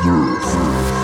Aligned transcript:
Ja, 0.00 1.01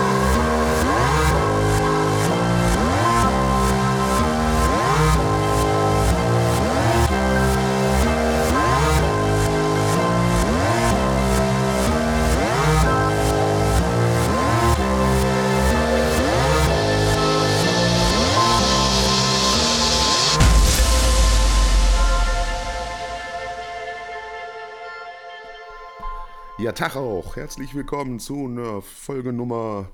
Tag 26.79 26.95
auch. 26.95 27.35
Herzlich 27.35 27.75
willkommen 27.75 28.19
zu 28.19 28.45
einer 28.45 28.81
Folge 28.81 29.33
Nummer 29.33 29.91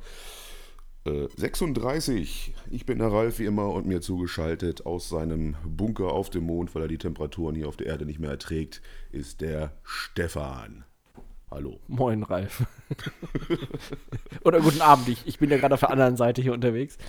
äh, 1.03 1.27
36. 1.35 2.53
Ich 2.69 2.85
bin 2.85 2.99
der 2.99 3.11
Ralf 3.11 3.39
wie 3.39 3.45
immer 3.45 3.71
und 3.71 3.87
mir 3.87 4.01
zugeschaltet 4.01 4.85
aus 4.85 5.09
seinem 5.09 5.55
Bunker 5.65 6.13
auf 6.13 6.29
dem 6.29 6.43
Mond, 6.43 6.75
weil 6.75 6.83
er 6.83 6.87
die 6.87 6.99
Temperaturen 6.99 7.55
hier 7.55 7.67
auf 7.67 7.75
der 7.75 7.87
Erde 7.87 8.05
nicht 8.05 8.19
mehr 8.19 8.29
erträgt, 8.29 8.83
ist 9.11 9.41
der 9.41 9.71
Stefan. 9.81 10.85
Hallo. 11.49 11.79
Moin, 11.87 12.21
Ralf. 12.21 12.67
Oder 14.43 14.61
guten 14.61 14.81
Abend. 14.81 15.09
Ich, 15.09 15.25
ich 15.25 15.39
bin 15.39 15.49
ja 15.49 15.57
gerade 15.57 15.73
auf 15.73 15.79
der 15.79 15.89
anderen 15.89 16.17
Seite 16.17 16.43
hier 16.43 16.53
unterwegs. 16.53 16.99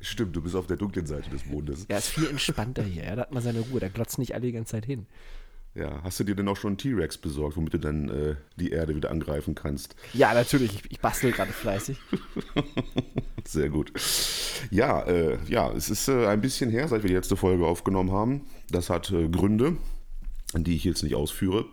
Stimmt, 0.00 0.34
du 0.34 0.40
bist 0.40 0.56
auf 0.56 0.68
der 0.68 0.78
dunklen 0.78 1.04
Seite 1.04 1.28
des 1.28 1.44
Mondes. 1.44 1.84
Ja, 1.90 1.98
ist 1.98 2.08
viel 2.08 2.28
entspannter 2.28 2.82
hier. 2.82 3.04
Ja, 3.04 3.16
da 3.16 3.22
hat 3.22 3.32
man 3.34 3.42
seine 3.42 3.60
Ruhe. 3.60 3.78
Da 3.78 3.88
glotzt 3.88 4.18
nicht 4.18 4.34
alle 4.34 4.46
die 4.46 4.52
ganze 4.52 4.70
Zeit 4.70 4.86
hin. 4.86 5.06
Ja, 5.74 6.02
hast 6.02 6.20
du 6.20 6.24
dir 6.24 6.34
denn 6.34 6.48
auch 6.48 6.56
schon 6.56 6.72
einen 6.72 6.78
T-Rex 6.78 7.16
besorgt, 7.16 7.56
womit 7.56 7.72
du 7.72 7.78
dann 7.78 8.08
äh, 8.10 8.34
die 8.56 8.70
Erde 8.70 8.94
wieder 8.94 9.10
angreifen 9.10 9.54
kannst? 9.54 9.96
Ja, 10.12 10.34
natürlich. 10.34 10.74
Ich, 10.74 10.92
ich 10.92 11.00
bastel 11.00 11.32
gerade 11.32 11.52
fleißig. 11.52 11.98
Sehr 13.46 13.70
gut. 13.70 13.90
Ja, 14.70 15.02
äh, 15.04 15.38
ja, 15.48 15.72
es 15.72 15.88
ist 15.88 16.08
äh, 16.08 16.26
ein 16.26 16.42
bisschen 16.42 16.70
her, 16.70 16.88
seit 16.88 17.02
wir 17.02 17.08
die 17.08 17.14
letzte 17.14 17.36
Folge 17.36 17.66
aufgenommen 17.66 18.12
haben. 18.12 18.42
Das 18.70 18.90
hat 18.90 19.10
äh, 19.12 19.28
Gründe, 19.28 19.76
die 20.54 20.76
ich 20.76 20.84
jetzt 20.84 21.02
nicht 21.02 21.14
ausführe 21.14 21.64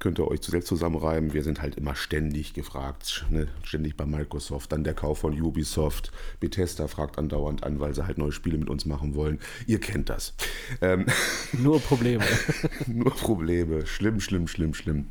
könnt 0.00 0.18
ihr 0.18 0.26
euch 0.26 0.42
selbst 0.42 0.66
zusammenreiben. 0.66 1.32
Wir 1.32 1.44
sind 1.44 1.62
halt 1.62 1.76
immer 1.76 1.94
ständig 1.94 2.54
gefragt, 2.54 3.26
ne? 3.30 3.46
ständig 3.62 3.96
bei 3.96 4.06
Microsoft, 4.06 4.72
dann 4.72 4.82
der 4.82 4.94
Kauf 4.94 5.18
von 5.18 5.40
Ubisoft. 5.40 6.10
Bethesda 6.40 6.88
fragt 6.88 7.18
andauernd 7.18 7.62
an, 7.62 7.78
weil 7.78 7.94
sie 7.94 8.06
halt 8.06 8.18
neue 8.18 8.32
Spiele 8.32 8.58
mit 8.58 8.68
uns 8.68 8.86
machen 8.86 9.14
wollen. 9.14 9.38
Ihr 9.66 9.78
kennt 9.78 10.08
das. 10.08 10.34
Ähm, 10.80 11.06
nur 11.52 11.80
Probleme. 11.80 12.24
nur 12.86 13.14
Probleme. 13.14 13.86
Schlimm, 13.86 14.20
schlimm, 14.20 14.48
schlimm, 14.48 14.74
schlimm. 14.74 15.06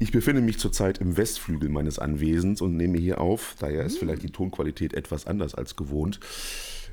Ich 0.00 0.12
befinde 0.12 0.40
mich 0.40 0.58
zurzeit 0.58 0.98
im 0.98 1.16
Westflügel 1.16 1.68
meines 1.68 1.98
Anwesens 1.98 2.62
und 2.62 2.76
nehme 2.76 2.98
hier 2.98 3.20
auf. 3.20 3.56
Daher 3.58 3.84
ist 3.84 3.98
vielleicht 3.98 4.22
die 4.22 4.30
Tonqualität 4.30 4.94
etwas 4.94 5.26
anders 5.26 5.54
als 5.54 5.76
gewohnt. 5.76 6.20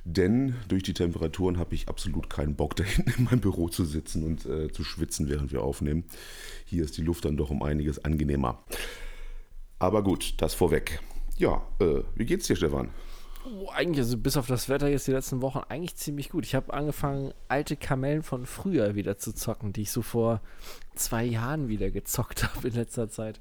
Denn 0.08 0.56
durch 0.67 0.84
die 0.84 0.94
Temperaturen 0.94 1.58
habe 1.58 1.73
ich 1.73 1.89
absolut 1.89 2.30
keinen 2.30 2.56
Bock, 2.56 2.75
da 2.75 2.84
hinten 2.84 3.11
in 3.17 3.23
meinem 3.25 3.42
Büro 3.42 3.70
zu 3.70 3.84
sitzen 3.86 4.23
und 4.23 4.45
äh, 4.45 4.72
zu 4.72 4.84
schwitzen, 4.84 5.30
während 5.30 5.52
wir 5.52 5.64
aufnehmen. 5.64 6.06
Hier 6.64 6.84
ist 6.84 6.95
die 6.98 7.02
Luft 7.02 7.25
dann 7.25 7.38
doch 7.38 7.50
um 7.50 7.64
einiges 7.64 8.06
angenehmer. 8.06 8.64
Aber 9.80 10.03
gut, 10.03 10.36
das 10.38 10.53
vorweg. 10.53 11.02
Ja, 11.38 11.64
äh, 11.80 12.03
wie 12.14 12.26
geht's 12.26 12.45
dir, 12.45 12.56
Stefan? 12.56 12.92
Oh, 13.45 13.70
eigentlich, 13.70 14.00
also 14.00 14.17
bis 14.17 14.38
auf 14.38 14.45
das 14.45 14.70
Wetter 14.70 14.88
jetzt 14.88 15.08
die 15.08 15.11
letzten 15.11 15.42
Wochen, 15.42 15.61
eigentlich 15.70 15.95
ziemlich 15.95 16.30
gut. 16.30 16.45
Ich 16.45 16.53
habe 16.53 16.72
angefangen, 16.72 17.33
alte 17.48 17.76
Kamellen 17.76 18.22
von 18.22 18.45
früher 18.45 18.94
wieder 18.94 19.17
zu 19.17 19.33
zocken, 19.33 19.73
die 19.73 19.81
ich 19.81 19.92
so 19.92 20.03
vor 20.03 20.39
zwei 20.94 21.23
Jahren 21.23 21.67
wieder 21.67 21.89
gezockt 21.89 22.44
habe 22.56 22.67
in 22.67 22.76
letzter 22.76 23.09
Zeit. 23.09 23.39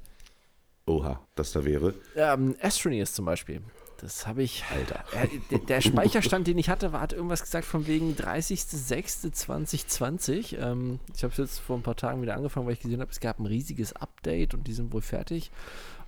Oha, 0.87 1.19
das 1.35 1.51
da 1.51 1.63
wäre? 1.63 1.93
Ähm, 2.15 2.55
Astroneers 2.59 3.13
zum 3.13 3.25
Beispiel. 3.25 3.61
Das 3.97 4.25
habe 4.27 4.43
ich. 4.43 4.63
Alter. 4.71 5.03
Äh, 5.13 5.27
der, 5.59 5.81
Speicherstand, 5.81 6.47
den 6.47 6.57
ich 6.57 6.69
hatte, 6.69 6.93
war, 6.93 7.01
hat 7.01 7.13
irgendwas 7.13 7.41
gesagt 7.41 7.65
von 7.65 7.87
wegen 7.87 8.13
30.06.2020. 8.13 10.57
Ähm, 10.57 10.99
ich 11.15 11.23
habe 11.23 11.31
es 11.31 11.37
jetzt 11.37 11.59
vor 11.59 11.77
ein 11.77 11.83
paar 11.83 11.95
Tagen 11.95 12.21
wieder 12.21 12.35
angefangen, 12.35 12.65
weil 12.65 12.73
ich 12.73 12.81
gesehen 12.81 12.99
habe, 13.01 13.11
es 13.11 13.19
gab 13.19 13.39
ein 13.39 13.45
riesiges 13.45 13.93
Update 13.93 14.53
und 14.53 14.67
die 14.67 14.73
sind 14.73 14.93
wohl 14.93 15.01
fertig. 15.01 15.51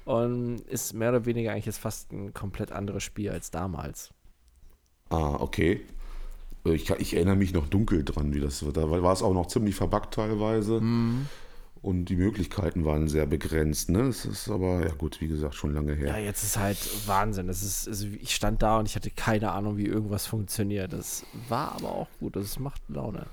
Und 0.05 0.61
ist 0.61 0.93
mehr 0.93 1.09
oder 1.09 1.25
weniger 1.25 1.51
eigentlich 1.51 1.65
jetzt 1.65 1.79
fast 1.79 2.13
ein 2.13 2.33
komplett 2.33 2.71
anderes 2.71 3.03
Spiel 3.03 3.29
als 3.29 3.51
damals. 3.51 4.11
Ah, 5.09 5.35
okay. 5.39 5.81
Ich, 6.63 6.89
ich 6.89 7.15
erinnere 7.15 7.35
mich 7.35 7.53
noch 7.53 7.67
dunkel 7.67 8.03
dran, 8.03 8.33
wie 8.33 8.39
das 8.39 8.65
war. 8.65 8.73
Da 8.73 8.89
war 8.89 9.13
es 9.13 9.21
auch 9.21 9.33
noch 9.33 9.47
ziemlich 9.47 9.75
verbuggt 9.75 10.13
teilweise. 10.13 10.81
Mhm. 10.81 11.27
Und 11.81 12.05
die 12.05 12.15
Möglichkeiten 12.15 12.85
waren 12.85 13.07
sehr 13.07 13.25
begrenzt. 13.25 13.89
Ne? 13.89 14.05
Das 14.05 14.25
ist 14.25 14.49
aber, 14.49 14.85
ja 14.85 14.93
gut, 14.93 15.21
wie 15.21 15.27
gesagt, 15.27 15.55
schon 15.55 15.73
lange 15.73 15.93
her. 15.93 16.09
Ja, 16.09 16.17
jetzt 16.17 16.43
ist 16.43 16.57
halt 16.57 16.77
Wahnsinn. 17.07 17.47
Das 17.47 17.61
ist, 17.63 17.87
also 17.87 18.07
ich 18.19 18.35
stand 18.35 18.61
da 18.61 18.79
und 18.79 18.87
ich 18.87 18.95
hatte 18.95 19.11
keine 19.11 19.51
Ahnung, 19.51 19.77
wie 19.77 19.85
irgendwas 19.85 20.25
funktioniert. 20.25 20.93
Das 20.93 21.25
war 21.49 21.73
aber 21.73 21.89
auch 21.89 22.07
gut. 22.19 22.35
Das 22.35 22.59
macht 22.59 22.81
Laune. 22.87 23.27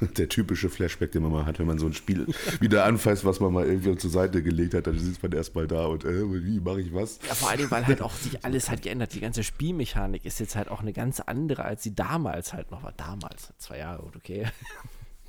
Der 0.16 0.28
typische 0.28 0.68
Flashback, 0.68 1.12
den 1.12 1.22
man 1.22 1.32
mal 1.32 1.46
hat, 1.46 1.58
wenn 1.58 1.66
man 1.66 1.78
so 1.78 1.86
ein 1.86 1.92
Spiel 1.92 2.26
wieder 2.60 2.84
anfasst, 2.84 3.24
was 3.24 3.40
man 3.40 3.52
mal 3.52 3.66
irgendwie 3.66 3.96
zur 3.96 4.10
Seite 4.10 4.42
gelegt 4.42 4.74
hat, 4.74 4.86
dann 4.86 4.98
sitzt 4.98 5.22
man 5.22 5.32
erstmal 5.32 5.66
da 5.66 5.86
und 5.86 6.04
äh, 6.04 6.44
wie 6.44 6.60
mache 6.60 6.80
ich 6.80 6.92
was? 6.92 7.18
Ja, 7.26 7.34
vor 7.34 7.50
allem, 7.50 7.70
weil 7.70 7.86
halt 7.86 8.02
auch 8.02 8.12
sich 8.12 8.44
alles 8.44 8.70
hat 8.70 8.82
geändert. 8.82 9.14
Die 9.14 9.20
ganze 9.20 9.44
Spielmechanik 9.44 10.24
ist 10.24 10.40
jetzt 10.40 10.56
halt 10.56 10.68
auch 10.68 10.80
eine 10.80 10.92
ganz 10.92 11.20
andere, 11.20 11.64
als 11.64 11.82
sie 11.82 11.94
damals 11.94 12.52
halt 12.52 12.70
noch 12.70 12.82
war. 12.82 12.92
Damals, 12.92 13.52
zwei 13.58 13.78
Jahre, 13.78 14.04
okay. 14.16 14.46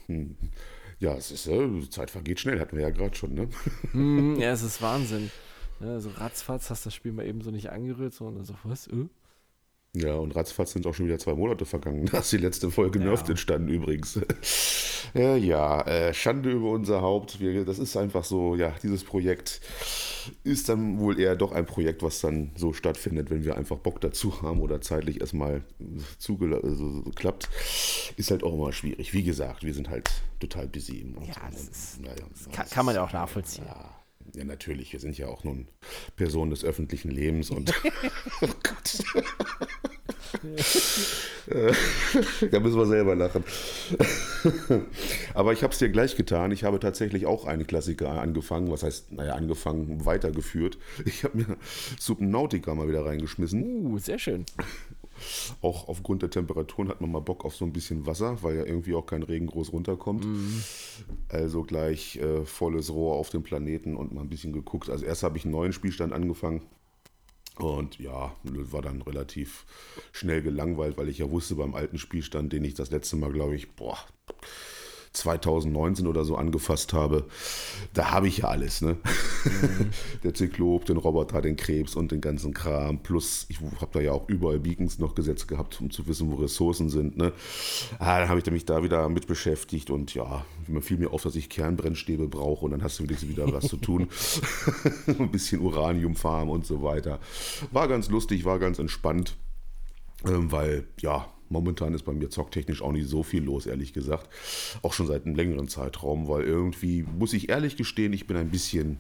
Hm. 0.08 0.36
Ja, 1.06 1.14
es 1.14 1.30
ist, 1.30 1.46
äh, 1.46 1.88
Zeit 1.92 2.10
vergeht 2.10 2.40
schnell, 2.40 2.60
hatten 2.60 2.78
wir 2.78 2.82
ja 2.82 2.90
gerade 2.90 3.16
schon, 3.16 3.36
ne? 3.36 3.48
Mm, 3.94 4.36
ja, 4.40 4.52
es 4.52 4.64
ist 4.64 4.82
Wahnsinn. 4.82 5.30
Ja, 5.80 6.00
so 6.00 6.10
ratzfatz 6.10 6.72
hast 6.72 6.88
das 6.88 6.96
Spiel 6.96 7.12
mal 7.12 7.28
eben 7.28 7.42
so 7.42 7.52
nicht 7.52 7.70
angerührt, 7.70 8.16
sondern 8.16 8.44
so, 8.44 8.56
was? 8.64 8.88
Äh? 8.88 9.06
Ja, 9.96 10.16
und 10.16 10.36
ratzfatz 10.36 10.74
sind 10.74 10.86
auch 10.88 10.94
schon 10.94 11.08
wieder 11.08 11.20
zwei 11.20 11.34
Monate 11.34 11.66
vergangen. 11.66 12.06
Da 12.12 12.20
ist 12.20 12.32
die 12.32 12.38
letzte 12.38 12.72
Folge 12.72 13.00
ja. 13.00 13.06
Nerft 13.06 13.30
entstanden 13.30 13.70
übrigens. 13.70 14.20
ja, 15.14 15.36
ja 15.38 15.82
äh, 15.82 16.14
Schande 16.14 16.52
über 16.52 16.72
unser 16.72 17.02
Haupt. 17.02 17.40
Wir, 17.40 17.66
das 17.66 17.80
ist 17.80 17.96
einfach 17.98 18.24
so, 18.24 18.56
ja, 18.56 18.74
dieses 18.84 19.04
Projekt 19.04 19.62
ist 20.44 20.70
dann 20.70 21.00
wohl 21.00 21.20
eher 21.20 21.36
doch 21.36 21.52
ein 21.52 21.66
Projekt, 21.66 22.04
was 22.04 22.20
dann 22.22 22.52
so 22.56 22.74
stattfindet, 22.74 23.30
wenn 23.30 23.44
wir 23.44 23.58
einfach 23.58 23.78
Bock 23.78 24.02
dazu 24.02 24.42
haben 24.42 24.60
oder 24.60 24.82
zeitlich 24.82 25.22
erstmal 25.22 25.64
also, 26.64 27.04
klappt. 27.16 27.50
Ist 28.18 28.32
halt 28.32 28.44
auch 28.44 28.54
immer 28.54 28.72
schwierig. 28.74 29.14
Wie 29.14 29.24
gesagt, 29.24 29.64
wir 29.64 29.74
sind 29.74 29.90
halt 29.90 30.10
total 30.40 30.68
busy. 30.68 31.06
Ja, 31.26 31.50
das, 31.52 31.62
ist, 31.64 32.00
ja, 32.04 32.14
das 32.16 32.50
kann, 32.52 32.70
kann, 32.70 32.86
man 32.86 32.96
ja 32.96 33.04
auch 33.04 33.14
nachvollziehen. 33.14 33.66
Ja. 33.68 33.95
Ja, 34.34 34.44
natürlich. 34.44 34.92
Wir 34.94 35.00
sind 35.00 35.18
ja 35.18 35.28
auch 35.28 35.44
nun 35.44 35.68
Personen 36.16 36.52
des 36.52 36.64
öffentlichen 36.64 37.12
Lebens 37.12 37.50
und. 37.52 37.74
oh 38.42 38.48
Gott. 38.64 39.04
da 42.52 42.60
müssen 42.60 42.78
wir 42.78 42.86
selber 42.86 43.16
lachen. 43.16 43.44
Aber 45.34 45.54
ich 45.54 45.64
habe 45.64 45.74
es 45.74 45.80
dir 45.80 45.90
gleich 45.90 46.16
getan. 46.16 46.52
Ich 46.52 46.64
habe 46.64 46.80
tatsächlich 46.80 47.26
auch 47.26 47.46
einen 47.46 47.68
Klassiker 47.68 48.22
angefangen. 48.22 48.72
Was 48.72 48.84
heißt, 48.84 49.12
naja, 49.14 49.36
angefangen, 49.36 50.06
weitergeführt. 50.06 50.78
Ich 51.06 51.24
habe 51.24 51.38
mir 51.38 51.58
Subnautica 52.00 52.74
mal 52.76 52.88
wieder 52.88 53.06
reingeschmissen. 53.06 53.86
Uh, 53.86 53.98
sehr 53.98 54.20
schön. 54.20 54.46
Auch 55.62 55.88
aufgrund 55.88 56.22
der 56.22 56.30
Temperaturen 56.30 56.90
hat 56.90 57.02
man 57.02 57.12
mal 57.12 57.20
Bock 57.20 57.46
auf 57.46 57.56
so 57.56 57.66
ein 57.66 57.74
bisschen 57.74 58.06
Wasser, 58.06 58.42
weil 58.44 58.56
ja 58.58 58.66
irgendwie 58.66 58.96
auch 58.96 59.06
kein 59.06 59.24
Regen 59.24 59.48
groß 59.48 59.74
runterkommt. 59.74 60.26
Mhm. 60.26 60.64
Also 61.30 61.64
gleich 61.64 62.18
äh, 62.18 62.46
volles 62.46 62.92
Rohr 62.92 63.16
auf 63.16 63.30
dem 63.30 63.44
Planeten 63.44 63.96
und 63.96 64.14
mal 64.14 64.22
ein 64.22 64.30
bisschen 64.30 64.54
geguckt. 64.54 64.90
Also 64.90 65.06
erst 65.06 65.24
habe 65.24 65.38
ich 65.38 65.46
einen 65.46 65.54
neuen 65.54 65.74
Spielstand 65.74 66.14
angefangen. 66.14 66.62
Und 67.58 68.00
ja, 68.00 68.36
war 68.44 68.82
dann 68.82 69.02
relativ 69.02 69.66
schnell 70.12 70.42
gelangweilt, 70.42 70.98
weil 70.98 71.08
ich 71.08 71.20
ja 71.20 71.32
wusste 71.32 71.56
beim 71.56 71.74
alten 71.74 71.98
Spielstand, 71.98 72.52
den 72.52 72.66
ich 72.66 72.74
das 72.74 72.92
letzte 72.92 73.16
Mal, 73.16 73.32
glaube 73.32 73.56
ich, 73.56 73.72
boah, 73.72 73.98
2019 75.14 76.08
oder 76.08 76.26
so 76.26 76.36
angefasst 76.36 76.94
habe, 76.94 77.26
da 77.94 78.12
habe 78.12 78.28
ich 78.28 78.40
ja 78.40 78.50
alles. 78.50 78.82
Ne? 78.82 78.98
Mhm. 79.46 79.90
Der 80.24 80.34
Zyklop, 80.34 80.86
den 80.86 80.98
Roboter, 80.98 81.42
den 81.42 81.56
Krebs 81.56 81.96
und 81.96 82.12
den 82.12 82.22
ganzen 82.22 82.54
Kram. 82.54 83.00
Plus, 83.00 83.46
ich 83.50 83.60
habe 83.60 83.92
da 83.94 84.00
ja 84.00 84.12
auch 84.12 84.28
überall 84.28 84.60
Beacons 84.60 85.00
noch 85.00 85.16
gesetzt 85.16 85.48
gehabt, 85.48 85.80
um 85.82 85.92
zu 85.92 86.08
wissen, 86.08 86.32
wo 86.32 86.36
Ressourcen 86.36 86.90
sind. 86.90 87.18
Ne? 87.18 87.32
Ah, 88.00 88.20
dann 88.20 88.30
habe 88.30 88.40
ich 88.40 88.52
mich 88.52 88.66
da 88.66 88.84
wieder 88.84 89.08
mit 89.10 89.28
beschäftigt 89.28 89.90
und 89.90 90.14
ja, 90.14 90.46
man 90.68 90.82
fiel 90.82 90.98
mir 90.98 91.12
auf, 91.12 91.24
dass 91.24 91.36
ich 91.36 91.50
Kernbrennstäbe 91.50 92.28
brauche 92.28 92.66
und 92.66 92.72
dann 92.72 92.84
hast 92.84 93.00
du 93.00 93.06
wieder 93.06 93.52
was 93.54 93.68
zu 93.68 93.78
tun. 93.78 94.08
Ein 95.08 95.32
bisschen 95.32 95.62
Uranium 95.62 96.16
farmen 96.16 96.54
und 96.54 96.66
so 96.66 96.82
weiter. 96.84 97.20
War 97.72 97.88
ganz 97.88 98.10
lustig, 98.10 98.46
war 98.46 98.60
ganz 98.60 98.80
entspannt, 98.80 99.38
ähm, 100.26 100.52
weil 100.52 100.88
ja, 101.02 101.28
Momentan 101.50 101.94
ist 101.94 102.04
bei 102.04 102.14
mir 102.14 102.30
zocktechnisch 102.30 102.82
auch 102.82 102.92
nicht 102.92 103.08
so 103.08 103.22
viel 103.22 103.44
los, 103.44 103.68
ehrlich 103.68 103.94
gesagt. 103.94 104.30
Auch 104.82 104.94
schon 104.94 105.08
seit 105.08 105.26
einem 105.26 105.36
längeren 105.36 105.68
Zeitraum, 105.68 106.28
weil 106.28 106.44
irgendwie, 106.44 107.04
muss 107.04 107.34
ich 107.34 107.50
ehrlich 107.50 107.78
gestehen, 107.78 108.14
ich 108.14 108.26
bin 108.26 108.36
ein 108.36 108.50
bisschen 108.50 108.98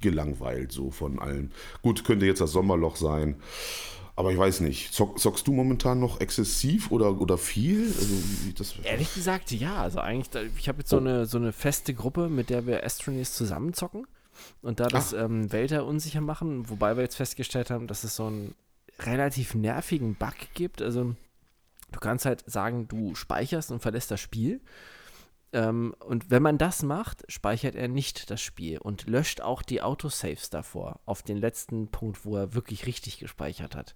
gelangweilt 0.00 0.72
so 0.72 0.90
von 0.90 1.18
allem. 1.18 1.50
Gut, 1.82 2.04
könnte 2.04 2.26
jetzt 2.26 2.40
das 2.40 2.52
Sommerloch 2.52 2.96
sein. 2.96 3.36
Aber 4.14 4.30
ich 4.30 4.38
weiß 4.38 4.60
nicht, 4.60 4.92
Zock, 4.92 5.18
zockst 5.18 5.46
du 5.46 5.52
momentan 5.52 5.98
noch 5.98 6.20
exzessiv 6.20 6.90
oder, 6.90 7.18
oder 7.20 7.38
viel? 7.38 7.86
Also, 7.86 8.76
Ehrlich 8.84 9.14
gesagt, 9.14 9.50
ja. 9.52 9.76
Also 9.76 10.00
eigentlich, 10.00 10.28
ich 10.58 10.68
habe 10.68 10.78
jetzt 10.78 10.90
so, 10.90 10.96
oh. 10.96 11.00
eine, 11.00 11.26
so 11.26 11.38
eine 11.38 11.52
feste 11.52 11.94
Gruppe, 11.94 12.28
mit 12.28 12.50
der 12.50 12.66
wir 12.66 12.84
Astroneers 12.84 13.32
zusammen 13.32 13.72
zocken. 13.72 14.06
und 14.60 14.80
da 14.80 14.88
das 14.88 15.12
ähm, 15.12 15.50
Wälder 15.50 15.86
unsicher 15.86 16.20
machen, 16.20 16.68
wobei 16.68 16.96
wir 16.96 17.02
jetzt 17.02 17.16
festgestellt 17.16 17.70
haben, 17.70 17.86
dass 17.86 18.04
es 18.04 18.16
so 18.16 18.26
einen 18.26 18.54
relativ 19.00 19.54
nervigen 19.54 20.14
Bug 20.14 20.34
gibt. 20.54 20.82
Also 20.82 21.14
du 21.90 22.00
kannst 22.00 22.26
halt 22.26 22.44
sagen, 22.46 22.88
du 22.88 23.14
speicherst 23.14 23.70
und 23.70 23.80
verlässt 23.80 24.10
das 24.10 24.20
Spiel. 24.20 24.60
Ähm, 25.52 25.94
und 26.00 26.30
wenn 26.30 26.42
man 26.42 26.58
das 26.58 26.82
macht, 26.82 27.24
speichert 27.30 27.74
er 27.74 27.88
nicht 27.88 28.30
das 28.30 28.40
Spiel 28.40 28.78
und 28.78 29.06
löscht 29.06 29.40
auch 29.40 29.62
die 29.62 29.82
Autosaves 29.82 30.50
davor 30.50 31.00
auf 31.04 31.22
den 31.22 31.36
letzten 31.36 31.88
Punkt, 31.88 32.24
wo 32.24 32.36
er 32.36 32.54
wirklich 32.54 32.86
richtig 32.86 33.18
gespeichert 33.18 33.76
hat. 33.76 33.94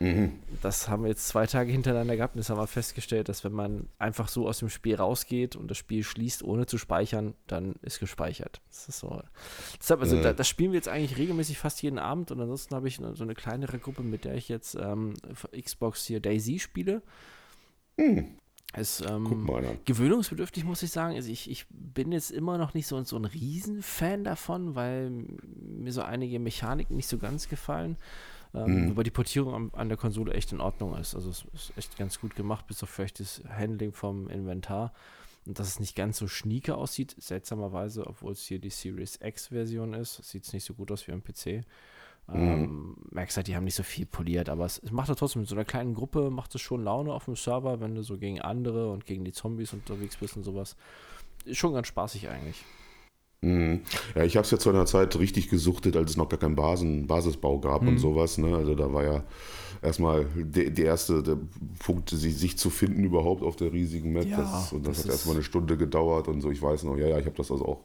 Mhm. 0.00 0.38
Das 0.62 0.88
haben 0.88 1.02
wir 1.02 1.08
jetzt 1.08 1.26
zwei 1.26 1.46
Tage 1.46 1.72
hintereinander 1.72 2.16
gehabt 2.16 2.36
und 2.36 2.38
das 2.38 2.50
haben 2.50 2.58
wir 2.58 2.68
festgestellt, 2.68 3.28
dass 3.28 3.42
wenn 3.42 3.52
man 3.52 3.88
einfach 3.98 4.28
so 4.28 4.46
aus 4.46 4.60
dem 4.60 4.68
Spiel 4.68 4.94
rausgeht 4.94 5.56
und 5.56 5.68
das 5.68 5.76
Spiel 5.76 6.04
schließt, 6.04 6.44
ohne 6.44 6.66
zu 6.66 6.78
speichern, 6.78 7.34
dann 7.48 7.74
ist 7.82 7.98
gespeichert. 7.98 8.60
Das 8.68 8.88
ist 8.88 9.00
so. 9.00 9.20
Deshalb, 9.80 10.00
also 10.00 10.16
mhm. 10.16 10.22
da, 10.22 10.32
das 10.32 10.48
spielen 10.48 10.70
wir 10.70 10.76
jetzt 10.76 10.88
eigentlich 10.88 11.18
regelmäßig 11.18 11.58
fast 11.58 11.82
jeden 11.82 11.98
Abend 11.98 12.30
und 12.30 12.40
ansonsten 12.40 12.74
habe 12.76 12.86
ich 12.86 12.96
so 12.96 13.24
eine 13.24 13.34
kleinere 13.34 13.78
Gruppe, 13.78 14.02
mit 14.02 14.24
der 14.24 14.36
ich 14.36 14.48
jetzt 14.48 14.76
ähm, 14.76 15.14
Xbox 15.60 16.06
hier 16.06 16.20
Daisy 16.20 16.60
spiele. 16.60 17.02
Mhm. 17.96 18.37
Ist 18.76 19.00
ähm, 19.00 19.48
gewöhnungsbedürftig, 19.86 20.64
muss 20.64 20.82
ich 20.82 20.90
sagen. 20.90 21.14
Also 21.16 21.30
ich, 21.30 21.50
ich 21.50 21.64
bin 21.70 22.12
jetzt 22.12 22.30
immer 22.30 22.58
noch 22.58 22.74
nicht 22.74 22.86
so, 22.86 23.02
so 23.02 23.16
ein 23.16 23.24
Riesenfan 23.24 24.24
davon, 24.24 24.74
weil 24.74 25.10
mir 25.10 25.92
so 25.92 26.02
einige 26.02 26.38
Mechaniken 26.38 26.96
nicht 26.96 27.08
so 27.08 27.16
ganz 27.16 27.48
gefallen. 27.48 27.96
Ähm, 28.54 28.84
mhm. 28.84 28.90
Wobei 28.90 29.04
die 29.04 29.10
Portierung 29.10 29.54
an, 29.54 29.70
an, 29.72 29.88
der 29.88 29.96
Konsole 29.96 30.34
echt 30.34 30.52
in 30.52 30.60
Ordnung 30.60 30.96
ist. 30.96 31.14
Also 31.14 31.30
es 31.30 31.46
ist 31.54 31.72
echt 31.76 31.96
ganz 31.96 32.20
gut 32.20 32.36
gemacht, 32.36 32.66
bis 32.66 32.82
auf 32.82 32.90
vielleicht 32.90 33.20
das 33.20 33.42
Handling 33.48 33.92
vom 33.92 34.28
Inventar. 34.28 34.92
Und 35.46 35.58
dass 35.58 35.68
es 35.68 35.80
nicht 35.80 35.96
ganz 35.96 36.18
so 36.18 36.28
schnieke 36.28 36.76
aussieht, 36.76 37.16
seltsamerweise, 37.18 38.06
obwohl 38.06 38.32
es 38.32 38.42
hier 38.42 38.58
die 38.58 38.68
Series 38.68 39.18
X-Version 39.22 39.94
ist, 39.94 40.22
sieht 40.22 40.44
es 40.44 40.52
nicht 40.52 40.64
so 40.64 40.74
gut 40.74 40.92
aus 40.92 41.06
wie 41.08 41.12
am 41.12 41.22
PC. 41.22 41.64
Mhm. 42.32 42.40
Ähm, 42.40 42.96
merkst 43.10 43.36
halt, 43.36 43.46
die 43.46 43.56
haben 43.56 43.64
nicht 43.64 43.74
so 43.74 43.82
viel 43.82 44.06
poliert, 44.06 44.48
aber 44.48 44.66
es, 44.66 44.80
es 44.84 44.90
macht 44.90 45.08
ja 45.08 45.14
trotzdem 45.14 45.40
mit 45.40 45.48
so 45.48 45.54
einer 45.54 45.64
kleinen 45.64 45.94
Gruppe, 45.94 46.30
macht 46.30 46.54
es 46.54 46.60
schon 46.60 46.84
Laune 46.84 47.12
auf 47.12 47.24
dem 47.24 47.36
Server, 47.36 47.80
wenn 47.80 47.94
du 47.94 48.02
so 48.02 48.18
gegen 48.18 48.40
andere 48.40 48.90
und 48.90 49.06
gegen 49.06 49.24
die 49.24 49.32
Zombies 49.32 49.72
unterwegs 49.72 50.16
bist 50.16 50.36
und 50.36 50.42
sowas. 50.42 50.76
Ist 51.44 51.58
schon 51.58 51.72
ganz 51.72 51.86
spaßig 51.86 52.28
eigentlich. 52.28 52.64
Mhm. 53.40 53.82
Ja, 54.14 54.24
ich 54.24 54.36
habe 54.36 54.44
es 54.44 54.50
ja 54.50 54.58
zu 54.58 54.68
einer 54.68 54.86
Zeit 54.86 55.16
richtig 55.18 55.48
gesuchtet, 55.48 55.96
als 55.96 56.10
es 56.10 56.16
noch 56.16 56.28
gar 56.28 56.40
keinen 56.40 56.56
Basen, 56.56 57.06
Basisbau 57.06 57.58
gab 57.60 57.82
mhm. 57.82 57.88
und 57.88 57.98
sowas. 57.98 58.36
Ne? 58.36 58.56
Also 58.56 58.74
da 58.74 58.92
war 58.92 59.04
ja 59.04 59.24
erstmal 59.80 60.26
der, 60.34 60.70
der 60.70 60.84
erste 60.84 61.22
der 61.22 61.38
Punkt, 61.78 62.10
sich, 62.10 62.36
sich, 62.36 62.58
zu 62.58 62.68
finden 62.68 63.04
überhaupt 63.04 63.42
auf 63.42 63.54
der 63.54 63.72
riesigen 63.72 64.12
Map. 64.12 64.26
Ja, 64.26 64.38
das, 64.38 64.72
und 64.72 64.86
das, 64.86 64.96
das 64.96 65.04
hat 65.04 65.12
erstmal 65.12 65.36
eine 65.36 65.44
Stunde 65.44 65.76
gedauert 65.76 66.26
und 66.26 66.40
so. 66.40 66.50
Ich 66.50 66.60
weiß 66.60 66.82
noch, 66.82 66.96
ja, 66.96 67.06
ja, 67.06 67.18
ich 67.18 67.26
habe 67.26 67.36
das 67.36 67.52
also 67.52 67.64
auch, 67.64 67.84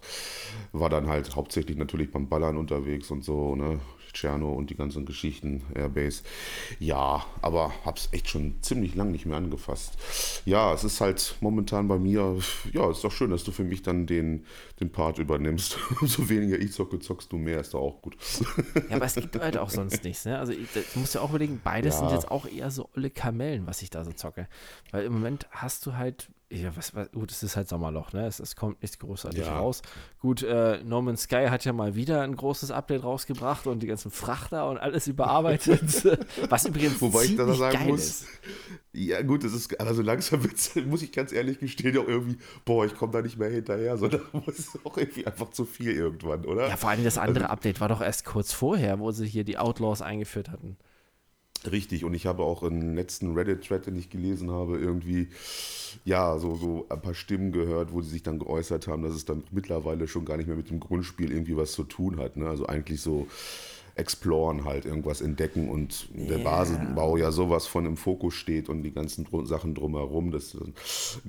war 0.71 0.89
dann 0.89 1.07
halt 1.07 1.35
hauptsächlich 1.35 1.77
natürlich 1.77 2.11
beim 2.11 2.27
Ballern 2.27 2.57
unterwegs 2.57 3.11
und 3.11 3.23
so. 3.23 3.55
Ne? 3.55 3.79
Tscherno 4.13 4.53
und 4.53 4.69
die 4.69 4.75
ganzen 4.75 5.05
Geschichten, 5.05 5.63
Airbase. 5.73 6.23
Ja, 6.79 7.25
aber 7.41 7.73
hab's 7.85 8.09
echt 8.11 8.29
schon 8.29 8.55
ziemlich 8.61 8.95
lang 8.95 9.11
nicht 9.11 9.25
mehr 9.25 9.37
angefasst. 9.37 9.97
Ja, 10.45 10.73
es 10.73 10.83
ist 10.83 11.01
halt 11.01 11.35
momentan 11.41 11.87
bei 11.87 11.97
mir, 11.97 12.37
ja, 12.71 12.89
ist 12.89 13.03
doch 13.03 13.11
schön, 13.11 13.31
dass 13.31 13.43
du 13.43 13.51
für 13.51 13.63
mich 13.63 13.81
dann 13.81 14.05
den, 14.05 14.45
den 14.79 14.91
Part 14.91 15.19
übernimmst. 15.19 15.77
Umso 16.01 16.29
weniger 16.29 16.59
ich 16.59 16.73
zocke, 16.73 16.99
zockst 16.99 17.31
du 17.31 17.37
mehr, 17.37 17.59
ist 17.59 17.73
doch 17.73 17.81
auch 17.81 18.01
gut. 18.01 18.15
Ja, 18.89 18.97
aber 18.97 19.05
es 19.05 19.15
gibt 19.15 19.39
halt 19.39 19.57
auch 19.57 19.69
sonst 19.69 20.03
nichts, 20.03 20.25
ne? 20.25 20.37
Also, 20.37 20.53
du 20.53 20.99
musst 20.99 21.15
ja 21.15 21.21
auch 21.21 21.29
überlegen, 21.29 21.61
beides 21.63 21.95
ja. 21.95 21.99
sind 21.99 22.11
jetzt 22.11 22.29
auch 22.29 22.45
eher 22.45 22.69
so 22.69 22.89
olle 22.95 23.09
Kamellen, 23.09 23.65
was 23.65 23.81
ich 23.81 23.89
da 23.89 24.03
so 24.03 24.11
zocke. 24.11 24.47
Weil 24.91 25.05
im 25.05 25.13
Moment 25.13 25.47
hast 25.51 25.85
du 25.85 25.95
halt 25.95 26.29
ja, 26.53 26.75
was, 26.75 26.93
was, 26.93 27.11
gut, 27.11 27.31
es 27.31 27.41
ist 27.41 27.55
halt 27.55 27.67
Sommerloch, 27.67 28.13
ne? 28.13 28.27
Es, 28.27 28.39
es 28.39 28.55
kommt 28.55 28.81
nicht 28.81 28.99
großartig 28.99 29.45
ja. 29.45 29.57
raus. 29.57 29.81
Gut, 30.19 30.43
äh, 30.43 30.83
Norman 30.83 31.17
Sky 31.17 31.47
hat 31.49 31.65
ja 31.65 31.73
mal 31.73 31.95
wieder 31.95 32.21
ein 32.21 32.35
großes 32.35 32.69
Update 32.69 33.03
rausgebracht 33.03 33.65
und 33.65 33.81
die 33.81 33.87
ganzen 33.87 34.11
Frachter 34.11 34.69
und 34.69 34.77
alles 34.77 35.07
überarbeitet. 35.07 35.81
was 36.49 36.65
übrigens 36.65 37.01
Wobei 37.01 37.23
ich 37.23 37.35
das 37.35 37.57
sagen 37.57 37.87
muss, 37.87 37.99
ist. 37.99 38.27
Ja, 38.91 39.23
gut, 39.23 39.43
es 39.43 39.53
ist, 39.53 39.79
also 39.79 40.03
langsam 40.03 40.41
muss 40.85 41.01
ich 41.01 41.11
ganz 41.11 41.31
ehrlich 41.31 41.59
gestehen, 41.59 41.97
auch 41.97 42.07
irgendwie, 42.07 42.37
boah, 42.65 42.85
ich 42.85 42.93
komme 42.93 43.11
da 43.11 43.21
nicht 43.21 43.39
mehr 43.39 43.49
hinterher, 43.49 43.97
sondern 43.97 44.21
es 44.47 44.59
ist 44.59 44.79
auch 44.83 44.97
irgendwie 44.97 45.25
einfach 45.25 45.49
zu 45.49 45.65
viel 45.65 45.91
irgendwann, 45.91 46.45
oder? 46.45 46.67
Ja, 46.67 46.77
vor 46.77 46.91
allem 46.91 47.03
das 47.03 47.17
andere 47.17 47.45
also, 47.45 47.53
Update 47.53 47.81
war 47.81 47.89
doch 47.89 48.01
erst 48.01 48.25
kurz 48.25 48.53
vorher, 48.53 48.99
wo 48.99 49.11
sie 49.11 49.25
hier 49.25 49.43
die 49.43 49.57
Outlaws 49.57 50.03
eingeführt 50.03 50.49
hatten. 50.49 50.77
Richtig, 51.71 52.03
und 52.03 52.13
ich 52.13 52.25
habe 52.25 52.43
auch 52.43 52.63
im 52.63 52.95
letzten 52.95 53.33
Reddit-Thread, 53.33 53.87
den 53.87 53.95
ich 53.95 54.09
gelesen 54.09 54.51
habe, 54.51 54.77
irgendwie, 54.77 55.29
ja, 56.03 56.37
so, 56.37 56.55
so 56.55 56.85
ein 56.89 57.01
paar 57.01 57.13
Stimmen 57.13 57.51
gehört, 57.51 57.93
wo 57.93 58.01
sie 58.01 58.09
sich 58.09 58.23
dann 58.23 58.39
geäußert 58.39 58.87
haben, 58.87 59.03
dass 59.03 59.13
es 59.13 59.25
dann 59.25 59.43
mittlerweile 59.51 60.07
schon 60.07 60.25
gar 60.25 60.37
nicht 60.37 60.47
mehr 60.47 60.57
mit 60.57 60.69
dem 60.69 60.79
Grundspiel 60.79 61.31
irgendwie 61.31 61.55
was 61.55 61.71
zu 61.71 61.83
tun 61.83 62.19
hat. 62.19 62.35
Ne? 62.35 62.49
Also 62.49 62.65
eigentlich 62.67 63.01
so 63.01 63.27
exploren 63.95 64.65
halt, 64.65 64.85
irgendwas 64.85 65.21
entdecken 65.21 65.69
und 65.69 66.09
yeah. 66.15 66.29
der 66.29 66.37
Basenbau 66.39 67.15
ja 67.15 67.31
sowas 67.31 67.67
von 67.67 67.85
im 67.85 67.95
Fokus 67.95 68.33
steht 68.33 68.67
und 68.67 68.81
die 68.81 68.91
ganzen 68.91 69.27
Sachen 69.45 69.75
drumherum. 69.75 70.31
Das 70.31 70.57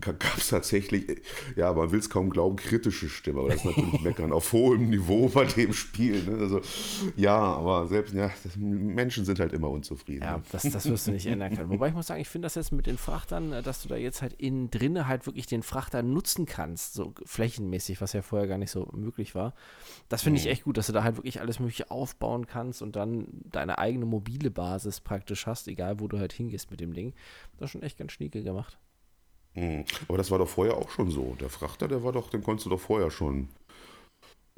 gab 0.00 0.38
es 0.38 0.49
tatsächlich, 0.49 1.20
ja, 1.56 1.72
man 1.75 1.93
will 1.93 1.99
es 1.99 2.08
kaum 2.08 2.31
glauben, 2.31 2.56
kritische 2.56 3.11
Stimme, 3.11 3.40
aber 3.40 3.50
das 3.50 3.58
ist 3.58 3.64
natürlich 3.66 4.00
Meckern 4.02 4.32
auf 4.32 4.50
hohem 4.52 4.88
Niveau 4.88 5.28
bei 5.28 5.44
dem 5.44 5.75
Spiel. 5.75 6.22
Ne? 6.22 6.38
Also, 6.38 6.62
ja, 7.16 7.37
aber 7.37 7.87
selbst, 7.87 8.14
ja, 8.14 8.31
das, 8.43 8.56
Menschen 8.56 9.26
sind 9.26 9.40
halt 9.40 9.52
immer 9.52 9.69
unzufrieden. 9.69 10.22
Ja, 10.22 10.38
ne? 10.38 10.43
das, 10.50 10.62
das 10.62 10.88
wirst 10.88 11.06
du 11.06 11.11
nicht 11.11 11.26
ändern 11.26 11.55
können. 11.55 11.69
Wobei 11.69 11.88
ich 11.88 11.94
muss 11.94 12.06
sagen, 12.06 12.22
ich 12.22 12.28
finde 12.28 12.46
das 12.46 12.55
jetzt 12.55 12.72
mit 12.72 12.87
den 12.87 12.96
Frachtern, 12.96 13.62
dass 13.62 13.82
du 13.82 13.90
da 13.90 13.96
jetzt 13.96 14.22
halt 14.22 14.32
innen 14.34 14.70
drinne 14.70 15.06
halt 15.06 15.26
wirklich 15.26 15.46
den 15.46 15.62
Frachter 15.62 16.02
nutzen 16.02 16.46
kannst, 16.46 16.94
so 16.94 17.12
flächenmäßig, 17.26 18.00
was 18.00 18.14
ja 18.14 18.22
vorher 18.22 18.49
gar 18.49 18.58
nicht 18.58 18.70
so 18.70 18.88
möglich 18.94 19.34
war. 19.34 19.52
Das 20.08 20.22
finde 20.22 20.38
ich 20.38 20.46
mhm. 20.46 20.52
echt 20.52 20.64
gut, 20.64 20.78
dass 20.78 20.87
du 20.87 20.94
da 20.94 21.05
halt 21.05 21.16
wirklich 21.19 21.43
alles 21.43 21.61
Mögliche 21.61 21.90
aufbauen 21.90 22.46
kannst 22.46 22.54
kannst 22.55 22.83
und 22.83 22.95
dann 22.97 23.27
deine 23.51 23.79
eigene 23.79 24.06
mobile 24.06 24.51
Basis 24.51 25.01
praktisch 25.01 25.47
hast, 25.47 25.67
egal 25.67 25.99
wo 25.99 26.06
du 26.06 26.19
halt 26.19 26.33
hingehst 26.33 26.71
mit 26.71 26.81
dem 26.81 26.95
Ding. 26.95 27.12
Das 27.59 27.67
ist 27.67 27.73
schon 27.73 27.83
echt 27.83 27.99
ganz 27.99 28.12
schnieke 28.12 28.43
gemacht. 28.43 28.79
Mhm. 29.55 29.85
Aber 30.09 30.19
das 30.19 30.31
war 30.31 30.39
doch 30.39 30.49
vorher 30.49 30.77
auch 30.77 30.91
schon 30.91 31.11
so. 31.11 31.37
Der 31.41 31.51
Frachter, 31.51 31.89
der 31.89 32.05
war 32.05 32.12
doch, 32.12 32.31
den 32.31 32.43
konntest 32.43 32.67
du 32.67 32.71
doch 32.71 32.81
vorher 32.81 33.11
schon 33.11 33.49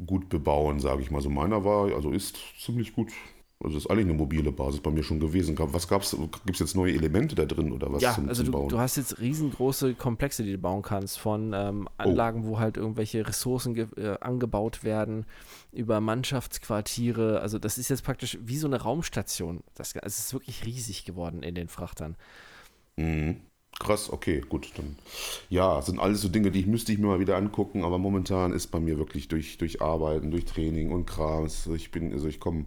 gut 0.05 0.29
bebauen, 0.29 0.79
sage 0.79 1.01
ich 1.03 1.11
mal. 1.11 1.23
So 1.23 1.31
meiner 1.31 1.65
war, 1.65 1.95
also 1.95 2.11
ist 2.11 2.39
ziemlich 2.59 2.93
gut 2.93 3.11
also 3.59 3.75
das 3.75 3.85
ist 3.85 3.91
eigentlich 3.91 4.05
eine 4.05 4.15
mobile 4.15 4.53
Basis 4.53 4.81
bei 4.81 4.91
mir 4.91 5.03
schon 5.03 5.19
gewesen. 5.19 5.57
Was 5.59 5.89
gab's? 5.89 6.15
Gibt 6.45 6.57
es 6.57 6.59
jetzt 6.59 6.77
neue 6.77 6.93
Elemente 6.93 7.35
da 7.35 7.47
drin 7.47 7.73
oder 7.73 7.91
was 7.91 8.03
ja, 8.03 8.13
zum, 8.15 8.29
also 8.29 8.43
zum 8.43 8.53
du, 8.53 8.69
du, 8.69 8.79
hast 8.79 8.97
jetzt 8.97 9.19
riesengroße 9.19 9.95
Komplexe, 9.95 10.43
die 10.43 10.53
du 10.53 10.59
bauen 10.59 10.83
kannst, 10.83 11.19
von 11.19 11.55
ähm, 11.55 11.89
oh. 11.89 11.93
Anlagen, 11.97 12.45
oh. 12.45 12.49
wo 12.49 12.59
halt 12.59 12.77
irgendwelche 12.77 13.27
Ressourcen 13.27 13.75
äh, 13.97 14.19
angebaut 14.21 14.85
werden, 14.85 15.25
über 15.73 16.03
Mannschaftsquartiere. 16.03 17.41
Also 17.41 17.59
das 17.59 17.79
ist 17.79 17.89
jetzt 17.89 18.05
praktisch 18.05 18.39
wie 18.43 18.59
so 18.59 18.67
eine 18.67 18.83
Raumstation. 18.83 19.61
Das, 19.75 19.95
es 19.95 20.19
ist 20.19 20.35
wirklich 20.35 20.67
riesig 20.67 21.07
geworden 21.07 21.43
in 21.43 21.55
den 21.55 21.69
Frachtern. 21.69 22.17
Mhm. 22.97 23.37
Krass, 23.79 24.11
okay, 24.11 24.43
gut. 24.47 24.71
Dann, 24.77 24.97
ja, 25.49 25.81
sind 25.81 25.99
alles 25.99 26.21
so 26.21 26.29
Dinge, 26.29 26.51
die 26.51 26.61
ich 26.61 26.67
müsste 26.67 26.93
ich 26.93 26.99
mir 26.99 27.09
mal 27.09 27.21
wieder 27.21 27.37
angucken, 27.37 27.85
aber 27.85 27.99
momentan 27.99 28.53
ist 28.53 28.69
bei 28.69 28.81
mir 28.81 28.99
wirklich 28.99 29.29
durch, 29.29 29.59
durch 29.59 29.83
Arbeiten, 29.83 30.31
durch 30.31 30.45
Training 30.45 30.93
und 30.93 31.07
Kram. 31.07 31.49
Ich 31.75 31.91
bin, 31.91 32.13
also 32.13 32.27
ich 32.29 32.41
komme 32.41 32.67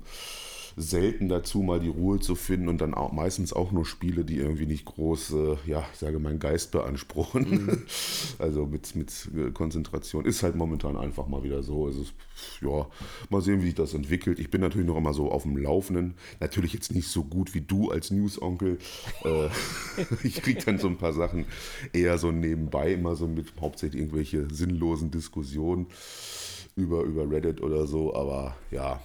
selten 0.79 1.27
dazu, 1.27 1.62
mal 1.62 1.79
die 1.79 1.89
Ruhe 1.89 2.19
zu 2.19 2.36
finden 2.36 2.69
und 2.69 2.79
dann 2.79 2.93
auch 2.93 3.12
meistens 3.12 3.51
auch 3.51 3.71
nur 3.71 3.86
Spiele, 3.86 4.24
die 4.24 4.38
irgendwie 4.38 4.65
nicht 4.65 4.86
groß, 4.86 5.33
äh, 5.33 5.57
ja, 5.65 5.86
ich 5.91 6.00
sage 6.00 6.19
meinen 6.19 6.39
Geist 6.39 6.71
beanspruchen. 6.71 7.65
Mhm. 7.65 7.83
also 8.39 8.65
mit, 8.65 8.95
mit 8.95 9.29
äh, 9.36 9.51
Konzentration 9.51 10.25
ist 10.25 10.41
halt 10.41 10.55
momentan 10.55 10.95
einfach 10.95 11.27
mal 11.27 11.43
wieder 11.43 11.63
so. 11.63 11.86
Also, 11.86 12.05
ja, 12.62 12.88
mal 13.29 13.41
sehen, 13.41 13.62
wie 13.62 13.65
sich 13.65 13.75
das 13.75 13.93
entwickelt. 13.93 14.39
Ich 14.39 14.50
bin 14.50 14.62
natürlich 14.62 14.88
noch 14.88 14.95
immer 14.95 15.13
so 15.13 15.29
auf 15.29 15.43
dem 15.43 15.57
Laufenden. 15.57 16.13
Natürlich 16.39 16.74
jetzt 16.74 16.93
nicht 16.93 17.09
so 17.09 17.25
gut 17.25 17.53
wie 17.53 17.62
du 17.62 17.91
als 17.91 18.09
News-Onkel. 18.12 18.77
Äh, 19.25 19.50
ich 20.24 20.41
kriege 20.41 20.63
dann 20.63 20.79
so 20.79 20.88
ein 20.88 20.98
paar 20.98 21.13
Sachen 21.13 21.45
eher 21.91 22.17
so 22.17 22.31
nebenbei, 22.31 22.93
immer 22.93 23.17
so 23.17 23.27
mit 23.27 23.48
hauptsächlich 23.59 24.01
irgendwelche 24.01 24.48
sinnlosen 24.50 25.12
Diskussionen 25.12 25.88
über, 26.77 27.03
über 27.03 27.29
Reddit 27.29 27.62
oder 27.62 27.86
so. 27.86 28.15
Aber 28.15 28.55
ja, 28.71 29.01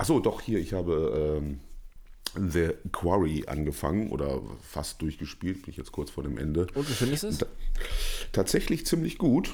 Achso, 0.00 0.18
doch, 0.18 0.40
hier, 0.40 0.58
ich 0.58 0.72
habe 0.72 1.42
ähm, 1.42 1.60
The 2.34 2.70
Quarry 2.90 3.44
angefangen 3.46 4.10
oder 4.10 4.40
fast 4.62 5.02
durchgespielt, 5.02 5.60
bin 5.60 5.72
ich 5.72 5.76
jetzt 5.76 5.92
kurz 5.92 6.08
vor 6.10 6.24
dem 6.24 6.38
Ende. 6.38 6.68
Und 6.74 6.88
wie 6.88 6.94
findest 6.94 7.24
du 7.24 7.28
es? 7.28 7.38
Tatsächlich 8.32 8.86
ziemlich 8.86 9.18
gut. 9.18 9.52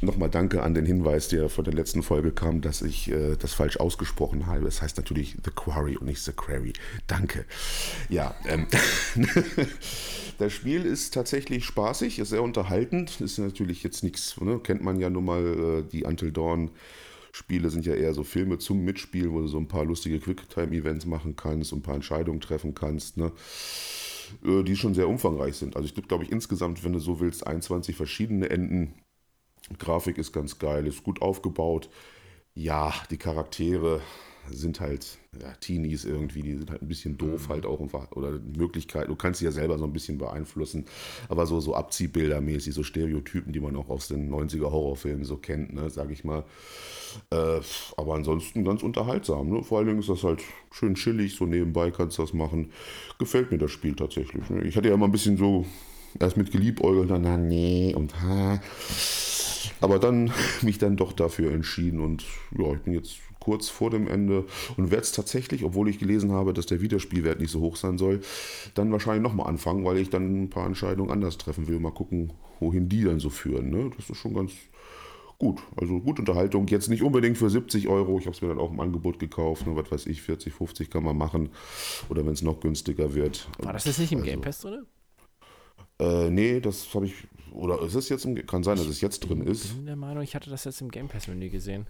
Nochmal 0.00 0.30
danke 0.30 0.62
an 0.62 0.72
den 0.72 0.86
Hinweis, 0.86 1.28
der 1.28 1.50
von 1.50 1.66
der 1.66 1.74
letzten 1.74 2.02
Folge 2.02 2.32
kam, 2.32 2.62
dass 2.62 2.80
ich 2.80 3.10
äh, 3.10 3.36
das 3.36 3.52
falsch 3.52 3.76
ausgesprochen 3.76 4.46
habe. 4.46 4.66
Es 4.66 4.76
das 4.76 4.82
heißt 4.82 4.96
natürlich 4.96 5.36
The 5.44 5.50
Quarry 5.54 5.98
und 5.98 6.06
nicht 6.06 6.22
The 6.22 6.32
Quarry. 6.32 6.72
Danke. 7.06 7.44
Ja, 8.08 8.34
ähm, 8.48 8.66
das 10.38 10.50
Spiel 10.54 10.86
ist 10.86 11.12
tatsächlich 11.12 11.66
spaßig, 11.66 12.20
ist 12.20 12.30
sehr 12.30 12.42
unterhaltend. 12.42 13.20
Ist 13.20 13.36
natürlich 13.36 13.82
jetzt 13.82 14.02
nichts, 14.02 14.40
ne? 14.40 14.60
kennt 14.60 14.82
man 14.82 14.98
ja 14.98 15.10
nun 15.10 15.26
mal 15.26 15.44
äh, 15.44 15.90
die 15.92 16.04
Until 16.04 16.32
Dawn 16.32 16.70
Spiele 17.34 17.68
sind 17.68 17.84
ja 17.84 17.94
eher 17.94 18.14
so 18.14 18.22
Filme 18.22 18.58
zum 18.58 18.84
Mitspielen, 18.84 19.32
wo 19.32 19.40
du 19.40 19.48
so 19.48 19.58
ein 19.58 19.66
paar 19.66 19.84
lustige 19.84 20.20
Quicktime-Events 20.20 21.04
machen 21.04 21.34
kannst 21.34 21.72
und 21.72 21.80
ein 21.80 21.82
paar 21.82 21.96
Entscheidungen 21.96 22.40
treffen 22.40 22.76
kannst, 22.76 23.16
ne? 23.16 23.32
Äh, 24.44 24.62
die 24.62 24.76
schon 24.76 24.94
sehr 24.94 25.08
umfangreich 25.08 25.56
sind. 25.56 25.74
Also 25.74 25.88
ich 25.88 25.94
glaube, 26.06 26.22
ich 26.22 26.30
insgesamt, 26.30 26.84
wenn 26.84 26.92
du 26.92 27.00
so 27.00 27.18
willst, 27.18 27.44
21 27.44 27.96
verschiedene 27.96 28.50
Enden. 28.50 28.94
Grafik 29.80 30.16
ist 30.16 30.32
ganz 30.32 30.60
geil, 30.60 30.86
ist 30.86 31.02
gut 31.02 31.22
aufgebaut. 31.22 31.90
Ja, 32.54 32.94
die 33.10 33.18
Charaktere 33.18 34.00
sind 34.50 34.80
halt 34.80 35.18
ja, 35.40 35.52
Teenies 35.60 36.04
irgendwie, 36.04 36.42
die 36.42 36.56
sind 36.56 36.70
halt 36.70 36.82
ein 36.82 36.88
bisschen 36.88 37.18
doof 37.18 37.48
mhm. 37.48 37.52
halt 37.52 37.66
auch 37.66 37.80
oder 38.12 38.38
Möglichkeiten, 38.56 39.08
du 39.08 39.16
kannst 39.16 39.40
sie 39.40 39.44
ja 39.44 39.52
selber 39.52 39.78
so 39.78 39.84
ein 39.84 39.92
bisschen 39.92 40.18
beeinflussen, 40.18 40.84
aber 41.28 41.46
so, 41.46 41.60
so 41.60 41.74
Abziehbildermäßig, 41.74 42.74
so 42.74 42.82
Stereotypen, 42.82 43.52
die 43.52 43.60
man 43.60 43.76
auch 43.76 43.88
aus 43.88 44.08
den 44.08 44.32
90er 44.32 44.70
Horrorfilmen 44.70 45.24
so 45.24 45.36
kennt, 45.36 45.72
ne, 45.74 45.90
sag 45.90 46.10
ich 46.10 46.24
mal. 46.24 46.44
Äh, 47.30 47.60
aber 47.96 48.14
ansonsten 48.14 48.64
ganz 48.64 48.82
unterhaltsam, 48.82 49.50
ne? 49.50 49.62
Vor 49.62 49.78
allen 49.78 49.86
Dingen 49.86 50.00
ist 50.00 50.08
das 50.08 50.24
halt 50.24 50.42
schön 50.70 50.94
chillig, 50.94 51.36
so 51.36 51.46
nebenbei 51.46 51.90
kannst 51.90 52.18
du 52.18 52.22
das 52.22 52.32
machen. 52.32 52.72
Gefällt 53.18 53.50
mir 53.50 53.58
das 53.58 53.70
Spiel 53.70 53.94
tatsächlich. 53.94 54.48
Ne? 54.50 54.64
Ich 54.64 54.76
hatte 54.76 54.88
ja 54.88 54.94
immer 54.94 55.06
ein 55.06 55.12
bisschen 55.12 55.36
so 55.36 55.64
erst 56.18 56.36
mit 56.36 56.50
geliebäugelt, 56.50 57.10
dann, 57.10 57.22
na 57.22 57.36
nee 57.36 57.94
und 57.94 58.20
ha. 58.20 58.60
Aber 59.80 59.98
dann 59.98 60.32
mich 60.62 60.78
dann 60.78 60.96
doch 60.96 61.12
dafür 61.12 61.52
entschieden 61.52 62.00
und 62.00 62.24
ja, 62.56 62.72
ich 62.72 62.80
bin 62.80 62.94
jetzt 62.94 63.18
kurz 63.44 63.68
vor 63.68 63.90
dem 63.90 64.08
Ende 64.08 64.46
und 64.76 64.90
werde 64.90 65.02
es 65.02 65.12
tatsächlich, 65.12 65.64
obwohl 65.64 65.88
ich 65.88 65.98
gelesen 65.98 66.32
habe, 66.32 66.54
dass 66.54 66.64
der 66.64 66.80
Wiederspielwert 66.80 67.40
nicht 67.40 67.50
so 67.50 67.60
hoch 67.60 67.76
sein 67.76 67.98
soll, 67.98 68.22
dann 68.74 68.90
wahrscheinlich 68.90 69.22
nochmal 69.22 69.48
anfangen, 69.48 69.84
weil 69.84 69.98
ich 69.98 70.08
dann 70.08 70.44
ein 70.44 70.50
paar 70.50 70.66
Entscheidungen 70.66 71.10
anders 71.10 71.36
treffen 71.36 71.68
will. 71.68 71.78
Mal 71.78 71.92
gucken, 71.92 72.32
wohin 72.60 72.88
die 72.88 73.04
dann 73.04 73.20
so 73.20 73.28
führen. 73.28 73.68
Ne? 73.70 73.90
Das 73.96 74.08
ist 74.08 74.16
schon 74.16 74.32
ganz 74.32 74.52
gut. 75.38 75.60
Also 75.76 76.00
gute 76.00 76.22
Unterhaltung. 76.22 76.66
Jetzt 76.68 76.88
nicht 76.88 77.02
unbedingt 77.02 77.36
für 77.36 77.50
70 77.50 77.88
Euro. 77.88 78.18
Ich 78.18 78.24
habe 78.24 78.34
es 78.34 78.40
mir 78.40 78.48
dann 78.48 78.58
auch 78.58 78.72
im 78.72 78.80
Angebot 78.80 79.18
gekauft. 79.18 79.66
Ne? 79.66 79.76
Was 79.76 79.90
weiß 79.90 80.06
ich, 80.06 80.22
40, 80.22 80.54
50 80.54 80.90
kann 80.90 81.04
man 81.04 81.16
machen. 81.16 81.50
Oder 82.08 82.24
wenn 82.24 82.32
es 82.32 82.42
noch 82.42 82.60
günstiger 82.60 83.14
wird. 83.14 83.46
War 83.58 83.74
das 83.74 83.84
jetzt 83.84 83.98
nicht 83.98 84.12
im 84.12 84.20
also, 84.20 84.30
Game 84.30 84.40
Pass 84.40 84.60
drin? 84.60 84.86
Äh, 85.98 86.30
nee, 86.30 86.60
das 86.60 86.92
habe 86.94 87.06
ich. 87.06 87.14
Oder 87.52 87.82
ist 87.82 87.94
es 87.94 88.08
jetzt 88.08 88.24
im. 88.24 88.34
Kann 88.46 88.64
sein, 88.64 88.78
dass 88.78 88.86
es 88.86 89.02
jetzt 89.02 89.20
drin 89.20 89.42
ist. 89.42 89.66
Ich 89.66 89.74
bin 89.74 89.86
der 89.86 89.96
Meinung, 89.96 90.22
ich 90.22 90.34
hatte 90.34 90.50
das 90.50 90.64
jetzt 90.64 90.80
im 90.80 90.90
Game 90.90 91.08
Pass-Menü 91.08 91.50
gesehen. 91.50 91.86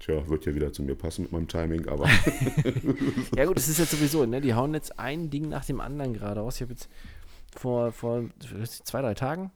Tja, 0.00 0.28
wird 0.28 0.46
ja 0.46 0.54
wieder 0.54 0.72
zu 0.72 0.82
mir 0.82 0.94
passen 0.94 1.22
mit 1.22 1.32
meinem 1.32 1.48
Timing, 1.48 1.88
aber. 1.88 2.06
ja, 3.36 3.44
gut, 3.46 3.56
das 3.56 3.68
ist 3.68 3.78
jetzt 3.78 3.90
sowieso, 3.90 4.24
ne? 4.26 4.40
Die 4.40 4.54
hauen 4.54 4.74
jetzt 4.74 4.98
ein 4.98 5.28
Ding 5.30 5.48
nach 5.48 5.64
dem 5.64 5.80
anderen 5.80 6.14
gerade 6.14 6.40
aus. 6.40 6.56
Ich 6.56 6.62
habe 6.62 6.72
jetzt 6.72 6.88
vor, 7.56 7.90
vor 7.92 8.24
zwei, 8.84 9.02
drei 9.02 9.14
Tagen 9.14 9.50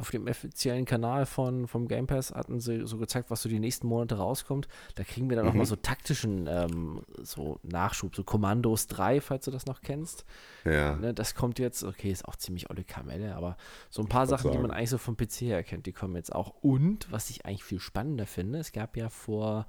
auf 0.00 0.10
dem 0.10 0.26
offiziellen 0.26 0.86
Kanal 0.86 1.26
von, 1.26 1.68
vom 1.68 1.86
Game 1.86 2.06
Pass 2.06 2.32
hatten 2.32 2.58
sie 2.58 2.86
so 2.86 2.96
gezeigt, 2.96 3.30
was 3.30 3.42
so 3.42 3.48
die 3.48 3.60
nächsten 3.60 3.86
Monate 3.86 4.16
rauskommt. 4.16 4.66
Da 4.94 5.04
kriegen 5.04 5.28
wir 5.28 5.36
dann 5.36 5.44
mhm. 5.44 5.50
nochmal 5.50 5.66
so 5.66 5.76
taktischen 5.76 6.46
ähm, 6.48 7.02
so 7.22 7.60
Nachschub, 7.62 8.16
so 8.16 8.24
Kommandos 8.24 8.86
3, 8.86 9.20
falls 9.20 9.44
du 9.44 9.50
das 9.50 9.66
noch 9.66 9.82
kennst. 9.82 10.24
Ja. 10.64 10.96
Ne, 10.96 11.14
das 11.14 11.34
kommt 11.34 11.58
jetzt, 11.58 11.84
okay, 11.84 12.10
ist 12.10 12.26
auch 12.26 12.36
ziemlich 12.36 12.70
olle 12.70 12.84
Kamelle, 12.84 13.36
aber 13.36 13.56
so 13.90 14.02
ein 14.02 14.08
paar 14.08 14.26
Sachen, 14.26 14.44
sagen. 14.44 14.56
die 14.56 14.62
man 14.62 14.70
eigentlich 14.70 14.90
so 14.90 14.98
vom 14.98 15.16
PC 15.16 15.42
her 15.42 15.62
kennt, 15.62 15.86
die 15.86 15.92
kommen 15.92 16.16
jetzt 16.16 16.34
auch. 16.34 16.54
Und, 16.62 17.12
was 17.12 17.30
ich 17.30 17.44
eigentlich 17.44 17.64
viel 17.64 17.80
spannender 17.80 18.26
finde, 18.26 18.58
es 18.58 18.72
gab 18.72 18.96
ja 18.96 19.10
vor, 19.10 19.66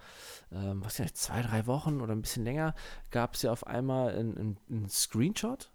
ähm, 0.51 0.81
was 0.83 0.97
ja, 0.97 1.05
zwei, 1.13 1.41
drei 1.41 1.67
Wochen 1.67 2.01
oder 2.01 2.13
ein 2.13 2.21
bisschen 2.21 2.45
länger, 2.45 2.73
gab 3.09 3.35
es 3.35 3.41
ja 3.41 3.51
auf 3.51 3.67
einmal 3.67 4.15
einen 4.15 4.87
Screenshot 4.87 5.70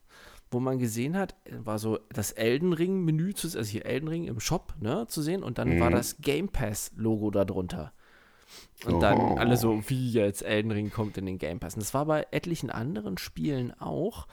wo 0.57 0.61
man 0.61 0.79
gesehen 0.79 1.19
hat, 1.19 1.35
war 1.51 1.79
so 1.79 1.99
das 2.09 2.33
Elden 2.33 2.73
Ring 2.73 3.05
Menü, 3.05 3.35
zu, 3.35 3.47
also 3.59 3.71
hier 3.71 3.85
Elden 3.85 4.09
Ring 4.09 4.25
im 4.25 4.41
Shop, 4.41 4.73
ne, 4.81 5.07
zu 5.07 5.21
sehen 5.21 5.43
und 5.43 5.59
dann 5.59 5.75
mhm. 5.75 5.81
war 5.81 5.91
das 5.91 6.17
Game 6.23 6.49
Pass 6.49 6.93
Logo 6.97 7.31
da 7.31 7.45
drunter. 7.45 7.93
Und 8.87 8.95
oh. 8.95 9.01
dann 9.01 9.21
alle 9.37 9.59
so, 9.59 9.83
wie 9.89 10.11
jetzt 10.13 10.41
Elden 10.41 10.71
Ring 10.71 10.91
kommt 10.91 11.19
in 11.19 11.27
den 11.27 11.37
Game 11.37 11.61
Pass. 11.61 11.75
Und 11.75 11.83
das 11.83 11.93
war 11.93 12.07
bei 12.07 12.27
etlichen 12.31 12.71
anderen 12.71 13.19
Spielen 13.19 13.79
auch. 13.79 14.29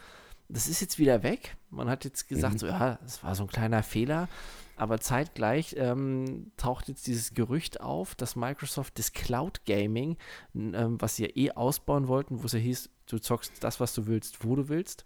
Das 0.48 0.70
ist 0.70 0.80
jetzt 0.80 0.98
wieder 0.98 1.24
weg. 1.24 1.58
Man 1.70 1.90
hat 1.90 2.06
jetzt 2.06 2.30
gesagt, 2.30 2.54
mhm. 2.54 2.60
so, 2.60 2.68
ja, 2.68 3.00
das 3.04 3.22
war 3.22 3.36
so 3.36 3.44
ein 3.44 3.50
kleiner 3.50 3.84
Fehler. 3.84 4.30
Aber 4.78 5.02
zeitgleich 5.02 5.76
ähm, 5.78 6.54
taucht 6.56 6.88
jetzt 6.88 7.06
dieses 7.08 7.34
Gerücht 7.34 7.82
auf, 7.82 8.16
dass 8.16 8.38
Microsoft 8.38 8.98
das 8.98 9.12
Cloud 9.12 9.66
Gaming, 9.66 10.16
ähm, 10.56 11.02
was 11.02 11.18
sie 11.18 11.24
ja 11.24 11.30
eh 11.36 11.52
ausbauen 11.52 12.08
wollten, 12.08 12.42
wo 12.42 12.46
es 12.46 12.54
ja 12.54 12.60
hieß, 12.60 12.90
du 13.08 13.20
zockst 13.20 13.62
das, 13.62 13.82
was 13.82 13.94
du 13.94 14.08
willst, 14.08 14.46
wo 14.46 14.56
du 14.56 14.70
willst, 14.70 15.06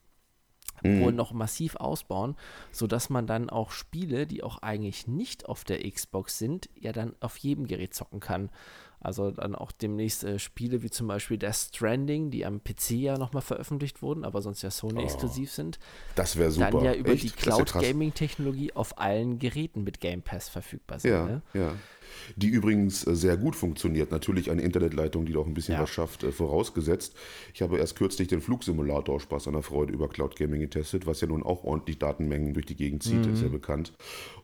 mhm. 0.83 1.01
wohl 1.01 1.13
noch 1.13 1.31
massiv 1.31 1.75
ausbauen, 1.75 2.35
sodass 2.71 3.09
man 3.09 3.27
dann 3.27 3.49
auch 3.49 3.71
Spiele, 3.71 4.27
die 4.27 4.43
auch 4.43 4.59
eigentlich 4.59 5.07
nicht 5.07 5.47
auf 5.47 5.63
der 5.63 5.89
Xbox 5.89 6.37
sind, 6.37 6.69
ja 6.75 6.91
dann 6.91 7.15
auf 7.19 7.37
jedem 7.37 7.67
Gerät 7.67 7.93
zocken 7.93 8.19
kann. 8.19 8.49
Also 8.99 9.29
dann 9.29 9.53
auch 9.53 9.71
demnächst 9.71 10.23
äh, 10.23 10.39
Spiele 10.39 10.81
wie 10.81 10.89
zum 10.89 11.07
Beispiel 11.07 11.37
Death 11.37 11.55
Stranding, 11.55 12.31
die 12.31 12.45
am 12.45 12.63
PC 12.63 12.91
ja 12.91 13.17
nochmal 13.17 13.43
veröffentlicht 13.43 14.01
wurden, 14.01 14.25
aber 14.25 14.41
sonst 14.41 14.63
ja 14.63 14.71
Sony-exklusiv 14.71 15.49
oh, 15.51 15.55
sind. 15.55 15.79
Das 16.15 16.35
wäre 16.35 16.49
super. 16.49 16.71
Dann 16.71 16.83
ja 16.83 16.93
über 16.93 17.11
Echt? 17.11 17.23
die 17.23 17.29
Cloud-Gaming-Technologie 17.29 18.73
auf 18.73 18.97
allen 18.97 19.37
Geräten 19.37 19.83
mit 19.83 19.99
Game 19.99 20.23
Pass 20.23 20.49
verfügbar 20.49 20.99
sind. 20.99 21.11
Ja, 21.11 21.25
ne? 21.25 21.41
ja 21.53 21.73
die 22.35 22.47
übrigens 22.47 23.05
äh, 23.05 23.15
sehr 23.15 23.37
gut 23.37 23.55
funktioniert. 23.55 24.11
Natürlich 24.11 24.51
eine 24.51 24.61
Internetleitung, 24.61 25.25
die 25.25 25.33
doch 25.33 25.45
ein 25.45 25.53
bisschen 25.53 25.75
ja. 25.75 25.81
was 25.81 25.89
schafft, 25.89 26.23
äh, 26.23 26.31
vorausgesetzt. 26.31 27.15
Ich 27.53 27.61
habe 27.61 27.77
erst 27.77 27.95
kürzlich 27.95 28.27
den 28.27 28.41
Flugsimulator 28.41 29.19
Spaß 29.19 29.47
an 29.47 29.53
der 29.53 29.63
Freude 29.63 29.93
über 29.93 30.07
Cloud 30.09 30.35
Gaming 30.35 30.61
getestet, 30.61 31.07
was 31.07 31.21
ja 31.21 31.27
nun 31.27 31.43
auch 31.43 31.63
ordentlich 31.63 31.99
Datenmengen 31.99 32.53
durch 32.53 32.65
die 32.65 32.75
Gegend 32.75 33.03
zieht, 33.03 33.25
mhm. 33.25 33.33
ist 33.33 33.41
ja 33.41 33.49
bekannt. 33.49 33.93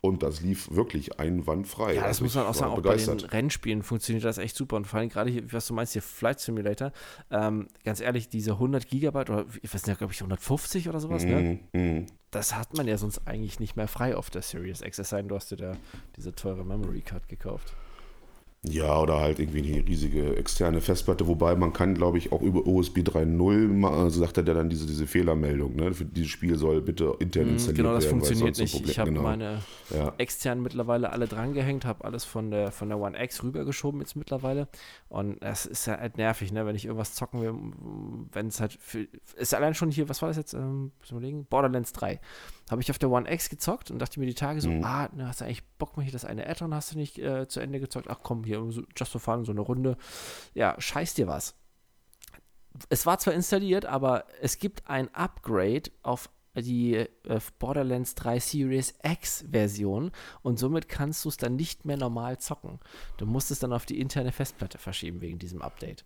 Und 0.02 0.24
das 0.24 0.42
lief 0.42 0.72
wirklich 0.72 1.20
einwandfrei. 1.20 1.96
Ja, 1.96 2.02
das 2.02 2.08
also 2.20 2.24
muss 2.26 2.36
man 2.36 2.46
auch 2.46 2.54
sagen, 2.54 2.72
auch 2.72 2.76
begeistert. 2.78 3.22
bei 3.22 3.28
den 3.28 3.30
Rennspielen 3.30 3.84
funktioniert 3.84 4.26
das 4.26 4.38
echt 4.38 4.56
super. 4.56 4.76
Und 4.76 4.88
vor 4.88 5.00
allem 5.00 5.10
gerade 5.10 5.30
hier, 5.30 5.52
was 5.52 5.68
du 5.68 5.74
meinst, 5.74 5.94
hier 5.94 6.02
Flight 6.02 6.40
Simulator, 6.40 6.92
ähm, 7.32 7.68
ganz 7.84 8.02
ehrlich, 8.02 8.30
diese 8.30 8.54
100 8.54 8.88
Gigabyte 8.88 9.30
oder 9.30 9.46
ich 9.62 9.74
weiß 9.74 9.86
nicht, 9.88 9.98
glaube 9.98 10.14
ich 10.14 10.20
150 10.20 10.90
oder 10.90 11.00
sowas, 11.00 11.24
ne? 11.24 11.60
mhm. 11.74 12.08
Das 12.34 12.56
hat 12.56 12.76
man 12.76 12.88
ja 12.88 12.98
sonst 12.98 13.28
eigentlich 13.28 13.60
nicht 13.60 13.76
mehr 13.76 13.88
frei 13.88 14.16
auf 14.16 14.30
der 14.30 14.42
Series 14.42 14.82
X, 14.82 15.00
es 15.00 15.10
sei 15.10 15.18
denn, 15.18 15.30
du 15.30 15.36
hast 15.36 15.52
dir 15.52 15.58
da 15.58 15.78
diese 16.18 16.34
teure 16.34 16.66
Memory 16.66 17.02
Card 17.02 17.28
gekauft. 17.30 17.74
Ja, 18.66 18.98
oder 18.98 19.20
halt 19.20 19.40
irgendwie 19.40 19.74
eine 19.74 19.86
riesige 19.86 20.38
externe 20.38 20.80
Festplatte, 20.80 21.28
wobei 21.28 21.54
man 21.54 21.74
kann, 21.74 21.96
glaube 21.96 22.18
ich, 22.18 22.32
auch 22.32 22.42
über 22.42 22.66
USB 22.66 23.00
3.0, 23.00 23.86
also 23.86 24.22
sagt 24.22 24.38
er 24.38 24.44
dann 24.44 24.70
diese, 24.70 24.88
diese 24.88 25.06
Fehlermeldung, 25.06 25.76
ne? 25.76 25.94
Für 25.94 26.06
dieses 26.06 26.32
Spiel 26.32 26.56
soll 26.56 26.82
bitte 26.82 27.14
intern 27.20 27.48
mhm, 27.48 27.54
installiert 27.54 27.80
werden. 27.80 27.86
Genau, 27.88 27.96
das 27.96 28.06
werden, 28.06 28.22
funktioniert 28.22 28.58
nicht. 28.58 28.72
Problem, 28.74 28.92
ich 28.92 29.00
habe 29.00 29.10
genau. 29.10 29.24
meine 29.24 29.62
ja. 29.94 30.14
externen 30.18 30.64
mittlerweile 30.64 31.12
alle 31.12 31.28
drangehängt, 31.28 31.84
habe 31.84 32.06
alles 32.06 32.24
von 32.24 32.52
der, 32.52 32.72
von 32.72 32.88
der 32.88 33.00
One 33.00 33.22
X 33.22 33.44
rübergeschoben 33.44 34.00
jetzt 34.00 34.16
mittlerweile. 34.16 34.70
Und 35.10 35.42
es 35.42 35.66
ist 35.66 35.86
ja 35.86 36.00
halt 36.00 36.18
nervig, 36.18 36.54
ne? 36.54 36.66
Wenn 36.66 36.78
ich 36.78 36.86
irgendwas 36.86 37.16
zocken 37.16 37.42
will, 37.42 37.54
wenn 38.32 38.48
es 38.48 38.62
halt 38.62 38.78
für, 38.80 39.06
ist 39.36 39.54
allein 39.54 39.74
schon 39.74 39.92
hier, 39.92 40.08
was 40.08 40.22
war 40.22 40.30
das 40.30 40.38
jetzt? 40.38 40.54
Ähm, 40.54 40.94
überlegen? 41.12 41.46
Borderlands 41.50 41.92
3 41.92 42.22
habe 42.72 42.82
ich 42.82 42.90
auf 42.90 42.98
der 42.98 43.10
One 43.10 43.32
X 43.32 43.50
gezockt 43.50 43.92
und 43.92 44.00
dachte 44.00 44.20
mir 44.20 44.26
die 44.26 44.34
Tage 44.34 44.62
so, 44.62 44.70
mhm. 44.70 44.84
ah, 44.84 45.10
ne, 45.14 45.28
hast 45.28 45.42
du 45.42 45.46
eigentlich 45.46 45.64
Bock 45.78 45.98
mal 45.98 46.04
hier 46.04 46.12
das 46.12 46.26
eine 46.26 46.48
Add-on, 46.48 46.74
hast 46.74 46.94
du 46.94 46.98
nicht 46.98 47.20
äh, 47.20 47.48
zu 47.48 47.60
Ende 47.60 47.80
gezockt? 47.80 48.08
Ach 48.10 48.20
komm, 48.24 48.44
hier, 48.44 48.53
so, 48.72 48.84
just 48.96 49.12
for 49.12 49.22
fun, 49.22 49.46
so 49.46 49.52
eine 49.52 49.62
Runde. 49.62 49.98
Ja, 50.54 50.76
scheiß 50.80 51.14
dir 51.14 51.28
was. 51.28 51.56
Es 52.90 53.06
war 53.06 53.20
zwar 53.20 53.34
installiert, 53.34 53.86
aber 53.86 54.26
es 54.42 54.58
gibt 54.58 54.90
ein 54.90 55.14
Upgrade 55.14 55.92
auf 56.02 56.30
die 56.56 56.96
äh, 56.96 57.08
Borderlands 57.60 58.16
3 58.16 58.40
Series 58.40 58.94
X 59.04 59.46
Version 59.50 60.12
und 60.42 60.60
somit 60.60 60.88
kannst 60.88 61.26
du 61.26 61.30
es 61.30 61.38
dann 61.38 61.56
nicht 61.56 61.86
mehr 61.86 61.98
normal 61.98 62.38
zocken. 62.38 62.80
Du 63.18 63.26
musst 63.26 63.52
es 63.52 63.60
dann 63.60 63.74
auf 63.74 63.86
die 63.86 64.00
interne 64.00 64.32
Festplatte 64.32 64.78
verschieben 64.78 65.22
wegen 65.22 65.40
diesem 65.40 65.62
Update. 65.62 66.06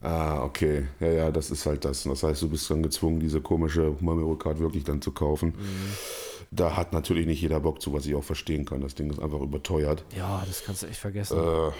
Ah, 0.00 0.44
okay. 0.44 0.86
Ja, 1.00 1.08
ja, 1.08 1.30
das 1.30 1.50
ist 1.50 1.66
halt 1.66 1.84
das. 1.84 2.04
Das 2.04 2.22
heißt, 2.22 2.42
du 2.42 2.48
bist 2.48 2.70
dann 2.70 2.82
gezwungen, 2.82 3.18
diese 3.18 3.40
komische 3.40 3.96
Memory 4.00 4.38
Card 4.38 4.60
wirklich 4.60 4.84
dann 4.84 5.02
zu 5.02 5.10
kaufen. 5.10 5.54
Mhm. 5.56 6.37
Da 6.50 6.76
hat 6.76 6.92
natürlich 6.92 7.26
nicht 7.26 7.42
jeder 7.42 7.60
Bock 7.60 7.82
zu, 7.82 7.92
was 7.92 8.06
ich 8.06 8.14
auch 8.14 8.24
verstehen 8.24 8.64
kann. 8.64 8.80
Das 8.80 8.94
Ding 8.94 9.10
ist 9.10 9.20
einfach 9.20 9.40
überteuert. 9.40 10.04
Ja, 10.16 10.42
das 10.46 10.64
kannst 10.64 10.82
du 10.82 10.86
echt 10.86 10.98
vergessen. 10.98 11.38
Äh, 11.38 11.70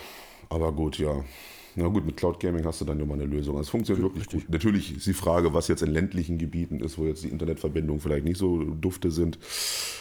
aber 0.50 0.72
gut, 0.72 0.98
ja. 0.98 1.24
Na 1.78 1.86
gut, 1.86 2.04
mit 2.04 2.16
Cloud 2.16 2.40
Gaming 2.40 2.64
hast 2.64 2.80
du 2.80 2.84
dann 2.84 2.98
immer 2.98 3.14
eine 3.14 3.24
Lösung. 3.24 3.56
Es 3.58 3.68
funktioniert 3.68 4.02
wirklich 4.02 4.24
Richtig. 4.24 4.46
gut. 4.46 4.50
Natürlich 4.52 4.96
ist 4.96 5.06
die 5.06 5.12
Frage, 5.12 5.54
was 5.54 5.68
jetzt 5.68 5.82
in 5.82 5.92
ländlichen 5.92 6.36
Gebieten 6.36 6.80
ist, 6.80 6.98
wo 6.98 7.04
jetzt 7.04 7.22
die 7.22 7.28
Internetverbindungen 7.28 8.00
vielleicht 8.00 8.24
nicht 8.24 8.36
so 8.36 8.64
dufte 8.64 9.12
sind, 9.12 9.38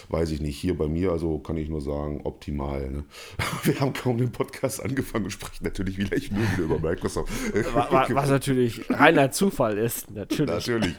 weiß 0.10 0.32
ich 0.32 0.42
nicht. 0.42 0.58
Hier 0.58 0.76
bei 0.76 0.88
mir, 0.88 1.12
also 1.12 1.38
kann 1.38 1.56
ich 1.56 1.70
nur 1.70 1.82
sagen, 1.82 2.22
optimal. 2.24 2.90
Ne? 2.90 3.04
Wir 3.64 3.80
haben 3.80 3.94
kaum 3.94 4.18
den 4.18 4.32
Podcast 4.32 4.84
angefangen 4.84 5.26
und 5.26 5.32
sprechen 5.32 5.64
natürlich 5.66 6.00
wieder, 6.00 6.18
ich 6.18 6.32
nur 6.32 6.42
wieder 6.54 6.64
über 6.64 6.80
Microsoft. 6.80 7.32
Was, 7.74 8.14
was 8.14 8.30
natürlich 8.30 8.90
reiner 8.90 9.30
Zufall 9.30 9.78
ist, 9.78 10.10
natürlich. 10.10 10.50
Natürlich. 10.50 10.96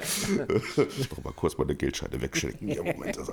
Ich 1.00 1.08
brauche 1.08 1.22
mal 1.22 1.32
kurz 1.34 1.58
meine 1.58 1.74
Geldscheine 1.74 2.20
wegschenken. 2.22 2.68
Ja, 2.68 2.84
Moment. 2.84 3.18
Also, 3.18 3.32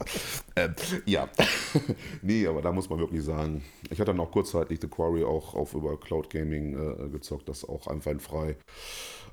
äh, 0.55 0.69
ja. 1.05 1.29
nee, 2.23 2.47
aber 2.47 2.63
da 2.63 2.71
muss 2.71 2.89
man 2.89 2.97
wirklich 2.97 3.23
sagen, 3.23 3.63
ich 3.91 3.99
hatte 3.99 4.11
dann 4.11 4.19
auch 4.19 4.31
kurzzeitig 4.31 4.79
The 4.81 4.87
Quarry 4.87 5.23
auch 5.23 5.53
auf 5.53 5.75
über 5.75 5.99
Cloud 5.99 6.31
Gaming 6.31 6.73
äh, 6.73 7.09
gezockt 7.09 7.34
gezockt, 7.35 7.49
das 7.49 7.67
auch 7.67 7.87
einwandfrei. 7.87 8.57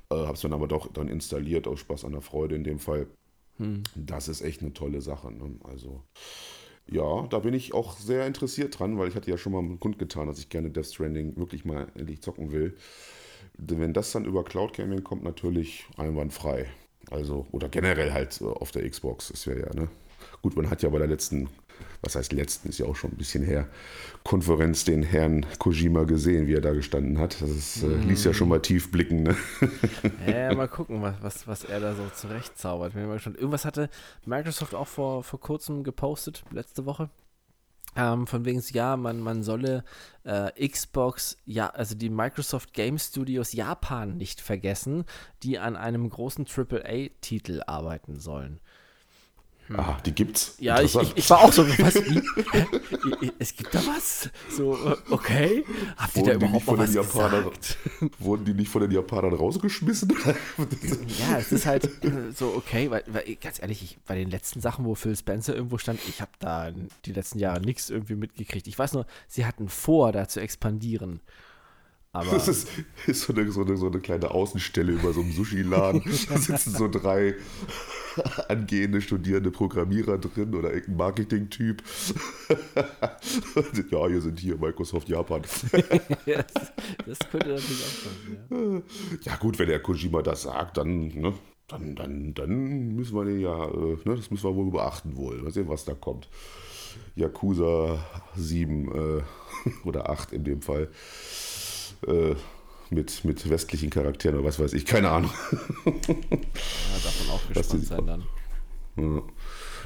Äh, 0.09 0.15
habe 0.15 0.33
es 0.33 0.41
dann 0.41 0.53
aber 0.53 0.67
doch 0.67 0.91
dann 0.91 1.07
installiert, 1.07 1.67
aus 1.67 1.79
Spaß 1.79 2.05
an 2.05 2.13
der 2.13 2.21
Freude 2.21 2.55
in 2.55 2.63
dem 2.63 2.79
Fall. 2.79 3.07
Hm. 3.57 3.83
Das 3.95 4.27
ist 4.27 4.41
echt 4.41 4.61
eine 4.61 4.73
tolle 4.73 5.01
Sache. 5.01 5.31
Ne? 5.31 5.55
Also 5.63 6.01
ja, 6.87 7.27
da 7.27 7.39
bin 7.39 7.53
ich 7.53 7.73
auch 7.73 7.97
sehr 7.97 8.27
interessiert 8.27 8.77
dran, 8.77 8.97
weil 8.97 9.07
ich 9.07 9.15
hatte 9.15 9.31
ja 9.31 9.37
schon 9.37 9.53
mal 9.53 9.77
kundgetan, 9.77 10.27
dass 10.27 10.39
ich 10.39 10.49
gerne 10.49 10.69
Death 10.69 10.87
Stranding 10.87 11.37
wirklich 11.37 11.63
mal 11.63 11.87
endlich 11.95 12.21
zocken 12.21 12.51
will. 12.51 12.75
Wenn 13.57 13.93
das 13.93 14.11
dann 14.11 14.25
über 14.25 14.43
Cloud 14.43 14.73
Gaming 14.73 15.03
kommt, 15.03 15.23
natürlich 15.23 15.85
einwandfrei. 15.97 16.65
Also, 17.11 17.45
oder 17.51 17.69
generell 17.69 18.11
halt 18.11 18.41
auf 18.41 18.71
der 18.71 18.89
Xbox, 18.89 19.29
das 19.29 19.45
wäre 19.45 19.67
ja, 19.67 19.73
ne? 19.73 19.89
Gut, 20.41 20.55
man 20.55 20.69
hat 20.69 20.81
ja 20.81 20.89
bei 20.89 20.97
der 20.99 21.07
letzten 21.07 21.49
was 22.01 22.15
heißt 22.15 22.33
letzten, 22.33 22.69
ist 22.69 22.79
ja 22.79 22.85
auch 22.85 22.95
schon 22.95 23.11
ein 23.11 23.17
bisschen 23.17 23.43
her, 23.43 23.67
Konferenz 24.23 24.83
den 24.83 25.03
Herrn 25.03 25.45
Kojima 25.57 26.03
gesehen, 26.03 26.47
wie 26.47 26.53
er 26.53 26.61
da 26.61 26.73
gestanden 26.73 27.17
hat. 27.17 27.41
Das 27.41 27.49
ist, 27.49 27.83
äh, 27.83 27.87
ließ 27.87 28.23
ja 28.25 28.33
schon 28.33 28.49
mal 28.49 28.61
tief 28.61 28.91
blicken. 28.91 29.23
Ne? 29.23 29.35
Ja, 30.27 30.53
mal 30.53 30.67
gucken, 30.67 31.01
was, 31.01 31.15
was, 31.21 31.47
was 31.47 31.63
er 31.63 31.79
da 31.79 31.95
so 31.95 32.03
zurechtzaubert. 32.13 32.95
Irgendwas 32.95 33.65
hatte 33.65 33.89
Microsoft 34.25 34.75
auch 34.75 34.87
vor, 34.87 35.23
vor 35.23 35.39
kurzem 35.39 35.83
gepostet, 35.83 36.43
letzte 36.51 36.85
Woche. 36.85 37.09
Ähm, 37.95 38.25
von 38.25 38.43
wegen, 38.45 38.61
ja, 38.71 38.97
man, 38.97 39.19
man 39.19 39.43
solle 39.43 39.83
äh, 40.23 40.67
Xbox, 40.67 41.37
ja, 41.45 41.69
also 41.69 41.95
die 41.95 42.09
Microsoft 42.09 42.73
Game 42.73 42.97
Studios 42.97 43.53
Japan 43.53 44.17
nicht 44.17 44.41
vergessen, 44.41 45.05
die 45.43 45.59
an 45.59 45.75
einem 45.75 46.09
großen 46.09 46.47
AAA-Titel 46.47 47.61
arbeiten 47.67 48.19
sollen. 48.19 48.59
Hm. 49.67 49.79
Ah, 49.79 49.97
die 50.05 50.11
gibt's. 50.11 50.55
Ja, 50.59 50.81
ich, 50.81 50.93
ich, 50.93 51.15
ich, 51.15 51.29
war 51.29 51.41
auch 51.41 51.53
so, 51.53 51.65
was, 51.79 51.95
wie? 51.95 53.31
es 53.39 53.55
gibt 53.55 53.73
da 53.73 53.79
was? 53.79 54.29
So, 54.49 54.77
okay. 55.09 55.63
Habt 55.95 56.17
ihr 56.17 56.23
da 56.23 56.33
überhaupt 56.33 56.67
noch 56.67 56.77
was 56.77 56.93
Japanern, 56.93 57.45
gesagt? 57.45 57.77
Wurden 58.19 58.43
die 58.43 58.53
nicht 58.53 58.69
von 58.69 58.81
den 58.81 58.91
Japanern 58.91 59.33
rausgeschmissen? 59.33 60.09
ja, 61.19 61.37
es 61.37 61.53
ist 61.53 61.65
halt 61.65 61.85
äh, 62.03 62.31
so, 62.35 62.53
okay, 62.57 62.91
weil, 62.91 63.03
weil 63.07 63.35
ganz 63.35 63.61
ehrlich, 63.61 63.81
ich, 63.83 63.97
bei 64.05 64.15
den 64.15 64.29
letzten 64.29 64.59
Sachen, 64.59 64.83
wo 64.83 64.95
Phil 64.95 65.15
Spencer 65.15 65.55
irgendwo 65.55 65.77
stand, 65.77 66.01
ich 66.09 66.19
habe 66.19 66.31
da 66.39 66.71
die 67.05 67.13
letzten 67.13 67.39
Jahre 67.39 67.61
nichts 67.61 67.89
irgendwie 67.89 68.15
mitgekriegt. 68.15 68.67
Ich 68.67 68.77
weiß 68.77 68.93
nur, 68.93 69.05
sie 69.29 69.45
hatten 69.45 69.69
vor, 69.69 70.11
da 70.11 70.27
zu 70.27 70.41
expandieren. 70.41 71.21
Aber 72.15 72.29
das 72.29 72.47
ist, 72.47 72.67
ist 73.07 73.21
so, 73.21 73.33
eine, 73.33 73.51
so, 73.51 73.65
eine, 73.65 73.75
so, 73.75 73.87
eine, 73.87 73.99
kleine 73.99 74.29
Außenstelle 74.29 74.91
über 74.91 75.13
so 75.13 75.21
einem 75.21 75.31
Sushi-Laden. 75.31 76.03
da 76.29 76.37
sitzen 76.37 76.69
so 76.71 76.87
drei 76.87 77.33
angehende 78.47 79.01
studierende 79.01 79.49
Programmierer 79.49 80.19
drin 80.19 80.53
oder 80.53 80.71
irgendein 80.71 80.97
Marketing-Typ. 80.97 81.81
ja, 83.89 84.07
hier 84.07 84.21
sind 84.21 84.39
hier 84.39 84.57
Microsoft 84.57 85.09
Japan. 85.09 85.41
das, 85.41 86.45
das, 87.07 87.19
könnte 87.31 87.49
natürlich 87.49 87.83
auch 87.83 88.03
sein. 88.03 88.83
Ja. 89.25 89.31
ja. 89.31 89.35
gut, 89.37 89.57
wenn 89.57 89.69
der 89.69 89.81
Kojima 89.81 90.21
das 90.21 90.43
sagt, 90.43 90.77
dann, 90.77 91.07
ne, 91.07 91.33
dann, 91.67 91.95
dann, 91.95 92.35
dann 92.35 92.95
müssen 92.95 93.15
wir 93.15 93.25
den 93.25 93.39
ja, 93.39 93.65
äh, 93.65 93.97
ne, 94.05 94.15
das 94.15 94.29
müssen 94.29 94.43
wir 94.43 94.55
wohl 94.55 94.69
beachten 94.69 95.17
wohl. 95.17 95.41
Mal 95.41 95.51
sehen, 95.51 95.67
was 95.67 95.83
da 95.83 95.95
kommt. 95.95 96.29
Yakuza 97.15 98.05
7 98.35 98.91
äh, 98.91 99.23
oder 99.83 100.11
8 100.11 100.31
in 100.31 100.43
dem 100.43 100.61
Fall 100.61 100.89
äh, 102.07 102.35
mit, 102.89 103.25
mit 103.25 103.49
westlichen 103.49 103.89
Charakteren 103.89 104.37
oder 104.37 104.47
was 104.47 104.59
weiß 104.59 104.73
ich, 104.73 104.85
keine 104.85 105.09
Ahnung. 105.09 105.31
ja, 105.85 105.91
davon 107.03 107.29
auch 107.31 107.47
gespannt 107.53 107.85
sein 107.85 108.05
dann. 108.05 108.23
Ja. 108.97 109.21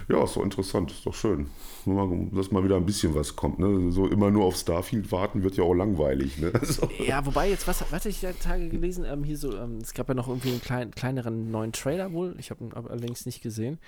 Ja, 0.09 0.23
ist 0.23 0.35
doch 0.37 0.43
interessant, 0.43 0.91
ist 0.91 1.05
doch 1.05 1.13
schön. 1.13 1.49
Dass 1.85 2.51
mal 2.51 2.63
wieder 2.63 2.75
ein 2.75 2.85
bisschen 2.85 3.15
was 3.15 3.35
kommt. 3.35 3.59
Ne? 3.59 3.91
So 3.91 4.07
immer 4.07 4.31
nur 4.31 4.45
auf 4.45 4.55
Starfield 4.55 5.11
warten 5.11 5.43
wird 5.43 5.57
ja 5.57 5.63
auch 5.63 5.73
langweilig. 5.73 6.37
Ne? 6.37 6.51
So. 6.67 6.89
Ja, 6.99 7.25
wobei 7.25 7.49
jetzt, 7.49 7.65
was, 7.67 7.83
was 7.91 8.05
ich 8.05 8.19
die 8.19 8.27
Tage 8.27 8.67
gelesen, 8.67 9.05
ähm, 9.05 9.23
hier 9.23 9.37
so, 9.37 9.55
ähm, 9.55 9.77
es 9.81 9.93
gab 9.93 10.09
ja 10.09 10.13
noch 10.13 10.27
irgendwie 10.27 10.49
einen 10.49 10.61
klein, 10.61 10.91
kleineren 10.91 11.49
neuen 11.49 11.71
Trailer 11.71 12.11
wohl. 12.11 12.35
Ich 12.39 12.51
habe 12.51 12.63
ihn 12.63 12.73
allerdings 12.73 13.25
nicht 13.25 13.41
gesehen. 13.41 13.79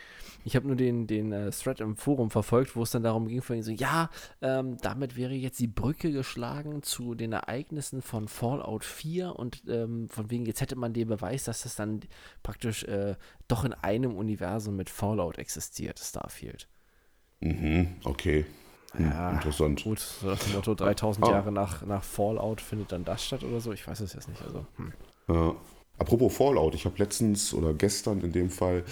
Ich 0.45 0.55
habe 0.55 0.65
nur 0.65 0.77
den, 0.77 1.07
den 1.07 1.31
äh, 1.33 1.51
Thread 1.51 1.81
im 1.81 1.97
Forum 1.97 2.31
verfolgt, 2.31 2.75
wo 2.75 2.83
es 2.83 2.91
dann 2.91 3.03
darum 3.03 3.27
ging, 3.27 3.41
von 3.41 3.61
so, 3.61 3.71
ja, 3.71 4.09
ähm, 4.41 4.77
damit 4.81 5.17
wäre 5.17 5.33
jetzt 5.33 5.59
die 5.59 5.67
Brücke 5.67 6.11
geschlagen 6.11 6.83
zu 6.83 7.15
den 7.15 7.33
Ereignissen 7.33 8.01
von 8.01 8.27
Fallout 8.27 8.85
4 8.85 9.35
und 9.35 9.63
ähm, 9.67 10.07
von 10.09 10.31
wegen, 10.31 10.45
jetzt 10.45 10.61
hätte 10.61 10.77
man 10.77 10.93
den 10.93 11.09
Beweis, 11.09 11.43
dass 11.43 11.63
das 11.63 11.75
dann 11.75 12.01
praktisch 12.43 12.83
äh, 12.85 13.15
doch 13.47 13.65
in 13.65 13.73
einem 13.73 14.15
Universum 14.15 14.75
mit 14.75 14.89
Fallout 14.89 15.37
existiert, 15.37 15.99
Starfield. 15.99 16.67
Mhm, 17.41 17.87
okay. 18.03 18.45
Hm, 18.93 19.05
ja, 19.11 19.31
interessant. 19.31 19.83
Gut, 19.83 19.99
so 19.99 20.29
das 20.29 20.51
Motto 20.53 20.73
3000 20.73 21.25
ah. 21.25 21.31
Jahre 21.31 21.51
nach, 21.51 21.85
nach 21.85 22.03
Fallout 22.03 22.61
findet 22.61 22.91
dann 22.91 23.05
das 23.05 23.25
statt 23.25 23.43
oder 23.43 23.59
so. 23.59 23.71
Ich 23.71 23.87
weiß 23.87 23.99
es 23.99 24.13
jetzt 24.13 24.27
nicht. 24.27 24.41
Also, 24.41 24.65
hm. 24.77 24.93
ja. 25.27 25.55
Apropos 25.99 26.33
Fallout, 26.33 26.75
ich 26.75 26.85
habe 26.85 26.95
letztens 26.97 27.53
oder 27.53 27.73
gestern 27.73 28.21
in 28.21 28.31
dem 28.31 28.49
Fall 28.49 28.85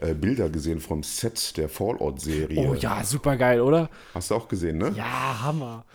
äh, 0.00 0.12
Bilder 0.12 0.50
gesehen 0.50 0.80
vom 0.80 1.02
Set 1.02 1.56
der 1.56 1.70
Fallout-Serie. 1.70 2.68
Oh 2.68 2.74
ja, 2.74 3.02
super 3.04 3.38
geil, 3.38 3.62
oder? 3.62 3.88
Hast 4.12 4.30
du 4.30 4.34
auch 4.34 4.48
gesehen, 4.48 4.76
ne? 4.76 4.92
Ja, 4.94 5.42
Hammer. 5.42 5.86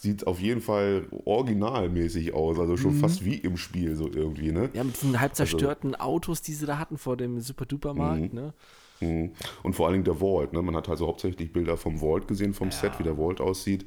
Sieht 0.00 0.26
auf 0.26 0.40
jeden 0.40 0.60
Fall 0.60 1.06
originalmäßig 1.24 2.34
aus, 2.34 2.58
also 2.58 2.76
schon 2.76 2.96
mhm. 2.96 3.00
fast 3.00 3.24
wie 3.24 3.36
im 3.36 3.56
Spiel 3.56 3.94
so 3.94 4.10
irgendwie, 4.12 4.50
ne? 4.50 4.70
Ja, 4.72 4.82
mit 4.82 5.00
diesen 5.00 5.20
halb 5.20 5.30
also 5.30 5.44
zerstörten 5.44 5.94
also, 5.94 6.04
Autos, 6.04 6.42
die 6.42 6.54
sie 6.54 6.66
da 6.66 6.78
hatten 6.78 6.98
vor 6.98 7.16
dem 7.16 7.40
Super-Duper-Markt, 7.40 8.32
mhm. 8.32 8.40
ne? 8.40 8.54
Mhm. 9.02 9.32
Und 9.62 9.74
vor 9.74 9.86
allen 9.86 9.94
Dingen 9.94 10.04
der 10.04 10.20
Vault. 10.20 10.52
Ne? 10.52 10.62
Man 10.62 10.76
hat 10.76 10.88
also 10.88 11.06
hauptsächlich 11.06 11.52
Bilder 11.52 11.76
vom 11.76 11.98
Vault 11.98 12.28
gesehen, 12.28 12.54
vom 12.54 12.68
ja. 12.68 12.74
Set, 12.74 12.98
wie 12.98 13.02
der 13.02 13.16
Vault 13.16 13.40
aussieht. 13.40 13.84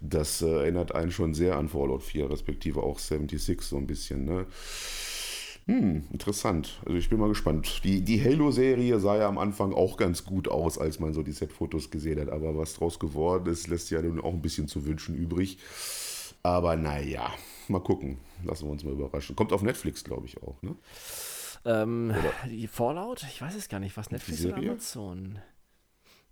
Das 0.00 0.42
äh, 0.42 0.48
erinnert 0.48 0.94
einen 0.94 1.10
schon 1.10 1.34
sehr 1.34 1.56
an 1.56 1.68
Fallout 1.68 2.02
4, 2.02 2.30
respektive 2.30 2.82
auch 2.82 2.98
76 2.98 3.62
so 3.62 3.76
ein 3.76 3.86
bisschen. 3.86 4.24
Ne? 4.24 4.46
Hm, 5.66 6.04
interessant. 6.12 6.80
Also 6.84 6.98
ich 6.98 7.08
bin 7.08 7.20
mal 7.20 7.28
gespannt. 7.28 7.82
Die, 7.84 8.02
die 8.02 8.22
Halo-Serie 8.22 8.98
sah 8.98 9.16
ja 9.16 9.28
am 9.28 9.38
Anfang 9.38 9.72
auch 9.72 9.96
ganz 9.96 10.24
gut 10.24 10.48
aus, 10.48 10.78
als 10.78 10.98
man 10.98 11.14
so 11.14 11.22
die 11.22 11.32
Set-Fotos 11.32 11.90
gesehen 11.90 12.20
hat. 12.20 12.28
Aber 12.28 12.56
was 12.56 12.74
draus 12.74 12.98
geworden 12.98 13.50
ist, 13.50 13.68
lässt 13.68 13.90
ja 13.90 14.02
nun 14.02 14.20
auch 14.20 14.32
ein 14.32 14.42
bisschen 14.42 14.68
zu 14.68 14.84
wünschen 14.84 15.14
übrig. 15.14 15.58
Aber 16.42 16.76
naja, 16.76 17.30
mal 17.68 17.80
gucken. 17.80 18.18
Lassen 18.44 18.64
wir 18.66 18.72
uns 18.72 18.84
mal 18.84 18.94
überraschen. 18.94 19.36
Kommt 19.36 19.52
auf 19.52 19.62
Netflix, 19.62 20.02
glaube 20.02 20.26
ich, 20.26 20.42
auch. 20.42 20.60
Ne? 20.62 20.74
Ähm, 21.64 22.14
die 22.48 22.66
Fallout? 22.66 23.24
Ich 23.24 23.40
weiß 23.40 23.54
es 23.54 23.68
gar 23.68 23.80
nicht. 23.80 23.96
Was 23.96 24.10
Netflix 24.10 24.44
oder 24.44 24.56
Amazon? 24.56 25.38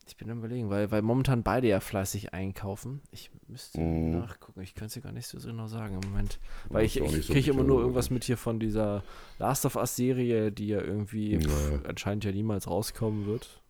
Ich 0.06 0.16
bin 0.16 0.30
am 0.30 0.38
überlegen, 0.38 0.70
weil, 0.70 0.90
weil 0.90 1.02
momentan 1.02 1.42
beide 1.42 1.68
ja 1.68 1.80
fleißig 1.80 2.32
einkaufen. 2.32 3.02
Ich 3.10 3.30
müsste 3.46 3.78
mm. 3.78 4.12
nachgucken. 4.12 4.62
Ich 4.62 4.74
könnte 4.74 4.86
es 4.86 4.94
dir 4.94 5.02
gar 5.02 5.12
nicht 5.12 5.26
so 5.26 5.38
genau 5.38 5.66
sagen 5.66 6.00
im 6.02 6.10
Moment. 6.10 6.38
Weil 6.70 6.86
ich, 6.86 6.98
ich, 6.98 7.26
so 7.26 7.32
kriege 7.34 7.50
immer 7.50 7.62
nur 7.62 7.80
irgendwas 7.80 8.08
mit 8.08 8.24
hier 8.24 8.38
von 8.38 8.58
dieser 8.58 9.04
Last 9.38 9.66
of 9.66 9.76
Us 9.76 9.96
Serie, 9.96 10.50
die 10.50 10.68
ja 10.68 10.80
irgendwie 10.80 11.34
ja. 11.34 11.40
Pf, 11.40 11.80
anscheinend 11.86 12.24
ja 12.24 12.32
niemals 12.32 12.66
rauskommen 12.68 13.26
wird. 13.26 13.62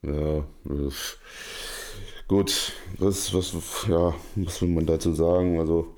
Ja, 0.00 0.46
das, 0.64 1.18
gut. 2.26 2.72
Was, 2.96 3.34
was, 3.34 3.54
ja, 3.86 4.14
was 4.36 4.62
will 4.62 4.70
man 4.70 4.86
dazu 4.86 5.12
sagen? 5.12 5.60
Also, 5.60 5.94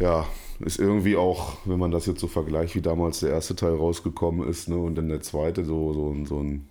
ja, 0.00 0.26
ist 0.60 0.78
irgendwie 0.78 1.16
auch, 1.16 1.58
wenn 1.64 1.78
man 1.78 1.90
das 1.90 2.06
jetzt 2.06 2.20
so 2.20 2.26
vergleicht, 2.26 2.74
wie 2.74 2.80
damals 2.80 3.20
der 3.20 3.30
erste 3.30 3.54
Teil 3.54 3.74
rausgekommen 3.74 4.48
ist, 4.48 4.68
ne, 4.68 4.76
und 4.76 4.96
dann 4.96 5.08
der 5.08 5.20
zweite 5.20 5.64
so, 5.64 5.92
so, 5.92 6.16
so 6.24 6.40
ein 6.40 6.68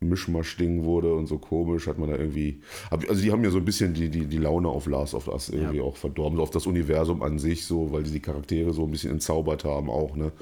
Mischmasch-Ding 0.00 0.84
wurde 0.84 1.14
und 1.14 1.26
so 1.26 1.38
komisch, 1.38 1.86
hat 1.86 1.98
man 1.98 2.10
da 2.10 2.16
irgendwie. 2.16 2.60
Also 2.90 3.22
die 3.22 3.30
haben 3.30 3.44
ja 3.44 3.50
so 3.50 3.58
ein 3.58 3.64
bisschen 3.64 3.92
die, 3.92 4.08
die, 4.08 4.26
die 4.26 4.38
Laune 4.38 4.68
auf 4.68 4.86
Last 4.86 5.14
of 5.14 5.28
Us 5.28 5.50
irgendwie 5.50 5.78
ja. 5.78 5.82
auch 5.82 5.96
verdorben, 5.96 6.36
so 6.36 6.42
auf 6.42 6.50
das 6.50 6.66
Universum 6.66 7.22
an 7.22 7.38
sich, 7.38 7.66
so, 7.66 7.92
weil 7.92 8.02
die 8.02 8.12
die 8.12 8.20
Charaktere 8.20 8.72
so 8.72 8.84
ein 8.84 8.90
bisschen 8.90 9.12
entzaubert 9.12 9.64
haben 9.64 9.90
auch, 9.90 10.16
ne? 10.16 10.32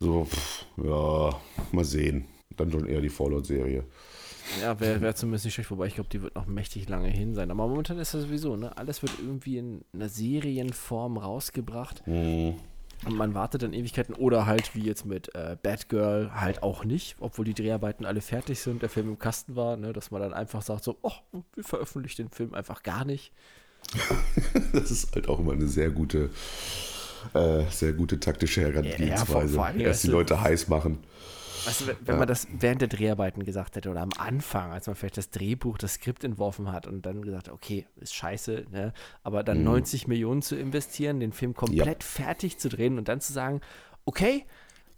So, 0.00 0.24
pff, 0.24 0.66
ja, 0.84 1.30
mal 1.72 1.84
sehen. 1.84 2.26
Dann 2.56 2.70
schon 2.70 2.86
eher 2.86 3.00
die 3.00 3.08
Fallout-Serie. 3.08 3.84
Ja, 4.62 4.78
wäre 4.80 5.00
wär 5.00 5.14
zumindest 5.14 5.44
nicht 5.44 5.54
schlecht, 5.54 5.70
wobei 5.70 5.86
ich 5.86 5.94
glaube, 5.94 6.10
die 6.10 6.22
wird 6.22 6.34
noch 6.34 6.46
mächtig 6.46 6.88
lange 6.88 7.08
hin 7.08 7.34
sein. 7.34 7.50
Aber 7.50 7.66
momentan 7.66 7.98
ist 7.98 8.14
das 8.14 8.22
sowieso, 8.22 8.56
ne? 8.56 8.76
Alles 8.76 9.02
wird 9.02 9.12
irgendwie 9.18 9.58
in 9.58 9.84
einer 9.92 10.08
Serienform 10.08 11.18
rausgebracht. 11.18 12.06
Mhm. 12.06 12.54
Und 13.04 13.16
man 13.16 13.34
wartet 13.34 13.62
dann 13.62 13.74
Ewigkeiten 13.74 14.14
oder 14.14 14.46
halt 14.46 14.74
wie 14.74 14.82
jetzt 14.82 15.04
mit 15.04 15.34
äh, 15.34 15.56
Batgirl 15.62 16.30
halt 16.34 16.62
auch 16.62 16.84
nicht, 16.84 17.16
obwohl 17.20 17.44
die 17.44 17.54
Dreharbeiten 17.54 18.06
alle 18.06 18.22
fertig 18.22 18.58
sind, 18.60 18.80
der 18.82 18.88
Film 18.88 19.08
im 19.10 19.18
Kasten 19.18 19.54
war, 19.54 19.76
ne, 19.76 19.92
dass 19.92 20.10
man 20.10 20.22
dann 20.22 20.32
einfach 20.32 20.62
sagt 20.62 20.84
so, 20.84 20.96
oh, 21.02 21.12
wir 21.54 21.64
veröffentlichen 21.64 22.26
den 22.26 22.30
Film 22.30 22.54
einfach 22.54 22.82
gar 22.82 23.04
nicht. 23.04 23.32
das 24.72 24.90
ist 24.90 25.14
halt 25.14 25.28
auch 25.28 25.38
immer 25.38 25.52
eine 25.52 25.68
sehr 25.68 25.90
gute, 25.90 26.30
äh, 27.34 27.64
sehr 27.70 27.92
gute 27.92 28.18
taktische 28.18 28.62
Herangehensweise. 28.62 29.56
Ja, 29.56 29.72
Erst 29.74 30.04
die 30.04 30.08
Leute 30.08 30.40
heiß 30.40 30.68
machen. 30.68 30.98
Weißt 31.66 31.80
du, 31.80 31.86
wenn 31.86 31.96
ja. 32.06 32.16
man 32.16 32.28
das 32.28 32.46
während 32.50 32.80
der 32.80 32.88
Dreharbeiten 32.88 33.44
gesagt 33.44 33.76
hätte 33.76 33.90
oder 33.90 34.00
am 34.00 34.12
Anfang, 34.16 34.72
als 34.72 34.86
man 34.86 34.96
vielleicht 34.96 35.16
das 35.16 35.30
Drehbuch, 35.30 35.78
das 35.78 35.94
Skript 35.94 36.24
entworfen 36.24 36.72
hat 36.72 36.86
und 36.86 37.04
dann 37.04 37.22
gesagt, 37.22 37.48
okay, 37.48 37.86
ist 37.96 38.14
scheiße, 38.14 38.66
ne? 38.70 38.92
aber 39.22 39.42
dann 39.42 39.58
mhm. 39.58 39.64
90 39.64 40.06
Millionen 40.06 40.42
zu 40.42 40.56
investieren, 40.56 41.20
den 41.20 41.32
Film 41.32 41.54
komplett 41.54 42.02
ja. 42.02 42.08
fertig 42.08 42.58
zu 42.58 42.68
drehen 42.68 42.98
und 42.98 43.08
dann 43.08 43.20
zu 43.20 43.32
sagen, 43.32 43.60
okay, 44.04 44.44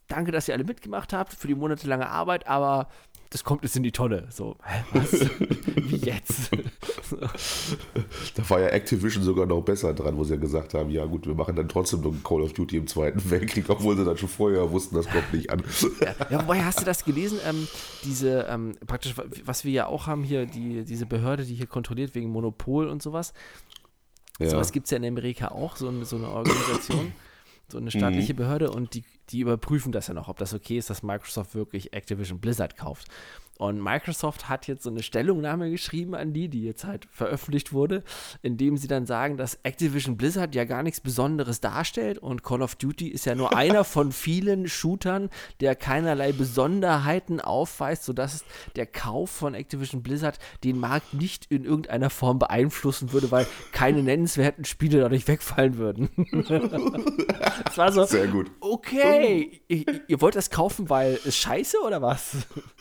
danke, 0.08 0.32
dass 0.32 0.48
ihr 0.48 0.54
alle 0.54 0.64
mitgemacht 0.64 1.12
habt 1.12 1.32
für 1.32 1.48
die 1.48 1.54
monatelange 1.54 2.08
Arbeit, 2.08 2.46
aber 2.46 2.88
das 3.30 3.44
kommt 3.44 3.62
jetzt 3.62 3.76
in 3.76 3.82
die 3.82 3.92
Tonne. 3.92 4.26
So, 4.30 4.56
hä, 4.64 4.84
was? 4.92 5.12
Wie 5.76 5.96
jetzt? 5.96 6.50
da 8.34 8.50
war 8.50 8.60
ja 8.60 8.68
Activision 8.68 9.22
sogar 9.22 9.46
noch 9.46 9.60
besser 9.62 9.92
dran, 9.92 10.16
wo 10.16 10.24
sie 10.24 10.34
ja 10.34 10.40
gesagt 10.40 10.74
haben, 10.74 10.90
ja 10.90 11.04
gut, 11.04 11.26
wir 11.26 11.34
machen 11.34 11.54
dann 11.54 11.68
trotzdem 11.68 12.00
noch 12.00 12.14
Call 12.24 12.40
of 12.40 12.54
Duty 12.54 12.78
im 12.78 12.86
Zweiten 12.86 13.30
Weltkrieg, 13.30 13.68
obwohl 13.68 13.96
sie 13.96 14.04
dann 14.04 14.16
schon 14.16 14.28
vorher 14.28 14.70
wussten, 14.70 14.96
das 14.96 15.08
kommt 15.08 15.32
nicht 15.34 15.50
an. 15.50 15.62
ja, 16.00 16.14
ja 16.30 16.42
wobei, 16.42 16.64
hast 16.64 16.80
du 16.80 16.84
das 16.84 17.04
gelesen? 17.04 17.38
Ähm, 17.46 17.68
diese, 18.04 18.46
ähm, 18.48 18.76
praktisch, 18.86 19.14
was 19.44 19.64
wir 19.64 19.72
ja 19.72 19.86
auch 19.86 20.06
haben 20.06 20.24
hier, 20.24 20.46
die, 20.46 20.84
diese 20.84 21.06
Behörde, 21.06 21.44
die 21.44 21.54
hier 21.54 21.66
kontrolliert 21.66 22.14
wegen 22.14 22.30
Monopol 22.30 22.88
und 22.88 23.02
sowas. 23.02 23.34
Ja. 24.38 24.50
Sowas 24.50 24.72
gibt 24.72 24.86
es 24.86 24.90
ja 24.90 24.96
in 24.96 25.04
Amerika 25.04 25.48
auch, 25.48 25.76
so 25.76 25.88
eine, 25.88 26.04
so 26.04 26.16
eine 26.16 26.28
Organisation 26.30 27.12
so 27.70 27.78
eine 27.78 27.90
staatliche 27.90 28.32
mhm. 28.32 28.38
Behörde 28.38 28.70
und 28.70 28.94
die, 28.94 29.04
die 29.30 29.40
überprüfen 29.40 29.92
das 29.92 30.06
ja 30.06 30.14
noch, 30.14 30.28
ob 30.28 30.38
das 30.38 30.54
okay 30.54 30.78
ist, 30.78 30.90
dass 30.90 31.02
Microsoft 31.02 31.54
wirklich 31.54 31.92
Activision 31.92 32.40
Blizzard 32.40 32.76
kauft. 32.76 33.08
Und 33.58 33.82
Microsoft 33.82 34.48
hat 34.48 34.68
jetzt 34.68 34.84
so 34.84 34.90
eine 34.90 35.02
Stellungnahme 35.02 35.68
geschrieben 35.70 36.14
an 36.14 36.32
die, 36.32 36.48
die 36.48 36.62
jetzt 36.62 36.84
halt 36.84 37.08
veröffentlicht 37.10 37.72
wurde, 37.72 38.04
indem 38.40 38.76
sie 38.76 38.86
dann 38.86 39.04
sagen, 39.04 39.36
dass 39.36 39.58
Activision 39.64 40.16
Blizzard 40.16 40.54
ja 40.54 40.64
gar 40.64 40.84
nichts 40.84 41.00
Besonderes 41.00 41.60
darstellt 41.60 42.18
und 42.18 42.44
Call 42.44 42.62
of 42.62 42.76
Duty 42.76 43.08
ist 43.08 43.26
ja 43.26 43.34
nur 43.34 43.56
einer 43.56 43.82
von 43.82 44.12
vielen 44.12 44.68
Shootern, 44.68 45.28
der 45.60 45.74
keinerlei 45.74 46.30
Besonderheiten 46.30 47.40
aufweist, 47.40 48.04
sodass 48.04 48.44
der 48.76 48.86
Kauf 48.86 49.30
von 49.30 49.54
Activision 49.54 50.04
Blizzard 50.04 50.38
den 50.62 50.78
Markt 50.78 51.14
nicht 51.14 51.46
in 51.50 51.64
irgendeiner 51.64 52.10
Form 52.10 52.38
beeinflussen 52.38 53.12
würde, 53.12 53.32
weil 53.32 53.48
keine 53.72 54.04
nennenswerten 54.04 54.64
Spiele 54.64 55.00
dadurch 55.00 55.26
wegfallen 55.26 55.78
würden. 55.78 56.10
das 57.64 57.76
war 57.76 57.90
so, 57.90 58.04
Sehr 58.04 58.28
gut. 58.28 58.52
okay, 58.60 59.60
ihr, 59.66 59.84
ihr 60.06 60.20
wollt 60.20 60.36
das 60.36 60.50
kaufen, 60.50 60.88
weil 60.88 61.18
es 61.24 61.36
scheiße 61.36 61.78
oder 61.84 62.00
was? 62.00 62.36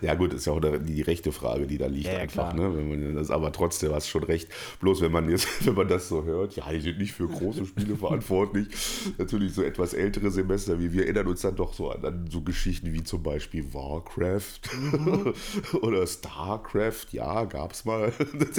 Ja, 0.00 0.14
gut, 0.14 0.32
ist 0.32 0.46
ja 0.46 0.52
auch 0.52 0.60
die 0.60 1.02
rechte 1.02 1.32
Frage, 1.32 1.66
die 1.66 1.78
da 1.78 1.86
liegt, 1.86 2.06
Ja, 2.06 2.18
einfach. 2.18 2.52
klar. 2.52 2.70
Ne? 2.70 2.76
Wenn 2.76 2.88
man 2.88 3.14
das, 3.14 3.30
aber 3.30 3.52
trotzdem 3.52 3.92
hast 3.92 4.06
du 4.06 4.10
schon 4.12 4.24
recht. 4.24 4.48
Bloß 4.80 5.00
wenn 5.00 5.12
man 5.12 5.28
jetzt, 5.28 5.48
wenn 5.66 5.74
man 5.74 5.88
das 5.88 6.08
so 6.08 6.24
hört, 6.24 6.56
ja, 6.56 6.70
die 6.70 6.80
sind 6.80 6.98
nicht 6.98 7.12
für 7.12 7.28
große 7.28 7.66
Spiele 7.66 7.96
verantwortlich. 7.96 8.68
Natürlich 9.18 9.52
so 9.54 9.62
etwas 9.62 9.94
ältere 9.94 10.30
Semester 10.30 10.78
wie 10.80 10.92
wir 10.92 11.04
erinnern 11.04 11.26
uns 11.28 11.42
dann 11.42 11.56
doch 11.56 11.74
so 11.74 11.90
an, 11.90 12.04
an 12.04 12.28
so 12.30 12.42
Geschichten 12.42 12.92
wie 12.92 13.02
zum 13.04 13.22
Beispiel 13.22 13.72
Warcraft 13.74 14.60
Mhm. 14.74 15.34
oder 15.82 16.06
Starcraft. 16.06 17.06
Ja, 17.12 17.44
gab's 17.44 17.84
mal. 17.84 18.12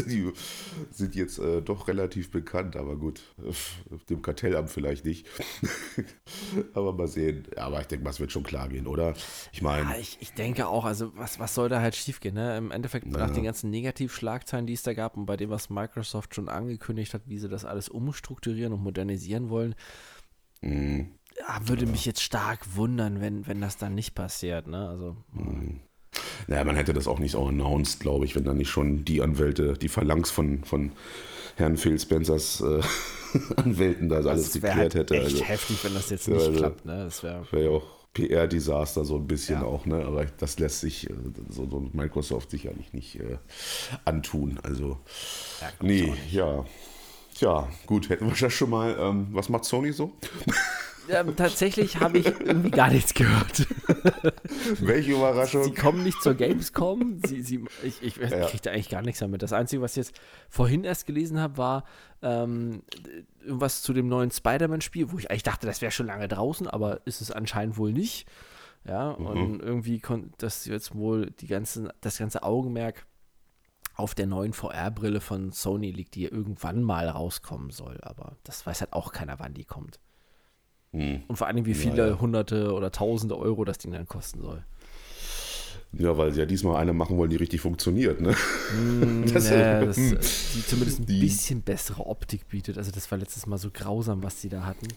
die 0.08 0.32
sind 0.92 1.16
jetzt 1.16 1.40
äh, 1.40 1.62
doch 1.62 1.88
relativ 1.88 2.32
bekannt, 2.32 2.76
aber 2.76 2.96
gut, 2.96 3.22
dem 4.10 4.22
Kartellamt 4.22 4.70
vielleicht 4.70 5.06
nicht. 5.06 5.26
aber 6.74 6.94
mal 6.94 7.08
sehen. 7.08 7.46
Aber 7.56 7.82
ich 7.82 7.88
denke, 7.88 8.10
es 8.10 8.20
wird 8.20 8.32
schon 8.32 8.44
klar 8.44 8.68
gehen, 8.70 8.88
oder? 8.88 9.14
Ich 9.52 9.62
meine. 9.62 9.90
Ja, 9.90 9.98
ich, 10.00 10.18
ich 10.22 10.34
denke 10.34 10.68
auch, 10.68 10.75
also 10.84 11.16
was, 11.16 11.40
was 11.40 11.56
soll 11.56 11.70
da 11.70 11.80
halt 11.80 11.96
schiefgehen, 11.96 12.36
ne? 12.36 12.58
Im 12.58 12.72
Endeffekt 12.72 13.06
nach 13.08 13.30
den 13.32 13.44
ganzen 13.46 13.70
Negativschlagzeilen, 13.70 14.68
die 14.68 14.74
es 14.74 14.84
da 14.84 14.94
gab 14.94 15.16
und 15.16 15.26
bei 15.26 15.38
dem, 15.38 15.50
was 15.50 15.70
Microsoft 15.70 16.36
schon 16.36 16.50
angekündigt 16.50 17.14
hat, 17.14 17.22
wie 17.28 17.38
sie 17.38 17.48
das 17.48 17.64
alles 17.64 17.88
umstrukturieren 17.88 18.74
und 18.74 18.84
modernisieren 18.84 19.50
wollen, 19.50 19.76
Mhm. 20.62 21.12
ja, 21.38 21.60
würde 21.68 21.86
mich 21.86 22.06
jetzt 22.06 22.22
stark 22.24 22.76
wundern, 22.76 23.22
wenn, 23.22 23.46
wenn 23.48 23.62
das 23.62 23.78
dann 23.78 23.94
nicht 23.96 24.16
passiert, 24.16 24.68
ne? 24.68 24.90
Also, 24.90 25.16
Naja, 26.48 26.64
man 26.64 26.76
hätte 26.76 26.94
das 26.94 27.08
auch 27.08 27.20
nicht 27.20 27.32
so 27.34 27.46
announced, 27.46 28.00
glaube 28.00 28.26
ich, 28.26 28.36
wenn 28.36 28.44
da 28.46 28.54
nicht 28.54 28.70
schon 28.70 29.06
die 29.06 29.22
Anwälte, 29.22 29.74
die 29.74 29.90
Phalanx 29.90 30.32
von, 30.32 30.64
von 30.64 30.92
Herrn 31.58 31.78
Phil 31.78 32.00
Spencers 32.00 32.62
äh, 32.62 32.82
Anwälten 33.58 34.10
da 34.10 34.18
alles 34.18 34.52
das 34.54 34.62
wäre 34.62 34.74
geklärt 34.74 34.96
halt 34.96 35.12
hätte. 35.12 35.16
echt 35.16 35.26
Also, 35.26 35.44
heftig, 35.44 35.84
wenn 35.84 35.94
das 35.94 36.10
jetzt 36.10 36.28
Ja, 36.28 36.34
nicht 36.36 36.46
also- 36.48 36.60
klappt, 36.60 36.86
ne? 36.86 37.04
Das 37.06 37.22
wäre 37.24 37.46
wäre 37.52 37.64
ja 37.66 37.70
auch 37.72 37.84
PR-Desaster 38.16 39.06
so 39.06 39.18
ein 39.18 39.28
bisschen 39.28 39.62
Ja. 39.62 39.68
auch, 39.68 39.86
ne? 39.86 40.04
Aber 40.04 40.26
das 40.26 40.58
lässt 40.58 40.80
sich 40.82 41.08
äh, 41.10 41.14
so, 41.50 41.70
so 41.70 41.88
Microsoft 41.94 42.50
sicherlich 42.50 42.92
nicht 42.94 43.20
äh, 43.20 43.38
antun. 44.06 44.60
Also, 44.64 44.98
Ja, 45.62 45.68
nee, 45.82 46.14
ja. 46.32 46.66
Tja, 47.38 47.68
gut, 47.86 48.10
hätten 48.10 48.28
wir 48.28 48.36
das 48.40 48.54
schon 48.54 48.70
mal. 48.72 48.96
Ähm, 48.98 49.28
was 49.32 49.50
macht 49.50 49.66
Sony 49.66 49.92
so? 49.92 50.14
ähm, 51.10 51.36
tatsächlich 51.36 52.00
habe 52.00 52.18
ich 52.20 52.26
irgendwie 52.28 52.72
gar 52.72 52.90
nichts 52.90 53.14
gehört. 53.14 53.68
Welche 54.80 55.12
Sie 55.12 55.18
Überraschung? 55.18 55.74
kommen 55.76 56.04
nicht 56.04 56.22
zur 56.22 56.34
Gamescom. 56.36 57.20
Sie, 57.26 57.42
sie, 57.42 57.66
ich 57.84 58.02
ich 58.02 58.18
Ja. 58.18 58.46
kriege 58.48 58.62
da 58.64 58.72
eigentlich 58.72 58.90
gar 58.90 59.02
nichts 59.02 59.20
damit. 59.20 59.42
Das 59.42 59.54
Einzige, 59.54 59.82
was 59.82 59.92
ich 59.92 60.06
jetzt 60.08 60.20
vorhin 60.50 60.84
erst 60.84 61.06
gelesen 61.06 61.40
habe, 61.40 61.58
war 61.58 61.84
ähm, 62.22 62.84
irgendwas 63.42 63.82
zu 63.82 63.94
dem 63.94 64.08
neuen 64.08 64.32
Spider-Man-Spiel, 64.32 65.12
wo 65.12 65.18
ich 65.18 65.30
eigentlich 65.30 65.44
dachte, 65.44 65.68
das 65.68 65.82
wäre 65.82 65.92
schon 65.92 66.08
lange 66.08 66.28
draußen, 66.28 66.68
aber 66.68 67.02
ist 67.06 67.22
es 67.22 67.32
anscheinend 67.32 67.78
wohl 67.78 67.92
nicht. 67.92 68.28
Ja, 68.88 69.12
und 69.12 69.62
irgendwie 69.62 70.00
kommt 70.00 70.44
das 70.44 70.66
jetzt 70.66 70.94
wohl 70.94 71.32
die 71.32 71.48
ganzen, 71.48 71.90
das 72.02 72.20
ganze 72.20 72.44
Augenmerk 72.44 73.08
auf 73.96 74.14
der 74.14 74.28
neuen 74.28 74.54
VR-Brille 74.54 75.22
von 75.22 75.52
Sony 75.52 75.90
liegt, 75.90 76.14
die 76.16 76.26
irgendwann 76.26 76.84
mal 76.84 77.08
rauskommen 77.10 77.72
soll. 77.72 77.98
Aber 78.02 78.38
das 78.44 78.66
weiß 78.66 78.82
halt 78.82 78.94
auch 78.94 79.12
keiner, 79.12 79.40
wann 79.40 79.54
die 79.56 79.64
kommt. 79.66 80.00
Hm. 80.96 81.24
Und 81.28 81.36
vor 81.36 81.48
allem, 81.48 81.66
wie 81.66 81.74
viele 81.74 82.10
ja. 82.10 82.20
hunderte 82.20 82.72
oder 82.74 82.92
tausende 82.92 83.38
Euro 83.38 83.66
das 83.66 83.78
Ding 83.80 83.92
dann 83.92 84.06
kosten 84.08 84.42
soll. 84.42 84.64
Ja, 85.98 86.18
weil 86.18 86.34
sie 86.34 86.40
ja 86.40 86.46
diesmal 86.46 86.76
eine 86.78 86.94
machen 86.94 87.18
wollen, 87.18 87.30
die 87.30 87.36
richtig 87.38 87.62
funktioniert, 87.62 88.20
ne? 88.22 88.36
Das- 89.34 89.50
ja, 89.50 89.84
das, 89.84 89.98
äh, 89.98 90.18
die 90.56 90.66
zumindest 90.66 91.00
ein 91.02 91.06
Die- 91.06 91.20
bisschen 91.22 91.62
bessere 91.62 92.06
Optik 92.06 92.48
bietet. 92.48 92.78
Also 92.78 92.92
das 92.92 93.10
war 93.12 93.18
letztes 93.18 93.46
Mal 93.46 93.58
so 93.58 93.70
grausam, 93.72 94.24
was 94.24 94.42
sie 94.42 94.50
da 94.50 94.66
hatten. 94.66 94.88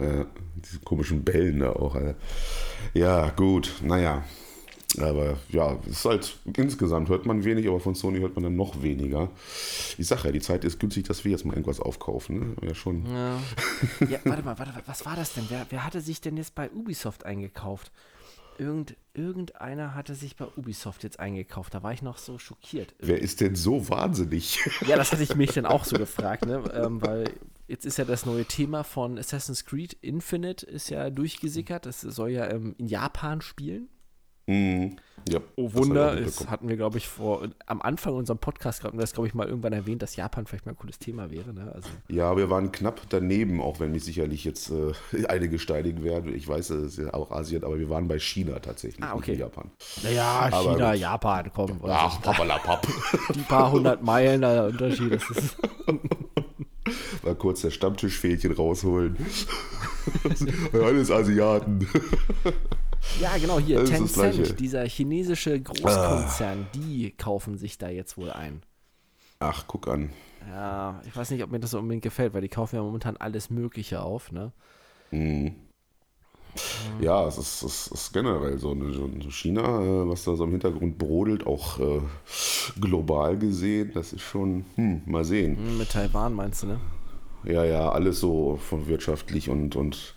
Ja, 0.00 0.24
diese 0.56 0.78
komischen 0.80 1.22
Bällen 1.22 1.60
da 1.60 1.70
auch. 1.72 1.94
Alter. 1.94 2.14
Ja, 2.94 3.28
gut, 3.30 3.72
naja. 3.82 4.24
Aber 4.98 5.38
ja, 5.48 5.78
es 5.86 5.98
ist 5.98 6.04
halt, 6.04 6.36
insgesamt 6.56 7.08
hört 7.08 7.24
man 7.26 7.44
wenig, 7.44 7.66
aber 7.68 7.80
von 7.80 7.94
Sony 7.94 8.20
hört 8.20 8.34
man 8.34 8.44
dann 8.44 8.56
noch 8.56 8.82
weniger. 8.82 9.30
Ich 9.98 10.06
sag 10.06 10.24
ja, 10.24 10.32
die 10.32 10.40
Zeit 10.40 10.64
ist 10.64 10.78
günstig, 10.78 11.06
dass 11.06 11.24
wir 11.24 11.32
jetzt 11.32 11.44
mal 11.44 11.52
irgendwas 11.52 11.80
aufkaufen. 11.80 12.38
Ne? 12.38 12.68
Ja, 12.68 12.74
schon. 12.74 13.06
Ja. 13.06 13.38
ja, 14.08 14.18
warte 14.24 14.42
mal, 14.42 14.58
warte, 14.58 14.72
mal, 14.72 14.82
was 14.86 15.06
war 15.06 15.16
das 15.16 15.34
denn? 15.34 15.44
Wer, 15.48 15.66
wer 15.70 15.84
hatte 15.84 16.00
sich 16.00 16.20
denn 16.20 16.36
jetzt 16.36 16.54
bei 16.54 16.70
Ubisoft 16.70 17.24
eingekauft? 17.24 17.90
Irgend, 18.58 18.96
irgendeiner 19.14 19.94
hatte 19.94 20.14
sich 20.14 20.36
bei 20.36 20.46
Ubisoft 20.56 21.04
jetzt 21.04 21.18
eingekauft. 21.18 21.72
Da 21.72 21.82
war 21.82 21.92
ich 21.92 22.02
noch 22.02 22.18
so 22.18 22.38
schockiert. 22.38 22.94
Wer 22.98 23.20
ist 23.20 23.40
denn 23.40 23.54
so 23.54 23.88
wahnsinnig? 23.88 24.60
Ja, 24.86 24.96
das 24.96 25.12
hatte 25.12 25.22
ich 25.22 25.34
mich 25.34 25.52
dann 25.52 25.64
auch 25.64 25.84
so 25.84 25.96
gefragt, 25.96 26.44
ne? 26.44 26.62
ähm, 26.74 27.00
weil 27.00 27.24
jetzt 27.66 27.86
ist 27.86 27.96
ja 27.96 28.04
das 28.04 28.26
neue 28.26 28.44
Thema 28.44 28.84
von 28.84 29.18
Assassin's 29.18 29.64
Creed 29.64 29.94
Infinite 30.02 30.66
ist 30.66 30.90
ja 30.90 31.08
durchgesickert. 31.08 31.86
Das 31.86 32.02
soll 32.02 32.30
ja 32.30 32.50
ähm, 32.50 32.74
in 32.76 32.88
Japan 32.88 33.40
spielen. 33.40 33.88
Mhm. 34.46 34.96
Ja, 35.28 35.38
Oh 35.54 35.68
das 35.68 35.74
Wunder, 35.76 36.14
mitbekommen. 36.16 36.50
hatten 36.50 36.68
wir, 36.68 36.76
glaube 36.76 36.98
ich, 36.98 37.06
vor 37.06 37.46
am 37.66 37.80
Anfang 37.80 38.14
unserem 38.14 38.38
Podcast 38.38 38.82
wir 38.82 38.90
das, 38.90 39.12
glaube 39.12 39.28
ich, 39.28 39.34
mal 39.34 39.46
irgendwann 39.46 39.72
erwähnt, 39.72 40.02
dass 40.02 40.16
Japan 40.16 40.46
vielleicht 40.46 40.66
mal 40.66 40.72
ein 40.72 40.76
cooles 40.76 40.98
Thema 40.98 41.30
wäre. 41.30 41.54
Ne? 41.54 41.70
Also, 41.72 41.88
Ja, 42.08 42.36
wir 42.36 42.50
waren 42.50 42.72
knapp 42.72 43.02
daneben, 43.08 43.60
auch 43.60 43.78
wenn 43.78 43.92
mich 43.92 44.02
sicherlich 44.02 44.42
jetzt 44.44 44.72
äh, 44.72 44.92
einige 45.28 45.60
steinigen 45.60 46.02
werden. 46.02 46.34
Ich 46.34 46.48
weiß, 46.48 46.70
es 46.70 46.98
ist 46.98 47.04
ja 47.06 47.14
auch 47.14 47.30
Asien, 47.30 47.62
aber 47.62 47.78
wir 47.78 47.88
waren 47.88 48.08
bei 48.08 48.18
China 48.18 48.58
tatsächlich, 48.58 49.04
Ah, 49.04 49.12
okay. 49.14 49.30
nicht 49.32 49.40
in 49.40 49.46
Japan. 49.46 49.70
naja, 50.02 50.24
Aber 50.52 50.72
China, 50.72 50.90
gut. 50.90 51.00
Japan, 51.00 51.50
komm. 51.54 51.80
Ach, 51.86 52.20
papalapap. 52.20 52.84
die 53.32 53.40
paar 53.42 53.70
hundert 53.70 54.02
Meilen, 54.02 54.40
der 54.40 54.64
Unterschied, 54.66 55.12
das 55.12 55.22
ist. 55.30 55.56
Mal 57.22 57.36
kurz 57.36 57.60
das 57.62 57.74
Stammtischfähnchen 57.74 58.50
rausholen. 58.50 59.16
Alles 60.72 61.12
Asiaten. 61.12 61.86
Ja, 63.20 63.36
genau, 63.36 63.58
hier, 63.58 63.84
Tencent, 63.84 64.58
dieser 64.60 64.84
chinesische 64.86 65.60
Großkonzern, 65.60 66.66
die 66.74 67.10
kaufen 67.12 67.58
sich 67.58 67.78
da 67.78 67.88
jetzt 67.88 68.16
wohl 68.16 68.30
ein. 68.30 68.62
Ach, 69.40 69.64
guck 69.66 69.88
an. 69.88 70.10
Ja, 70.48 71.00
ich 71.06 71.14
weiß 71.14 71.30
nicht, 71.30 71.42
ob 71.42 71.50
mir 71.50 71.60
das 71.60 71.72
so 71.72 71.78
unbedingt 71.78 72.02
gefällt, 72.02 72.34
weil 72.34 72.42
die 72.42 72.48
kaufen 72.48 72.76
ja 72.76 72.82
momentan 72.82 73.16
alles 73.16 73.50
Mögliche 73.50 74.02
auf, 74.02 74.32
ne? 74.32 74.52
Mhm. 75.10 75.54
Ja, 77.00 77.26
es 77.26 77.38
ist, 77.38 77.62
es 77.62 77.86
ist 77.86 78.12
generell 78.12 78.58
so, 78.58 78.76
China, 79.30 79.62
äh, 79.82 80.08
was 80.08 80.24
da 80.24 80.34
so 80.34 80.44
im 80.44 80.50
Hintergrund 80.50 80.98
brodelt, 80.98 81.46
auch 81.46 81.80
äh, 81.80 82.00
global 82.80 83.38
gesehen, 83.38 83.92
das 83.94 84.12
ist 84.12 84.20
schon, 84.20 84.66
hm, 84.74 85.02
mal 85.06 85.24
sehen. 85.24 85.56
Hm, 85.56 85.78
Mit 85.78 85.90
Taiwan 85.90 86.34
meinst 86.34 86.62
du, 86.62 86.66
ne? 86.68 86.80
Ja, 87.44 87.64
ja, 87.64 87.90
alles 87.90 88.20
so 88.20 88.56
von 88.56 88.86
wirtschaftlich 88.86 89.48
und, 89.48 89.74
und 89.76 90.14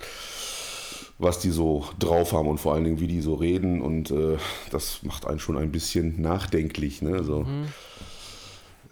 was 1.18 1.40
die 1.40 1.52
so 1.52 1.86
drauf 2.00 2.34
haben 2.34 2.48
und 2.48 2.60
vor 2.60 2.74
allen 2.74 2.84
Dingen, 2.84 3.00
wie 3.00 3.08
die 3.08 3.22
so 3.22 3.36
reden 3.36 3.82
und 3.82 4.12
äh, 4.12 4.38
das 4.72 5.04
macht 5.04 5.26
einen 5.26 5.40
schon 5.40 5.58
ein 5.58 5.72
bisschen 5.72 6.22
nachdenklich, 6.22 7.02
ne? 7.02 7.24
So, 7.24 7.46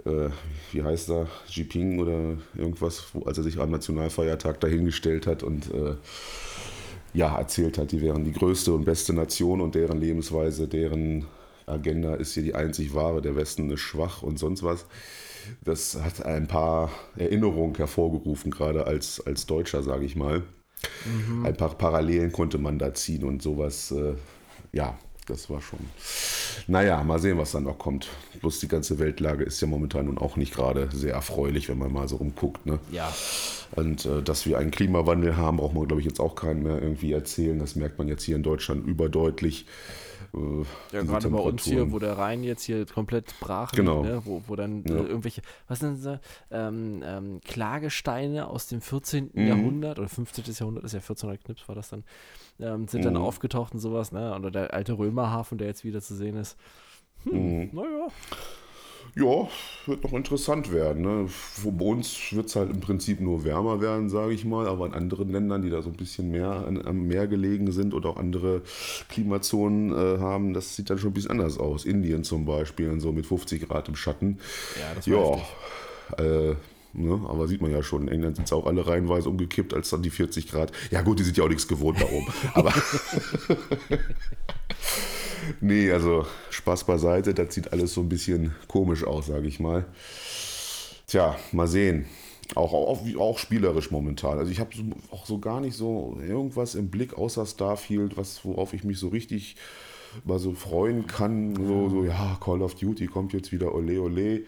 äh, 0.06 0.30
wie 0.72 0.84
heißt 0.84 1.10
er? 1.10 1.28
Jinping 1.48 2.00
oder 2.00 2.38
irgendwas, 2.56 3.04
wo, 3.14 3.24
als 3.24 3.38
er 3.38 3.44
sich 3.44 3.60
am 3.60 3.72
Nationalfeiertag 3.72 4.60
dahingestellt 4.60 5.28
hat 5.28 5.44
und 5.44 5.74
äh, 5.74 5.96
ja, 7.14 7.38
erzählt 7.38 7.78
hat, 7.78 7.92
die 7.92 8.02
wären 8.02 8.24
die 8.26 8.32
größte 8.32 8.74
und 8.74 8.86
beste 8.86 9.14
Nation 9.14 9.62
und 9.62 9.76
deren 9.76 10.00
Lebensweise, 10.00 10.68
deren 10.68 11.26
Agenda 11.66 12.16
ist 12.16 12.34
hier 12.34 12.44
die 12.44 12.56
einzig 12.56 12.96
wahre, 12.96 13.22
der 13.22 13.36
Westen 13.36 13.70
ist 13.70 13.82
schwach 13.82 14.24
und 14.24 14.40
sonst 14.40 14.64
was. 14.64 14.86
Das 15.64 16.02
hat 16.02 16.26
ein 16.26 16.48
paar 16.48 16.90
Erinnerungen 17.18 17.76
hervorgerufen, 17.76 18.50
gerade 18.50 18.88
als, 18.88 19.26
als 19.26 19.46
Deutscher, 19.46 19.84
sage 19.84 20.06
ich 20.06 20.16
mal. 20.16 20.44
Ein 21.44 21.56
paar 21.56 21.76
Parallelen 21.76 22.32
konnte 22.32 22.58
man 22.58 22.80
da 22.80 22.94
ziehen 22.94 23.24
und 23.24 23.42
sowas, 23.42 23.92
äh, 23.92 24.14
ja, 24.72 24.98
das 25.28 25.50
war 25.50 25.62
schon. 25.62 25.80
Naja, 26.68 27.02
mal 27.04 27.20
sehen, 27.20 27.38
was 27.38 27.52
dann 27.52 27.64
noch 27.64 27.78
kommt. 27.78 28.10
Bloß 28.42 28.60
die 28.60 28.68
ganze 28.68 29.00
Weltlage 29.00 29.44
ist 29.44 29.62
ja 29.62 29.68
momentan 29.68 30.06
nun 30.06 30.18
auch 30.18 30.36
nicht 30.36 30.54
gerade 30.54 30.90
sehr 30.94 31.14
erfreulich, 31.14 31.70
wenn 31.70 31.78
man 31.78 31.94
mal 31.94 32.08
so 32.08 32.18
rumguckt. 32.18 32.66
Ne? 32.66 32.80
Ja. 32.92 33.14
Und 33.72 34.06
äh, 34.06 34.22
dass 34.22 34.46
wir 34.46 34.58
einen 34.58 34.72
Klimawandel 34.72 35.38
haben, 35.38 35.58
braucht 35.58 35.74
man, 35.74 35.88
glaube 35.88 36.02
ich, 36.02 36.08
jetzt 36.08 36.20
auch 36.20 36.36
keinen 36.36 36.64
mehr 36.64 36.82
irgendwie 36.82 37.14
erzählen. 37.14 37.58
Das 37.58 37.76
merkt 37.76 37.98
man 37.98 38.08
jetzt 38.08 38.24
hier 38.24 38.36
in 38.36 38.44
Deutschland 38.44 38.86
überdeutlich. 38.86 39.66
Ja, 40.92 41.04
gerade 41.04 41.30
bei 41.30 41.38
uns 41.38 41.64
hier, 41.64 41.92
wo 41.92 42.00
der 42.00 42.18
Rhein 42.18 42.44
jetzt 42.44 42.64
hier 42.64 42.88
komplett 42.88 43.40
brach 43.40 43.72
genau. 43.72 44.02
ne? 44.02 44.22
wo, 44.26 44.42
wo 44.48 44.56
dann 44.56 44.84
ja. 44.84 44.96
äh, 44.96 45.04
irgendwelche, 45.04 45.44
was 45.68 45.80
sind 45.80 45.98
sie, 45.98 46.20
ähm, 46.50 47.04
ähm, 47.06 47.40
Klagesteine 47.46 48.48
aus 48.48 48.66
dem 48.66 48.82
14. 48.82 49.30
Mhm. 49.32 49.48
Jahrhundert 49.48 50.00
oder 50.00 50.10
15. 50.10 50.46
Jahrhundert, 50.56 50.86
ist 50.86 50.94
ja 50.94 51.00
1400 51.00 51.44
Knips 51.46 51.68
war 51.68 51.76
das 51.76 51.90
dann, 51.90 52.04
ähm, 52.60 52.88
sind 52.88 53.02
mhm. 53.02 53.06
dann 53.06 53.18
aufgetaucht 53.18 53.74
und 53.74 53.80
sowas, 53.80 54.12
ne? 54.12 54.34
Oder 54.36 54.50
der 54.50 54.74
alte 54.74 54.98
Römerhafen, 54.98 55.60
der 55.60 55.68
jetzt 55.68 55.84
wieder 55.84 56.02
zu 56.02 56.16
sehen 56.16 56.36
ist. 56.36 56.58
Hm, 57.26 57.60
mhm. 57.60 57.70
naja. 57.72 58.08
Ja, 59.16 59.48
wird 59.86 60.04
noch 60.04 60.14
interessant 60.14 60.72
werden. 60.72 61.04
Ne? 61.04 61.28
Bei 61.64 61.86
uns 61.86 62.34
wird 62.34 62.48
es 62.48 62.56
halt 62.56 62.72
im 62.72 62.80
Prinzip 62.80 63.22
nur 63.22 63.44
wärmer 63.44 63.80
werden, 63.80 64.10
sage 64.10 64.34
ich 64.34 64.44
mal, 64.44 64.68
aber 64.68 64.88
in 64.88 64.94
anderen 64.94 65.32
Ländern, 65.32 65.62
die 65.62 65.70
da 65.70 65.84
so 65.84 65.90
ein 65.90 65.96
bisschen 65.96 66.32
mehr 66.32 66.66
am 66.86 67.08
Meer 67.08 67.28
gelegen 67.28 67.72
sind 67.72 67.94
oder 67.94 68.10
auch 68.10 68.18
andere 68.18 68.64
Klimazonen 69.10 69.92
äh, 69.92 70.20
haben, 70.20 70.56
das 70.56 70.76
sieht 70.76 70.90
dann 70.90 70.98
schon 70.98 71.12
ein 71.12 71.14
bisschen 71.14 71.32
anders 71.32 71.60
aus. 71.60 71.86
Indien 71.86 72.24
zum 72.24 72.46
Beispiel, 72.46 73.00
so 73.00 73.12
mit 73.12 73.28
50 73.28 73.68
Grad 73.68 73.88
im 73.88 73.96
Schatten. 73.96 74.40
Ja, 74.80 74.96
das 74.96 75.10
war 75.10 75.42
ja, 76.18 76.24
äh, 76.24 76.56
Ne, 76.96 77.20
aber 77.28 77.48
sieht 77.48 77.60
man 77.60 77.72
ja 77.72 77.82
schon, 77.82 78.04
in 78.04 78.10
England 78.10 78.36
sind 78.36 78.46
es 78.46 78.54
auch 78.54 78.68
alle 78.68 78.86
reihenweise 78.86 79.28
umgekippt, 79.28 79.74
als 79.74 79.90
dann 79.90 80.04
die 80.04 80.12
40 80.12 80.52
Grad. 80.52 80.72
Ja 80.92 81.02
gut, 81.02 81.18
die 81.18 81.24
sind 81.24 81.36
ja 81.36 81.44
auch 81.44 81.50
nichts 81.50 81.68
gewohnt 81.68 82.00
da 82.00 82.06
oben. 82.06 82.28
aber 82.54 82.72
nee, 85.62 85.92
also 85.92 86.26
Spaß 86.50 86.86
beiseite, 86.86 87.34
das 87.34 87.54
sieht 87.54 87.72
alles 87.72 87.94
so 87.94 88.02
ein 88.02 88.10
bisschen 88.10 88.54
komisch 88.68 89.04
aus, 89.04 89.28
sage 89.28 89.48
ich 89.48 89.60
mal. 89.60 89.86
Tja, 91.08 91.36
mal 91.52 91.68
sehen. 91.68 92.06
Auch, 92.56 92.74
auch, 92.74 93.02
auch 93.18 93.40
spielerisch 93.40 93.90
momentan. 93.90 94.38
Also 94.38 94.52
ich 94.52 94.60
habe 94.60 94.72
auch 95.12 95.26
so 95.26 95.40
gar 95.40 95.62
nicht 95.62 95.76
so 95.76 96.18
irgendwas 96.26 96.76
im 96.76 96.90
Blick 96.90 97.18
außer 97.18 97.46
Starfield, 97.46 98.18
was, 98.18 98.44
worauf 98.46 98.74
ich 98.74 98.84
mich 98.84 99.00
so 99.00 99.08
richtig 99.08 99.56
mal 100.26 100.40
so 100.40 100.54
freuen 100.54 101.08
kann. 101.08 101.56
So, 101.56 101.90
so 101.90 102.04
ja, 102.04 102.38
Call 102.40 102.62
of 102.62 102.76
Duty 102.76 103.08
kommt 103.08 103.34
jetzt 103.34 103.52
wieder, 103.52 103.74
ole 103.74 104.02
ole. 104.02 104.44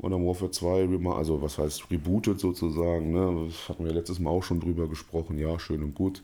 Modern 0.00 0.24
Warfare 0.24 0.52
2, 0.52 0.88
also 1.16 1.42
was 1.42 1.58
heißt 1.58 1.90
rebootet 1.90 2.38
sozusagen. 2.38 3.12
Ne? 3.12 3.48
Das 3.48 3.68
hatten 3.68 3.84
wir 3.84 3.92
letztes 3.92 4.20
Mal 4.20 4.30
auch 4.30 4.44
schon 4.44 4.60
drüber 4.60 4.88
gesprochen. 4.88 5.38
Ja, 5.38 5.58
schön 5.58 5.82
und 5.82 5.94
gut. 5.94 6.22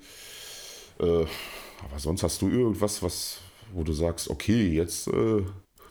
Äh, 1.01 1.25
aber 1.83 1.99
sonst 1.99 2.23
hast 2.23 2.41
du 2.41 2.49
irgendwas, 2.49 3.03
was, 3.03 3.39
wo 3.75 3.85
du 3.85 3.93
sagst, 3.93 4.31
okay, 4.31 4.69
jetzt 4.69 5.09
äh, 5.09 5.43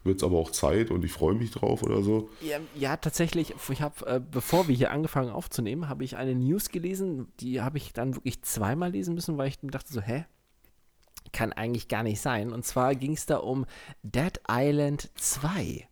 wird 0.03 0.17
es 0.17 0.23
aber 0.23 0.37
auch 0.37 0.51
Zeit 0.51 0.91
und 0.91 1.03
ich 1.05 1.11
freue 1.11 1.35
mich 1.35 1.51
drauf 1.51 1.83
oder 1.83 2.01
so? 2.01 2.29
Ja, 2.41 2.59
ja 2.75 2.97
tatsächlich. 2.97 3.53
Ich 3.69 3.81
habe, 3.81 4.05
äh, 4.05 4.19
bevor 4.19 4.67
wir 4.67 4.75
hier 4.75 4.91
angefangen 4.91 5.29
aufzunehmen, 5.29 5.89
habe 5.89 6.03
ich 6.03 6.17
eine 6.17 6.35
News 6.35 6.69
gelesen, 6.69 7.31
die 7.39 7.61
habe 7.61 7.77
ich 7.77 7.93
dann 7.93 8.15
wirklich 8.15 8.41
zweimal 8.43 8.91
lesen 8.91 9.15
müssen, 9.15 9.37
weil 9.37 9.47
ich 9.47 9.61
mir 9.61 9.71
dachte 9.71 9.93
so, 9.93 10.01
hä? 10.01 10.25
Kann 11.31 11.53
eigentlich 11.53 11.87
gar 11.87 12.03
nicht 12.03 12.19
sein. 12.19 12.51
Und 12.51 12.65
zwar 12.65 12.95
ging 12.95 13.13
es 13.13 13.25
da 13.25 13.37
um 13.37 13.65
Dead 14.03 14.39
Island 14.49 15.09
2. 15.15 15.87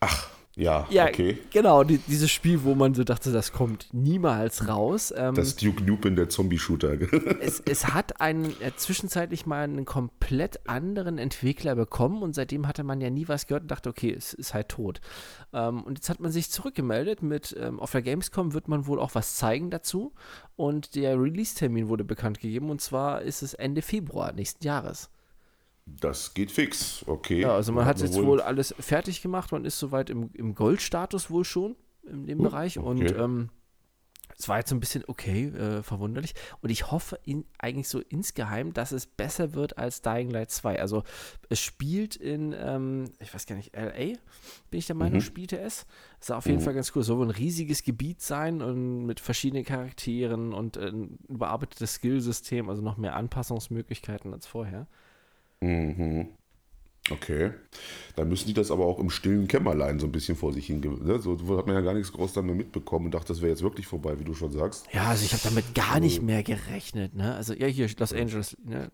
Ach, 0.00 0.30
ja, 0.54 0.86
ja, 0.90 1.06
okay. 1.06 1.38
Genau, 1.50 1.82
die, 1.82 1.96
dieses 1.96 2.30
Spiel, 2.30 2.62
wo 2.64 2.74
man 2.74 2.94
so 2.94 3.04
dachte, 3.04 3.32
das 3.32 3.52
kommt 3.52 3.88
niemals 3.92 4.68
raus. 4.68 5.12
Ähm, 5.16 5.34
das 5.34 5.56
Duke 5.56 5.82
Nukem 5.82 6.14
der 6.14 6.28
Zombie-Shooter. 6.28 6.98
es, 7.40 7.62
es 7.64 7.86
hat 7.94 8.20
einen 8.20 8.54
äh, 8.60 8.72
zwischenzeitlich 8.76 9.46
mal 9.46 9.64
einen 9.64 9.86
komplett 9.86 10.68
anderen 10.68 11.16
Entwickler 11.16 11.74
bekommen 11.74 12.22
und 12.22 12.34
seitdem 12.34 12.68
hatte 12.68 12.84
man 12.84 13.00
ja 13.00 13.08
nie 13.08 13.28
was 13.28 13.46
gehört 13.46 13.62
und 13.62 13.70
dachte, 13.70 13.88
okay, 13.88 14.12
es 14.12 14.34
ist 14.34 14.52
halt 14.52 14.68
tot. 14.68 15.00
Ähm, 15.54 15.82
und 15.84 15.98
jetzt 15.98 16.10
hat 16.10 16.20
man 16.20 16.30
sich 16.30 16.50
zurückgemeldet 16.50 17.22
mit, 17.22 17.56
ähm, 17.58 17.80
auf 17.80 17.92
der 17.92 18.02
Gamescom 18.02 18.52
wird 18.52 18.68
man 18.68 18.86
wohl 18.86 19.00
auch 19.00 19.14
was 19.14 19.36
zeigen 19.36 19.70
dazu 19.70 20.12
und 20.56 20.94
der 20.96 21.18
Release-Termin 21.18 21.88
wurde 21.88 22.04
bekannt 22.04 22.40
gegeben 22.40 22.68
und 22.68 22.82
zwar 22.82 23.22
ist 23.22 23.42
es 23.42 23.54
Ende 23.54 23.80
Februar 23.80 24.32
nächsten 24.32 24.64
Jahres. 24.66 25.08
Das 25.86 26.34
geht 26.34 26.52
fix, 26.52 27.04
okay. 27.06 27.40
Ja, 27.40 27.54
also 27.54 27.72
man 27.72 27.84
hat 27.84 28.00
jetzt 28.00 28.20
wohl 28.20 28.40
alles 28.40 28.74
fertig 28.78 29.20
gemacht, 29.20 29.52
man 29.52 29.64
ist 29.64 29.78
soweit 29.78 30.10
im, 30.10 30.30
im 30.34 30.54
Goldstatus 30.54 31.30
wohl 31.30 31.44
schon 31.44 31.76
in 32.04 32.26
dem 32.26 32.40
uh, 32.40 32.44
Bereich 32.44 32.78
okay. 32.78 32.88
und 32.88 33.18
ähm, 33.18 33.50
es 34.38 34.48
war 34.48 34.58
jetzt 34.58 34.70
so 34.70 34.76
ein 34.76 34.80
bisschen 34.80 35.04
okay, 35.06 35.46
äh, 35.46 35.82
verwunderlich. 35.82 36.34
Und 36.60 36.70
ich 36.70 36.90
hoffe 36.90 37.18
in, 37.24 37.44
eigentlich 37.58 37.88
so 37.88 38.00
insgeheim, 38.00 38.72
dass 38.72 38.92
es 38.92 39.06
besser 39.06 39.54
wird 39.54 39.78
als 39.78 40.02
Dying 40.02 40.30
Light 40.30 40.50
2. 40.50 40.80
Also 40.80 41.04
es 41.48 41.60
spielt 41.60 42.16
in, 42.16 42.54
ähm, 42.58 43.12
ich 43.20 43.32
weiß 43.32 43.46
gar 43.46 43.56
nicht, 43.56 43.76
LA, 43.76 44.16
bin 44.70 44.78
ich 44.78 44.86
der 44.86 44.96
Meinung, 44.96 45.18
mhm. 45.18 45.22
spielte 45.22 45.60
es. 45.60 45.86
Es 46.20 46.28
sah 46.28 46.38
auf 46.38 46.46
jeden 46.46 46.58
mhm. 46.58 46.64
Fall 46.64 46.74
ganz 46.74 46.92
cool. 46.94 47.02
Es 47.02 47.06
soll 47.06 47.18
wohl 47.18 47.26
ein 47.26 47.30
riesiges 47.30 47.84
Gebiet 47.84 48.20
sein 48.20 48.62
und 48.62 49.06
mit 49.06 49.20
verschiedenen 49.20 49.64
Charakteren 49.64 50.52
und 50.52 50.76
äh, 50.76 50.88
ein 50.88 51.18
überarbeitetes 51.28 51.94
Skillsystem, 51.94 52.68
also 52.68 52.82
noch 52.82 52.96
mehr 52.96 53.14
Anpassungsmöglichkeiten 53.14 54.32
als 54.32 54.46
vorher. 54.46 54.86
Mhm. 55.62 56.28
Okay. 57.10 57.52
Dann 58.14 58.28
müssen 58.28 58.46
die 58.46 58.54
das 58.54 58.70
aber 58.70 58.86
auch 58.86 58.98
im 58.98 59.10
stillen 59.10 59.48
Kämmerlein 59.48 59.98
so 59.98 60.06
ein 60.06 60.12
bisschen 60.12 60.36
vor 60.36 60.52
sich 60.52 60.66
hin. 60.66 60.80
Ne? 60.80 61.18
So 61.18 61.36
hat 61.56 61.66
man 61.66 61.74
ja 61.74 61.80
gar 61.80 61.94
nichts 61.94 62.12
groß 62.12 62.36
mehr 62.36 62.54
mitbekommen 62.54 63.06
und 63.06 63.14
dachte, 63.14 63.28
das 63.28 63.40
wäre 63.40 63.50
jetzt 63.50 63.62
wirklich 63.62 63.86
vorbei, 63.86 64.18
wie 64.20 64.24
du 64.24 64.34
schon 64.34 64.52
sagst. 64.52 64.86
Ja, 64.92 65.06
also 65.08 65.24
ich 65.24 65.32
habe 65.32 65.42
damit 65.42 65.74
gar 65.74 65.98
nicht 65.98 66.16
also 66.16 66.26
mehr 66.26 66.42
gerechnet. 66.42 67.14
Ne? 67.14 67.34
Also 67.34 67.54
ja, 67.54 67.66
hier 67.66 67.88
Los 67.98 68.12
Angeles. 68.12 68.56
Ne? 68.64 68.92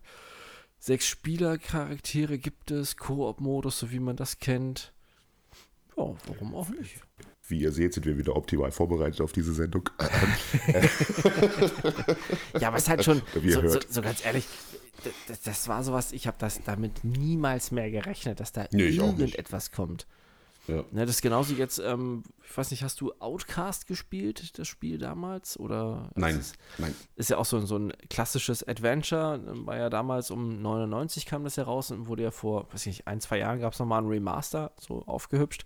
Sechs 0.79 1.07
Spielercharaktere 1.07 2.39
gibt 2.39 2.71
es, 2.71 2.97
Koop-Modus, 2.97 3.79
so 3.79 3.91
wie 3.91 3.99
man 3.99 4.17
das 4.17 4.39
kennt. 4.39 4.93
Ja, 5.97 6.15
warum 6.27 6.55
auch 6.55 6.69
nicht? 6.71 7.01
Wie 7.49 7.61
ihr 7.61 7.73
seht, 7.73 7.95
sind 7.95 8.07
wir 8.07 8.17
wieder 8.19 8.37
optimal 8.37 8.71
vorbereitet 8.71 9.21
auf 9.23 9.33
diese 9.33 9.55
Sendung. 9.55 9.89
ja, 12.61 12.69
aber 12.69 12.77
es 12.77 12.83
ist 12.85 12.89
halt 12.91 13.05
schon, 13.05 13.23
so, 13.43 13.69
so, 13.69 13.81
so, 13.89 14.03
ganz 14.03 14.25
ehrlich, 14.25 14.45
das, 15.49 15.67
war 15.67 15.83
sowas, 15.83 16.13
ich 16.13 16.27
habe 16.27 16.37
das 16.39 16.61
damit 16.65 17.05
niemals 17.05 17.71
mehr 17.71 17.91
gerechnet, 17.91 18.41
dass 18.41 18.53
da 18.53 18.67
nee, 18.71 18.89
irgendetwas 18.89 19.73
kommt. 19.73 20.07
Ja. 20.67 20.85
Ne, 20.91 21.07
das 21.07 21.17
ist 21.17 21.23
genauso 21.23 21.55
jetzt, 21.55 21.79
ähm, 21.79 22.23
ich 22.45 22.57
weiß 22.57 22.71
nicht, 22.71 22.83
hast 22.83 23.01
du 23.01 23.13
Outcast 23.21 23.87
gespielt, 23.87 24.59
das 24.59 24.69
Spiel 24.69 24.99
damals? 24.99 25.59
Oder 25.59 26.11
nein, 26.15 26.39
ist, 26.39 26.57
nein. 26.77 26.95
Ist 27.17 27.31
ja 27.31 27.39
auch 27.39 27.47
so, 27.47 27.59
so 27.65 27.79
ein 27.79 27.95
klassisches 28.11 28.69
Adventure, 28.69 29.41
war 29.65 29.79
ja 29.79 29.89
damals 29.89 30.31
um 30.31 30.61
99 30.61 31.25
kam 31.25 31.45
das 31.45 31.57
ja 31.57 31.65
raus 31.65 31.91
und 31.91 32.07
wurde 32.07 32.25
ja 32.25 32.31
vor, 32.31 32.67
weiß 32.71 32.83
ich 32.83 32.99
nicht, 32.99 33.07
ein, 33.07 33.23
zwei 33.23 33.39
Jahren 33.39 33.61
gab 33.61 33.73
es 33.73 33.79
nochmal 33.79 34.03
ein 34.03 34.09
Remaster, 34.09 34.73
so 34.79 35.03
aufgehübscht. 35.07 35.65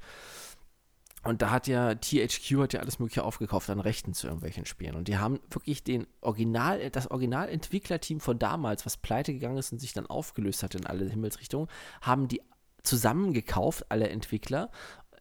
Und 1.25 1.41
da 1.41 1.51
hat 1.51 1.69
ja 1.69 1.95
THQ 1.95 2.59
hat 2.59 2.73
ja 2.73 2.81
alles 2.81 2.99
Mögliche 2.99 3.23
aufgekauft 3.25 3.71
an 3.71 3.79
Rechten 3.79 4.13
zu 4.13 4.27
irgendwelchen 4.27 4.67
Spielen. 4.67 4.97
Und 4.97 5.07
die 5.07 5.19
haben 5.19 5.39
wirklich 5.51 5.85
den 5.85 6.07
Original, 6.21 6.91
das 6.91 7.11
Originalentwicklerteam 7.11 8.19
von 8.19 8.39
damals, 8.39 8.85
was 8.85 8.97
pleite 8.97 9.33
gegangen 9.33 9.59
ist 9.59 9.73
und 9.73 9.79
sich 9.79 9.93
dann 9.93 10.07
aufgelöst 10.07 10.63
hat 10.63 10.75
in 10.75 10.87
alle 10.87 11.09
Himmelsrichtungen, 11.09 11.69
haben 12.01 12.27
die 12.27 12.43
zusammengekauft, 12.83 13.87
alle 13.91 14.09
Entwickler, 14.09 14.71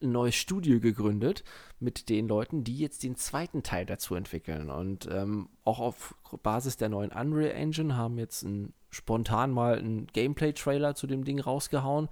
ein 0.01 0.11
neues 0.11 0.33
Studio 0.33 0.79
gegründet 0.79 1.43
mit 1.79 2.09
den 2.09 2.27
Leuten, 2.27 2.63
die 2.63 2.77
jetzt 2.77 3.03
den 3.03 3.15
zweiten 3.15 3.61
Teil 3.61 3.85
dazu 3.85 4.15
entwickeln. 4.15 4.71
Und 4.71 5.07
ähm, 5.11 5.49
auch 5.63 5.79
auf 5.79 6.15
Basis 6.41 6.77
der 6.77 6.89
neuen 6.89 7.11
Unreal 7.11 7.51
Engine 7.51 7.95
haben 7.95 8.17
jetzt 8.17 8.41
ein, 8.41 8.73
spontan 8.89 9.51
mal 9.51 9.77
einen 9.77 10.07
Gameplay-Trailer 10.07 10.95
zu 10.95 11.05
dem 11.05 11.23
Ding 11.23 11.39
rausgehauen 11.39 12.09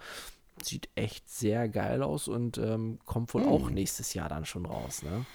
sieht 0.65 0.89
echt 0.95 1.29
sehr 1.29 1.67
geil 1.69 2.03
aus 2.03 2.27
und 2.27 2.57
ähm, 2.57 2.99
kommt 3.05 3.33
wohl 3.33 3.43
hm. 3.43 3.49
auch 3.49 3.69
nächstes 3.69 4.13
Jahr 4.13 4.29
dann 4.29 4.45
schon 4.45 4.65
raus. 4.65 5.03
Ne? 5.03 5.25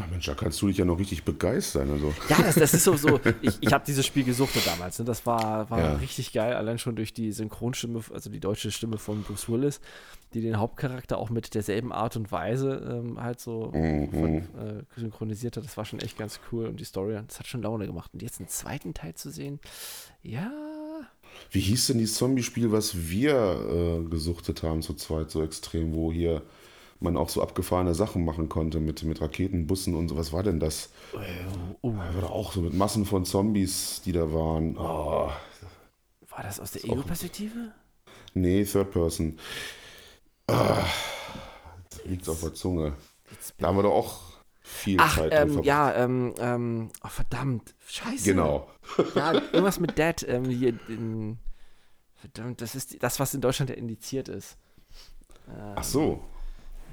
Ach 0.00 0.08
Mensch, 0.10 0.26
da 0.26 0.34
kannst 0.34 0.62
du 0.62 0.68
dich 0.68 0.78
ja 0.78 0.84
noch 0.84 0.98
richtig 0.98 1.24
begeistern. 1.24 1.90
Also. 1.90 2.14
Ja, 2.28 2.40
das, 2.42 2.54
das 2.54 2.74
ist 2.74 2.84
so, 2.84 2.96
so 2.96 3.18
ich, 3.42 3.58
ich 3.60 3.72
habe 3.72 3.84
dieses 3.84 4.06
Spiel 4.06 4.22
gesuchtet 4.22 4.66
damals. 4.66 4.98
Ne? 4.98 5.04
Das 5.04 5.26
war, 5.26 5.68
war 5.70 5.78
ja. 5.78 5.92
richtig 5.94 6.32
geil, 6.32 6.54
allein 6.54 6.78
schon 6.78 6.94
durch 6.94 7.12
die 7.12 7.32
Synchronstimme, 7.32 8.00
also 8.12 8.30
die 8.30 8.38
deutsche 8.38 8.70
Stimme 8.70 8.98
von 8.98 9.22
Bruce 9.24 9.48
Willis, 9.48 9.80
die 10.34 10.40
den 10.40 10.58
Hauptcharakter 10.58 11.18
auch 11.18 11.30
mit 11.30 11.54
derselben 11.54 11.92
Art 11.92 12.16
und 12.16 12.30
Weise 12.30 13.02
ähm, 13.04 13.20
halt 13.20 13.40
so 13.40 13.72
mhm. 13.74 14.10
von, 14.10 14.36
äh, 14.36 14.84
synchronisiert 14.96 15.56
hat. 15.56 15.64
Das 15.64 15.76
war 15.76 15.84
schon 15.84 16.00
echt 16.00 16.16
ganz 16.16 16.38
cool 16.52 16.66
und 16.66 16.78
die 16.78 16.84
Story, 16.84 17.18
das 17.26 17.40
hat 17.40 17.48
schon 17.48 17.62
Laune 17.62 17.86
gemacht. 17.86 18.12
Und 18.14 18.22
jetzt 18.22 18.38
einen 18.38 18.48
zweiten 18.48 18.94
Teil 18.94 19.14
zu 19.14 19.30
sehen, 19.30 19.58
ja, 20.22 20.52
wie 21.50 21.60
hieß 21.60 21.88
denn 21.88 21.98
dieses 21.98 22.16
Zombie-Spiel, 22.16 22.72
was 22.72 23.08
wir 23.08 24.00
äh, 24.04 24.08
gesuchtet 24.08 24.62
haben 24.62 24.82
zu 24.82 24.94
zweit 24.94 25.30
so 25.30 25.42
extrem, 25.42 25.94
wo 25.94 26.12
hier 26.12 26.42
man 27.00 27.16
auch 27.16 27.28
so 27.28 27.42
abgefahrene 27.42 27.94
Sachen 27.94 28.24
machen 28.24 28.48
konnte 28.48 28.80
mit, 28.80 29.02
mit 29.04 29.20
Raketenbussen 29.20 29.94
und 29.94 30.08
so. 30.08 30.16
Was 30.16 30.32
war 30.32 30.42
denn 30.42 30.60
das? 30.60 30.90
Oh, 31.12 31.18
oh. 31.82 31.94
War 31.94 32.30
auch 32.30 32.52
so 32.52 32.60
mit 32.60 32.74
Massen 32.74 33.06
von 33.06 33.24
Zombies, 33.24 34.02
die 34.04 34.12
da 34.12 34.32
waren. 34.32 34.76
Oh. 34.76 35.30
War 36.28 36.42
das 36.42 36.60
aus 36.60 36.72
der 36.72 36.84
Ego-Perspektive? 36.84 37.72
Nee, 38.34 38.64
Third 38.64 38.90
Person. 38.90 39.38
Ah, 40.46 40.84
liegt 42.04 42.28
auf 42.28 42.40
der 42.40 42.54
Zunge. 42.54 42.94
Da 43.58 43.68
haben 43.68 43.76
wir 43.76 43.82
doch 43.82 43.92
auch 43.92 44.27
viel 44.68 44.98
Ach, 45.00 45.16
Zeit 45.16 45.32
ähm, 45.34 45.62
ja, 45.62 45.94
ähm, 45.94 46.34
ähm, 46.38 46.90
oh, 47.02 47.08
verdammt, 47.08 47.74
scheiße. 47.86 48.24
Genau. 48.32 48.68
Ja, 49.14 49.32
irgendwas 49.52 49.80
mit 49.80 49.96
Dead, 49.98 50.24
ähm, 50.28 50.44
hier, 50.44 50.74
in, 50.88 51.38
verdammt, 52.16 52.60
das 52.60 52.74
ist 52.74 53.02
das, 53.02 53.18
was 53.18 53.34
in 53.34 53.40
Deutschland 53.40 53.70
ja 53.70 53.76
indiziert 53.76 54.28
ist. 54.28 54.56
Ach 55.74 55.82
so. 55.84 56.22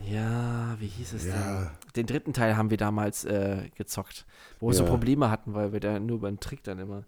Ja, 0.10 0.76
wie 0.80 0.88
hieß 0.88 1.14
es 1.14 1.26
Ja. 1.26 1.34
denn? 1.34 1.70
Den 1.96 2.06
dritten 2.06 2.34
Teil 2.34 2.58
haben 2.58 2.70
wir 2.70 2.78
damals 2.78 3.26
äh, 3.26 3.70
gezockt, 3.76 4.26
wo 4.60 4.68
wir 4.68 4.74
so 4.74 4.84
Ja. 4.84 4.90
Probleme 4.90 5.30
hatten, 5.30 5.54
weil 5.54 5.74
wir 5.74 5.80
da 5.80 6.00
nur 6.00 6.18
über 6.18 6.30
den 6.32 6.40
Trick 6.40 6.64
dann 6.64 6.80
immer. 6.80 7.04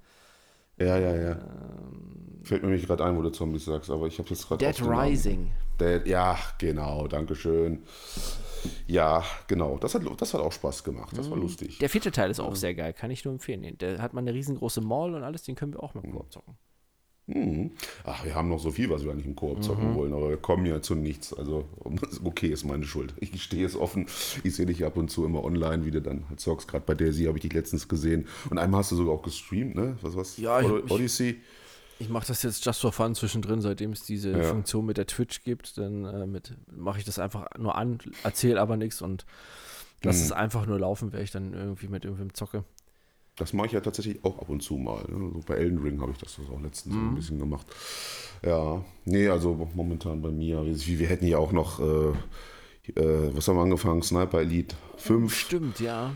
Ja, 0.79 0.97
ja, 0.97 1.15
ja. 1.15 1.31
Ähm, 1.31 2.41
Fällt 2.43 2.63
mir 2.63 2.69
nicht 2.69 2.87
gerade 2.87 3.03
ein, 3.03 3.17
wo 3.17 3.21
du 3.21 3.29
Zombies 3.29 3.65
sagst, 3.65 3.89
aber 3.89 4.07
ich 4.07 4.17
habe 4.19 4.29
jetzt 4.29 4.47
gerade. 4.47 4.65
Dead. 4.65 4.81
Rising. 4.87 5.51
Dead, 5.79 6.05
ja, 6.07 6.37
genau, 6.59 7.07
Dankeschön. 7.07 7.83
Ja, 8.87 9.23
genau, 9.47 9.77
das 9.77 9.93
hat, 9.95 10.01
das 10.17 10.33
hat 10.33 10.41
auch 10.41 10.51
Spaß 10.51 10.83
gemacht, 10.83 11.15
das 11.17 11.29
war 11.29 11.37
lustig. 11.37 11.77
Der 11.79 11.89
vierte 11.89 12.11
Teil 12.11 12.31
ist 12.31 12.39
auch 12.39 12.55
sehr 12.55 12.73
geil, 12.73 12.93
kann 12.93 13.11
ich 13.11 13.23
nur 13.23 13.33
empfehlen. 13.33 13.77
Der 13.77 14.01
hat 14.01 14.13
mal 14.13 14.21
eine 14.21 14.33
riesengroße 14.33 14.81
Mall 14.81 15.13
und 15.13 15.23
alles, 15.23 15.43
den 15.43 15.55
können 15.55 15.73
wir 15.73 15.83
auch 15.83 15.93
Mhm. 15.93 16.01
mit 16.01 16.11
dem 16.11 16.17
Koop 16.17 16.31
zocken. 16.31 16.57
Mhm. 17.27 17.71
Ach, 18.05 18.23
wir 18.23 18.35
haben 18.35 18.47
noch 18.47 18.59
so 18.59 18.71
viel, 18.71 18.89
was 18.89 19.03
wir 19.03 19.11
eigentlich 19.11 19.25
im 19.25 19.35
Koop 19.35 19.61
zocken 19.61 19.95
wollen, 19.95 20.13
aber 20.13 20.29
wir 20.29 20.37
kommen 20.37 20.65
ja 20.65 20.81
zu 20.81 20.95
nichts. 20.95 21.33
Also, 21.33 21.65
okay, 22.23 22.47
ist 22.47 22.63
meine 22.63 22.85
Schuld. 22.85 23.13
Ich 23.19 23.43
stehe 23.43 23.65
es 23.65 23.75
offen. 23.75 24.07
Ich 24.43 24.55
sehe 24.55 24.65
dich 24.65 24.85
ab 24.85 24.95
und 24.95 25.09
zu 25.11 25.25
immer 25.25 25.43
online, 25.43 25.83
wie 25.85 25.91
du 25.91 26.01
dann 26.01 26.23
halt 26.29 26.39
zockst. 26.39 26.67
Gerade 26.69 26.85
bei 26.85 26.95
Daisy 26.95 27.25
habe 27.25 27.37
ich 27.37 27.41
dich 27.41 27.51
letztens 27.53 27.87
gesehen. 27.89 28.27
Und 28.49 28.57
einmal 28.57 28.79
hast 28.79 28.91
du 28.91 28.95
sogar 28.95 29.13
auch 29.13 29.23
gestreamt, 29.23 29.75
ne? 29.75 29.97
Was 30.01 30.15
war's? 30.15 30.37
Ja, 30.37 30.61
ich- 30.61 30.67
Od- 30.69 30.89
Odyssey. 30.89 31.41
Ich 31.99 32.09
mache 32.09 32.27
das 32.27 32.43
jetzt 32.43 32.63
just 32.63 32.79
for 32.79 32.91
fun 32.93 33.13
zwischendrin, 33.15 33.59
seitdem 33.59 33.91
es 33.91 34.03
diese 34.03 34.31
Ja. 34.31 34.43
Funktion 34.43 34.85
mit 34.85 34.97
der 34.97 35.07
Twitch 35.07 35.43
gibt. 35.43 35.77
Dann 35.77 36.05
äh, 36.05 36.41
mache 36.71 36.99
ich 36.99 37.05
das 37.05 37.19
einfach 37.19 37.47
nur 37.57 37.75
an, 37.75 37.97
erzähle 38.23 38.61
aber 38.61 38.77
nichts 38.77 39.01
und 39.01 39.25
lass 40.03 40.17
Mhm. 40.19 40.23
es 40.23 40.31
einfach 40.31 40.65
nur 40.67 40.79
laufen, 40.79 41.11
wäre 41.11 41.23
ich 41.23 41.31
dann 41.31 41.53
irgendwie 41.53 41.87
mit 41.87 42.05
irgendwem 42.05 42.33
zocke. 42.35 42.63
Das 43.37 43.53
mache 43.53 43.67
ich 43.67 43.73
ja 43.73 43.81
tatsächlich 43.81 44.23
auch 44.25 44.39
ab 44.39 44.49
und 44.49 44.61
zu 44.61 44.75
mal. 44.77 45.03
Ne? 45.07 45.31
So 45.33 45.41
bei 45.45 45.55
Elden 45.55 45.77
Ring 45.79 46.01
habe 46.01 46.11
ich 46.11 46.17
das 46.17 46.37
auch 46.51 46.61
letztens 46.61 46.95
so 46.95 46.99
ein 46.99 47.15
bisschen 47.15 47.39
gemacht. 47.39 47.67
Ja, 48.43 48.83
nee, 49.05 49.27
also 49.27 49.69
momentan 49.75 50.21
bei 50.21 50.31
mir. 50.31 50.65
Wir, 50.65 50.99
wir 50.99 51.07
hätten 51.07 51.27
ja 51.27 51.37
auch 51.37 51.51
noch, 51.51 51.79
äh, 51.79 52.99
äh, 52.99 53.35
was 53.35 53.47
haben 53.47 53.57
wir 53.57 53.61
angefangen? 53.61 54.01
Sniper 54.01 54.41
Elite 54.41 54.75
5. 54.97 55.33
Stimmt, 55.33 55.79
ja. 55.79 56.11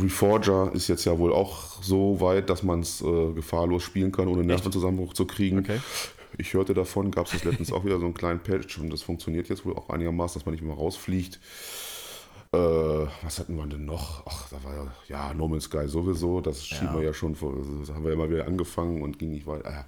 Reforger 0.00 0.70
ist 0.74 0.88
jetzt 0.88 1.04
ja 1.04 1.18
wohl 1.18 1.32
auch 1.32 1.82
so 1.82 2.20
weit, 2.20 2.50
dass 2.50 2.62
man 2.62 2.80
es 2.80 3.00
äh, 3.00 3.32
gefahrlos 3.32 3.82
spielen 3.82 4.12
kann, 4.12 4.28
ohne 4.28 4.44
Nervenzusammenbruch 4.44 5.14
zu 5.14 5.26
kriegen. 5.26 5.60
Okay. 5.60 5.80
Ich 6.38 6.52
hörte 6.52 6.74
davon, 6.74 7.10
gab 7.10 7.32
es 7.32 7.44
letztens 7.44 7.72
auch 7.72 7.84
wieder 7.84 7.98
so 7.98 8.04
einen 8.04 8.14
kleinen 8.14 8.40
Patch 8.40 8.78
und 8.78 8.90
das 8.90 9.02
funktioniert 9.02 9.48
jetzt 9.48 9.64
wohl 9.64 9.74
auch 9.74 9.88
einigermaßen, 9.88 10.38
dass 10.38 10.46
man 10.46 10.54
nicht 10.54 10.64
mehr 10.64 10.74
rausfliegt. 10.74 11.40
Äh, 12.56 13.08
was 13.22 13.38
hatten 13.38 13.56
wir 13.56 13.66
denn 13.66 13.84
noch? 13.84 14.26
Ach, 14.26 14.48
da 14.50 14.62
war 14.64 14.74
ja, 14.74 14.92
ja 15.08 15.34
No 15.34 15.48
Man's 15.48 15.64
Sky 15.64 15.86
sowieso, 15.86 16.40
das 16.40 16.64
schieben 16.66 16.94
wir 16.94 17.02
ja 17.02 17.12
schon 17.12 17.34
vor, 17.34 17.54
das 17.80 17.94
haben 17.94 18.04
wir 18.04 18.12
ja 18.12 18.16
mal 18.16 18.30
wieder 18.30 18.46
angefangen 18.46 19.02
und 19.02 19.18
ging 19.18 19.30
nicht 19.30 19.46
weiter. 19.46 19.84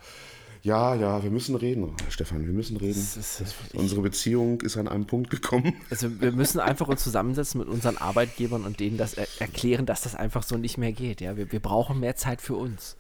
Ja, 0.63 0.95
ja, 0.95 1.23
wir 1.23 1.31
müssen 1.31 1.55
reden, 1.55 1.95
Stefan, 2.09 2.45
wir 2.45 2.53
müssen 2.53 2.77
reden. 2.77 2.95
Das 2.95 3.17
ist, 3.17 3.55
ich, 3.73 3.79
Unsere 3.79 4.01
Beziehung 4.03 4.61
ist 4.61 4.77
an 4.77 4.89
einem 4.89 5.07
Punkt 5.07 5.31
gekommen. 5.31 5.75
also 5.91 6.21
wir 6.21 6.33
müssen 6.33 6.59
einfach 6.61 6.89
uns 6.89 7.03
zusammensetzen 7.03 7.61
mit 7.61 7.69
unseren 7.69 7.97
Arbeitgebern 7.97 8.65
und 8.65 8.81
denen 8.81 8.99
das 8.99 9.15
er 9.15 9.29
erklären, 9.39 9.87
dass 9.87 10.03
das 10.03 10.15
einfach 10.15 10.43
so 10.43 10.57
nicht 10.57 10.77
mehr 10.77 10.93
geht. 10.93 11.21
Ja, 11.21 11.37
wir, 11.37 11.53
wir 11.53 11.61
brauchen 11.61 12.01
mehr 12.01 12.17
Zeit 12.17 12.43
für 12.43 12.57
uns. 12.57 12.97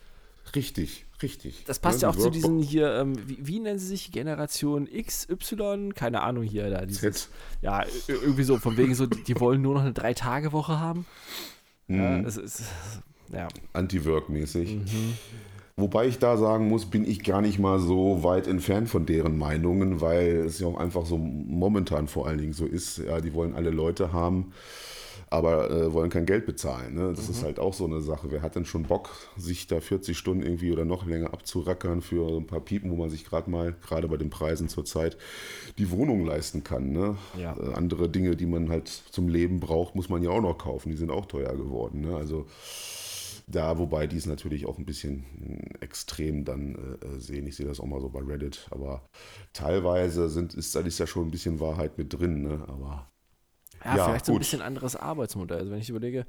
Richtig, 0.55 1.05
richtig. 1.23 1.65
Das 1.67 1.79
passt 1.79 2.03
ja 2.03 2.09
auch 2.09 2.15
die 2.15 2.19
zu 2.19 2.25
Work- 2.25 2.33
diesen 2.35 2.63
hier, 2.63 2.95
ähm, 2.95 3.15
wie, 3.27 3.39
wie 3.47 3.61
nennen 3.61 3.79
sie 3.79 3.87
sich? 3.87 4.13
Generation 4.13 4.87
X, 4.91 5.29
Y? 5.29 5.95
Keine 5.95 6.23
Ahnung 6.23 6.45
hier. 6.45 6.71
Da, 6.71 6.87
dieses, 6.87 7.01
Z. 7.01 7.29
Ja, 7.63 7.85
irgendwie 8.09 8.45
so, 8.45 8.59
von 8.59 8.77
wegen 8.77 8.95
so, 8.95 9.07
die, 9.07 9.23
die 9.23 9.39
wollen 9.41 9.63
nur 9.63 9.75
noch 9.75 9.83
eine 9.83 9.93
Drei-Tage-Woche 9.93 10.79
haben. 10.79 11.07
Ja, 11.89 12.21
es 12.21 12.37
ist, 12.37 12.63
ja. 13.33 13.49
Anti-Work-mäßig. 13.73 14.77
Mhm. 14.77 15.15
Wobei 15.77 16.09
ich 16.09 16.19
da 16.19 16.37
sagen 16.37 16.69
muss, 16.69 16.87
bin 16.87 17.09
ich 17.09 17.23
gar 17.23 17.41
nicht 17.41 17.61
mal 17.61 17.79
so 17.79 18.25
weit 18.25 18.49
entfernt 18.49 18.89
von 18.89 19.07
deren 19.07 19.39
Meinungen, 19.39 20.01
weil 20.01 20.39
es 20.39 20.59
ja 20.59 20.67
auch 20.67 20.77
einfach 20.77 21.07
so 21.07 21.17
momentan 21.17 22.09
vor 22.09 22.27
allen 22.27 22.39
Dingen 22.39 22.53
so 22.53 22.67
ist. 22.67 22.99
Ja, 22.99 23.21
die 23.21 23.33
wollen 23.33 23.55
alle 23.55 23.71
Leute 23.71 24.13
haben, 24.13 24.53
aber 25.31 25.71
äh, 25.71 25.93
wollen 25.93 26.11
kein 26.11 26.27
Geld 26.27 26.47
bezahlen. 26.47 26.95
Ne? 26.95 27.12
Das 27.14 27.27
Mhm. 27.27 27.31
ist 27.35 27.43
halt 27.43 27.59
auch 27.59 27.75
so 27.75 27.85
eine 27.85 28.01
Sache. 28.01 28.31
Wer 28.31 28.43
hat 28.43 28.55
denn 28.57 28.64
schon 28.64 28.85
Bock, 28.85 29.11
sich 29.37 29.67
da 29.67 29.81
40 29.81 30.17
Stunden 30.17 30.43
irgendwie 30.43 30.73
oder 30.73 30.85
noch 30.85 31.07
länger 31.07 31.33
abzurackern 31.33 32.01
für 32.01 32.37
ein 32.38 32.47
paar 32.47 32.61
Piepen, 32.61 32.91
wo 32.91 32.97
man 32.97 33.11
sich 33.11 33.25
gerade 33.25 33.51
mal, 33.51 33.75
gerade 33.87 34.09
bei 34.09 34.17
den 34.17 34.31
Preisen 34.31 34.69
zurzeit, 34.69 35.17
die 35.77 35.91
Wohnung 35.91 36.25
leisten 36.25 36.64
kann. 36.64 36.93
Ne? 36.93 37.17
Ja. 37.38 37.57
Äh, 37.59 37.75
andere 37.75 38.09
Dinge, 38.09 38.37
die 38.37 38.47
man 38.47 38.71
halt 38.71 38.88
zum 38.88 39.29
Leben 39.29 39.61
braucht, 39.61 39.95
muss 39.95 40.09
man 40.09 40.23
ja 40.23 40.31
auch 40.31 40.41
noch 40.43 40.57
kaufen. 40.59 40.91
Die 40.91 40.97
sind 40.97 41.11
auch 41.11 41.27
teuer 41.27 41.55
geworden. 41.57 42.01
Ne? 42.03 42.17
Also 42.17 42.47
da, 43.47 43.79
wobei 43.79 44.07
die 44.07 44.17
es 44.19 44.27
natürlich 44.27 44.67
auch 44.67 44.79
ein 44.79 44.85
bisschen 44.85 45.25
äh, 45.81 45.85
extrem 45.85 46.45
dann 46.45 46.75
äh, 47.03 47.07
äh, 47.07 47.19
sehen. 47.21 47.47
Ich 47.47 47.57
sehe 47.57 47.67
das 47.67 47.81
auch 47.81 47.87
mal 47.87 48.01
so 48.01 48.09
bei 48.11 48.21
Reddit, 48.21 48.67
aber 48.71 49.03
teilweise 49.53 50.29
sind, 50.29 50.55
ist, 50.55 50.75
da 50.75 50.81
ist 50.81 50.99
ja 50.99 51.07
schon 51.07 51.29
ein 51.29 51.31
bisschen 51.31 51.61
Wahrheit 51.61 51.97
mit 51.99 52.12
drin, 52.12 52.43
ne? 52.43 52.64
Aber 52.69 53.11
Ja, 53.85 53.97
Ja, 53.97 54.05
vielleicht 54.05 54.27
so 54.27 54.33
ein 54.33 54.35
gut. 54.35 54.41
bisschen 54.41 54.62
anderes 54.62 54.97
Arbeitsmodell. 54.97 55.59
Also 55.59 55.71
wenn 55.71 55.79
ich 55.81 55.91
überlege, 55.91 56.27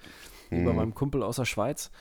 wie 0.49 0.59
Mhm. 0.59 0.65
bei 0.65 0.73
meinem 0.73 0.93
Kumpel 0.95 1.23
aus 1.23 1.37
der 1.37 1.45
Schweiz, 1.45 1.91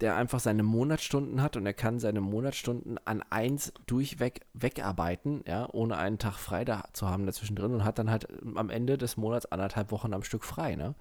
der 0.00 0.16
einfach 0.16 0.40
seine 0.40 0.62
Monatsstunden 0.62 1.42
hat 1.42 1.56
und 1.56 1.64
er 1.66 1.74
kann 1.74 1.98
seine 2.00 2.20
Monatsstunden 2.20 2.98
an 3.04 3.22
eins 3.30 3.72
durchweg 3.86 4.40
wegarbeiten, 4.54 5.44
ja, 5.46 5.68
ohne 5.72 5.96
einen 5.96 6.18
Tag 6.18 6.34
frei 6.38 6.64
da 6.64 6.84
zu 6.92 7.08
haben 7.08 7.26
dazwischen 7.26 7.56
drin 7.56 7.72
und 7.74 7.84
hat 7.84 7.98
dann 7.98 8.10
halt 8.10 8.26
am 8.56 8.70
Ende 8.70 8.98
des 8.98 9.16
Monats 9.16 9.46
anderthalb 9.46 9.90
Wochen 9.92 10.12
am 10.14 10.22
Stück 10.22 10.44
frei, 10.44 10.74
ne? 10.76 10.94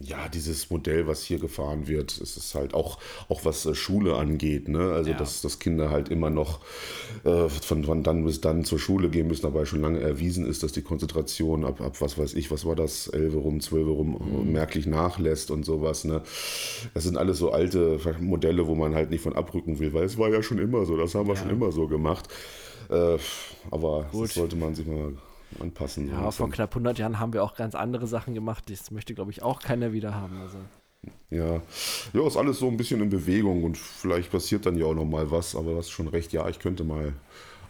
Ja, 0.00 0.26
dieses 0.28 0.70
Modell, 0.70 1.06
was 1.06 1.22
hier 1.22 1.38
gefahren 1.38 1.86
wird, 1.86 2.18
es 2.18 2.36
ist 2.38 2.54
halt 2.54 2.72
auch, 2.72 2.98
auch 3.28 3.44
was 3.44 3.66
äh, 3.66 3.74
Schule 3.74 4.16
angeht, 4.16 4.68
ne? 4.68 4.92
Also 4.92 5.10
Ja. 5.10 5.16
dass, 5.18 5.42
dass 5.42 5.58
Kinder 5.58 5.90
halt 5.90 6.08
immer 6.08 6.30
noch 6.30 6.60
äh, 7.24 7.48
von, 7.50 7.84
von 7.84 8.02
dann 8.02 8.24
bis 8.24 8.40
dann 8.40 8.64
zur 8.64 8.78
Schule 8.78 9.10
gehen 9.10 9.28
müssen, 9.28 9.42
dabei 9.42 9.66
schon 9.66 9.82
lange 9.82 10.00
erwiesen 10.00 10.46
ist, 10.46 10.62
dass 10.62 10.72
die 10.72 10.80
Konzentration 10.80 11.64
ab, 11.66 11.82
ab 11.82 12.00
was 12.00 12.16
weiß 12.16 12.32
ich, 12.34 12.50
was 12.50 12.64
war 12.64 12.74
das, 12.74 13.08
11 13.08 13.34
rum, 13.34 13.60
12 13.60 13.86
rum 13.86 14.16
äh, 14.20 14.50
merklich 14.50 14.86
nachlässt 14.86 15.50
und 15.50 15.64
sowas, 15.64 16.04
ne? 16.04 16.22
Das 16.94 17.04
sind 17.04 17.18
alles 17.18 17.36
so 17.36 17.52
alte 17.52 18.00
Modelle, 18.18 18.66
wo 18.66 18.74
man 18.74 18.94
halt 18.94 19.10
nicht 19.10 19.22
von 19.22 19.34
abrücken 19.36 19.78
will, 19.78 19.92
weil 19.92 20.04
es 20.04 20.16
war 20.16 20.30
ja 20.30 20.42
schon 20.42 20.58
immer 20.58 20.86
so, 20.86 20.96
das 20.96 21.14
haben 21.14 21.28
wir 21.28 21.36
schon 21.36 21.50
immer 21.50 21.70
so 21.70 21.86
gemacht. 21.86 22.28
Äh, 22.88 23.18
aber 23.70 24.08
Gut. 24.10 24.24
das 24.24 24.34
sollte 24.34 24.56
man 24.56 24.74
sich 24.74 24.86
mal 24.86 25.12
anpassen. 25.60 26.08
Ja, 26.08 26.30
vor 26.30 26.50
knapp 26.50 26.70
100 26.70 26.98
Jahren 26.98 27.18
haben 27.18 27.32
wir 27.32 27.42
auch 27.42 27.54
ganz 27.54 27.74
andere 27.74 28.06
Sachen 28.06 28.34
gemacht. 28.34 28.64
Das 28.70 28.90
möchte, 28.90 29.14
glaube 29.14 29.30
ich, 29.30 29.42
auch 29.42 29.60
keiner 29.60 29.92
wieder 29.92 30.14
haben. 30.14 30.40
Also. 30.40 30.58
Ja. 31.30 31.60
ja, 32.12 32.26
ist 32.26 32.36
alles 32.36 32.58
so 32.58 32.68
ein 32.68 32.76
bisschen 32.76 33.00
in 33.00 33.08
Bewegung 33.08 33.64
und 33.64 33.76
vielleicht 33.76 34.30
passiert 34.30 34.66
dann 34.66 34.76
ja 34.76 34.86
auch 34.86 34.94
noch 34.94 35.04
mal 35.04 35.30
was, 35.30 35.56
aber 35.56 35.72
du 35.72 35.78
hast 35.78 35.90
schon 35.90 36.06
recht, 36.06 36.32
ja, 36.32 36.48
ich 36.48 36.60
könnte 36.60 36.84
mal 36.84 37.12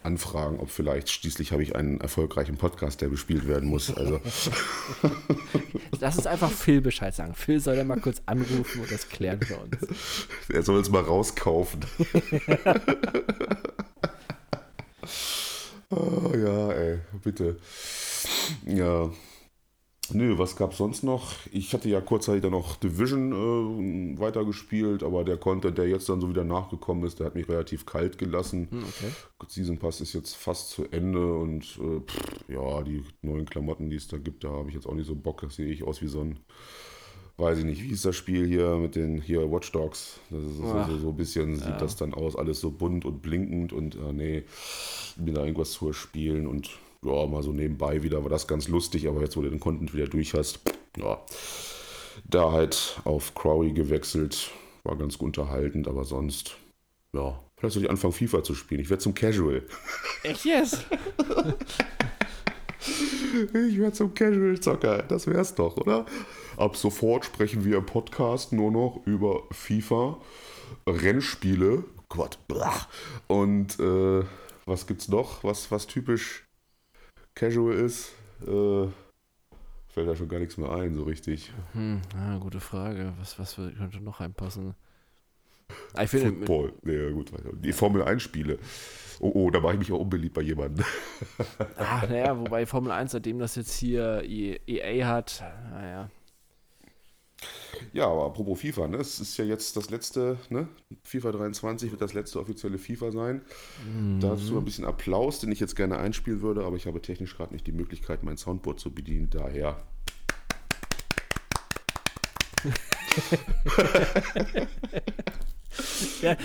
anfragen, 0.02 0.58
ob 0.60 0.70
vielleicht, 0.70 1.08
schließlich 1.10 1.52
habe 1.52 1.62
ich 1.62 1.76
einen 1.76 2.00
erfolgreichen 2.00 2.56
Podcast, 2.56 3.00
der 3.00 3.08
bespielt 3.08 3.46
werden 3.46 3.68
muss. 3.68 3.94
Also, 3.94 4.20
Lass 6.00 6.16
uns 6.16 6.26
einfach 6.26 6.50
Phil 6.50 6.80
Bescheid 6.80 7.14
sagen. 7.14 7.34
Phil 7.34 7.60
soll 7.60 7.76
ja 7.76 7.84
mal 7.84 8.00
kurz 8.00 8.22
anrufen 8.26 8.80
und 8.80 8.90
das 8.90 9.08
klären 9.08 9.40
für 9.40 9.56
uns. 9.56 9.76
er 10.52 10.62
soll 10.62 10.80
es 10.80 10.90
mal 10.90 11.02
rauskaufen. 11.02 11.80
oh, 15.92 16.36
ja, 16.36 16.72
ey, 16.72 16.98
bitte. 17.22 17.56
Ja. 18.66 19.10
Nö, 20.14 20.36
was 20.36 20.56
gab's 20.56 20.78
sonst 20.78 21.04
noch? 21.04 21.32
Ich 21.52 21.72
hatte 21.72 21.88
ja 21.88 22.00
kurzzeitig 22.00 22.42
dann 22.42 22.50
noch 22.50 22.76
Division 22.76 23.32
äh, 23.32 24.18
weitergespielt, 24.18 25.02
aber 25.02 25.24
der 25.24 25.38
Content, 25.38 25.78
der 25.78 25.88
jetzt 25.88 26.08
dann 26.08 26.20
so 26.20 26.28
wieder 26.28 26.44
nachgekommen 26.44 27.04
ist, 27.04 27.20
der 27.20 27.26
hat 27.26 27.34
mich 27.34 27.48
relativ 27.48 27.86
kalt 27.86 28.18
gelassen. 28.18 28.68
Hm, 28.70 28.82
okay. 28.82 29.12
Season 29.48 29.78
Pass 29.78 30.00
ist 30.00 30.12
jetzt 30.12 30.34
fast 30.34 30.70
zu 30.70 30.84
Ende 30.90 31.34
und 31.34 31.78
äh, 31.80 32.00
pff, 32.00 32.44
ja, 32.48 32.82
die 32.82 33.04
neuen 33.22 33.46
Klamotten, 33.46 33.90
die 33.90 33.96
es 33.96 34.08
da 34.08 34.18
gibt, 34.18 34.44
da 34.44 34.50
habe 34.50 34.68
ich 34.68 34.74
jetzt 34.74 34.86
auch 34.86 34.94
nicht 34.94 35.06
so 35.06 35.14
Bock. 35.14 35.42
Das 35.42 35.54
sehe 35.54 35.68
ich 35.68 35.84
aus 35.84 36.02
wie 36.02 36.08
so 36.08 36.20
ein, 36.20 36.40
weiß 37.36 37.58
ich 37.58 37.64
nicht, 37.64 37.82
wie 37.82 37.90
ist 37.90 38.04
das 38.04 38.16
Spiel 38.16 38.46
hier 38.46 38.76
mit 38.76 38.94
den 38.94 39.20
hier 39.20 39.50
Watch 39.50 39.72
Dogs? 39.72 40.20
Das 40.30 40.42
ist 40.42 40.56
so, 40.56 40.64
Ach, 40.64 40.88
so, 41.00 41.08
ein 41.08 41.16
bisschen 41.16 41.56
sieht 41.56 41.80
das 41.80 41.96
dann 41.96 42.14
aus, 42.14 42.36
alles 42.36 42.60
so 42.60 42.70
bunt 42.70 43.04
und 43.04 43.22
blinkend 43.22 43.72
und 43.72 43.94
äh, 43.94 44.12
nee, 44.12 44.44
mir 45.16 45.34
da 45.34 45.42
irgendwas 45.42 45.72
zu 45.72 45.88
erspielen 45.88 46.46
und 46.46 46.70
ja, 47.04 47.26
mal 47.26 47.42
so 47.42 47.52
nebenbei 47.52 48.02
wieder 48.02 48.22
war 48.22 48.30
das 48.30 48.46
ganz 48.46 48.68
lustig, 48.68 49.08
aber 49.08 49.20
jetzt, 49.20 49.36
wo 49.36 49.42
du 49.42 49.50
den 49.50 49.60
Content 49.60 49.92
wieder 49.94 50.06
durch 50.06 50.34
hast, 50.34 50.60
ja, 50.96 51.20
da 52.28 52.52
halt 52.52 53.00
auf 53.04 53.34
Crowley 53.34 53.72
gewechselt, 53.72 54.50
war 54.84 54.96
ganz 54.96 55.16
unterhaltend, 55.16 55.88
aber 55.88 56.04
sonst, 56.04 56.56
ja, 57.12 57.40
vielleicht 57.56 57.74
soll 57.74 57.84
ich 57.84 57.90
anfangen, 57.90 58.12
FIFA 58.12 58.42
zu 58.44 58.54
spielen. 58.54 58.80
Ich 58.80 58.90
werde 58.90 59.02
zum 59.02 59.14
Casual. 59.14 59.62
Echt 60.22 60.44
yes? 60.44 60.78
Ich 63.54 63.78
werde 63.78 63.92
zum 63.92 64.12
Casual-Zocker. 64.12 65.04
Das 65.04 65.26
wär's 65.26 65.54
doch, 65.54 65.76
oder? 65.76 66.04
Ab 66.62 66.76
sofort 66.76 67.24
sprechen 67.24 67.64
wir 67.64 67.78
im 67.78 67.86
Podcast 67.86 68.52
nur 68.52 68.70
noch 68.70 69.00
über 69.04 69.42
FIFA, 69.50 70.20
Rennspiele. 70.86 71.82
Gott, 72.08 72.38
blach. 72.46 72.86
Und 73.26 73.80
äh, 73.80 74.22
was 74.64 74.86
gibt's 74.86 75.08
noch, 75.08 75.42
was, 75.42 75.72
was 75.72 75.88
typisch 75.88 76.46
Casual 77.34 77.74
ist? 77.74 78.12
Äh, 78.42 78.86
fällt 79.88 80.08
da 80.08 80.14
schon 80.14 80.28
gar 80.28 80.38
nichts 80.38 80.56
mehr 80.56 80.70
ein, 80.70 80.94
so 80.94 81.02
richtig. 81.02 81.52
Hm, 81.72 82.00
ah, 82.16 82.38
gute 82.38 82.60
Frage. 82.60 83.12
Was, 83.18 83.40
was 83.40 83.56
könnte 83.56 83.98
noch 83.98 84.20
reinpassen? 84.20 84.76
Ich 86.00 86.10
finde, 86.10 86.46
Football. 86.46 86.74
Ja, 86.84 87.10
gut. 87.10 87.32
Die 87.54 87.72
Formel 87.72 88.04
1 88.04 88.22
Spiele. 88.22 88.60
Oh, 89.18 89.32
oh, 89.34 89.50
da 89.50 89.58
mache 89.58 89.72
ich 89.72 89.78
mich 89.80 89.90
auch 89.90 89.98
unbeliebt 89.98 90.34
bei 90.34 90.42
jemandem. 90.42 90.84
Ach, 91.76 92.08
naja, 92.08 92.38
wobei 92.38 92.66
Formel 92.66 92.92
1, 92.92 93.10
seitdem 93.10 93.40
das 93.40 93.56
jetzt 93.56 93.76
hier 93.76 94.22
EA 94.24 95.08
hat, 95.08 95.42
naja. 95.72 96.08
Ja, 97.92 98.06
aber 98.06 98.26
apropos 98.26 98.60
FIFA, 98.60 98.88
ne? 98.88 98.98
Es 98.98 99.20
ist 99.20 99.36
ja 99.36 99.44
jetzt 99.44 99.76
das 99.76 99.90
letzte, 99.90 100.38
ne? 100.48 100.68
FIFA 101.02 101.32
23 101.32 101.90
wird 101.90 102.00
das 102.00 102.14
letzte 102.14 102.40
offizielle 102.40 102.78
FIFA 102.78 103.12
sein. 103.12 103.42
Mhm. 103.84 104.20
Dazu 104.20 104.58
ein 104.58 104.64
bisschen 104.64 104.84
Applaus, 104.84 105.40
den 105.40 105.50
ich 105.52 105.60
jetzt 105.60 105.76
gerne 105.76 105.98
einspielen 105.98 106.42
würde, 106.42 106.64
aber 106.64 106.76
ich 106.76 106.86
habe 106.86 107.02
technisch 107.02 107.36
gerade 107.36 107.52
nicht 107.52 107.66
die 107.66 107.72
Möglichkeit, 107.72 108.22
mein 108.22 108.36
Soundboard 108.36 108.80
zu 108.80 108.94
bedienen. 108.94 109.30
Daher. 109.30 109.82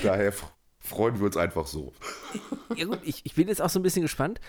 Daher 0.04 0.34
freuen 0.80 1.20
wir 1.20 1.28
uns 1.28 1.38
einfach 1.38 1.68
so. 1.68 1.94
Ja 2.76 2.86
gut, 2.86 3.00
ich, 3.04 3.26
ich 3.26 3.36
bin 3.36 3.48
jetzt 3.48 3.62
auch 3.62 3.70
so 3.70 3.80
ein 3.80 3.84
bisschen 3.84 4.02
gespannt, 4.02 4.42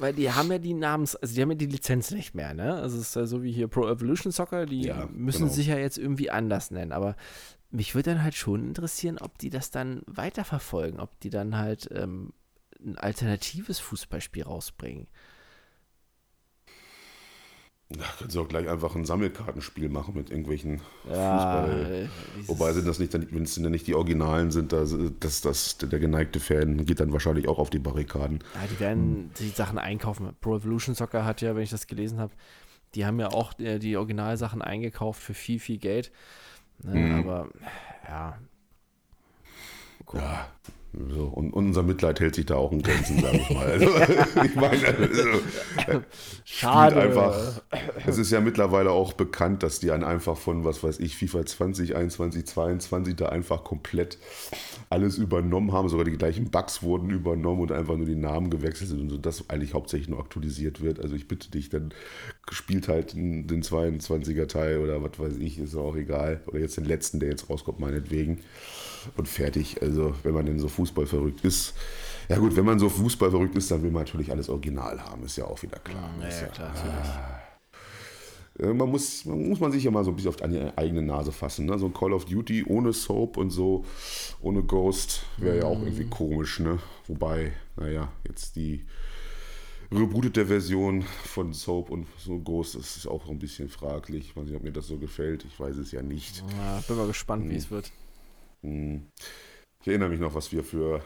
weil 0.00 0.12
die 0.12 0.30
haben 0.32 0.50
ja 0.50 0.58
die 0.58 0.74
Namens, 0.74 1.16
also 1.16 1.34
die 1.34 1.42
haben 1.42 1.50
ja 1.50 1.56
die 1.56 1.66
Lizenz 1.66 2.10
nicht 2.10 2.34
mehr, 2.34 2.54
ne? 2.54 2.74
Also 2.74 2.98
es 2.98 3.08
ist 3.08 3.16
ja 3.16 3.26
so 3.26 3.42
wie 3.42 3.52
hier 3.52 3.68
Pro 3.68 3.88
Evolution 3.88 4.32
Soccer, 4.32 4.66
die 4.66 4.82
ja, 4.82 5.08
müssen 5.12 5.42
genau. 5.42 5.52
sich 5.52 5.66
ja 5.66 5.78
jetzt 5.78 5.98
irgendwie 5.98 6.30
anders 6.30 6.70
nennen, 6.70 6.92
aber 6.92 7.16
mich 7.70 7.94
würde 7.94 8.10
dann 8.10 8.22
halt 8.22 8.34
schon 8.34 8.66
interessieren, 8.66 9.18
ob 9.18 9.38
die 9.38 9.50
das 9.50 9.70
dann 9.70 10.02
weiterverfolgen, 10.06 11.00
ob 11.00 11.18
die 11.20 11.30
dann 11.30 11.56
halt 11.56 11.88
ähm, 11.92 12.32
ein 12.80 12.96
alternatives 12.96 13.78
Fußballspiel 13.78 14.44
rausbringen. 14.44 15.08
Da 17.90 18.04
können 18.18 18.28
sie 18.28 18.38
auch 18.38 18.48
gleich 18.48 18.68
einfach 18.68 18.94
ein 18.94 19.06
Sammelkartenspiel 19.06 19.88
machen 19.88 20.14
mit 20.14 20.28
irgendwelchen 20.28 20.82
ja, 21.08 21.62
Fußball. 21.64 21.92
Äh, 22.04 22.48
Wobei 22.48 22.72
sind 22.74 22.86
das 22.86 22.98
nicht, 22.98 23.14
wenn 23.14 23.42
es 23.42 23.56
nicht 23.56 23.86
die 23.86 23.94
Originalen 23.94 24.50
sind, 24.50 24.72
da, 24.72 24.84
das, 25.20 25.40
das, 25.40 25.78
der 25.78 25.98
geneigte 25.98 26.38
Fan 26.38 26.84
geht 26.84 27.00
dann 27.00 27.12
wahrscheinlich 27.14 27.48
auch 27.48 27.58
auf 27.58 27.70
die 27.70 27.78
Barrikaden. 27.78 28.40
Ja, 28.54 28.60
die 28.70 28.80
werden 28.80 29.14
hm. 29.14 29.30
die 29.38 29.48
Sachen 29.48 29.78
einkaufen. 29.78 30.36
Pro 30.42 30.56
Evolution 30.56 30.94
Soccer 30.94 31.24
hat 31.24 31.40
ja, 31.40 31.56
wenn 31.56 31.62
ich 31.62 31.70
das 31.70 31.86
gelesen 31.86 32.18
habe, 32.18 32.34
die 32.94 33.06
haben 33.06 33.18
ja 33.20 33.28
auch 33.28 33.54
die, 33.54 33.78
die 33.78 33.96
Originalsachen 33.96 34.60
eingekauft 34.60 35.22
für 35.22 35.34
viel, 35.34 35.58
viel 35.58 35.78
Geld. 35.78 36.12
Ne, 36.82 36.92
hm. 36.92 37.14
Aber 37.20 37.48
ja. 38.06 38.38
Cool. 40.12 40.20
Ja, 40.20 40.48
so, 40.92 41.24
und 41.24 41.52
unser 41.52 41.82
Mitleid 41.82 42.18
hält 42.18 42.34
sich 42.34 42.46
da 42.46 42.56
auch 42.56 42.72
in 42.72 42.82
Grenzen, 42.82 43.20
sage 43.20 43.36
ich 43.36 43.50
mal. 43.50 43.66
Also, 43.66 43.86
ich 44.44 44.54
meine, 44.54 44.86
also, 44.86 46.02
Schade. 46.44 47.02
einfach. 47.02 47.60
Es 48.06 48.16
ist 48.16 48.30
ja 48.30 48.40
mittlerweile 48.40 48.90
auch 48.90 49.12
bekannt, 49.12 49.62
dass 49.62 49.80
die 49.80 49.90
einen 49.90 50.02
einfach 50.02 50.38
von, 50.38 50.64
was 50.64 50.82
weiß 50.82 50.98
ich, 51.00 51.16
FIFA 51.16 51.44
20, 51.44 51.94
21, 51.94 52.46
22 52.46 53.16
da 53.16 53.28
einfach 53.28 53.64
komplett 53.64 54.18
alles 54.88 55.18
übernommen 55.18 55.72
haben. 55.72 55.90
Sogar 55.90 56.06
die 56.06 56.16
gleichen 56.16 56.50
Bugs 56.50 56.82
wurden 56.82 57.10
übernommen 57.10 57.60
und 57.60 57.72
einfach 57.72 57.96
nur 57.96 58.06
die 58.06 58.16
Namen 58.16 58.48
gewechselt 58.48 58.88
sind 58.88 59.00
und 59.02 59.10
so, 59.10 59.18
dass 59.18 59.50
eigentlich 59.50 59.74
hauptsächlich 59.74 60.08
nur 60.08 60.20
aktualisiert 60.20 60.80
wird. 60.80 61.00
Also 61.00 61.14
ich 61.14 61.28
bitte 61.28 61.50
dich, 61.50 61.68
dann 61.68 61.92
spielt 62.50 62.88
halt 62.88 63.14
den 63.14 63.62
22er 63.62 64.46
Teil 64.46 64.78
oder 64.78 65.02
was 65.02 65.18
weiß 65.18 65.36
ich, 65.38 65.58
ist 65.58 65.74
auch 65.74 65.96
egal. 65.96 66.40
Oder 66.46 66.60
jetzt 66.60 66.76
den 66.76 66.84
letzten, 66.84 67.20
der 67.20 67.30
jetzt 67.30 67.48
rauskommt, 67.50 67.80
meinetwegen 67.80 68.40
und 69.16 69.28
fertig. 69.28 69.82
Also, 69.82 70.14
wenn 70.22 70.34
man 70.34 70.46
denn 70.46 70.58
so 70.58 70.68
Fußball 70.68 71.06
verrückt 71.06 71.44
ist. 71.44 71.74
Ja, 72.28 72.36
gut, 72.38 72.56
wenn 72.56 72.64
man 72.64 72.78
so 72.78 72.88
Fußball 72.88 73.30
verrückt 73.30 73.56
ist, 73.56 73.70
dann 73.70 73.82
will 73.82 73.90
man 73.90 74.02
natürlich 74.02 74.30
alles 74.30 74.48
original 74.48 75.00
haben, 75.02 75.24
ist 75.24 75.36
ja 75.36 75.44
auch 75.44 75.62
wieder 75.62 75.78
klar. 75.78 76.10
Ja, 76.20 76.28
ja, 76.28 76.46
klar. 76.48 76.74
Ah, 78.60 78.74
man 78.74 78.90
muss, 78.90 79.24
muss 79.24 79.60
man 79.60 79.72
sich 79.72 79.84
ja 79.84 79.90
mal 79.90 80.04
so 80.04 80.10
ein 80.10 80.16
bisschen 80.16 80.30
auf 80.30 80.36
die 80.36 80.60
eigene 80.76 81.02
Nase 81.02 81.32
fassen. 81.32 81.66
Ne? 81.66 81.78
So 81.78 81.86
ein 81.86 81.94
Call 81.94 82.12
of 82.12 82.24
Duty 82.24 82.64
ohne 82.66 82.92
Soap 82.92 83.36
und 83.36 83.50
so, 83.50 83.84
ohne 84.40 84.62
Ghost, 84.62 85.22
wäre 85.36 85.58
ja 85.58 85.64
auch 85.64 85.80
irgendwie 85.80 86.04
mhm. 86.04 86.10
komisch. 86.10 86.58
Ne? 86.58 86.78
Wobei, 87.06 87.52
naja, 87.76 88.10
jetzt 88.26 88.56
die 88.56 88.84
rebootete 89.90 90.46
Version 90.46 91.02
von 91.02 91.52
Soap 91.52 91.90
und 91.90 92.06
so 92.18 92.38
Ghost, 92.38 92.74
das 92.74 92.96
ist 92.96 93.06
auch 93.06 93.28
ein 93.28 93.38
bisschen 93.38 93.68
fraglich. 93.68 94.28
Ich 94.28 94.36
weiß 94.36 94.44
nicht, 94.44 94.56
ob 94.56 94.62
mir 94.62 94.72
das 94.72 94.86
so 94.86 94.98
gefällt. 94.98 95.44
Ich 95.44 95.58
weiß 95.58 95.76
es 95.76 95.92
ja 95.92 96.02
nicht. 96.02 96.42
Ja, 96.56 96.82
bin 96.86 96.96
mal 96.96 97.06
gespannt, 97.06 97.44
hm. 97.44 97.50
wie 97.50 97.56
es 97.56 97.70
wird. 97.70 97.90
Hm. 98.62 99.06
Ich 99.80 99.88
erinnere 99.88 100.08
mich 100.08 100.20
noch, 100.20 100.34
was 100.34 100.52
wir 100.52 100.64
für 100.64 101.02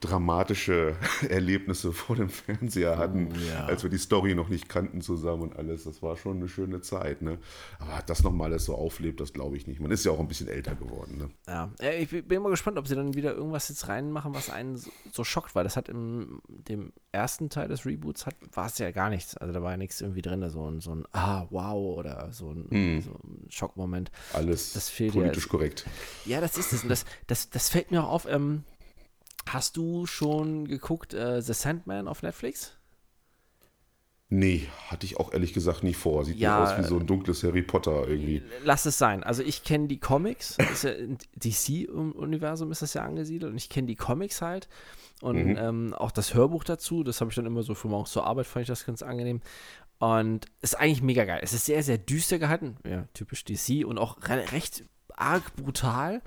dramatische 0.00 0.96
Erlebnisse 1.28 1.92
vor 1.92 2.16
dem 2.16 2.28
Fernseher 2.28 2.98
hatten, 2.98 3.28
oh, 3.32 3.38
ja. 3.48 3.66
als 3.66 3.82
wir 3.82 3.90
die 3.90 3.98
Story 3.98 4.34
noch 4.34 4.48
nicht 4.48 4.68
kannten 4.68 5.00
zusammen 5.00 5.42
und 5.42 5.56
alles. 5.56 5.84
Das 5.84 6.02
war 6.02 6.16
schon 6.16 6.38
eine 6.38 6.48
schöne 6.48 6.80
Zeit. 6.80 7.22
Ne? 7.22 7.38
Aber 7.78 8.02
das 8.06 8.22
nochmal 8.22 8.50
alles 8.50 8.64
so 8.64 8.74
auflebt, 8.74 9.20
das 9.20 9.32
glaube 9.32 9.56
ich 9.56 9.66
nicht. 9.66 9.80
Man 9.80 9.90
ist 9.90 10.04
ja 10.04 10.12
auch 10.12 10.20
ein 10.20 10.28
bisschen 10.28 10.48
älter 10.48 10.74
geworden. 10.74 11.18
Ne? 11.18 11.30
Ja, 11.46 11.70
ich 11.98 12.08
bin 12.26 12.42
mal 12.42 12.50
gespannt, 12.50 12.78
ob 12.78 12.88
sie 12.88 12.94
dann 12.94 13.14
wieder 13.14 13.34
irgendwas 13.34 13.68
jetzt 13.68 13.88
reinmachen, 13.88 14.34
was 14.34 14.50
einen 14.50 14.80
so, 15.12 15.24
schockt, 15.24 15.54
weil 15.54 15.64
das 15.64 15.76
hat 15.76 15.88
im 15.88 16.40
dem 16.48 16.92
ersten 17.12 17.48
Teil 17.48 17.68
des 17.68 17.86
Reboots 17.86 18.26
war 18.52 18.66
es 18.66 18.78
ja 18.78 18.90
gar 18.90 19.10
nichts. 19.10 19.36
Also 19.36 19.52
da 19.52 19.62
war 19.62 19.72
ja 19.72 19.76
nichts 19.76 20.00
irgendwie 20.00 20.22
drin, 20.22 20.48
so 20.50 20.70
ein, 20.70 20.80
so 20.80 20.94
ein 20.94 21.04
Ah, 21.12 21.46
wow 21.50 21.98
oder 21.98 22.32
so 22.32 22.50
ein, 22.50 22.66
hm. 22.70 23.02
so 23.02 23.10
ein 23.12 23.46
Schockmoment. 23.50 24.10
Alles 24.32 24.72
das, 24.72 24.86
das 24.96 25.12
politisch 25.12 25.44
ja. 25.44 25.50
korrekt. 25.50 25.86
Ja, 26.24 26.40
das 26.40 26.56
ist 26.58 26.72
es. 26.72 26.82
Und 26.82 26.88
das, 26.88 27.04
das, 27.26 27.50
das 27.50 27.68
fällt 27.68 27.90
mir 27.90 28.02
auch 28.02 28.10
auf. 28.10 28.26
Ähm, 28.28 28.64
Hast 29.48 29.76
du 29.76 30.06
schon 30.06 30.66
geguckt 30.66 31.14
äh, 31.14 31.40
The 31.40 31.52
Sandman 31.52 32.08
auf 32.08 32.22
Netflix? 32.22 32.76
Nee, 34.30 34.66
hatte 34.88 35.06
ich 35.06 35.18
auch 35.18 35.32
ehrlich 35.32 35.52
gesagt 35.52 35.84
nicht 35.84 35.96
vor. 35.96 36.24
Sieht 36.24 36.38
ja, 36.38 36.62
aus 36.62 36.78
wie 36.78 36.82
so 36.82 36.98
ein 36.98 37.06
dunkles 37.06 37.44
Harry 37.44 37.62
Potter 37.62 38.08
irgendwie. 38.08 38.42
Lass 38.64 38.84
es 38.84 38.98
sein. 38.98 39.22
Also 39.22 39.42
ich 39.42 39.62
kenne 39.62 39.86
die 39.86 40.00
Comics, 40.00 40.56
ja 40.82 40.90
DC-Universum 41.36 42.72
ist 42.72 42.82
das 42.82 42.94
ja 42.94 43.04
angesiedelt 43.04 43.52
und 43.52 43.56
ich 43.56 43.68
kenne 43.68 43.86
die 43.86 43.94
Comics 43.94 44.42
halt 44.42 44.68
und 45.20 45.44
mhm. 45.44 45.56
ähm, 45.56 45.94
auch 45.94 46.10
das 46.10 46.34
Hörbuch 46.34 46.64
dazu. 46.64 47.04
Das 47.04 47.20
habe 47.20 47.30
ich 47.30 47.36
dann 47.36 47.46
immer 47.46 47.62
so 47.62 47.74
für 47.74 47.88
morgens 47.88 48.10
zur 48.10 48.26
Arbeit, 48.26 48.46
fand 48.46 48.62
ich 48.62 48.68
das 48.68 48.86
ganz 48.86 49.02
angenehm. 49.02 49.40
Und 49.98 50.46
ist 50.60 50.74
eigentlich 50.74 51.02
mega 51.02 51.24
geil. 51.24 51.40
Es 51.42 51.52
ist 51.52 51.66
sehr, 51.66 51.82
sehr 51.82 51.98
düster 51.98 52.38
gehalten. 52.38 52.76
Ja, 52.84 53.06
typisch 53.14 53.44
DC 53.44 53.86
und 53.86 53.98
auch 53.98 54.18
re 54.28 54.50
recht 54.52 54.84
arg 55.16 55.54
brutal. 55.54 56.22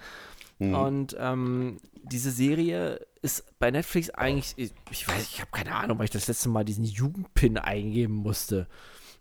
Mhm. 0.59 0.73
Und 0.73 1.15
ähm, 1.19 1.77
diese 2.03 2.31
Serie 2.31 3.05
ist 3.21 3.43
bei 3.59 3.71
Netflix 3.71 4.09
eigentlich, 4.09 4.53
ich, 4.57 4.71
ich 4.91 5.07
weiß, 5.07 5.21
ich 5.21 5.41
habe 5.41 5.51
keine 5.51 5.75
Ahnung, 5.75 5.97
weil 5.97 6.05
ich 6.05 6.11
das 6.11 6.27
letzte 6.27 6.49
Mal 6.49 6.65
diesen 6.65 6.85
Jugendpin 6.85 7.57
eingeben 7.57 8.15
musste. 8.15 8.67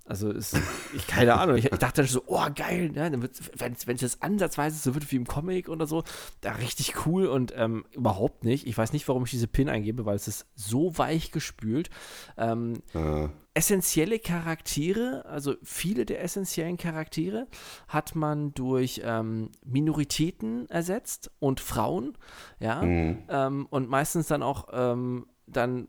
Also 0.06 0.30
ist, 0.30 0.56
ich 0.94 1.06
keine 1.06 1.34
Ahnung. 1.34 1.56
Ich, 1.56 1.64
ich 1.64 1.78
dachte 1.78 2.02
dann 2.02 2.06
so, 2.06 2.22
oh 2.26 2.46
geil, 2.54 2.90
ne? 2.90 3.28
wenn 3.56 3.72
es 3.94 4.00
jetzt 4.00 4.22
ansatzweise 4.22 4.78
so 4.78 4.94
wird 4.94 5.10
wie 5.10 5.16
im 5.16 5.26
Comic 5.26 5.68
oder 5.68 5.86
so, 5.86 6.04
da 6.40 6.52
richtig 6.52 7.06
cool 7.06 7.26
und 7.26 7.52
ähm, 7.56 7.84
überhaupt 7.90 8.44
nicht. 8.44 8.66
Ich 8.66 8.78
weiß 8.78 8.92
nicht, 8.92 9.08
warum 9.08 9.24
ich 9.24 9.30
diese 9.30 9.48
Pin 9.48 9.68
eingebe, 9.68 10.06
weil 10.06 10.14
es 10.14 10.28
ist 10.28 10.46
so 10.54 10.96
weich 10.96 11.32
gespült. 11.32 11.90
Ähm, 12.36 12.74
äh. 12.94 13.28
Essentielle 13.54 14.18
Charaktere, 14.18 15.24
also 15.24 15.54
viele 15.62 16.04
der 16.04 16.22
essentiellen 16.22 16.76
Charaktere, 16.76 17.48
hat 17.88 18.14
man 18.14 18.52
durch 18.52 19.00
ähm, 19.02 19.50
Minoritäten 19.64 20.68
ersetzt 20.68 21.30
und 21.38 21.60
Frauen, 21.60 22.16
ja, 22.60 22.82
mhm. 22.82 23.24
Ähm, 23.28 23.66
und 23.70 23.88
meistens 23.88 24.26
dann 24.28 24.42
auch 24.42 24.68
ähm, 24.72 25.26
dann 25.46 25.88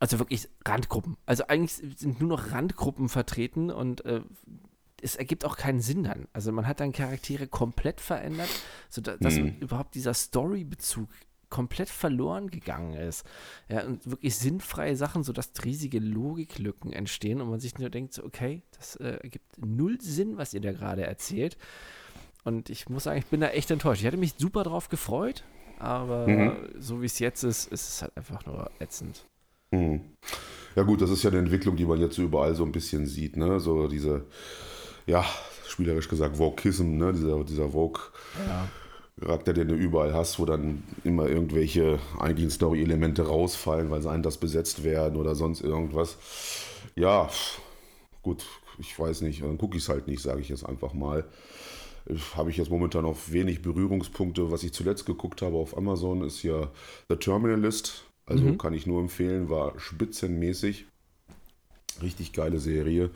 also 0.00 0.18
wirklich 0.18 0.48
Randgruppen. 0.66 1.16
Also 1.26 1.46
eigentlich 1.46 1.74
sind 1.74 2.20
nur 2.20 2.30
noch 2.30 2.50
Randgruppen 2.50 3.08
vertreten 3.08 3.70
und 3.70 4.04
äh, 4.04 4.22
es 5.02 5.14
ergibt 5.14 5.44
auch 5.44 5.56
keinen 5.56 5.80
Sinn 5.80 6.04
dann. 6.04 6.26
Also 6.32 6.52
man 6.52 6.66
hat 6.66 6.80
dann 6.80 6.92
Charaktere 6.92 7.46
komplett 7.46 8.00
verändert, 8.00 8.48
sodass 8.88 9.36
mhm. 9.36 9.56
überhaupt 9.60 9.94
dieser 9.94 10.14
Story-Bezug 10.14 11.08
komplett 11.50 11.88
verloren 11.88 12.48
gegangen 12.48 12.94
ist. 12.94 13.26
Ja, 13.68 13.84
und 13.84 14.08
wirklich 14.08 14.36
sinnfreie 14.36 14.96
Sachen, 14.96 15.22
sodass 15.22 15.52
riesige 15.64 15.98
Logiklücken 15.98 16.92
entstehen 16.92 17.40
und 17.40 17.50
man 17.50 17.60
sich 17.60 17.76
nur 17.78 17.90
denkt, 17.90 18.14
so, 18.14 18.24
okay, 18.24 18.62
das 18.78 18.96
äh, 18.96 19.18
ergibt 19.22 19.58
null 19.58 20.00
Sinn, 20.00 20.38
was 20.38 20.54
ihr 20.54 20.60
da 20.60 20.72
gerade 20.72 21.04
erzählt. 21.04 21.58
Und 22.44 22.70
ich 22.70 22.88
muss 22.88 23.04
sagen, 23.04 23.18
ich 23.18 23.26
bin 23.26 23.40
da 23.40 23.48
echt 23.48 23.70
enttäuscht. 23.70 24.00
Ich 24.00 24.06
hatte 24.06 24.16
mich 24.16 24.34
super 24.38 24.62
drauf 24.62 24.88
gefreut, 24.88 25.44
aber 25.78 26.26
mhm. 26.26 26.68
so 26.78 27.02
wie 27.02 27.06
es 27.06 27.18
jetzt 27.18 27.42
ist, 27.42 27.70
ist 27.70 27.88
es 27.88 28.02
halt 28.02 28.16
einfach 28.16 28.46
nur 28.46 28.70
ätzend. 28.78 29.26
Hm. 29.72 30.00
Ja 30.76 30.82
gut, 30.82 31.02
das 31.02 31.10
ist 31.10 31.22
ja 31.22 31.30
eine 31.30 31.38
Entwicklung, 31.40 31.76
die 31.76 31.84
man 31.84 32.00
jetzt 32.00 32.18
überall 32.18 32.54
so 32.54 32.64
ein 32.64 32.72
bisschen 32.72 33.06
sieht, 33.06 33.36
ne? 33.36 33.60
So 33.60 33.88
diese, 33.88 34.26
ja, 35.06 35.24
spielerisch 35.66 36.08
gesagt, 36.08 36.38
Vokism, 36.38 36.96
ne? 36.96 37.12
Dieser, 37.12 37.44
dieser 37.44 37.70
Vogue. 37.70 38.00
Ja. 38.46 38.68
Charakter, 39.20 39.52
den 39.52 39.68
du 39.68 39.74
überall 39.74 40.14
hast, 40.14 40.38
wo 40.38 40.46
dann 40.46 40.82
immer 41.04 41.28
irgendwelche 41.28 41.98
eigentlichen 42.18 42.50
Story-Elemente 42.50 43.26
rausfallen, 43.26 43.90
weil 43.90 44.00
sie 44.00 44.10
anders 44.10 44.38
besetzt 44.38 44.82
werden 44.82 45.16
oder 45.16 45.34
sonst 45.34 45.60
irgendwas. 45.60 46.16
Ja, 46.96 47.28
gut, 48.22 48.46
ich 48.78 48.98
weiß 48.98 49.20
nicht, 49.20 49.42
dann 49.42 49.58
gucke 49.58 49.76
ich 49.76 49.82
es 49.82 49.88
halt 49.90 50.06
nicht, 50.06 50.22
sage 50.22 50.40
ich 50.40 50.48
jetzt 50.48 50.64
einfach 50.64 50.94
mal. 50.94 51.24
Habe 52.34 52.50
ich 52.50 52.56
jetzt 52.56 52.70
momentan 52.70 53.02
noch 53.02 53.16
wenig 53.28 53.60
Berührungspunkte. 53.60 54.50
Was 54.50 54.62
ich 54.62 54.72
zuletzt 54.72 55.04
geguckt 55.04 55.42
habe 55.42 55.56
auf 55.56 55.76
Amazon 55.76 56.24
ist 56.24 56.42
ja 56.42 56.70
The 57.10 57.16
Terminalist. 57.16 58.04
Also 58.30 58.44
mhm. 58.44 58.58
kann 58.58 58.72
ich 58.72 58.86
nur 58.86 59.00
empfehlen, 59.00 59.50
war 59.50 59.78
spitzenmäßig. 59.78 60.86
Richtig 62.00 62.32
geile 62.32 62.60
Serie. 62.60 63.10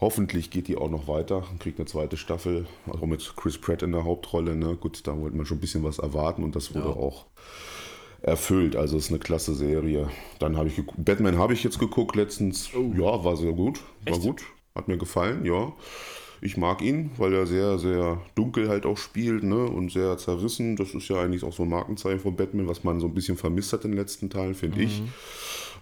Hoffentlich 0.00 0.50
geht 0.50 0.66
die 0.66 0.76
auch 0.76 0.90
noch 0.90 1.06
weiter 1.06 1.48
und 1.48 1.60
kriegt 1.60 1.78
eine 1.78 1.86
zweite 1.86 2.16
Staffel, 2.16 2.66
auch 2.88 3.06
mit 3.06 3.34
Chris 3.36 3.56
Pratt 3.56 3.82
in 3.82 3.92
der 3.92 4.04
Hauptrolle. 4.04 4.56
Ne? 4.56 4.76
Gut, 4.76 5.06
da 5.06 5.16
wollte 5.16 5.36
man 5.36 5.46
schon 5.46 5.58
ein 5.58 5.60
bisschen 5.60 5.84
was 5.84 6.00
erwarten 6.00 6.42
und 6.42 6.56
das 6.56 6.74
wurde 6.74 6.88
ja. 6.88 6.96
auch 6.96 7.26
erfüllt. 8.20 8.74
Also 8.74 8.96
ist 8.96 9.10
eine 9.10 9.20
klasse 9.20 9.54
Serie. 9.54 10.10
Dann 10.40 10.56
habe 10.56 10.68
ich 10.68 10.82
Batman 10.96 11.38
habe 11.38 11.52
ich 11.54 11.62
jetzt 11.62 11.78
geguckt 11.78 12.16
letztens. 12.16 12.70
Oh. 12.74 12.92
Ja, 12.96 13.22
war 13.24 13.36
sehr 13.36 13.52
gut. 13.52 13.80
War 14.04 14.14
Echt? 14.14 14.22
gut. 14.22 14.42
Hat 14.74 14.88
mir 14.88 14.98
gefallen, 14.98 15.44
ja. 15.44 15.72
Ich 16.44 16.56
mag 16.56 16.82
ihn, 16.82 17.12
weil 17.18 17.32
er 17.32 17.46
sehr, 17.46 17.78
sehr 17.78 18.20
dunkel 18.34 18.68
halt 18.68 18.84
auch 18.84 18.98
spielt 18.98 19.44
ne? 19.44 19.64
und 19.64 19.92
sehr 19.92 20.18
zerrissen. 20.18 20.74
Das 20.74 20.92
ist 20.92 21.06
ja 21.06 21.22
eigentlich 21.22 21.44
auch 21.44 21.52
so 21.52 21.62
ein 21.62 21.68
Markenzeichen 21.68 22.18
von 22.18 22.34
Batman, 22.34 22.66
was 22.66 22.82
man 22.82 22.98
so 22.98 23.06
ein 23.06 23.14
bisschen 23.14 23.36
vermisst 23.36 23.72
hat 23.72 23.84
in 23.84 23.92
den 23.92 23.98
letzten 23.98 24.28
Teilen, 24.28 24.56
finde 24.56 24.78
mhm. 24.78 24.82
ich. 24.82 25.02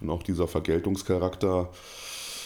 Und 0.01 0.11
auch 0.11 0.21
dieser 0.21 0.47
Vergeltungscharakter. 0.47 1.71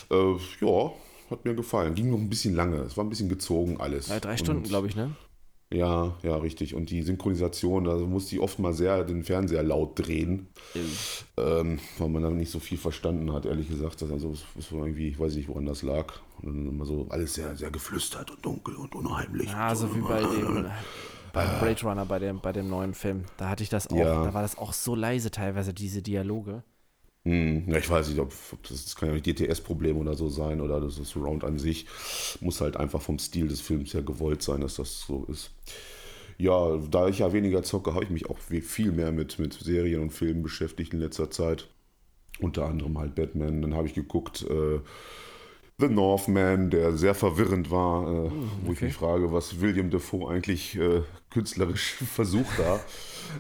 Äh, 0.10 0.36
ja, 0.62 0.94
hat 1.30 1.44
mir 1.44 1.56
gefallen. 1.56 1.94
Ging 1.94 2.10
noch 2.10 2.18
ein 2.18 2.30
bisschen 2.30 2.56
lange. 2.56 2.78
Es 2.78 2.96
war 2.96 3.04
ein 3.04 3.10
bisschen 3.10 3.28
gezogen 3.28 3.82
alles. 3.82 4.08
Ja, 4.08 4.22
drei 4.22 4.38
Stunden, 4.38 4.64
glaube 4.64 4.88
ich, 4.88 4.96
ne? 4.96 5.12
Ja, 5.74 6.18
ja, 6.24 6.38
richtig. 6.38 6.74
Und 6.74 6.92
die 6.92 7.02
Synchronisation, 7.02 7.84
da 7.84 7.98
musste 7.98 8.36
ich 8.36 8.42
oft 8.42 8.60
mal 8.60 8.74
sehr 8.74 9.04
den 9.04 9.24
Fernseher 9.24 9.64
laut 9.64 10.00
drehen, 10.00 10.48
ähm, 11.38 11.80
weil 11.98 12.10
man 12.10 12.24
dann 12.24 12.38
nicht 12.38 12.52
so 12.52 12.60
viel 12.60 12.78
verstanden 12.78 13.34
hat, 13.34 13.46
ehrlich 13.46 13.68
gesagt. 13.68 14.02
Also 14.04 14.36
es 14.58 14.72
war 14.72 14.86
irgendwie, 14.86 15.10
ich 15.10 15.20
weiß 15.20 15.36
nicht, 15.36 15.50
woran 15.50 15.66
das 15.66 15.82
lag. 15.82 16.14
Und 16.42 16.46
dann 16.46 16.68
immer 16.68 16.86
so 16.86 17.08
alles 17.10 17.34
sehr, 17.34 17.56
sehr 17.56 17.72
geflüstert 17.72 18.32
und 18.32 18.46
dunkel 18.46 18.76
und 18.76 18.94
unheimlich. 18.96 19.50
Ja, 19.50 19.74
so 19.76 19.94
wie 19.96 20.02
bei 20.02 20.22
dem 20.22 20.66
bei 21.34 21.46
Blade 21.46 21.82
Runner, 21.84 22.06
bei 22.06 22.20
dem, 22.20 22.40
bei 22.40 22.52
dem 22.52 22.70
neuen 22.70 22.94
Film. 22.94 23.26
Da 23.38 23.50
hatte 23.50 23.62
ich 23.62 23.70
das 23.70 23.88
auch, 23.88 23.96
ja. 23.96 24.24
da 24.26 24.34
war 24.34 24.42
das 24.42 24.58
auch 24.58 24.74
so 24.74 24.96
leise 24.96 25.32
teilweise, 25.32 25.74
diese 25.74 26.02
Dialoge. 26.02 26.64
Hm, 27.26 27.68
ja, 27.68 27.78
ich 27.78 27.90
weiß 27.90 28.10
nicht, 28.10 28.20
ob, 28.20 28.32
das, 28.64 28.86
das 28.86 28.96
kann 28.96 29.10
ja 29.10 29.16
nicht 29.16 29.26
DTS-Problem 29.26 29.98
oder 29.98 30.14
so 30.14 30.30
sein 30.30 30.62
oder 30.62 30.80
das 30.80 31.00
ist 31.00 31.10
Surround 31.10 31.44
an 31.44 31.58
sich. 31.58 31.88
Muss 32.40 32.62
halt 32.62 32.78
einfach 32.78 33.02
vom 33.02 33.20
Stil 33.20 33.48
des 33.48 33.62
Films 33.62 33.94
ja 33.94 34.02
gewollt 34.02 34.42
sein, 34.42 34.62
dass 34.62 34.76
das 34.76 35.02
so 35.02 35.26
ist. 35.26 35.52
Ja, 36.38 36.78
da 36.78 37.08
ich 37.08 37.20
ja 37.20 37.34
weniger 37.34 37.64
zocke, 37.64 37.94
habe 37.94 38.04
ich 38.04 38.10
mich 38.10 38.30
auch 38.30 38.38
viel 38.38 38.92
mehr 38.92 39.12
mit, 39.12 39.40
mit 39.40 39.54
Serien 39.54 40.02
und 40.02 40.12
Filmen 40.12 40.44
beschäftigt 40.44 40.94
in 40.94 41.00
letzter 41.00 41.32
Zeit. 41.32 41.68
Unter 42.40 42.66
anderem 42.66 42.98
halt 43.00 43.16
Batman. 43.16 43.62
Dann 43.62 43.74
habe 43.74 43.88
ich 43.88 43.94
geguckt, 43.94 44.46
äh, 44.50 44.80
The 45.78 45.90
Northman, 45.90 46.70
der 46.70 46.94
sehr 46.96 47.14
verwirrend 47.14 47.70
war, 47.70 48.08
äh, 48.08 48.28
okay. 48.28 48.34
wo 48.64 48.72
ich 48.72 48.82
mich 48.82 48.94
frage, 48.94 49.34
was 49.34 49.60
William 49.60 49.90
Defoe 49.90 50.30
eigentlich 50.30 50.78
äh, 50.78 51.02
künstlerisch 51.30 51.96
versucht 52.14 52.58
da. 52.58 52.80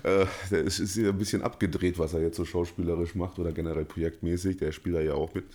äh, 0.03 0.25
der 0.51 0.63
ist, 0.63 0.79
ist 0.79 0.97
ein 0.97 1.17
bisschen 1.17 1.43
abgedreht, 1.43 1.97
was 1.97 2.13
er 2.13 2.21
jetzt 2.21 2.35
so 2.35 2.43
schauspielerisch 2.43 3.15
macht 3.15 3.39
oder 3.39 3.53
generell 3.53 3.85
projektmäßig. 3.85 4.57
Der 4.57 4.73
spielt 4.73 4.97
da 4.97 5.01
ja 5.01 5.13
auch 5.13 5.33
mit. 5.33 5.45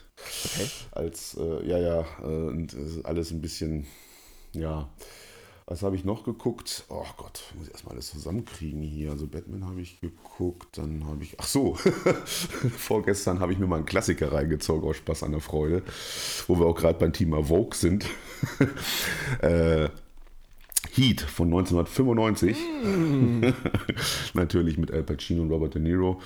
Okay. 0.47 0.71
Als, 0.93 1.37
äh, 1.39 1.67
ja, 1.69 1.79
ja, 1.79 2.07
äh, 2.23 2.25
und 2.25 2.75
alles 3.05 3.31
ein 3.31 3.43
bisschen, 3.43 3.87
ja, 4.53 4.89
was 5.71 5.85
habe 5.85 5.95
ich 5.95 6.05
noch 6.05 6.25
geguckt? 6.25 6.85
Oh 6.89 7.05
Gott, 7.17 7.45
muss 7.57 7.69
ich 7.69 7.73
erstmal 7.73 7.95
alles 7.95 8.11
zusammenkriegen 8.11 8.83
hier. 8.83 9.13
Also 9.13 9.29
Batman 9.29 9.65
habe 9.65 9.81
ich 9.81 10.01
geguckt, 10.01 10.77
dann 10.77 11.07
habe 11.07 11.23
ich. 11.23 11.37
Ach 11.39 11.47
so, 11.47 11.75
vorgestern 12.77 13.39
habe 13.39 13.53
ich 13.53 13.59
mir 13.61 13.69
mal 13.69 13.77
einen 13.77 13.87
Klassiker 13.87 14.33
reingezogen 14.33 14.89
aus 14.89 14.97
Spaß 14.97 15.23
an 15.23 15.31
der 15.31 15.41
Freude, 15.41 15.85
wo 16.49 16.59
wir 16.59 16.67
auch 16.67 16.75
gerade 16.75 16.99
beim 16.99 17.13
Thema 17.13 17.45
Vogue 17.45 17.77
sind. 17.77 18.05
äh, 19.43 19.89
Heat 20.93 21.21
von 21.21 21.47
1995. 21.47 22.57
Mm. 22.85 23.45
Natürlich 24.35 24.77
mit 24.77 24.91
Al 24.91 25.05
Pacino 25.05 25.43
und 25.43 25.53
Robert 25.53 25.75
De 25.75 25.81
Niro. 25.81 26.21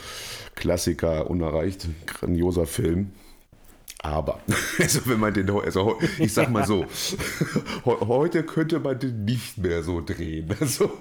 Klassiker, 0.55 1.29
unerreicht, 1.29 1.87
grandioser 2.07 2.65
Film. 2.65 3.13
Aber, 4.05 4.39
also 4.79 5.01
wenn 5.07 5.19
man 5.19 5.33
den, 5.33 5.49
also 5.49 5.99
ich 6.19 6.35
sag 6.35 6.51
mal 6.51 6.67
so, 6.67 6.85
heute 7.87 8.43
könnte 8.43 8.79
man 8.79 8.99
den 8.99 9.25
nicht 9.25 9.57
mehr 9.57 9.83
so 9.83 10.03
drehen. 10.05 10.49
Also, 10.65 10.93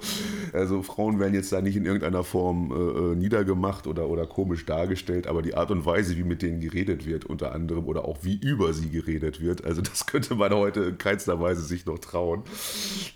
also 0.52 0.84
Frauen 0.84 1.20
werden 1.20 1.34
jetzt 1.34 1.52
da 1.52 1.62
nicht 1.62 1.76
in 1.76 1.86
irgendeiner 1.86 2.24
Form 2.24 2.72
äh, 2.72 2.76
äh, 2.76 3.16
niedergemacht 3.16 3.88
oder, 3.88 4.10
oder 4.10 4.26
komisch 4.26 4.66
dargestellt, 4.66 5.28
aber 5.28 5.42
die 5.42 5.56
Art 5.56 5.72
und 5.72 5.86
Weise, 5.86 6.18
wie 6.18 6.24
mit 6.24 6.42
denen 6.42 6.60
geredet 6.60 7.06
wird, 7.06 7.26
unter 7.26 7.54
anderem, 7.54 7.86
oder 7.86 8.06
auch 8.06 8.20
wie 8.22 8.36
über 8.36 8.74
sie 8.74 8.90
geredet 8.90 9.42
wird, 9.42 9.64
also 9.64 9.82
das 9.82 10.06
könnte 10.06 10.36
man 10.36 10.54
heute 10.54 10.82
in 10.82 10.98
keinster 10.98 11.40
Weise 11.40 11.62
sich 11.62 11.86
noch 11.86 12.00
trauen. 12.00 12.44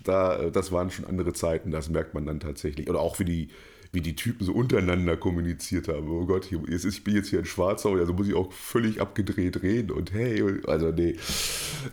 Da, 0.03 0.37
äh, 0.37 0.51
das 0.51 0.71
waren 0.71 0.89
schon 0.89 1.05
andere 1.05 1.33
Zeiten, 1.33 1.71
das 1.71 1.89
merkt 1.89 2.13
man 2.13 2.25
dann 2.25 2.39
tatsächlich. 2.39 2.89
Oder 2.89 2.99
auch 2.99 3.19
wie 3.19 3.25
die, 3.25 3.49
wie 3.91 4.01
die 4.01 4.15
Typen 4.15 4.45
so 4.45 4.53
untereinander 4.53 5.17
kommuniziert 5.17 5.87
haben. 5.87 6.09
Oh 6.09 6.25
Gott, 6.25 6.45
hier, 6.45 6.61
ich 6.67 7.03
bin 7.03 7.15
jetzt 7.15 7.29
hier 7.29 7.39
in 7.39 7.45
Schwarzau, 7.45 7.95
also 7.95 8.13
muss 8.13 8.27
ich 8.27 8.33
auch 8.33 8.51
völlig 8.51 9.01
abgedreht 9.01 9.61
reden 9.63 9.91
und 9.91 10.13
hey, 10.13 10.43
also 10.67 10.91
nee, 10.91 11.15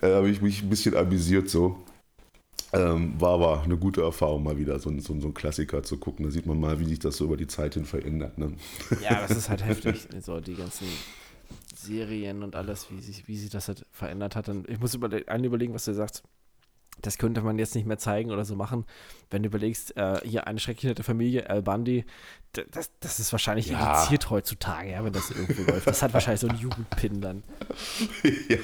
da 0.00 0.16
habe 0.16 0.30
ich 0.30 0.42
mich 0.42 0.62
ein 0.62 0.70
bisschen 0.70 0.96
amüsiert 0.96 1.48
so. 1.48 1.78
Ähm, 2.72 3.20
war 3.20 3.34
aber 3.34 3.62
eine 3.62 3.76
gute 3.76 4.02
Erfahrung, 4.02 4.42
mal 4.42 4.58
wieder 4.58 4.80
so, 4.80 4.90
so, 4.98 5.20
so 5.20 5.26
einen 5.26 5.34
Klassiker 5.34 5.84
zu 5.84 5.96
gucken. 5.96 6.24
Da 6.24 6.32
sieht 6.32 6.46
man 6.46 6.58
mal, 6.58 6.80
wie 6.80 6.86
sich 6.86 6.98
das 6.98 7.16
so 7.16 7.24
über 7.26 7.36
die 7.36 7.46
Zeit 7.46 7.74
hin 7.74 7.84
verändert. 7.84 8.36
Ne? 8.36 8.54
Ja, 9.00 9.24
das 9.24 9.36
ist 9.36 9.48
halt 9.48 9.64
heftig. 9.64 10.08
So 10.20 10.40
die 10.40 10.54
ganzen 10.54 10.88
Serien 11.72 12.42
und 12.42 12.56
alles, 12.56 12.88
wie 12.90 13.00
sich, 13.00 13.28
wie 13.28 13.36
sich 13.36 13.50
das 13.50 13.68
halt 13.68 13.86
verändert 13.92 14.34
hat. 14.34 14.48
Und 14.48 14.68
ich 14.68 14.80
muss 14.80 14.92
über, 14.92 15.08
einen 15.28 15.44
überlegen, 15.44 15.72
was 15.72 15.84
du 15.84 15.94
sagst 15.94 16.24
das 17.02 17.18
könnte 17.18 17.40
man 17.42 17.58
jetzt 17.58 17.74
nicht 17.74 17.86
mehr 17.86 17.98
zeigen 17.98 18.30
oder 18.30 18.44
so 18.44 18.56
machen. 18.56 18.84
Wenn 19.30 19.42
du 19.42 19.48
überlegst, 19.48 19.96
äh, 19.96 20.20
hier 20.24 20.46
eine 20.46 20.58
schrecklich 20.58 20.84
nette 20.84 21.02
Familie, 21.02 21.48
Al 21.50 21.62
Bundy, 21.62 22.04
das, 22.52 22.90
das 23.00 23.18
ist 23.18 23.32
wahrscheinlich 23.32 23.66
ja. 23.66 23.94
indiziert 23.94 24.30
heutzutage, 24.30 24.92
ja, 24.92 25.04
wenn 25.04 25.12
das 25.12 25.30
irgendwo 25.30 25.62
läuft. 25.70 25.86
Das 25.86 26.02
hat 26.02 26.14
wahrscheinlich 26.14 26.40
so 26.40 26.48
einen 26.48 26.58
Jugendpin 26.58 27.20
dann. 27.20 27.42
Ja. 28.48 28.58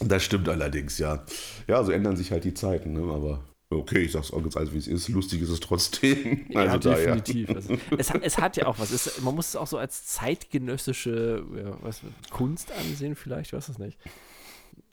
Das 0.00 0.24
stimmt 0.24 0.48
allerdings, 0.48 0.98
ja. 0.98 1.24
Ja, 1.68 1.82
so 1.84 1.92
ändern 1.92 2.16
sich 2.16 2.32
halt 2.32 2.44
die 2.44 2.54
Zeiten, 2.54 2.92
ne? 2.92 3.12
aber 3.12 3.44
okay, 3.70 4.00
ich 4.00 4.12
sag's 4.12 4.32
auch 4.32 4.42
ganz 4.42 4.56
alles, 4.56 4.72
wie 4.72 4.78
es 4.78 4.88
ist. 4.88 5.08
Lustig 5.08 5.42
ist 5.42 5.50
es 5.50 5.60
trotzdem. 5.60 6.46
Ja, 6.48 6.62
also 6.62 6.90
definitiv. 6.90 7.46
Da, 7.46 7.52
ja. 7.52 7.58
also, 7.58 7.78
es, 7.96 8.12
hat, 8.12 8.22
es 8.22 8.38
hat 8.38 8.56
ja 8.56 8.66
auch 8.66 8.78
was. 8.78 8.90
Es, 8.90 9.20
man 9.22 9.34
muss 9.34 9.48
es 9.48 9.56
auch 9.56 9.66
so 9.66 9.78
als 9.78 10.06
zeitgenössische 10.06 11.44
ja, 11.56 11.76
was, 11.82 12.00
Kunst 12.30 12.72
ansehen, 12.72 13.14
vielleicht, 13.14 13.48
ich 13.48 13.52
weiß 13.52 13.68
es 13.68 13.78
nicht. 13.78 13.98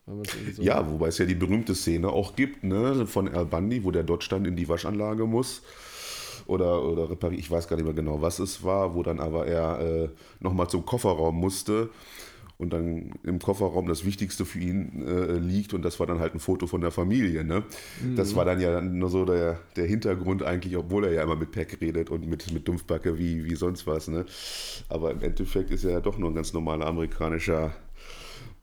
So 0.05 0.61
ja, 0.61 0.89
wobei 0.89 1.07
es 1.07 1.17
ja 1.17 1.25
die 1.25 1.35
berühmte 1.35 1.75
Szene 1.75 2.09
auch 2.09 2.35
gibt, 2.35 2.63
ne, 2.63 3.05
von 3.05 3.27
Al 3.33 3.45
Bundy, 3.45 3.83
wo 3.83 3.91
der 3.91 4.03
dort 4.03 4.23
stand 4.23 4.47
in 4.47 4.55
die 4.55 4.67
Waschanlage 4.67 5.25
muss. 5.25 5.61
Oder, 6.47 6.83
oder 6.83 7.09
repariert, 7.09 7.39
ich 7.39 7.51
weiß 7.51 7.67
gar 7.67 7.75
nicht 7.75 7.85
mehr 7.85 7.93
genau, 7.93 8.21
was 8.21 8.39
es 8.39 8.63
war, 8.63 8.95
wo 8.95 9.03
dann 9.03 9.19
aber 9.19 9.45
er 9.45 9.79
äh, 9.79 10.09
nochmal 10.39 10.67
zum 10.69 10.85
Kofferraum 10.85 11.35
musste 11.35 11.89
und 12.61 12.73
dann 12.73 13.13
im 13.23 13.39
Kofferraum 13.39 13.87
das 13.87 14.05
Wichtigste 14.05 14.45
für 14.45 14.59
ihn 14.59 15.03
äh, 15.07 15.37
liegt 15.37 15.73
und 15.73 15.83
das 15.83 15.99
war 15.99 16.05
dann 16.05 16.19
halt 16.19 16.35
ein 16.35 16.39
Foto 16.39 16.67
von 16.67 16.79
der 16.79 16.91
Familie. 16.91 17.43
Ne? 17.43 17.63
Mhm. 18.03 18.15
Das 18.15 18.35
war 18.35 18.45
dann 18.45 18.61
ja 18.61 18.81
nur 18.81 19.09
so 19.09 19.25
der, 19.25 19.59
der 19.75 19.87
Hintergrund 19.87 20.43
eigentlich, 20.43 20.77
obwohl 20.77 21.05
er 21.05 21.11
ja 21.11 21.23
immer 21.23 21.35
mit 21.35 21.51
Peck 21.51 21.79
redet 21.81 22.11
und 22.11 22.27
mit, 22.27 22.53
mit 22.53 22.67
Dumpfbacke 22.67 23.17
wie, 23.17 23.45
wie 23.45 23.55
sonst 23.55 23.87
was. 23.87 24.07
Ne? 24.09 24.25
Aber 24.89 25.09
im 25.09 25.21
Endeffekt 25.23 25.71
ist 25.71 25.85
er 25.85 25.91
ja 25.91 26.01
doch 26.01 26.19
nur 26.19 26.29
ein 26.29 26.35
ganz 26.35 26.53
normaler 26.53 26.85
amerikanischer 26.85 27.73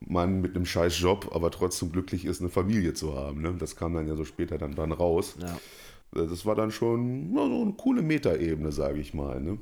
Mann 0.01 0.41
mit 0.41 0.55
einem 0.55 0.67
scheiß 0.67 0.99
Job, 1.01 1.31
aber 1.33 1.51
trotzdem 1.51 1.93
glücklich 1.93 2.25
ist, 2.25 2.41
eine 2.41 2.51
Familie 2.51 2.95
zu 2.95 3.15
haben. 3.15 3.43
Ne? 3.43 3.55
Das 3.59 3.77
kam 3.77 3.95
dann 3.95 4.07
ja 4.07 4.17
so 4.17 4.25
später 4.25 4.59
dann, 4.59 4.75
dann 4.75 4.93
raus. 4.93 5.37
Ja. 5.41 5.59
Das 6.13 6.47
war 6.47 6.55
dann 6.55 6.71
schon 6.71 7.33
na, 7.33 7.47
so 7.47 7.63
eine 7.63 7.73
coole 7.73 8.03
Metaebene, 8.03 8.73
sage 8.73 8.99
ich 9.01 9.13
mal. 9.13 9.41
Ne? 9.41 9.59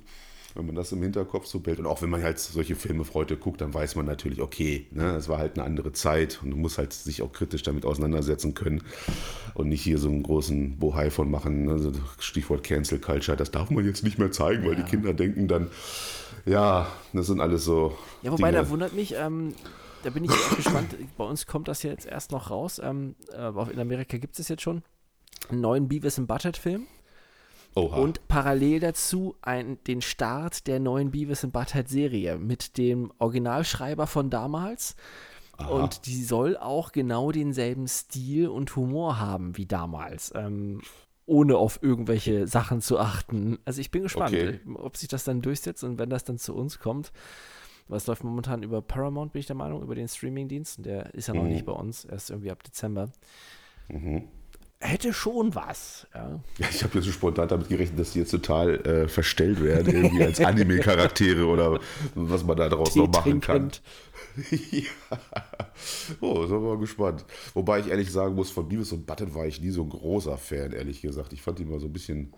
Wenn 0.54 0.66
man 0.66 0.74
das 0.74 0.92
im 0.92 1.02
Hinterkopf 1.02 1.46
so 1.46 1.60
bildet. 1.60 1.84
Und 1.84 1.90
auch 1.90 2.00
wenn 2.00 2.08
man 2.08 2.22
halt 2.22 2.38
solche 2.38 2.76
Filme 2.76 3.04
heute 3.12 3.36
guckt, 3.36 3.60
dann 3.60 3.74
weiß 3.74 3.96
man 3.96 4.06
natürlich, 4.06 4.40
okay, 4.40 4.86
ne, 4.90 5.16
es 5.16 5.28
war 5.28 5.38
halt 5.38 5.58
eine 5.58 5.66
andere 5.66 5.92
Zeit 5.92 6.40
und 6.42 6.50
man 6.50 6.60
muss 6.60 6.78
halt 6.78 6.94
sich 6.94 7.20
auch 7.20 7.32
kritisch 7.32 7.62
damit 7.62 7.84
auseinandersetzen 7.84 8.54
können 8.54 8.82
und 9.52 9.68
nicht 9.68 9.82
hier 9.82 9.98
so 9.98 10.08
einen 10.08 10.22
großen 10.22 10.78
Bohai 10.78 11.10
von 11.10 11.30
machen. 11.30 11.68
Also 11.68 11.92
Stichwort 12.18 12.62
Cancel 12.62 12.98
Culture, 13.00 13.36
das 13.36 13.50
darf 13.50 13.68
man 13.70 13.84
jetzt 13.84 14.02
nicht 14.02 14.18
mehr 14.18 14.30
zeigen, 14.30 14.64
weil 14.64 14.78
ja. 14.78 14.82
die 14.82 14.90
Kinder 14.90 15.12
denken 15.12 15.46
dann, 15.46 15.68
ja, 16.46 16.86
das 17.12 17.26
sind 17.26 17.40
alles 17.40 17.64
so. 17.64 17.98
Ja, 18.22 18.32
wobei 18.32 18.50
Dinge. 18.50 18.62
da 18.62 18.70
wundert 18.70 18.94
mich, 18.94 19.14
ähm, 19.14 19.52
da 20.02 20.10
bin 20.10 20.24
ich 20.24 20.30
auch 20.30 20.56
gespannt. 20.56 20.96
Bei 21.16 21.24
uns 21.24 21.46
kommt 21.46 21.68
das 21.68 21.82
jetzt 21.82 22.06
erst 22.06 22.32
noch 22.32 22.50
raus. 22.50 22.80
Ähm, 22.82 23.16
äh, 23.32 23.48
in 23.70 23.80
Amerika 23.80 24.18
gibt 24.18 24.38
es 24.38 24.48
jetzt 24.48 24.62
schon 24.62 24.82
einen 25.48 25.60
neuen 25.60 25.88
Beavis 25.88 26.18
and 26.18 26.28
Butthead-Film. 26.28 26.86
Und 27.74 28.26
parallel 28.26 28.80
dazu 28.80 29.36
ein, 29.42 29.78
den 29.84 30.00
Start 30.00 30.66
der 30.66 30.80
neuen 30.80 31.10
Beavis 31.10 31.44
and 31.44 31.52
Butthead-Serie 31.52 32.38
mit 32.38 32.78
dem 32.78 33.12
Originalschreiber 33.18 34.06
von 34.06 34.30
damals. 34.30 34.96
Aha. 35.58 35.68
Und 35.68 36.06
die 36.06 36.24
soll 36.24 36.56
auch 36.56 36.92
genau 36.92 37.32
denselben 37.32 37.86
Stil 37.86 38.48
und 38.48 38.74
Humor 38.76 39.20
haben 39.20 39.58
wie 39.58 39.66
damals. 39.66 40.32
Ähm, 40.34 40.80
ohne 41.26 41.58
auf 41.58 41.82
irgendwelche 41.82 42.46
Sachen 42.46 42.80
zu 42.80 42.98
achten. 42.98 43.58
Also 43.64 43.80
ich 43.80 43.90
bin 43.90 44.04
gespannt, 44.04 44.32
okay. 44.32 44.60
ob 44.74 44.96
sich 44.96 45.08
das 45.08 45.24
dann 45.24 45.42
durchsetzt 45.42 45.84
und 45.84 45.98
wenn 45.98 46.08
das 46.08 46.24
dann 46.24 46.38
zu 46.38 46.54
uns 46.54 46.78
kommt, 46.78 47.12
was 47.88 48.06
läuft 48.06 48.24
momentan 48.24 48.62
über 48.62 48.82
Paramount, 48.82 49.32
bin 49.32 49.40
ich 49.40 49.46
der 49.46 49.56
Meinung, 49.56 49.82
über 49.82 49.94
den 49.94 50.08
Streamingdienst. 50.08 50.84
Der 50.84 51.14
ist 51.14 51.28
ja 51.28 51.34
noch 51.34 51.42
mhm. 51.42 51.50
nicht 51.50 51.66
bei 51.66 51.72
uns, 51.72 52.04
erst 52.04 52.30
irgendwie 52.30 52.50
ab 52.50 52.62
Dezember. 52.62 53.10
Mhm. 53.88 54.24
hätte 54.80 55.12
schon 55.12 55.54
was. 55.54 56.06
Ja, 56.12 56.40
ja 56.58 56.66
ich 56.68 56.82
habe 56.82 56.94
jetzt 56.94 57.04
so 57.04 57.12
spontan 57.12 57.48
damit 57.48 57.68
gerechnet, 57.68 58.00
dass 58.00 58.12
die 58.12 58.18
jetzt 58.20 58.32
total 58.32 58.84
äh, 58.86 59.08
verstellt 59.08 59.62
werden, 59.62 59.94
irgendwie 59.94 60.24
als 60.24 60.40
Anime-Charaktere 60.40 61.46
oder 61.46 61.78
was 62.14 62.44
man 62.44 62.56
da 62.56 62.68
draus 62.68 62.96
noch 62.96 63.08
machen 63.08 63.40
kann. 63.40 63.70
ja. 64.50 64.82
Oh, 66.20 66.44
sind 66.46 66.60
wir 66.60 66.74
mal 66.74 66.78
gespannt. 66.78 67.24
Wobei 67.54 67.80
ich 67.80 67.88
ehrlich 67.88 68.10
sagen 68.10 68.34
muss, 68.34 68.50
von 68.50 68.68
Beavis 68.68 68.92
und 68.92 69.06
Button 69.06 69.34
war 69.34 69.46
ich 69.46 69.60
nie 69.60 69.70
so 69.70 69.82
ein 69.82 69.88
großer 69.88 70.36
Fan, 70.36 70.72
ehrlich 70.72 71.00
gesagt. 71.00 71.32
Ich 71.32 71.42
fand 71.42 71.58
die 71.58 71.64
mal 71.64 71.78
so 71.78 71.86
ein 71.86 71.92
bisschen 71.92 72.34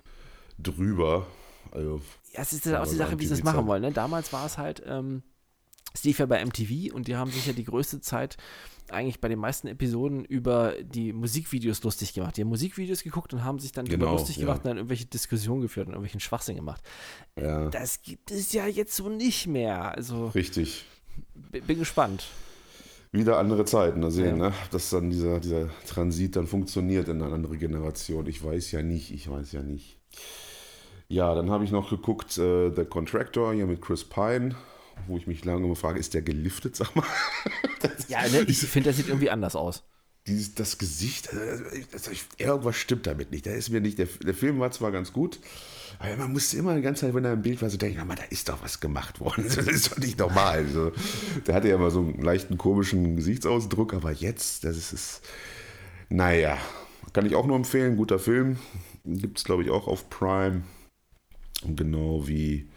drüber. 0.58 1.26
Also, 1.70 2.00
ja, 2.32 2.42
es 2.42 2.52
ist 2.52 2.66
ja 2.66 2.82
auch 2.82 2.86
die 2.86 2.94
Sache, 2.94 3.18
wie 3.18 3.26
sie 3.26 3.34
es 3.34 3.42
machen 3.42 3.66
wollen. 3.66 3.82
Ne? 3.82 3.92
Damals 3.92 4.32
war 4.32 4.46
es 4.46 4.58
halt, 4.58 4.82
ähm, 4.86 5.22
lief 6.04 6.18
ja 6.18 6.26
bei 6.26 6.44
MTV 6.44 6.94
und 6.94 7.08
die 7.08 7.16
haben 7.16 7.30
sich 7.30 7.46
ja 7.46 7.52
die 7.52 7.64
größte 7.64 8.00
Zeit 8.00 8.36
eigentlich 8.90 9.20
bei 9.20 9.28
den 9.28 9.38
meisten 9.38 9.68
Episoden 9.68 10.24
über 10.24 10.74
die 10.82 11.12
Musikvideos 11.12 11.82
lustig 11.82 12.14
gemacht. 12.14 12.36
Die 12.36 12.42
haben 12.42 12.48
Musikvideos 12.48 13.02
geguckt 13.02 13.32
und 13.34 13.44
haben 13.44 13.58
sich 13.58 13.72
dann 13.72 13.86
genau, 13.86 14.12
lustig 14.12 14.36
ja. 14.36 14.42
gemacht 14.42 14.58
und 14.58 14.66
dann 14.66 14.76
irgendwelche 14.78 15.06
Diskussionen 15.06 15.60
geführt 15.60 15.86
und 15.86 15.92
irgendwelchen 15.92 16.20
Schwachsinn 16.20 16.56
gemacht. 16.56 16.82
Ja. 17.36 17.68
Das 17.68 18.02
gibt 18.02 18.30
es 18.30 18.52
ja 18.52 18.66
jetzt 18.66 18.96
so 18.96 19.08
nicht 19.08 19.46
mehr. 19.46 19.94
Also, 19.94 20.28
Richtig. 20.28 20.86
Bin 21.50 21.78
gespannt. 21.78 22.26
Wieder 23.10 23.38
andere 23.38 23.64
Zeiten, 23.64 24.02
da 24.02 24.10
sehen, 24.10 24.38
ja. 24.38 24.50
ne? 24.50 24.54
dass 24.70 24.90
dann 24.90 25.10
dieser, 25.10 25.40
dieser 25.40 25.68
Transit 25.86 26.36
dann 26.36 26.46
funktioniert 26.46 27.08
in 27.08 27.22
eine 27.22 27.32
andere 27.32 27.56
Generation. 27.56 28.26
Ich 28.26 28.44
weiß 28.44 28.70
ja 28.72 28.82
nicht, 28.82 29.12
ich 29.12 29.30
weiß 29.30 29.52
ja 29.52 29.62
nicht. 29.62 29.98
Ja, 31.08 31.34
dann 31.34 31.50
habe 31.50 31.64
ich 31.64 31.70
noch 31.70 31.88
geguckt, 31.88 32.36
äh, 32.36 32.70
The 32.70 32.84
Contractor 32.84 33.54
hier 33.54 33.66
mit 33.66 33.80
Chris 33.80 34.04
Pine 34.04 34.54
wo 35.06 35.16
ich 35.16 35.26
mich 35.26 35.44
lange 35.44 35.74
frage, 35.76 35.98
ist 35.98 36.14
der 36.14 36.22
geliftet, 36.22 36.76
sag 36.76 36.94
mal? 36.94 37.04
ja, 38.08 38.26
ne, 38.28 38.42
ich 38.46 38.58
finde, 38.58 38.84
der 38.84 38.94
sieht 38.94 39.08
irgendwie 39.08 39.30
anders 39.30 39.56
aus. 39.56 39.84
Dieses, 40.26 40.54
das 40.54 40.76
Gesicht, 40.76 41.30
das, 41.92 42.10
irgendwas 42.36 42.76
stimmt 42.76 43.06
damit 43.06 43.30
nicht. 43.30 43.46
Da 43.46 43.52
ist 43.52 43.70
mir 43.70 43.80
nicht, 43.80 43.98
der, 43.98 44.06
der 44.06 44.34
Film 44.34 44.58
war 44.60 44.70
zwar 44.70 44.92
ganz 44.92 45.12
gut, 45.12 45.40
aber 45.98 46.16
man 46.16 46.32
musste 46.32 46.58
immer 46.58 46.74
die 46.76 46.82
ganze 46.82 47.06
Zeit, 47.06 47.14
wenn 47.14 47.24
er 47.24 47.32
im 47.32 47.42
Bild 47.42 47.62
war, 47.62 47.70
so 47.70 47.78
denken, 47.78 48.06
mal, 48.06 48.14
da 48.14 48.24
ist 48.24 48.48
doch 48.48 48.62
was 48.62 48.80
gemacht 48.80 49.20
worden. 49.20 49.44
Das 49.56 49.66
ist 49.66 49.92
doch 49.92 49.98
nicht 49.98 50.18
normal. 50.18 50.66
So, 50.66 50.92
der 51.46 51.54
hatte 51.54 51.68
ja 51.68 51.76
immer 51.76 51.90
so 51.90 52.00
einen 52.00 52.20
leichten 52.20 52.58
komischen 52.58 53.16
Gesichtsausdruck, 53.16 53.94
aber 53.94 54.12
jetzt, 54.12 54.64
das 54.64 54.76
ist, 54.76 54.92
ist 54.92 55.22
naja, 56.10 56.58
kann 57.12 57.26
ich 57.26 57.34
auch 57.34 57.46
nur 57.46 57.56
empfehlen. 57.56 57.96
Guter 57.96 58.18
Film. 58.18 58.58
Gibt 59.04 59.38
es, 59.38 59.44
glaube 59.44 59.62
ich, 59.62 59.70
auch 59.70 59.86
auf 59.86 60.10
Prime. 60.10 60.62
Genau 61.64 62.28
wie 62.28 62.68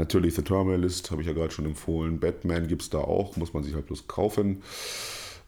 Natürlich 0.00 0.34
The 0.34 0.40
Terminalist, 0.40 1.10
habe 1.10 1.20
ich 1.20 1.28
ja 1.28 1.34
gerade 1.34 1.50
schon 1.50 1.66
empfohlen. 1.66 2.20
Batman 2.20 2.66
gibt 2.68 2.80
es 2.80 2.88
da 2.88 3.00
auch, 3.00 3.36
muss 3.36 3.52
man 3.52 3.62
sich 3.62 3.74
halt 3.74 3.86
bloß 3.86 4.08
kaufen. 4.08 4.62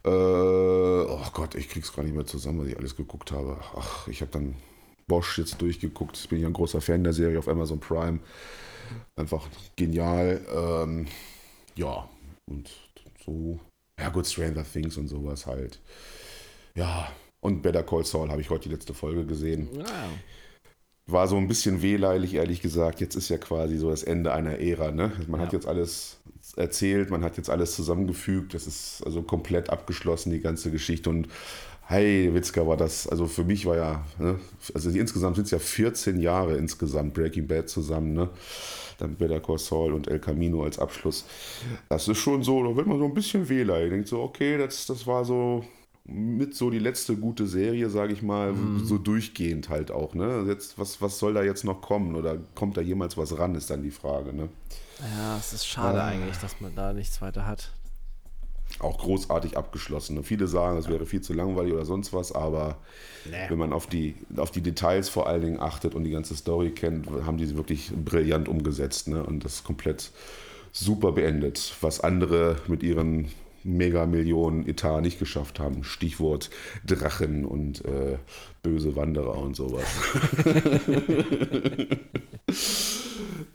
Äh, 0.05 0.11
oh 0.11 1.24
Gott, 1.32 1.55
ich 1.55 1.70
krieg's 1.70 1.94
gar 1.94 2.03
nicht 2.03 2.14
mehr 2.14 2.26
zusammen, 2.26 2.61
was 2.61 2.66
ich 2.68 2.76
alles 2.76 2.94
geguckt 2.94 3.32
habe. 3.32 3.57
Ach, 3.74 4.07
ich 4.09 4.20
habe 4.20 4.30
dann 4.30 4.55
Bosch 5.07 5.38
jetzt 5.38 5.62
durchgeguckt. 5.62 6.18
Ich 6.18 6.28
bin 6.28 6.38
ja 6.38 6.48
ein 6.48 6.53
großer 6.53 6.82
Fan 6.82 7.03
der 7.03 7.14
Serie 7.14 7.38
auf 7.38 7.48
Amazon 7.48 7.80
Prime. 7.80 8.20
Einfach 9.16 9.48
genial. 9.74 10.42
Ähm, 10.55 11.07
ja, 11.74 12.07
und 12.44 12.68
so. 13.24 13.59
Ja, 13.98 14.11
gut, 14.11 14.26
Stranger 14.26 14.70
Things 14.70 14.98
und 14.98 15.09
sowas 15.09 15.46
halt. 15.46 15.80
Ja, 16.74 17.11
und 17.40 17.62
Better 17.62 17.84
Call 17.84 18.05
Saul 18.05 18.30
habe 18.30 18.42
ich 18.42 18.50
heute 18.50 18.68
die 18.68 18.74
letzte 18.74 18.92
Folge 18.92 19.24
gesehen. 19.24 19.70
Wow 19.72 19.86
war 21.12 21.28
so 21.28 21.36
ein 21.36 21.48
bisschen 21.48 21.82
wehleilig, 21.82 22.34
ehrlich 22.34 22.60
gesagt. 22.60 23.00
Jetzt 23.00 23.14
ist 23.14 23.28
ja 23.28 23.38
quasi 23.38 23.76
so 23.76 23.90
das 23.90 24.02
Ende 24.02 24.32
einer 24.32 24.58
Ära. 24.58 24.90
Ne? 24.90 25.12
Man 25.28 25.40
ja. 25.40 25.46
hat 25.46 25.52
jetzt 25.52 25.66
alles 25.66 26.18
erzählt, 26.56 27.10
man 27.10 27.24
hat 27.24 27.36
jetzt 27.36 27.50
alles 27.50 27.74
zusammengefügt. 27.74 28.54
Das 28.54 28.66
ist 28.66 29.02
also 29.04 29.22
komplett 29.22 29.70
abgeschlossen, 29.70 30.30
die 30.30 30.40
ganze 30.40 30.70
Geschichte. 30.70 31.10
Und 31.10 31.28
hey, 31.82 32.32
Witzka 32.34 32.66
war 32.66 32.76
das, 32.76 33.06
also 33.06 33.26
für 33.26 33.44
mich 33.44 33.66
war 33.66 33.76
ja, 33.76 34.04
ne? 34.18 34.38
also 34.74 34.90
insgesamt 34.90 35.36
sind 35.36 35.44
es 35.44 35.50
ja 35.50 35.58
14 35.58 36.18
Jahre 36.20 36.56
insgesamt 36.56 37.14
Breaking 37.14 37.46
Bad 37.46 37.68
zusammen. 37.68 38.14
Ne? 38.14 38.28
Dann 38.98 39.14
Better 39.16 39.40
Call 39.40 39.58
Saul 39.58 39.92
und 39.92 40.08
El 40.08 40.20
Camino 40.20 40.64
als 40.64 40.78
Abschluss. 40.78 41.24
Das 41.88 42.06
ist 42.08 42.18
schon 42.18 42.42
so, 42.42 42.62
da 42.62 42.76
wird 42.76 42.86
man 42.86 42.98
so 42.98 43.04
ein 43.04 43.14
bisschen 43.14 43.48
wehleilig. 43.48 43.90
Denkt 43.90 44.08
so, 44.08 44.22
okay, 44.22 44.58
das, 44.58 44.86
das 44.86 45.06
war 45.06 45.24
so 45.24 45.64
mit 46.05 46.55
so 46.55 46.70
die 46.70 46.80
letzte 46.80 47.16
gute 47.16 47.46
Serie, 47.46 47.88
sage 47.88 48.12
ich 48.12 48.22
mal, 48.22 48.53
mhm. 48.53 48.84
so 48.84 48.98
durchgehend 48.98 49.68
halt 49.68 49.90
auch. 49.90 50.14
Ne? 50.14 50.44
Jetzt, 50.48 50.78
was, 50.78 51.00
was 51.00 51.18
soll 51.18 51.34
da 51.34 51.42
jetzt 51.42 51.64
noch 51.64 51.80
kommen? 51.80 52.16
Oder 52.16 52.38
kommt 52.55 52.76
da 52.76 52.80
jemals 52.80 53.16
was 53.16 53.38
ran, 53.38 53.55
ist 53.55 53.70
dann 53.70 53.82
die 53.82 53.90
Frage. 53.90 54.32
Ne? 54.32 54.48
Ja, 55.16 55.36
es 55.38 55.53
ist 55.53 55.66
schade 55.66 55.98
äh, 55.98 56.03
eigentlich, 56.03 56.36
dass 56.38 56.61
man 56.61 56.74
da 56.74 56.92
nichts 56.92 57.22
weiter 57.22 57.46
hat. 57.46 57.72
Auch 58.80 58.98
großartig 58.98 59.57
abgeschlossen. 59.57 60.16
Ne? 60.16 60.22
Viele 60.24 60.48
sagen, 60.48 60.76
es 60.78 60.88
wäre 60.88 61.07
viel 61.07 61.20
zu 61.20 61.34
langweilig 61.34 61.72
oder 61.72 61.84
sonst 61.84 62.12
was, 62.12 62.32
aber 62.32 62.78
nee. 63.30 63.36
wenn 63.48 63.59
man 63.59 63.72
auf 63.72 63.86
die, 63.86 64.16
auf 64.36 64.50
die 64.50 64.62
Details 64.62 65.09
vor 65.09 65.28
allen 65.28 65.42
Dingen 65.42 65.61
achtet 65.61 65.94
und 65.94 66.03
die 66.05 66.11
ganze 66.11 66.34
Story 66.34 66.70
kennt, 66.70 67.09
haben 67.26 67.36
die 67.36 67.46
sie 67.46 67.57
wirklich 67.57 67.92
brillant 67.92 68.48
umgesetzt 68.48 69.09
ne? 69.09 69.22
und 69.22 69.44
das 69.44 69.62
komplett 69.62 70.11
super 70.72 71.12
beendet. 71.12 71.76
Was 71.80 72.00
andere 72.00 72.57
mit 72.66 72.82
ihren 72.82 73.28
Mega-Millionen 73.64 74.66
Etat 74.66 75.00
nicht 75.00 75.18
geschafft 75.18 75.60
haben. 75.60 75.84
Stichwort 75.84 76.50
Drachen 76.86 77.44
und 77.44 77.84
äh, 77.84 78.18
böse 78.62 78.96
Wanderer 78.96 79.38
und 79.38 79.56
sowas. 79.56 79.84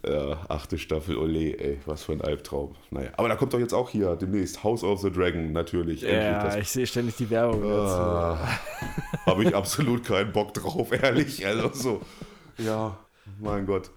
ja, 0.06 0.44
achte 0.48 0.78
Staffel, 0.78 1.16
ole, 1.16 1.58
ey, 1.58 1.80
was 1.86 2.04
für 2.04 2.12
ein 2.12 2.20
Albtraum. 2.20 2.74
Naja, 2.90 3.10
aber 3.16 3.28
da 3.28 3.36
kommt 3.36 3.54
doch 3.54 3.60
jetzt 3.60 3.74
auch 3.74 3.90
hier 3.90 4.16
demnächst 4.16 4.64
House 4.64 4.84
of 4.84 5.00
the 5.00 5.10
Dragon, 5.10 5.52
natürlich. 5.52 6.02
Ja, 6.02 6.56
ich 6.56 6.68
sehe 6.68 6.86
ständig 6.86 7.16
die 7.16 7.30
Werbung 7.30 7.64
ah, 7.64 8.38
Habe 9.26 9.44
ich 9.44 9.54
absolut 9.54 10.04
keinen 10.04 10.32
Bock 10.32 10.54
drauf, 10.54 10.92
ehrlich. 10.92 11.46
Also 11.46 11.70
so, 11.72 12.00
ja, 12.58 12.98
mein 13.40 13.66
Gott 13.66 13.90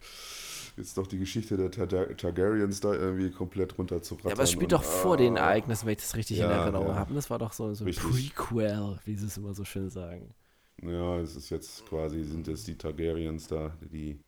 jetzt 0.77 0.97
doch 0.97 1.07
die 1.07 1.19
Geschichte 1.19 1.57
der 1.57 1.71
Tar 1.71 1.87
Targaryens 1.87 2.79
da 2.79 2.93
irgendwie 2.93 3.31
komplett 3.31 3.77
runterzurattern. 3.77 4.29
Ja, 4.29 4.35
aber 4.35 4.43
es 4.43 4.51
spielt 4.51 4.71
doch 4.71 4.83
vor 4.83 5.13
ah, 5.13 5.17
den 5.17 5.37
Ereignissen, 5.37 5.85
wenn 5.85 5.93
ich 5.93 5.99
das 5.99 6.15
richtig 6.15 6.37
ja, 6.37 6.45
in 6.45 6.51
Erinnerung 6.51 6.87
ja. 6.89 6.95
habe. 6.95 7.13
Das 7.13 7.29
war 7.29 7.39
doch 7.39 7.53
so, 7.53 7.73
so 7.73 7.85
ein 7.85 7.93
Prequel, 7.93 8.99
wie 9.05 9.15
sie 9.15 9.27
es 9.27 9.37
immer 9.37 9.53
so 9.53 9.65
schön 9.65 9.89
sagen. 9.89 10.33
Ja, 10.81 11.19
es 11.19 11.35
ist 11.35 11.49
jetzt 11.49 11.85
quasi, 11.85 12.23
sind 12.23 12.47
jetzt 12.47 12.67
die 12.67 12.75
Targaryens 12.75 13.47
da, 13.47 13.71
die, 13.81 14.19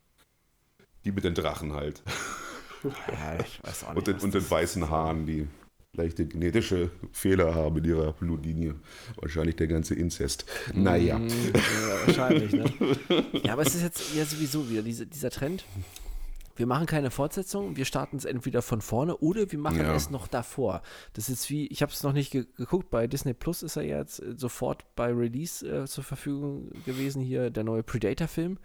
die 1.04 1.12
mit 1.12 1.24
den 1.24 1.34
Drachen 1.34 1.74
halt. 1.74 2.04
Ja, 2.84 3.40
ich 3.40 3.64
weiß 3.64 3.86
auch 3.86 3.94
nicht. 3.94 3.98
und 4.00 4.08
den, 4.08 4.18
und 4.26 4.34
den 4.34 4.52
weißen 4.52 4.90
Haaren, 4.90 5.26
die 5.26 5.48
leichte 5.94 6.26
genetische 6.26 6.90
Fehler 7.12 7.56
haben 7.56 7.78
in 7.78 7.86
ihrer 7.86 8.14
Blutlinie. 8.14 8.76
Wahrscheinlich 9.16 9.56
der 9.56 9.68
ganze 9.68 9.96
Inzest. 9.96 10.46
Naja. 10.74 11.20
Mm, 11.20 11.30
ja, 11.30 12.08
wahrscheinlich, 12.08 12.52
ne? 12.52 12.66
Ja, 13.44 13.54
aber 13.54 13.62
es 13.62 13.76
ist 13.76 13.84
jetzt 13.84 14.14
ja 14.16 14.26
sowieso 14.26 14.70
wieder 14.70 14.82
diese, 14.82 15.06
dieser 15.06 15.30
Trend 15.30 15.64
wir 16.56 16.68
machen 16.68 16.86
keine 16.86 17.12
Fortsetzung, 17.12 17.76
wir 17.76 17.86
starten 17.86 18.18
es 18.18 18.26
entweder 18.26 18.62
von 18.62 18.82
vorne 18.82 19.18
oder 19.18 19.52
wir 19.52 19.60
machen 19.60 19.80
ja. 19.80 19.96
es 19.96 20.10
noch 20.10 20.28
davor. 20.28 20.82
Das 21.14 21.30
ist 21.30 21.50
wie, 21.50 21.68
ich 21.68 21.82
habe 21.82 21.92
es 21.92 22.04
noch 22.04 22.14
nicht 22.14 22.32
ge 22.32 22.46
geguckt, 22.58 22.90
bei 22.90 23.08
Disney 23.08 23.34
Plus 23.34 23.64
ist 23.64 23.76
er 23.76 23.84
jetzt 23.84 24.22
äh, 24.22 24.36
sofort 24.38 24.86
bei 24.96 25.12
Release 25.12 25.68
äh, 25.68 25.86
zur 25.86 26.04
Verfügung 26.04 26.72
gewesen, 26.86 27.22
hier 27.22 27.50
der 27.50 27.64
neue 27.64 27.84
Predator-Film. 27.84 28.58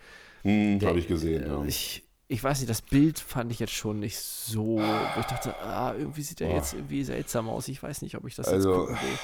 Hm, 0.43 0.80
habe 0.82 0.99
ich 0.99 1.09
gesehen, 1.09 1.43
äh, 1.43 1.49
ja. 1.49 1.64
Ich, 1.64 2.05
ich 2.28 2.45
weiß 2.45 2.61
nicht, 2.61 2.70
das 2.70 2.82
Bild 2.82 3.18
fand 3.18 3.51
ich 3.51 3.59
jetzt 3.59 3.72
schon 3.72 4.01
nicht 4.01 4.18
so, 4.18 4.76
wo 4.76 5.20
ich 5.20 5.26
dachte, 5.26 5.57
ah, 5.62 5.95
irgendwie 5.97 6.22
sieht 6.22 6.41
er 6.41 6.55
jetzt 6.55 6.74
irgendwie 6.74 7.03
seltsam 7.05 7.49
aus. 7.49 7.68
Ich 7.68 7.82
weiß 7.82 8.03
nicht, 8.03 8.16
ob 8.16 8.26
ich 8.26 8.34
das 8.34 8.49
also, 8.49 8.70
jetzt 8.70 8.78
gucken 8.80 8.97
will. 8.97 9.18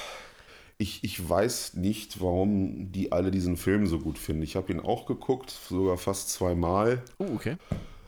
Ich, 0.77 1.03
ich 1.03 1.29
weiß 1.29 1.75
nicht, 1.75 2.19
warum 2.19 2.91
die 2.91 3.13
alle 3.13 3.31
diesen 3.31 3.55
Film 3.55 3.87
so 3.87 3.99
gut 3.99 4.17
finden. 4.17 4.41
Ich 4.41 4.57
habe 4.57 4.73
ihn 4.73 4.81
auch 4.81 5.05
geguckt, 5.05 5.51
sogar 5.51 5.97
fast 5.97 6.29
zweimal. 6.29 7.01
Oh, 7.17 7.27
okay. 7.33 7.55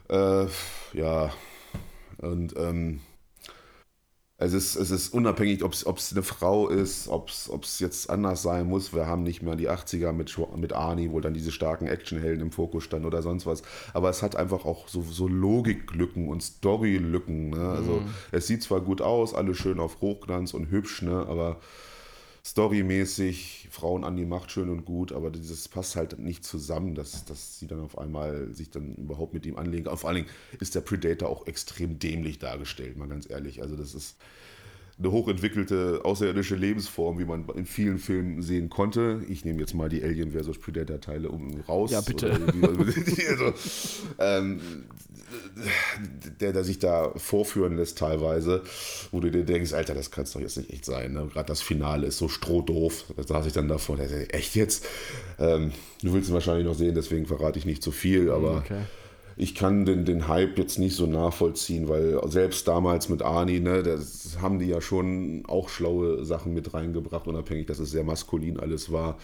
Äh, 0.09 0.47
ja, 0.93 1.31
und 2.19 2.55
ähm, 2.57 3.01
es, 4.37 4.53
ist, 4.53 4.75
es 4.75 4.91
ist 4.91 5.13
unabhängig, 5.13 5.63
ob 5.63 5.73
es 5.73 6.11
eine 6.11 6.23
Frau 6.23 6.69
ist, 6.69 7.07
ob 7.07 7.29
es 7.29 7.79
jetzt 7.79 8.09
anders 8.09 8.41
sein 8.43 8.67
muss. 8.67 8.93
Wir 8.93 9.07
haben 9.07 9.23
nicht 9.23 9.41
mehr 9.41 9.55
die 9.55 9.69
80er 9.69 10.11
mit, 10.11 10.37
mit 10.55 10.73
Arnie, 10.73 11.11
wo 11.11 11.19
dann 11.19 11.33
diese 11.33 11.51
starken 11.51 11.87
Actionhelden 11.87 12.41
im 12.41 12.51
Fokus 12.51 12.83
standen 12.83 13.07
oder 13.07 13.21
sonst 13.21 13.45
was. 13.45 13.63
Aber 13.93 14.09
es 14.09 14.21
hat 14.21 14.35
einfach 14.35 14.63
auch 14.65 14.87
so, 14.87 15.01
so 15.01 15.27
Logiklücken 15.27 16.29
und 16.29 16.41
Storylücken. 16.41 17.49
Ne? 17.49 17.69
Also 17.69 17.93
mhm. 17.93 18.13
es 18.31 18.47
sieht 18.47 18.63
zwar 18.63 18.81
gut 18.81 19.01
aus, 19.01 19.33
alles 19.33 19.57
schön 19.57 19.79
auf 19.79 20.01
Hochglanz 20.01 20.53
und 20.53 20.69
hübsch, 20.69 21.01
ne? 21.01 21.25
aber 21.27 21.59
storymäßig 22.47 23.67
Frauen 23.71 24.05
an 24.05 24.15
die 24.15 24.25
Macht 24.25 24.51
schön 24.51 24.69
und 24.69 24.85
gut, 24.85 25.11
aber 25.11 25.31
dieses 25.31 25.67
passt 25.67 25.97
halt 25.97 26.17
nicht 26.17 26.45
zusammen, 26.45 26.95
dass, 26.95 27.25
dass 27.25 27.59
sie 27.59 27.67
dann 27.67 27.81
auf 27.81 27.97
einmal 27.97 28.53
sich 28.53 28.69
dann 28.69 28.95
überhaupt 28.95 29.33
mit 29.33 29.45
ihm 29.45 29.57
anlegen. 29.57 29.85
vor 29.97 30.09
allen 30.09 30.23
Dingen 30.23 30.29
ist 30.61 30.73
der 30.73 30.81
Predator 30.81 31.27
auch 31.27 31.45
extrem 31.45 31.99
dämlich 31.99 32.39
dargestellt, 32.39 32.95
mal 32.95 33.09
ganz 33.09 33.29
ehrlich. 33.29 33.61
Also 33.61 33.75
das 33.75 33.93
ist 33.93 34.15
eine 34.99 35.11
hochentwickelte 35.11 36.01
außerirdische 36.03 36.55
Lebensform, 36.55 37.19
wie 37.19 37.25
man 37.25 37.47
in 37.55 37.65
vielen 37.65 37.99
Filmen 37.99 38.41
sehen 38.41 38.69
konnte. 38.69 39.21
Ich 39.29 39.45
nehme 39.45 39.59
jetzt 39.59 39.75
mal 39.75 39.89
die 39.89 40.03
Alien 40.03 40.31
vs. 40.31 40.57
Predator 40.57 40.99
Teile 40.99 41.29
um 41.29 41.61
raus. 41.67 41.91
Ja, 41.91 42.01
bitte. 42.01 42.31
also, 43.29 43.53
ähm, 44.17 44.59
der, 46.39 46.53
der 46.53 46.63
sich 46.63 46.79
da 46.79 47.11
vorführen 47.15 47.75
lässt 47.77 47.99
teilweise, 47.99 48.63
wo 49.11 49.19
du 49.19 49.29
dir 49.29 49.43
denkst, 49.43 49.73
Alter, 49.73 49.93
das 49.93 50.09
kann 50.09 50.23
es 50.23 50.31
doch 50.31 50.41
jetzt 50.41 50.57
nicht 50.57 50.71
echt 50.71 50.85
sein. 50.85 51.13
Ne? 51.13 51.29
Gerade 51.31 51.47
das 51.47 51.61
Finale 51.61 52.07
ist 52.07 52.17
so 52.17 52.27
strohdoof. 52.27 53.05
Da 53.15 53.23
saß 53.23 53.45
ich 53.45 53.53
dann 53.53 53.67
davor, 53.67 53.97
der 53.97 54.33
echt 54.33 54.55
jetzt? 54.55 54.85
Ähm, 55.37 55.73
du 56.01 56.13
willst 56.13 56.29
ihn 56.29 56.33
wahrscheinlich 56.33 56.65
noch 56.65 56.75
sehen, 56.75 56.95
deswegen 56.95 57.27
verrate 57.27 57.59
ich 57.59 57.65
nicht 57.65 57.83
zu 57.83 57.91
viel, 57.91 58.31
aber 58.31 58.57
okay 58.57 58.81
ich 59.39 59.53
kann 59.53 59.85
den, 59.85 60.03
den 60.03 60.27
Hype 60.27 60.57
jetzt 60.57 60.79
nicht 60.79 60.95
so 60.95 61.05
nachvollziehen, 61.05 61.87
weil 61.87 62.19
selbst 62.27 62.67
damals 62.67 63.07
mit 63.07 63.21
Arnie, 63.21 63.59
ne, 63.59 63.83
das 63.83 64.39
haben 64.41 64.57
die 64.57 64.65
ja 64.65 64.81
schon 64.81 65.43
auch 65.47 65.69
schlaue 65.69 66.25
Sachen 66.25 66.55
mit 66.55 66.73
reingebracht, 66.73 67.27
unabhängig, 67.27 67.67
dass 67.67 67.77
es 67.77 67.91
sehr 67.91 68.03
maskulin 68.03 68.59
alles 68.59 68.91
war. 68.91 69.19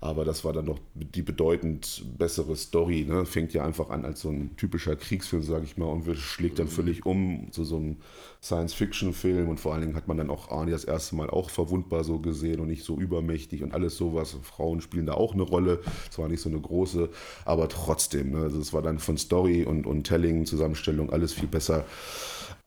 Aber 0.00 0.24
das 0.24 0.44
war 0.44 0.52
dann 0.52 0.66
doch 0.66 0.80
die 0.94 1.22
bedeutend 1.22 2.04
bessere 2.18 2.56
Story. 2.56 3.04
Ne? 3.08 3.24
Fängt 3.24 3.54
ja 3.54 3.64
einfach 3.64 3.90
an 3.90 4.04
als 4.04 4.22
so 4.22 4.30
ein 4.30 4.56
typischer 4.56 4.96
Kriegsfilm, 4.96 5.44
sage 5.44 5.64
ich 5.64 5.76
mal, 5.76 5.86
und 5.86 6.12
schlägt 6.16 6.58
dann 6.58 6.68
völlig 6.68 7.06
um 7.06 7.46
zu 7.52 7.62
so 7.62 7.76
einem 7.76 7.96
Science-Fiction-Film. 8.42 9.48
Und 9.48 9.60
vor 9.60 9.72
allen 9.72 9.82
Dingen 9.82 9.96
hat 9.96 10.08
man 10.08 10.16
dann 10.16 10.30
auch 10.30 10.50
Arnie 10.50 10.72
das 10.72 10.84
erste 10.84 11.14
Mal 11.16 11.30
auch 11.30 11.50
verwundbar 11.50 12.04
so 12.04 12.18
gesehen 12.18 12.60
und 12.60 12.68
nicht 12.68 12.84
so 12.84 12.96
übermächtig 12.96 13.62
und 13.62 13.72
alles 13.72 13.96
sowas. 13.96 14.36
Frauen 14.42 14.80
spielen 14.80 15.06
da 15.06 15.14
auch 15.14 15.34
eine 15.34 15.42
Rolle. 15.42 15.80
Zwar 16.10 16.28
nicht 16.28 16.40
so 16.40 16.48
eine 16.48 16.60
große, 16.60 17.08
aber 17.44 17.68
trotzdem. 17.68 18.32
Ne? 18.32 18.38
Also 18.38 18.58
es 18.58 18.72
war 18.72 18.82
dann 18.82 18.98
von 18.98 19.16
Story 19.16 19.64
und, 19.64 19.86
und 19.86 20.04
Telling, 20.04 20.46
Zusammenstellung 20.46 21.10
alles 21.10 21.32
viel 21.32 21.48
besser 21.48 21.84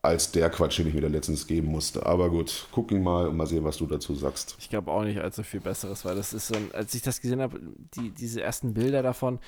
als 0.06 0.30
der 0.30 0.50
Quatsch, 0.50 0.78
den 0.78 0.86
ich 0.86 0.94
mir 0.94 1.00
da 1.00 1.08
letztens 1.08 1.46
geben 1.46 1.68
musste. 1.68 2.06
Aber 2.06 2.30
gut, 2.30 2.68
guck 2.70 2.92
ihn 2.92 3.02
mal 3.02 3.26
und 3.26 3.36
mal 3.36 3.46
sehen, 3.46 3.64
was 3.64 3.76
du 3.76 3.86
dazu 3.86 4.14
sagst. 4.14 4.56
Ich 4.58 4.70
glaube 4.70 4.90
auch 4.90 5.02
nicht 5.02 5.18
allzu 5.18 5.42
viel 5.42 5.60
Besseres, 5.60 6.04
weil 6.04 6.14
das 6.14 6.32
ist 6.32 6.48
so, 6.48 6.54
als 6.72 6.94
ich 6.94 7.02
das 7.02 7.20
gesehen 7.20 7.40
habe, 7.40 7.60
die, 7.96 8.10
diese 8.10 8.40
ersten 8.40 8.72
Bilder 8.72 9.02
davon, 9.02 9.40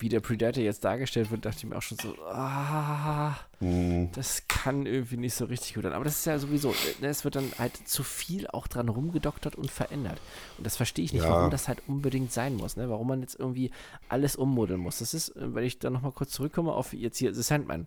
wie 0.00 0.08
der 0.08 0.20
Predator 0.20 0.62
jetzt 0.62 0.84
dargestellt 0.84 1.30
wird, 1.30 1.44
dachte 1.44 1.58
ich 1.58 1.66
mir 1.66 1.76
auch 1.76 1.82
schon 1.82 1.98
so, 1.98 2.14
ah, 2.24 3.36
hm. 3.58 4.10
das 4.12 4.48
kann 4.48 4.86
irgendwie 4.86 5.16
nicht 5.16 5.34
so 5.34 5.44
richtig 5.44 5.74
gut 5.74 5.84
sein. 5.84 5.92
Aber 5.92 6.04
das 6.04 6.18
ist 6.18 6.24
ja 6.26 6.38
sowieso, 6.38 6.74
ne, 7.00 7.08
es 7.08 7.24
wird 7.24 7.36
dann 7.36 7.50
halt 7.58 7.76
zu 7.88 8.02
viel 8.02 8.46
auch 8.46 8.66
dran 8.66 8.88
rumgedoktert 8.88 9.56
und 9.56 9.70
verändert. 9.70 10.20
Und 10.58 10.66
das 10.66 10.76
verstehe 10.76 11.04
ich 11.04 11.12
nicht, 11.12 11.24
ja. 11.24 11.30
warum 11.30 11.50
das 11.50 11.68
halt 11.68 11.82
unbedingt 11.86 12.32
sein 12.32 12.56
muss, 12.56 12.76
ne? 12.76 12.88
warum 12.88 13.08
man 13.08 13.20
jetzt 13.20 13.38
irgendwie 13.38 13.70
alles 14.08 14.36
ummodeln 14.36 14.80
muss. 14.80 14.98
Das 14.98 15.14
ist, 15.14 15.32
wenn 15.36 15.64
ich 15.64 15.78
dann 15.78 15.92
nochmal 15.92 16.12
kurz 16.12 16.30
zurückkomme 16.30 16.72
auf 16.72 16.92
jetzt 16.92 17.18
hier 17.18 17.34
The 17.34 17.42
Sandman 17.42 17.86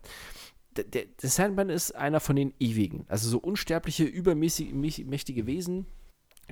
der, 0.76 1.04
der 1.04 1.30
Sandman 1.30 1.70
ist 1.70 1.94
einer 1.94 2.20
von 2.20 2.36
den 2.36 2.52
Ewigen. 2.58 3.04
Also 3.08 3.28
so 3.28 3.38
unsterbliche, 3.38 4.04
übermächtige 4.04 5.46
Wesen, 5.46 5.86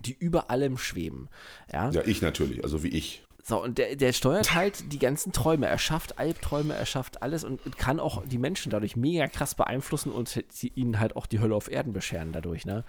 die 0.00 0.14
über 0.14 0.50
allem 0.50 0.78
schweben. 0.78 1.28
Ja, 1.72 1.90
ja 1.90 2.02
ich 2.04 2.22
natürlich, 2.22 2.64
also 2.64 2.82
wie 2.82 2.88
ich. 2.88 3.24
So, 3.44 3.60
und 3.60 3.78
der, 3.78 3.96
der 3.96 4.12
steuert 4.12 4.54
halt 4.54 4.92
die 4.92 5.00
ganzen 5.00 5.32
Träume. 5.32 5.66
Er 5.66 5.78
schafft 5.78 6.18
Albträume, 6.18 6.74
er 6.74 6.86
schafft 6.86 7.22
alles 7.22 7.42
und 7.42 7.76
kann 7.76 7.98
auch 7.98 8.22
die 8.24 8.38
Menschen 8.38 8.70
dadurch 8.70 8.94
mega 8.96 9.26
krass 9.26 9.56
beeinflussen 9.56 10.12
und 10.12 10.44
ihnen 10.76 11.00
halt 11.00 11.16
auch 11.16 11.26
die 11.26 11.40
Hölle 11.40 11.56
auf 11.56 11.70
Erden 11.70 11.92
bescheren 11.92 12.32
dadurch. 12.32 12.66
Ne? 12.66 12.84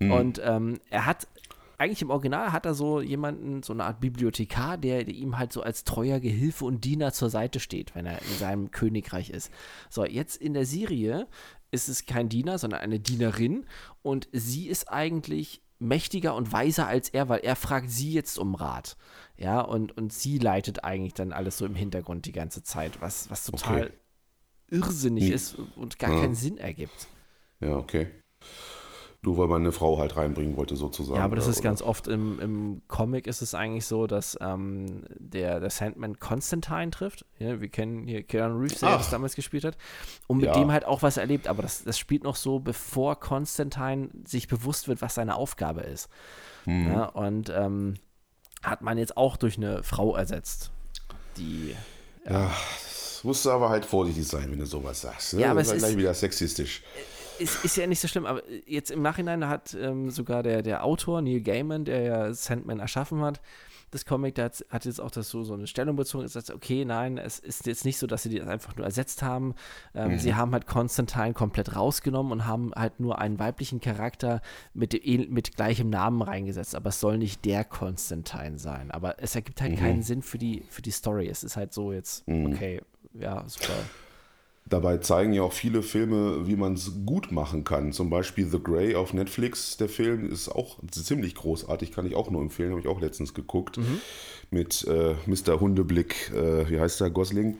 Mhm. 0.00 0.12
Und 0.12 0.42
ähm, 0.44 0.80
er 0.90 1.06
hat 1.06 1.28
eigentlich 1.78 2.02
im 2.02 2.10
Original 2.10 2.52
hat 2.52 2.64
er 2.64 2.74
so 2.74 3.00
jemanden, 3.00 3.62
so 3.62 3.72
eine 3.72 3.84
Art 3.84 4.00
Bibliothekar, 4.00 4.78
der, 4.78 5.04
der, 5.04 5.14
ihm 5.14 5.38
halt 5.38 5.52
so 5.52 5.62
als 5.62 5.82
treuer 5.82 6.20
Gehilfe 6.20 6.64
und 6.64 6.84
Diener 6.84 7.12
zur 7.12 7.28
Seite 7.28 7.58
steht, 7.58 7.94
wenn 7.96 8.06
er 8.06 8.22
in 8.22 8.38
seinem 8.38 8.70
Königreich 8.70 9.30
ist. 9.30 9.50
So, 9.90 10.04
jetzt 10.04 10.36
in 10.36 10.54
der 10.54 10.64
Serie 10.64 11.26
ist 11.72 11.88
es 11.88 12.06
kein 12.06 12.28
Diener, 12.28 12.58
sondern 12.58 12.80
eine 12.80 13.00
Dienerin 13.00 13.66
und 14.02 14.28
sie 14.32 14.68
ist 14.68 14.92
eigentlich 14.92 15.60
mächtiger 15.82 16.34
und 16.34 16.52
weiser 16.52 16.86
als 16.86 17.08
er, 17.08 17.28
weil 17.28 17.40
er 17.40 17.56
fragt 17.56 17.90
sie 17.90 18.12
jetzt 18.12 18.38
um 18.38 18.54
Rat. 18.54 18.96
Ja, 19.36 19.60
und, 19.60 19.96
und 19.96 20.12
sie 20.12 20.38
leitet 20.38 20.84
eigentlich 20.84 21.14
dann 21.14 21.32
alles 21.32 21.58
so 21.58 21.66
im 21.66 21.74
Hintergrund 21.74 22.26
die 22.26 22.32
ganze 22.32 22.62
Zeit, 22.62 23.00
was, 23.00 23.30
was 23.30 23.44
total 23.44 23.86
okay. 23.86 23.92
irrsinnig 24.70 25.26
hm. 25.26 25.32
ist 25.32 25.56
und 25.76 25.98
gar 25.98 26.12
ja. 26.12 26.20
keinen 26.20 26.34
Sinn 26.34 26.58
ergibt. 26.58 27.08
Ja, 27.60 27.76
okay. 27.76 28.08
Nur 29.24 29.38
weil 29.38 29.46
man 29.46 29.62
eine 29.62 29.70
Frau 29.70 29.98
halt 29.98 30.16
reinbringen 30.16 30.56
wollte, 30.56 30.74
sozusagen. 30.74 31.18
Ja, 31.18 31.24
aber 31.24 31.36
das 31.36 31.46
ist 31.46 31.58
oder? 31.58 31.68
ganz 31.68 31.80
oft 31.80 32.08
im, 32.08 32.40
im 32.40 32.82
Comic 32.88 33.28
ist 33.28 33.40
es 33.40 33.54
eigentlich 33.54 33.86
so, 33.86 34.08
dass 34.08 34.36
ähm, 34.40 35.04
der, 35.16 35.60
der 35.60 35.70
Sandman 35.70 36.18
Constantine 36.18 36.90
trifft. 36.90 37.24
Ja, 37.38 37.60
wir 37.60 37.68
kennen 37.68 38.08
hier 38.08 38.24
Keanu 38.24 38.58
Reeves, 38.58 38.80
der 38.80 38.96
das 38.96 39.10
damals 39.10 39.36
gespielt 39.36 39.62
hat. 39.62 39.76
Und 40.26 40.38
mit 40.38 40.46
ja. 40.46 40.54
dem 40.54 40.72
halt 40.72 40.84
auch 40.84 41.02
was 41.02 41.18
erlebt. 41.18 41.46
Aber 41.46 41.62
das, 41.62 41.84
das 41.84 42.00
spielt 42.00 42.24
noch 42.24 42.34
so, 42.34 42.58
bevor 42.58 43.14
Constantine 43.20 44.08
sich 44.24 44.48
bewusst 44.48 44.88
wird, 44.88 45.00
was 45.02 45.14
seine 45.14 45.36
Aufgabe 45.36 45.82
ist. 45.82 46.08
Hm. 46.64 46.88
Ja, 46.88 47.04
und 47.04 47.48
ähm, 47.54 47.94
hat 48.64 48.82
man 48.82 48.98
jetzt 48.98 49.16
auch 49.16 49.36
durch 49.36 49.56
eine 49.56 49.84
Frau 49.84 50.16
ersetzt. 50.16 50.72
Die. 51.36 51.76
Ja, 52.24 52.32
ja 52.32 52.50
das 52.82 53.20
musst 53.22 53.44
du 53.44 53.52
aber 53.52 53.70
halt 53.70 53.84
vorsichtig 53.84 54.26
sein, 54.26 54.50
wenn 54.50 54.58
du 54.58 54.66
sowas 54.66 55.00
sagst. 55.00 55.34
Ne? 55.34 55.42
Ja, 55.42 55.52
aber 55.52 55.60
es 55.60 55.70
ist 55.70 55.78
gleich 55.78 55.96
wieder 55.96 56.12
sexistisch 56.12 56.82
ist, 57.38 57.64
ist 57.64 57.76
ja 57.76 57.86
nicht 57.86 58.00
so 58.00 58.08
schlimm, 58.08 58.26
aber 58.26 58.42
jetzt 58.66 58.90
im 58.90 59.02
Nachhinein 59.02 59.48
hat 59.48 59.74
ähm, 59.74 60.10
sogar 60.10 60.42
der, 60.42 60.62
der 60.62 60.84
Autor, 60.84 61.22
Neil 61.22 61.40
Gaiman, 61.40 61.84
der 61.84 62.02
ja 62.02 62.34
Sandman 62.34 62.80
erschaffen 62.80 63.20
hat, 63.22 63.40
das 63.92 64.06
Comic, 64.06 64.34
der 64.36 64.46
hat, 64.46 64.64
hat, 64.70 64.84
jetzt 64.86 65.00
auch 65.00 65.10
das 65.10 65.28
so, 65.28 65.44
so 65.44 65.52
eine 65.52 65.66
Stellung 65.66 65.96
bezogen, 65.96 66.24
ist 66.24 66.50
okay, 66.50 66.84
nein, 66.84 67.18
es 67.18 67.38
ist 67.38 67.66
jetzt 67.66 67.84
nicht 67.84 67.98
so, 67.98 68.06
dass 68.06 68.22
sie 68.22 68.38
das 68.38 68.48
einfach 68.48 68.74
nur 68.74 68.86
ersetzt 68.86 69.22
haben. 69.22 69.54
Ähm, 69.94 70.12
mhm. 70.12 70.18
Sie 70.18 70.34
haben 70.34 70.52
halt 70.52 70.66
Constantine 70.66 71.34
komplett 71.34 71.76
rausgenommen 71.76 72.32
und 72.32 72.46
haben 72.46 72.72
halt 72.74 73.00
nur 73.00 73.18
einen 73.18 73.38
weiblichen 73.38 73.80
Charakter 73.80 74.40
mit, 74.72 74.94
mit 75.30 75.54
gleichem 75.56 75.90
Namen 75.90 76.22
reingesetzt, 76.22 76.74
aber 76.74 76.88
es 76.88 77.00
soll 77.00 77.18
nicht 77.18 77.44
der 77.44 77.64
Constantine 77.64 78.58
sein. 78.58 78.90
Aber 78.90 79.22
es 79.22 79.34
ergibt 79.34 79.60
halt 79.60 79.72
mhm. 79.72 79.76
keinen 79.76 80.02
Sinn 80.02 80.22
für 80.22 80.38
die, 80.38 80.64
für 80.70 80.80
die 80.80 80.90
Story. 80.90 81.28
Es 81.28 81.44
ist 81.44 81.58
halt 81.58 81.74
so 81.74 81.92
jetzt, 81.92 82.26
mhm. 82.26 82.46
okay, 82.46 82.80
ja, 83.12 83.44
super. 83.46 83.74
Dabei 84.64 84.98
zeigen 84.98 85.32
ja 85.32 85.42
auch 85.42 85.52
viele 85.52 85.82
Filme, 85.82 86.46
wie 86.46 86.56
man 86.56 86.74
es 86.74 86.92
gut 87.04 87.32
machen 87.32 87.64
kann. 87.64 87.92
Zum 87.92 88.10
Beispiel 88.10 88.46
The 88.46 88.62
Grey 88.62 88.94
auf 88.94 89.12
Netflix. 89.12 89.76
Der 89.76 89.88
Film 89.88 90.30
ist 90.30 90.48
auch 90.48 90.78
ziemlich 90.90 91.34
großartig, 91.34 91.92
kann 91.92 92.06
ich 92.06 92.14
auch 92.14 92.30
nur 92.30 92.40
empfehlen. 92.40 92.70
Habe 92.70 92.80
ich 92.80 92.86
auch 92.86 93.00
letztens 93.00 93.34
geguckt. 93.34 93.78
Mhm. 93.78 94.00
Mit 94.50 94.86
äh, 94.86 95.14
Mr. 95.26 95.60
Hundeblick, 95.60 96.30
äh, 96.34 96.68
wie 96.70 96.78
heißt 96.78 97.00
der, 97.00 97.10
Gosling? 97.10 97.58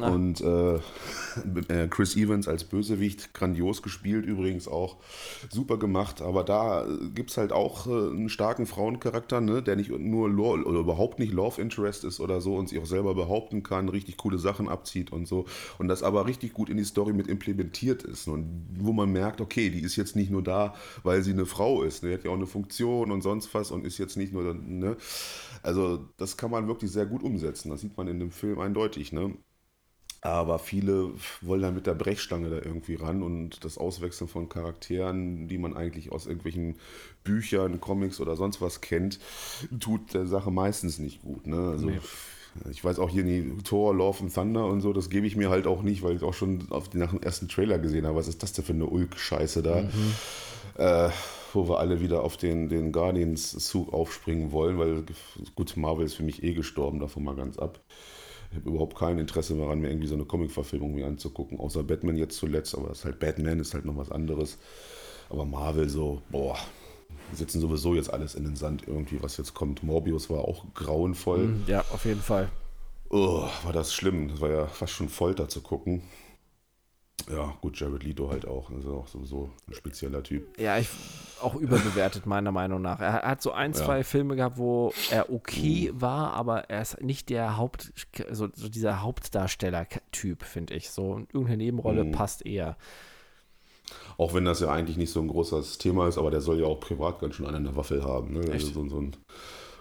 Ah. 0.00 0.10
Und 0.10 0.42
äh, 0.42 0.74
äh, 1.68 1.88
Chris 1.88 2.14
Evans 2.14 2.46
als 2.46 2.64
Bösewicht, 2.64 3.32
grandios 3.32 3.82
gespielt 3.82 4.26
übrigens 4.26 4.68
auch, 4.68 4.96
super 5.50 5.78
gemacht. 5.78 6.20
Aber 6.20 6.44
da 6.44 6.86
gibt 7.14 7.30
es 7.30 7.38
halt 7.38 7.52
auch 7.52 7.86
äh, 7.86 7.90
einen 7.90 8.28
starken 8.28 8.66
Frauencharakter, 8.66 9.40
ne, 9.40 9.62
der 9.62 9.76
nicht 9.76 9.90
nur 9.90 10.28
Lore, 10.28 10.64
oder 10.64 10.80
überhaupt 10.80 11.18
nicht 11.18 11.32
Love 11.32 11.60
Interest 11.60 12.04
ist 12.04 12.20
oder 12.20 12.40
so 12.40 12.56
und 12.56 12.68
sich 12.68 12.78
auch 12.78 12.86
selber 12.86 13.14
behaupten 13.14 13.62
kann, 13.62 13.88
richtig 13.88 14.18
coole 14.18 14.38
Sachen 14.38 14.68
abzieht 14.68 15.10
und 15.10 15.26
so. 15.26 15.46
Und 15.78 15.88
das 15.88 16.02
aber 16.02 16.26
richtig 16.26 16.52
gut 16.52 16.68
in 16.68 16.76
die 16.76 16.84
Story 16.84 17.14
mit 17.14 17.26
implementiert 17.26 18.02
ist. 18.02 18.28
Und 18.28 18.66
wo 18.78 18.92
man 18.92 19.10
merkt, 19.10 19.40
okay, 19.40 19.70
die 19.70 19.80
ist 19.80 19.96
jetzt 19.96 20.16
nicht 20.16 20.30
nur 20.30 20.42
da, 20.42 20.74
weil 21.02 21.22
sie 21.22 21.32
eine 21.32 21.46
Frau 21.46 21.82
ist. 21.82 22.02
Ne, 22.02 22.10
die 22.10 22.14
hat 22.14 22.24
ja 22.24 22.30
auch 22.30 22.36
eine 22.36 22.46
Funktion 22.46 23.10
und 23.10 23.22
sonst 23.22 23.52
was 23.54 23.70
und 23.70 23.86
ist 23.86 23.96
jetzt 23.96 24.18
nicht 24.18 24.34
nur. 24.34 24.52
Ne, 24.54 24.96
also, 25.62 26.08
das 26.18 26.36
kann 26.36 26.50
man 26.50 26.68
wirklich 26.68 26.90
sehr 26.90 27.06
gut 27.06 27.22
umsetzen. 27.22 27.70
Das 27.70 27.80
sieht 27.80 27.96
man 27.96 28.06
in 28.06 28.20
dem 28.20 28.30
Film 28.30 28.60
eindeutig. 28.60 29.12
Ne? 29.12 29.34
Aber 30.20 30.58
viele 30.58 31.12
wollen 31.42 31.62
dann 31.62 31.74
mit 31.74 31.86
der 31.86 31.94
Brechstange 31.94 32.50
da 32.50 32.56
irgendwie 32.56 32.96
ran 32.96 33.22
und 33.22 33.64
das 33.64 33.78
Auswechseln 33.78 34.28
von 34.28 34.48
Charakteren, 34.48 35.46
die 35.46 35.58
man 35.58 35.76
eigentlich 35.76 36.10
aus 36.10 36.26
irgendwelchen 36.26 36.76
Büchern, 37.22 37.80
Comics 37.80 38.20
oder 38.20 38.34
sonst 38.34 38.60
was 38.60 38.80
kennt, 38.80 39.20
tut 39.78 40.14
der 40.14 40.26
Sache 40.26 40.50
meistens 40.50 40.98
nicht 40.98 41.22
gut. 41.22 41.46
Ne? 41.46 41.70
Also, 41.70 41.86
nee. 41.86 42.00
Ich 42.70 42.82
weiß 42.82 42.98
auch 42.98 43.10
hier 43.10 43.22
die 43.22 43.56
Thor, 43.62 43.94
Love 43.94 44.24
and 44.24 44.34
Thunder 44.34 44.66
und 44.66 44.80
so, 44.80 44.92
das 44.92 45.10
gebe 45.10 45.26
ich 45.26 45.36
mir 45.36 45.50
halt 45.50 45.68
auch 45.68 45.82
nicht, 45.82 46.02
weil 46.02 46.16
ich 46.16 46.22
auch 46.22 46.34
schon 46.34 46.66
auf 46.70 46.92
nach 46.94 47.10
dem 47.10 47.22
ersten 47.22 47.46
Trailer 47.46 47.78
gesehen 47.78 48.04
habe, 48.06 48.16
was 48.16 48.26
ist 48.26 48.42
das 48.42 48.52
denn 48.52 48.64
für 48.64 48.72
eine 48.72 48.86
Ulk-Scheiße 48.86 49.62
da? 49.62 49.82
Mhm. 49.82 50.14
Äh, 50.76 51.10
wo 51.52 51.68
wir 51.68 51.78
alle 51.78 52.00
wieder 52.00 52.22
auf 52.22 52.36
den, 52.36 52.68
den 52.68 52.90
Guardians-Zug 52.92 53.92
aufspringen 53.92 54.52
wollen, 54.52 54.78
weil 54.78 55.04
gut, 55.54 55.76
Marvel 55.76 56.04
ist 56.04 56.14
für 56.14 56.22
mich 56.22 56.42
eh 56.42 56.54
gestorben, 56.54 57.00
davon 57.00 57.24
mal 57.24 57.36
ganz 57.36 57.58
ab. 57.58 57.80
Ich 58.50 58.56
habe 58.56 58.70
überhaupt 58.70 58.96
kein 58.96 59.18
Interesse 59.18 59.56
daran, 59.56 59.80
mir 59.80 59.90
irgendwie 59.90 60.06
so 60.06 60.14
eine 60.14 60.24
Comic-Verfilmung 60.24 60.94
mir 60.94 61.06
anzugucken, 61.06 61.58
außer 61.58 61.82
Batman 61.82 62.16
jetzt 62.16 62.36
zuletzt, 62.36 62.74
aber 62.74 62.88
das 62.88 63.00
ist 63.00 63.04
halt 63.04 63.18
Batman, 63.18 63.60
ist 63.60 63.74
halt 63.74 63.84
noch 63.84 63.96
was 63.96 64.10
anderes. 64.10 64.58
Aber 65.28 65.44
Marvel 65.44 65.88
so, 65.88 66.22
boah, 66.30 66.56
die 67.30 67.36
sitzen 67.36 67.60
sowieso 67.60 67.94
jetzt 67.94 68.10
alles 68.10 68.34
in 68.34 68.44
den 68.44 68.56
Sand 68.56 68.84
irgendwie, 68.86 69.22
was 69.22 69.36
jetzt 69.36 69.52
kommt. 69.52 69.82
Morbius 69.82 70.30
war 70.30 70.40
auch 70.40 70.64
grauenvoll. 70.74 71.48
Mhm, 71.48 71.64
ja, 71.66 71.84
auf 71.92 72.06
jeden 72.06 72.22
Fall. 72.22 72.48
Oh, 73.10 73.46
war 73.64 73.72
das 73.72 73.92
schlimm. 73.94 74.28
Das 74.28 74.40
war 74.40 74.50
ja 74.50 74.66
fast 74.66 74.92
schon 74.92 75.08
Folter 75.08 75.48
zu 75.48 75.60
gucken. 75.60 76.02
Ja, 77.30 77.54
gut, 77.60 77.78
Jared 77.78 78.02
Leto 78.02 78.30
halt 78.30 78.46
auch. 78.46 78.70
Das 78.70 78.84
ist 78.84 78.90
auch 78.90 79.06
sowieso 79.06 79.50
ein 79.66 79.74
spezieller 79.74 80.22
Typ. 80.22 80.58
Ja, 80.58 80.78
ich, 80.78 80.88
auch 81.42 81.54
überbewertet, 81.54 82.26
meiner 82.26 82.52
Meinung 82.52 82.80
nach. 82.80 83.00
Er 83.00 83.22
hat 83.22 83.42
so 83.42 83.52
ein, 83.52 83.74
zwei 83.74 83.98
ja. 83.98 84.02
Filme 84.02 84.36
gehabt, 84.36 84.56
wo 84.56 84.92
er 85.10 85.30
okay 85.30 85.90
mhm. 85.92 86.00
war, 86.00 86.32
aber 86.32 86.70
er 86.70 86.82
ist 86.82 87.02
nicht 87.02 87.28
der 87.28 87.56
Haupt, 87.56 87.92
so, 88.30 88.48
so 88.54 88.68
dieser 88.68 89.02
Hauptdarsteller-Typ, 89.02 90.42
finde 90.42 90.74
ich. 90.74 90.90
So 90.90 91.18
irgendeine 91.32 91.58
Nebenrolle 91.58 92.04
mhm. 92.04 92.12
passt 92.12 92.46
eher. 92.46 92.76
Auch 94.16 94.34
wenn 94.34 94.44
das 94.44 94.60
ja 94.60 94.70
eigentlich 94.70 94.96
nicht 94.96 95.12
so 95.12 95.20
ein 95.20 95.28
großes 95.28 95.78
Thema 95.78 96.08
ist, 96.08 96.18
aber 96.18 96.30
der 96.30 96.40
soll 96.40 96.60
ja 96.60 96.66
auch 96.66 96.80
privat 96.80 97.20
ganz 97.20 97.34
schön 97.34 97.46
einen 97.46 97.56
an 97.56 97.64
der 97.64 97.76
Waffel 97.76 98.04
haben. 98.04 98.32
Ne? 98.32 98.50
Also 98.50 98.68
so, 98.68 98.88
so 98.88 99.00
ein 99.00 99.16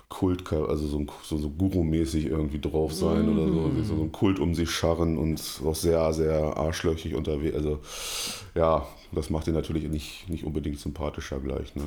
Kult, 0.09 0.51
also 0.53 0.87
so, 0.87 1.05
so, 1.23 1.37
so 1.37 1.49
Guru-mäßig 1.49 2.27
irgendwie 2.27 2.59
drauf 2.59 2.93
sein 2.93 3.25
mm. 3.25 3.37
oder 3.37 3.47
so, 3.51 3.83
so 3.83 3.93
einen 4.01 4.11
Kult 4.13 4.39
um 4.39 4.55
sich 4.55 4.69
scharren 4.71 5.17
und 5.17 5.41
auch 5.65 5.75
sehr, 5.75 6.13
sehr 6.13 6.55
arschlöchig 6.55 7.13
unterwegs. 7.13 7.55
Also 7.55 7.79
ja, 8.55 8.87
das 9.11 9.29
macht 9.29 9.47
ihn 9.47 9.53
natürlich 9.53 9.89
nicht, 9.89 10.29
nicht 10.29 10.45
unbedingt 10.45 10.79
sympathischer 10.79 11.39
gleich. 11.39 11.75
Ne? 11.75 11.83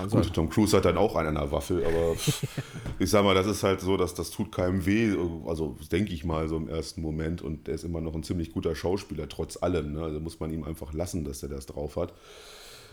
Also, 0.00 0.16
Gut, 0.16 0.32
Tom 0.32 0.48
Cruise 0.48 0.74
hat 0.74 0.86
dann 0.86 0.96
auch 0.96 1.16
einen 1.16 1.28
an 1.28 1.34
der 1.34 1.52
Waffel, 1.52 1.84
aber 1.84 2.16
ich 2.98 3.10
sag 3.10 3.24
mal, 3.24 3.34
das 3.34 3.46
ist 3.46 3.62
halt 3.62 3.80
so, 3.80 3.98
dass 3.98 4.14
das 4.14 4.30
tut 4.30 4.52
keinem 4.52 4.86
weh, 4.86 5.14
also 5.46 5.76
denke 5.92 6.14
ich 6.14 6.24
mal 6.24 6.48
so 6.48 6.56
im 6.56 6.68
ersten 6.68 7.02
Moment 7.02 7.42
und 7.42 7.66
der 7.66 7.74
ist 7.74 7.84
immer 7.84 8.00
noch 8.00 8.14
ein 8.14 8.22
ziemlich 8.22 8.52
guter 8.52 8.74
Schauspieler, 8.74 9.28
trotz 9.28 9.62
allem. 9.62 9.92
Ne? 9.92 10.02
Also 10.02 10.18
muss 10.18 10.40
man 10.40 10.50
ihm 10.50 10.64
einfach 10.64 10.94
lassen, 10.94 11.24
dass 11.24 11.42
er 11.42 11.50
das 11.50 11.66
drauf 11.66 11.96
hat. 11.96 12.14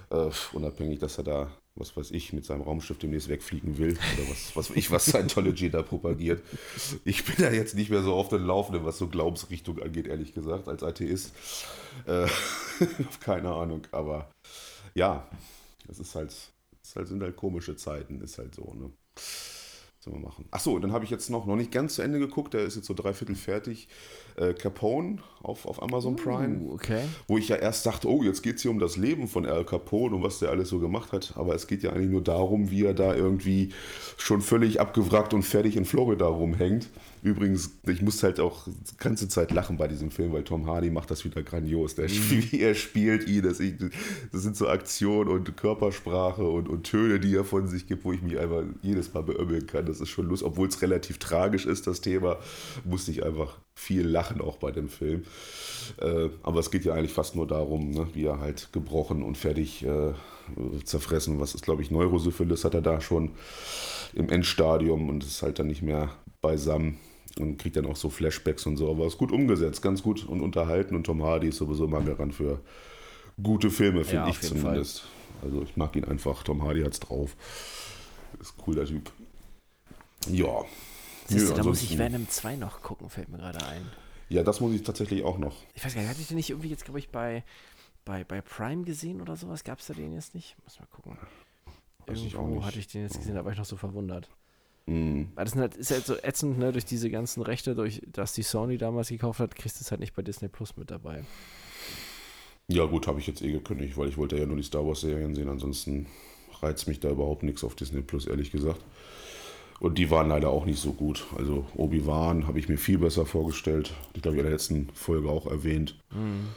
Uh, 0.09 0.31
unabhängig, 0.53 0.99
dass 0.99 1.17
er 1.17 1.25
da 1.25 1.51
was 1.79 1.95
weiß 1.95 2.11
ich, 2.11 2.33
mit 2.33 2.45
seinem 2.45 2.61
Raumschiff 2.61 2.97
demnächst 2.97 3.29
wegfliegen 3.29 3.77
will 3.77 3.91
oder 3.91 4.29
was, 4.29 4.55
was 4.55 4.69
ich, 4.71 4.91
was 4.91 5.05
Scientology 5.11 5.69
da 5.69 5.81
propagiert. 5.81 6.41
Ich 7.05 7.25
bin 7.25 7.35
da 7.37 7.51
jetzt 7.51 7.75
nicht 7.75 7.89
mehr 7.89 8.03
so 8.03 8.13
auf 8.13 8.29
den 8.29 8.45
Laufenden, 8.45 8.85
was 8.85 8.97
so 8.97 9.07
Glaubensrichtung 9.07 9.81
angeht, 9.81 10.07
ehrlich 10.07 10.33
gesagt, 10.33 10.67
als 10.67 10.83
Atheist. 10.83 11.33
Äh, 12.05 12.27
keine 13.19 13.49
Ahnung, 13.49 13.81
aber 13.91 14.29
ja, 14.93 15.27
es 15.87 15.99
ist 15.99 16.15
halt, 16.15 16.33
es 16.81 16.95
halt, 16.95 17.07
sind 17.07 17.21
halt 17.21 17.35
komische 17.35 17.75
Zeiten, 17.75 18.21
ist 18.21 18.37
halt 18.37 18.55
so, 18.55 18.73
ne? 18.73 18.91
Wir 20.11 20.19
machen. 20.19 20.45
Achso, 20.51 20.77
dann 20.79 20.91
habe 20.91 21.03
ich 21.05 21.09
jetzt 21.09 21.29
noch, 21.29 21.45
noch 21.45 21.55
nicht 21.55 21.71
ganz 21.71 21.95
zu 21.95 22.01
Ende 22.01 22.19
geguckt, 22.19 22.53
der 22.53 22.61
ist 22.61 22.75
jetzt 22.75 22.87
so 22.87 22.93
dreiviertel 22.93 23.35
fertig. 23.35 23.87
Äh, 24.35 24.53
Capone 24.53 25.17
auf, 25.41 25.65
auf 25.65 25.81
Amazon 25.81 26.13
uh, 26.13 26.15
Prime. 26.15 26.71
Okay. 26.73 27.01
Wo 27.27 27.37
ich 27.37 27.49
ja 27.49 27.55
erst 27.55 27.85
dachte, 27.85 28.07
oh, 28.07 28.23
jetzt 28.23 28.43
geht 28.43 28.57
es 28.57 28.61
hier 28.61 28.71
um 28.71 28.79
das 28.79 28.97
Leben 28.97 29.27
von 29.27 29.45
Al 29.45 29.65
Capone 29.65 30.15
und 30.15 30.23
was 30.23 30.39
der 30.39 30.49
alles 30.49 30.69
so 30.69 30.79
gemacht 30.79 31.11
hat. 31.11 31.33
Aber 31.35 31.55
es 31.55 31.67
geht 31.67 31.83
ja 31.83 31.91
eigentlich 31.91 32.11
nur 32.11 32.23
darum, 32.23 32.69
wie 32.69 32.85
er 32.85 32.93
da 32.93 33.15
irgendwie 33.15 33.69
schon 34.17 34.41
völlig 34.41 34.79
abgewrackt 34.79 35.33
und 35.33 35.43
fertig 35.43 35.75
in 35.75 35.85
Florida 35.85 36.27
rumhängt. 36.27 36.89
Übrigens, 37.27 37.71
ich 37.85 38.01
muss 38.01 38.23
halt 38.23 38.39
auch 38.39 38.67
die 38.67 38.97
ganze 38.97 39.27
Zeit 39.27 39.51
lachen 39.51 39.75
bei 39.75 39.89
diesem 39.89 40.11
Film, 40.11 40.31
weil 40.31 40.43
Tom 40.43 40.65
Hardy 40.65 40.89
macht 40.89 41.11
das 41.11 41.25
wieder 41.25 41.43
grandios. 41.43 41.95
Der, 41.95 42.07
mhm. 42.07 42.11
Wie 42.51 42.61
er 42.61 42.73
spielt 42.73 43.27
ihn, 43.27 43.43
das, 43.43 43.57
das, 44.31 44.43
sind 44.43 44.55
so 44.55 44.69
Aktionen 44.69 45.29
und 45.29 45.57
Körpersprache 45.57 46.43
und, 46.43 46.69
und, 46.69 46.83
Töne, 46.83 47.19
die 47.19 47.35
er 47.35 47.43
von 47.43 47.67
sich 47.67 47.85
gibt, 47.85 48.05
wo 48.05 48.13
ich 48.13 48.21
mich 48.21 48.39
einfach 48.39 48.63
jedes 48.81 49.13
Mal 49.13 49.23
beömmeln 49.23 49.67
kann. 49.67 49.85
Das 49.85 49.99
ist 49.99 50.07
schon 50.07 50.27
lustig, 50.27 50.47
obwohl 50.47 50.69
es 50.69 50.81
relativ 50.81 51.17
tragisch 51.17 51.65
ist, 51.65 51.85
das 51.85 51.99
Thema, 51.99 52.37
musste 52.85 53.11
ich 53.11 53.25
einfach 53.25 53.57
viel 53.75 54.07
lachen 54.07 54.39
auch 54.39 54.55
bei 54.55 54.71
dem 54.71 54.87
Film. 54.87 55.23
Äh, 56.01 56.29
aber 56.43 56.61
es 56.61 56.71
geht 56.71 56.85
ja 56.85 56.93
eigentlich 56.93 57.13
fast 57.13 57.35
nur 57.35 57.45
darum, 57.45 57.91
ne, 57.91 58.07
wie 58.13 58.25
er 58.25 58.39
halt 58.39 58.69
gebrochen 58.71 59.21
und 59.21 59.37
fertig 59.37 59.85
äh, 59.85 60.13
zerfressen, 60.85 61.41
was 61.41 61.55
ist, 61.55 61.63
glaube 61.63 61.81
ich, 61.81 61.91
Neurosyphilis 61.91 62.63
hat 62.63 62.73
er 62.73 62.81
da 62.81 63.01
schon 63.01 63.31
im 64.13 64.29
Endstadium 64.29 65.09
und 65.09 65.25
ist 65.25 65.41
halt 65.41 65.59
dann 65.59 65.67
nicht 65.67 65.81
mehr 65.81 66.09
beisammen 66.41 66.97
und 67.39 67.57
kriegt 67.57 67.75
dann 67.75 67.85
auch 67.85 67.95
so 67.95 68.09
Flashbacks 68.09 68.65
und 68.65 68.77
so. 68.77 68.89
Aber 68.89 69.05
es 69.05 69.13
ist 69.13 69.19
gut 69.19 69.31
umgesetzt, 69.31 69.81
ganz 69.81 70.03
gut 70.03 70.25
und 70.27 70.41
unterhalten. 70.41 70.95
Und 70.95 71.05
Tom 71.05 71.23
Hardy 71.23 71.49
ist 71.49 71.57
sowieso 71.57 71.87
mal 71.87 72.03
garant 72.03 72.33
für 72.33 72.61
gute 73.41 73.69
Filme, 73.69 74.03
finde 74.03 74.23
ja, 74.23 74.29
ich 74.29 74.41
zumindest. 74.41 75.01
Fall. 75.01 75.09
Also 75.43 75.63
ich 75.63 75.77
mag 75.77 75.95
ihn 75.95 76.05
einfach. 76.05 76.43
Tom 76.43 76.63
Hardy 76.63 76.81
hat's 76.81 76.99
drauf. 76.99 77.35
Ist 78.39 78.57
ein 78.57 78.63
cooler 78.63 78.85
Typ. 78.85 79.11
Ja. 80.29 80.65
Siehst 81.27 81.49
du, 81.49 81.53
da 81.53 81.63
muss 81.63 81.83
ich 81.83 81.97
Venom 81.97 82.27
2 82.27 82.55
noch 82.55 82.81
gucken, 82.81 83.09
fällt 83.09 83.29
mir 83.29 83.37
gerade 83.37 83.65
ein. 83.65 83.85
Ja, 84.29 84.43
das 84.43 84.59
muss 84.59 84.73
ich 84.73 84.83
tatsächlich 84.83 85.23
auch 85.23 85.37
noch. 85.37 85.55
Ich 85.73 85.83
weiß 85.83 85.93
gar 85.93 86.01
nicht, 86.01 86.09
hatte 86.09 86.21
ich 86.21 86.27
den 86.27 86.37
nicht 86.37 86.49
irgendwie 86.49 86.69
jetzt, 86.69 86.85
glaube 86.85 86.99
ich, 86.99 87.09
bei, 87.09 87.43
bei, 88.05 88.23
bei 88.23 88.41
Prime 88.41 88.83
gesehen 88.83 89.21
oder 89.21 89.35
sowas? 89.35 89.63
Gab 89.63 89.79
es 89.79 89.87
da 89.87 89.93
den 89.93 90.13
jetzt 90.13 90.35
nicht? 90.35 90.55
Muss 90.63 90.79
mal 90.79 90.85
gucken. 90.87 91.17
Irgendwo 92.07 92.59
ich 92.59 92.65
hatte 92.65 92.79
ich 92.79 92.87
den 92.87 93.03
jetzt 93.03 93.17
gesehen, 93.17 93.35
da 93.35 93.43
war 93.43 93.51
ich 93.51 93.57
noch 93.57 93.65
so 93.65 93.75
verwundert. 93.75 94.29
Mhm. 94.87 95.27
Weil 95.35 95.45
das 95.45 95.53
ist 95.53 95.59
halt, 95.59 95.75
ist 95.75 95.91
halt 95.91 96.05
so 96.05 96.15
ätzend, 96.23 96.57
ne, 96.57 96.71
durch 96.71 96.85
diese 96.85 97.09
ganzen 97.09 97.41
Rechte, 97.41 97.75
durch 97.75 98.01
das 98.11 98.33
die 98.33 98.43
Sony 98.43 98.77
damals 98.77 99.09
gekauft 99.09 99.39
hat, 99.39 99.55
kriegst 99.55 99.79
du 99.79 99.83
es 99.83 99.91
halt 99.91 99.99
nicht 99.99 100.15
bei 100.15 100.21
Disney 100.21 100.47
Plus 100.47 100.75
mit 100.77 100.89
dabei. 100.89 101.23
Ja, 102.69 102.85
gut, 102.85 103.07
habe 103.07 103.19
ich 103.19 103.27
jetzt 103.27 103.41
eh 103.41 103.51
gekündigt, 103.51 103.97
weil 103.97 104.09
ich 104.09 104.17
wollte 104.17 104.37
ja 104.37 104.45
nur 104.45 104.57
die 104.57 104.63
Star 104.63 104.85
Wars-Serien 104.85 105.35
sehen. 105.35 105.49
Ansonsten 105.49 106.07
reizt 106.61 106.87
mich 106.87 106.99
da 106.99 107.09
überhaupt 107.09 107.43
nichts 107.43 107.63
auf 107.63 107.75
Disney 107.75 108.01
Plus, 108.01 108.25
ehrlich 108.27 108.51
gesagt. 108.51 108.81
Und 109.79 109.97
die 109.97 110.09
waren 110.09 110.29
leider 110.29 110.49
auch 110.49 110.65
nicht 110.65 110.79
so 110.79 110.91
gut. 110.91 111.27
Also 111.37 111.65
Obi-Wan 111.75 112.47
habe 112.47 112.59
ich 112.59 112.67
mir 112.67 112.77
viel 112.77 112.97
besser 112.97 113.25
vorgestellt. 113.25 113.93
Ich 114.15 114.21
glaube, 114.21 114.35
ich 114.35 114.39
in 114.39 114.45
der 114.45 114.53
letzten 114.53 114.89
Folge 114.93 115.29
auch 115.29 115.45
erwähnt. 115.45 115.99
Mhm. 116.11 116.47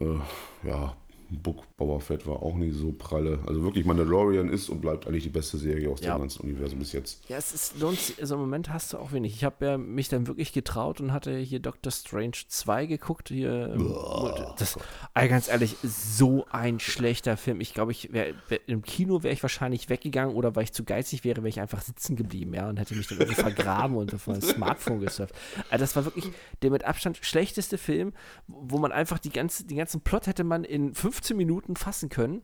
Äh, 0.00 0.68
ja, 0.68 0.96
Book 1.30 1.64
Boba 1.76 1.98
Fett 1.98 2.26
war 2.26 2.42
auch 2.42 2.54
nicht 2.54 2.74
so 2.74 2.92
pralle. 2.92 3.40
Also 3.46 3.62
wirklich, 3.62 3.84
Mandalorian 3.84 4.48
ist 4.48 4.68
und 4.68 4.80
bleibt 4.80 5.06
eigentlich 5.06 5.24
die 5.24 5.30
beste 5.30 5.58
Serie 5.58 5.90
aus 5.90 6.00
ja. 6.00 6.14
dem 6.14 6.22
ganzen 6.22 6.42
Universum 6.42 6.78
bis 6.78 6.92
jetzt. 6.92 7.28
Ja, 7.28 7.36
es 7.36 7.52
ist, 7.52 7.78
lohnt 7.80 7.98
sich, 7.98 8.20
also 8.20 8.34
im 8.34 8.40
Moment 8.40 8.70
hast 8.70 8.92
du 8.92 8.98
auch 8.98 9.12
wenig. 9.12 9.34
Ich 9.34 9.44
habe 9.44 9.64
ja 9.64 9.78
mich 9.78 10.08
dann 10.08 10.26
wirklich 10.26 10.52
getraut 10.52 11.00
und 11.00 11.12
hatte 11.12 11.36
hier 11.36 11.60
Doctor 11.60 11.90
Strange 11.90 12.36
2 12.46 12.86
geguckt. 12.86 13.28
Hier, 13.28 13.74
Boah, 13.76 14.54
das, 14.58 14.78
also 15.14 15.28
ganz 15.28 15.48
ehrlich, 15.48 15.76
so 15.82 16.46
ein 16.50 16.80
schlechter 16.80 17.36
Film. 17.36 17.60
Ich 17.60 17.74
glaube, 17.74 17.92
ich 17.92 18.12
wär, 18.12 18.34
wär, 18.48 18.60
im 18.68 18.82
Kino 18.82 19.22
wäre 19.22 19.34
ich 19.34 19.42
wahrscheinlich 19.42 19.88
weggegangen 19.88 20.34
oder 20.34 20.54
weil 20.54 20.64
ich 20.64 20.72
zu 20.72 20.84
geizig 20.84 21.24
wäre, 21.24 21.38
wäre 21.38 21.48
ich 21.48 21.60
einfach 21.60 21.82
sitzen 21.82 22.16
geblieben, 22.16 22.54
ja, 22.54 22.68
und 22.68 22.78
hätte 22.78 22.94
mich 22.94 23.08
dann 23.08 23.18
irgendwie 23.18 23.40
vergraben 23.40 23.96
und 23.96 24.14
auf 24.14 24.26
mein 24.26 24.42
Smartphone 24.42 25.00
gesurft. 25.00 25.34
Also 25.70 25.82
das 25.82 25.96
war 25.96 26.04
wirklich 26.04 26.26
der 26.62 26.70
mit 26.70 26.84
Abstand 26.84 27.18
schlechteste 27.20 27.78
Film, 27.78 28.12
wo 28.46 28.78
man 28.78 28.92
einfach 28.92 29.18
die 29.18 29.30
ganze, 29.30 29.64
den 29.64 29.76
ganzen 29.76 30.00
Plot 30.00 30.26
hätte 30.26 30.44
man 30.44 30.64
in 30.64 30.94
fünf 30.94 31.15
15 31.16 31.36
Minuten 31.36 31.76
fassen 31.76 32.08
können. 32.08 32.42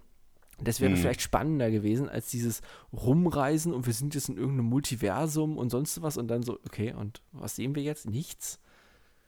Das 0.60 0.80
wäre 0.80 0.90
mhm. 0.90 0.96
vielleicht 0.96 1.22
spannender 1.22 1.70
gewesen 1.70 2.08
als 2.08 2.28
dieses 2.30 2.60
Rumreisen 2.92 3.72
und 3.72 3.86
wir 3.86 3.92
sind 3.92 4.14
jetzt 4.14 4.28
in 4.28 4.36
irgendeinem 4.36 4.66
Multiversum 4.66 5.58
und 5.58 5.70
sonst 5.70 6.02
was 6.02 6.16
und 6.16 6.28
dann 6.28 6.42
so, 6.42 6.58
okay, 6.66 6.94
und 6.94 7.22
was 7.32 7.56
sehen 7.56 7.74
wir 7.74 7.82
jetzt? 7.82 8.08
Nichts? 8.08 8.60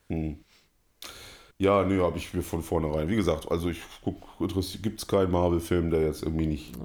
Mhm. 0.08 0.44
Ja, 1.58 1.84
nee, 1.84 2.00
habe 2.00 2.18
ich 2.18 2.34
mir 2.34 2.42
von 2.42 2.62
vornherein. 2.62 3.08
Wie 3.08 3.16
gesagt, 3.16 3.50
also 3.50 3.68
ich 3.68 3.80
gucke, 4.02 4.20
gibt 4.82 5.00
es 5.00 5.06
keinen 5.06 5.30
Marvel-Film, 5.30 5.90
der 5.90 6.02
jetzt 6.02 6.22
irgendwie 6.22 6.46
nicht. 6.46 6.76
Ja 6.76 6.84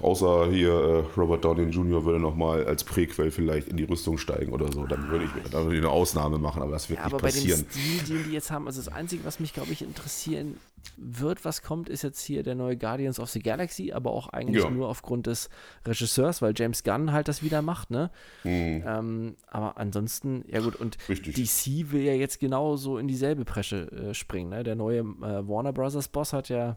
Außer 0.00 0.50
hier 0.50 0.72
äh, 0.72 1.18
Robert 1.18 1.44
Downey 1.44 1.70
Jr. 1.70 2.04
würde 2.04 2.20
nochmal 2.20 2.66
als 2.66 2.84
Präquel 2.84 3.30
vielleicht 3.30 3.68
in 3.68 3.76
die 3.76 3.84
Rüstung 3.84 4.18
steigen 4.18 4.52
oder 4.52 4.70
so. 4.70 4.86
Dann 4.86 5.08
würde 5.08 5.24
ich, 5.24 5.50
dann 5.50 5.64
würde 5.64 5.76
ich 5.76 5.82
eine 5.82 5.90
Ausnahme 5.90 6.38
machen, 6.38 6.62
aber 6.62 6.72
das 6.72 6.88
wird 6.90 6.98
ja, 6.98 7.06
nicht 7.06 7.14
aber 7.14 7.22
passieren. 7.22 7.60
Aber 7.60 7.68
bei 7.68 7.80
dem 7.80 8.00
Stil, 8.00 8.16
den 8.16 8.24
die 8.28 8.34
jetzt 8.34 8.50
haben, 8.50 8.66
also 8.66 8.80
das 8.80 8.92
Einzige, 8.92 9.24
was 9.24 9.40
mich, 9.40 9.54
glaube 9.54 9.72
ich, 9.72 9.82
interessieren 9.82 10.58
wird, 11.00 11.44
was 11.44 11.62
kommt, 11.62 11.88
ist 11.88 12.02
jetzt 12.02 12.20
hier 12.20 12.42
der 12.42 12.54
neue 12.54 12.76
Guardians 12.76 13.20
of 13.20 13.30
the 13.30 13.40
Galaxy, 13.40 13.92
aber 13.92 14.10
auch 14.10 14.28
eigentlich 14.28 14.64
ja. 14.64 14.70
nur 14.70 14.88
aufgrund 14.88 15.26
des 15.26 15.48
Regisseurs, 15.86 16.42
weil 16.42 16.54
James 16.56 16.82
Gunn 16.82 17.12
halt 17.12 17.28
das 17.28 17.42
wieder 17.42 17.62
macht, 17.62 17.90
ne? 17.90 18.10
Mhm. 18.44 18.84
Ähm, 18.86 19.36
aber 19.46 19.78
ansonsten, 19.78 20.44
ja 20.48 20.60
gut, 20.60 20.76
und 20.76 20.98
Richtig. 21.08 21.34
DC 21.34 21.92
will 21.92 22.02
ja 22.02 22.12
jetzt 22.12 22.40
genauso 22.40 22.98
in 22.98 23.08
dieselbe 23.08 23.44
Presche 23.44 23.90
äh, 23.92 24.14
springen, 24.14 24.50
ne? 24.50 24.62
Der 24.62 24.76
neue 24.76 25.00
äh, 25.00 25.48
Warner 25.48 25.72
Brothers 25.72 26.08
Boss 26.08 26.32
hat 26.32 26.48
ja 26.48 26.76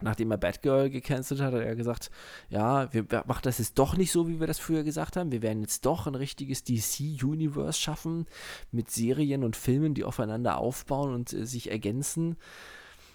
nachdem 0.00 0.30
er 0.30 0.38
Batgirl 0.38 0.90
gecancelt 0.90 1.40
hat, 1.40 1.54
hat 1.54 1.62
er 1.62 1.76
gesagt, 1.76 2.10
ja, 2.48 2.92
wir 2.92 3.04
machen 3.26 3.42
das 3.42 3.58
jetzt 3.58 3.78
doch 3.78 3.96
nicht 3.96 4.12
so, 4.12 4.28
wie 4.28 4.40
wir 4.40 4.46
das 4.46 4.58
früher 4.58 4.82
gesagt 4.82 5.16
haben. 5.16 5.32
Wir 5.32 5.42
werden 5.42 5.62
jetzt 5.62 5.86
doch 5.86 6.06
ein 6.06 6.14
richtiges 6.14 6.64
DC-Universe 6.64 7.80
schaffen 7.80 8.26
mit 8.70 8.90
Serien 8.90 9.44
und 9.44 9.56
Filmen, 9.56 9.94
die 9.94 10.04
aufeinander 10.04 10.58
aufbauen 10.58 11.14
und 11.14 11.32
äh, 11.32 11.46
sich 11.46 11.70
ergänzen. 11.70 12.36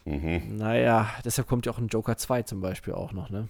Mhm. 0.10 0.58
Naja, 0.58 1.08
deshalb 1.24 1.48
kommt 1.48 1.68
ja 1.68 1.72
auch 1.72 1.78
ein 1.78 1.88
Joker 1.88 2.18
2 2.18 2.42
zum 2.42 2.62
Beispiel 2.62 2.94
auch 2.94 3.12
noch, 3.12 3.30
ne? 3.30 3.48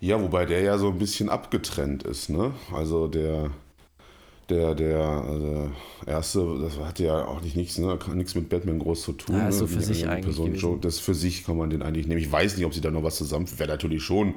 Ja, 0.00 0.20
wobei 0.20 0.46
der 0.46 0.62
ja 0.62 0.78
so 0.78 0.88
ein 0.88 0.98
bisschen 0.98 1.28
abgetrennt 1.28 2.04
ist, 2.04 2.30
ne? 2.30 2.52
Also 2.72 3.06
der 3.06 3.50
der, 4.48 4.74
der 4.74 5.00
also 5.00 5.70
erste, 6.06 6.58
das 6.62 6.78
hat 6.78 6.98
ja 7.00 7.26
auch 7.26 7.42
nicht 7.42 7.54
nichts, 7.54 7.76
ne, 7.76 7.98
nichts 8.14 8.34
mit 8.34 8.48
Batman 8.48 8.78
groß 8.78 9.02
zu 9.02 9.12
tun. 9.12 9.36
Ja, 9.36 9.44
ne? 9.44 9.52
so 9.52 9.66
für 9.66 9.82
sich 9.82 10.08
eigentlich. 10.08 10.36
Person, 10.36 10.80
das 10.80 10.98
für 10.98 11.14
sich 11.14 11.44
kann 11.44 11.58
man 11.58 11.68
den 11.68 11.82
eigentlich 11.82 12.06
nehmen. 12.06 12.20
Ich 12.20 12.32
weiß 12.32 12.56
nicht, 12.56 12.64
ob 12.64 12.72
sie 12.72 12.80
da 12.80 12.90
noch 12.90 13.02
was 13.02 13.16
zusammen. 13.16 13.46
Wäre 13.58 13.68
natürlich 13.68 14.02
schon 14.02 14.36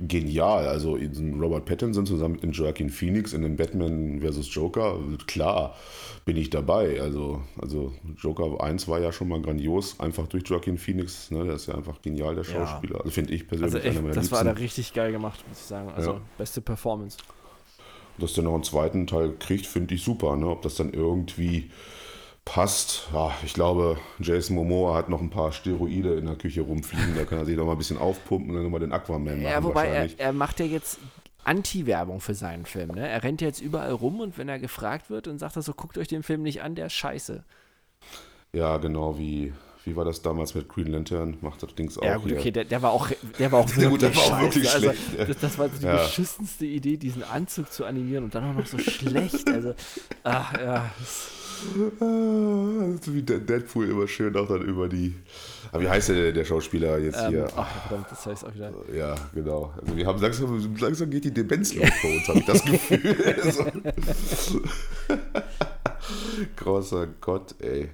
genial. 0.00 0.66
Also 0.66 0.98
Robert 1.40 1.64
Pattinson 1.64 2.06
zusammen 2.06 2.34
mit 2.34 2.42
dem 2.42 2.52
Joaquin 2.52 2.90
Phoenix 2.90 3.32
in 3.32 3.42
dem 3.42 3.56
Batman 3.56 4.20
vs. 4.20 4.52
Joker, 4.54 4.98
klar, 5.26 5.76
bin 6.24 6.36
ich 6.36 6.50
dabei. 6.50 7.00
Also, 7.00 7.42
also 7.60 7.92
Joker 8.18 8.62
1 8.62 8.88
war 8.88 9.00
ja 9.00 9.12
schon 9.12 9.28
mal 9.28 9.40
grandios, 9.40 10.00
einfach 10.00 10.26
durch 10.26 10.44
Joaquin 10.46 10.78
Phoenix. 10.78 11.30
Ne? 11.30 11.44
Der 11.44 11.54
ist 11.54 11.66
ja 11.66 11.74
einfach 11.74 12.00
genial, 12.02 12.34
der 12.34 12.44
Schauspieler. 12.44 12.94
Ja. 12.94 13.00
Also 13.00 13.10
finde 13.10 13.34
ich 13.34 13.46
persönlich 13.46 13.74
also 13.74 13.86
echt, 13.86 13.96
einer 13.96 14.02
meiner 14.02 14.14
Das 14.14 14.24
Liebsten. 14.24 14.36
war 14.46 14.54
da 14.54 14.58
richtig 14.58 14.92
geil 14.92 15.12
gemacht, 15.12 15.44
muss 15.48 15.58
ich 15.58 15.66
sagen. 15.66 15.90
Also 15.94 16.12
ja. 16.12 16.20
beste 16.38 16.60
Performance 16.60 17.18
dass 18.18 18.34
der 18.34 18.44
noch 18.44 18.54
einen 18.54 18.64
zweiten 18.64 19.06
Teil 19.06 19.32
kriegt, 19.38 19.66
finde 19.66 19.94
ich 19.94 20.04
super. 20.04 20.36
Ne? 20.36 20.46
Ob 20.46 20.62
das 20.62 20.74
dann 20.74 20.92
irgendwie 20.92 21.70
passt, 22.52 23.08
ja, 23.12 23.32
ich 23.44 23.54
glaube, 23.54 23.96
Jason 24.18 24.56
Momoa 24.56 24.96
hat 24.96 25.08
noch 25.08 25.20
ein 25.20 25.30
paar 25.30 25.52
Steroide 25.52 26.14
in 26.14 26.26
der 26.26 26.34
Küche 26.34 26.62
rumfliegen, 26.62 27.14
da 27.14 27.24
kann 27.24 27.38
er 27.38 27.44
sich 27.44 27.56
noch 27.56 27.64
mal 27.64 27.72
ein 27.72 27.78
bisschen 27.78 27.96
aufpumpen 27.96 28.50
und 28.50 28.56
dann 28.56 28.64
nochmal 28.64 28.80
den 28.80 28.92
Aquaman 28.92 29.36
machen. 29.36 29.42
Ja, 29.42 29.62
wobei 29.62 29.86
er, 29.86 30.08
er 30.18 30.32
macht 30.32 30.58
ja 30.58 30.66
jetzt 30.66 30.98
Anti-Werbung 31.44 32.20
für 32.20 32.34
seinen 32.34 32.66
Film. 32.66 32.90
Ne? 32.90 33.08
Er 33.08 33.22
rennt 33.22 33.40
jetzt 33.40 33.60
überall 33.60 33.92
rum 33.92 34.18
und 34.18 34.36
wenn 34.36 34.48
er 34.48 34.58
gefragt 34.58 35.10
wird 35.10 35.28
und 35.28 35.38
sagt 35.38 35.54
er 35.54 35.62
so, 35.62 35.72
guckt 35.74 35.96
euch 35.96 36.08
den 36.08 36.24
Film 36.24 36.42
nicht 36.42 36.60
an, 36.62 36.74
der 36.74 36.86
ist 36.86 36.94
scheiße. 36.94 37.44
Ja, 38.52 38.78
genau 38.78 39.16
wie, 39.16 39.52
wie 39.84 39.94
war 39.94 40.04
das 40.04 40.20
damals 40.20 40.56
mit 40.56 40.68
Green 40.68 40.88
Lantern? 40.88 41.36
Macht 41.42 41.62
das 41.62 41.72
Dings 41.76 41.98
auch. 41.98 42.02
Ja, 42.02 42.16
gut, 42.16 42.30
hier. 42.30 42.40
okay, 42.40 42.50
der, 42.50 42.64
der 42.64 42.82
war 42.82 42.90
auch, 42.90 43.10
der 43.38 43.52
war 43.52 43.60
auch 43.60 43.68
Ja, 43.76 43.88
gut, 43.88 44.02
der 44.02 44.14
war 44.16 44.24
auch 44.24 44.40
wirklich 44.40 44.68
also, 44.68 44.90
schlecht, 44.90 45.30
das, 45.30 45.38
das 45.38 45.58
war 45.58 45.68
die 45.68 45.84
Ja. 45.84 45.98
beschissenste 45.98 46.66
Idee, 46.66 46.96
diesen 46.96 47.22
Anzug 47.22 47.72
zu 47.72 47.84
animieren 47.84 48.24
und 48.24 48.34
dann 48.34 48.50
auch 48.50 48.54
noch 48.58 48.66
so 48.66 48.78
schlecht. 48.78 49.48
Also, 49.48 49.74
ach 50.24 50.52
ja. 50.58 50.90
Das- 51.60 52.00
Ah, 52.00 52.98
so 53.04 53.14
wie 53.14 53.22
Deadpool 53.22 53.88
immer 53.90 54.08
schön 54.08 54.36
auch 54.36 54.48
dann 54.48 54.62
über 54.62 54.88
die. 54.88 55.14
Aber 55.72 55.82
wie 55.82 55.88
heißt 55.88 56.08
der, 56.08 56.32
der 56.32 56.44
Schauspieler 56.44 56.98
jetzt 56.98 57.20
Ähm, 57.22 57.28
hier? 57.28 57.48
ach, 57.56 57.86
verdammt, 57.86 58.10
das 58.10 58.26
heißt 58.26 58.44
auch 58.46 58.54
wieder. 58.54 58.72
Ja, 58.94 59.14
genau. 59.34 59.72
Also 59.80 59.96
wir 59.96 60.06
haben 60.06 60.20
langsam, 60.20 60.76
langsam 60.80 61.10
geht 61.10 61.24
die 61.24 61.32
Demenz 61.34 61.74
los 61.74 61.88
bei 62.02 62.16
uns, 62.16 62.28
habe 62.28 62.38
ich 62.40 62.46
das 62.46 62.64
Gefühl. 62.64 63.36
so. 63.50 64.60
Großer 66.56 67.06
Gott, 67.20 67.54
ey. 67.60 67.90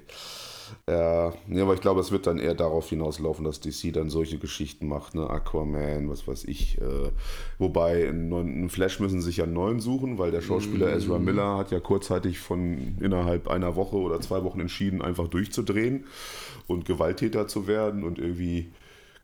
Ja, 0.89 1.33
nee, 1.47 1.61
aber 1.61 1.73
ich 1.73 1.81
glaube, 1.81 2.01
es 2.01 2.11
wird 2.11 2.27
dann 2.27 2.39
eher 2.39 2.53
darauf 2.53 2.89
hinauslaufen, 2.89 3.45
dass 3.45 3.59
DC 3.59 3.93
dann 3.93 4.09
solche 4.09 4.37
Geschichten 4.37 4.87
macht, 4.87 5.15
ne? 5.15 5.29
Aquaman, 5.29 6.09
was 6.09 6.27
weiß 6.27 6.45
ich. 6.45 6.79
Äh, 6.79 7.11
wobei, 7.57 8.09
einen, 8.09 8.29
neuen, 8.29 8.47
einen 8.47 8.69
Flash 8.69 8.99
müssen 8.99 9.21
sich 9.21 9.37
ja 9.37 9.43
einen 9.43 9.53
neuen 9.53 9.79
suchen, 9.79 10.17
weil 10.17 10.31
der 10.31 10.41
Schauspieler 10.41 10.93
Ezra 10.93 11.19
Miller 11.19 11.57
hat 11.57 11.71
ja 11.71 11.79
kurzzeitig 11.79 12.39
von 12.39 12.97
innerhalb 12.99 13.47
einer 13.47 13.75
Woche 13.75 13.97
oder 13.97 14.21
zwei 14.21 14.43
Wochen 14.43 14.59
entschieden, 14.59 15.01
einfach 15.01 15.27
durchzudrehen 15.27 16.05
und 16.67 16.85
Gewalttäter 16.85 17.47
zu 17.47 17.67
werden 17.67 18.03
und 18.03 18.19
irgendwie 18.19 18.71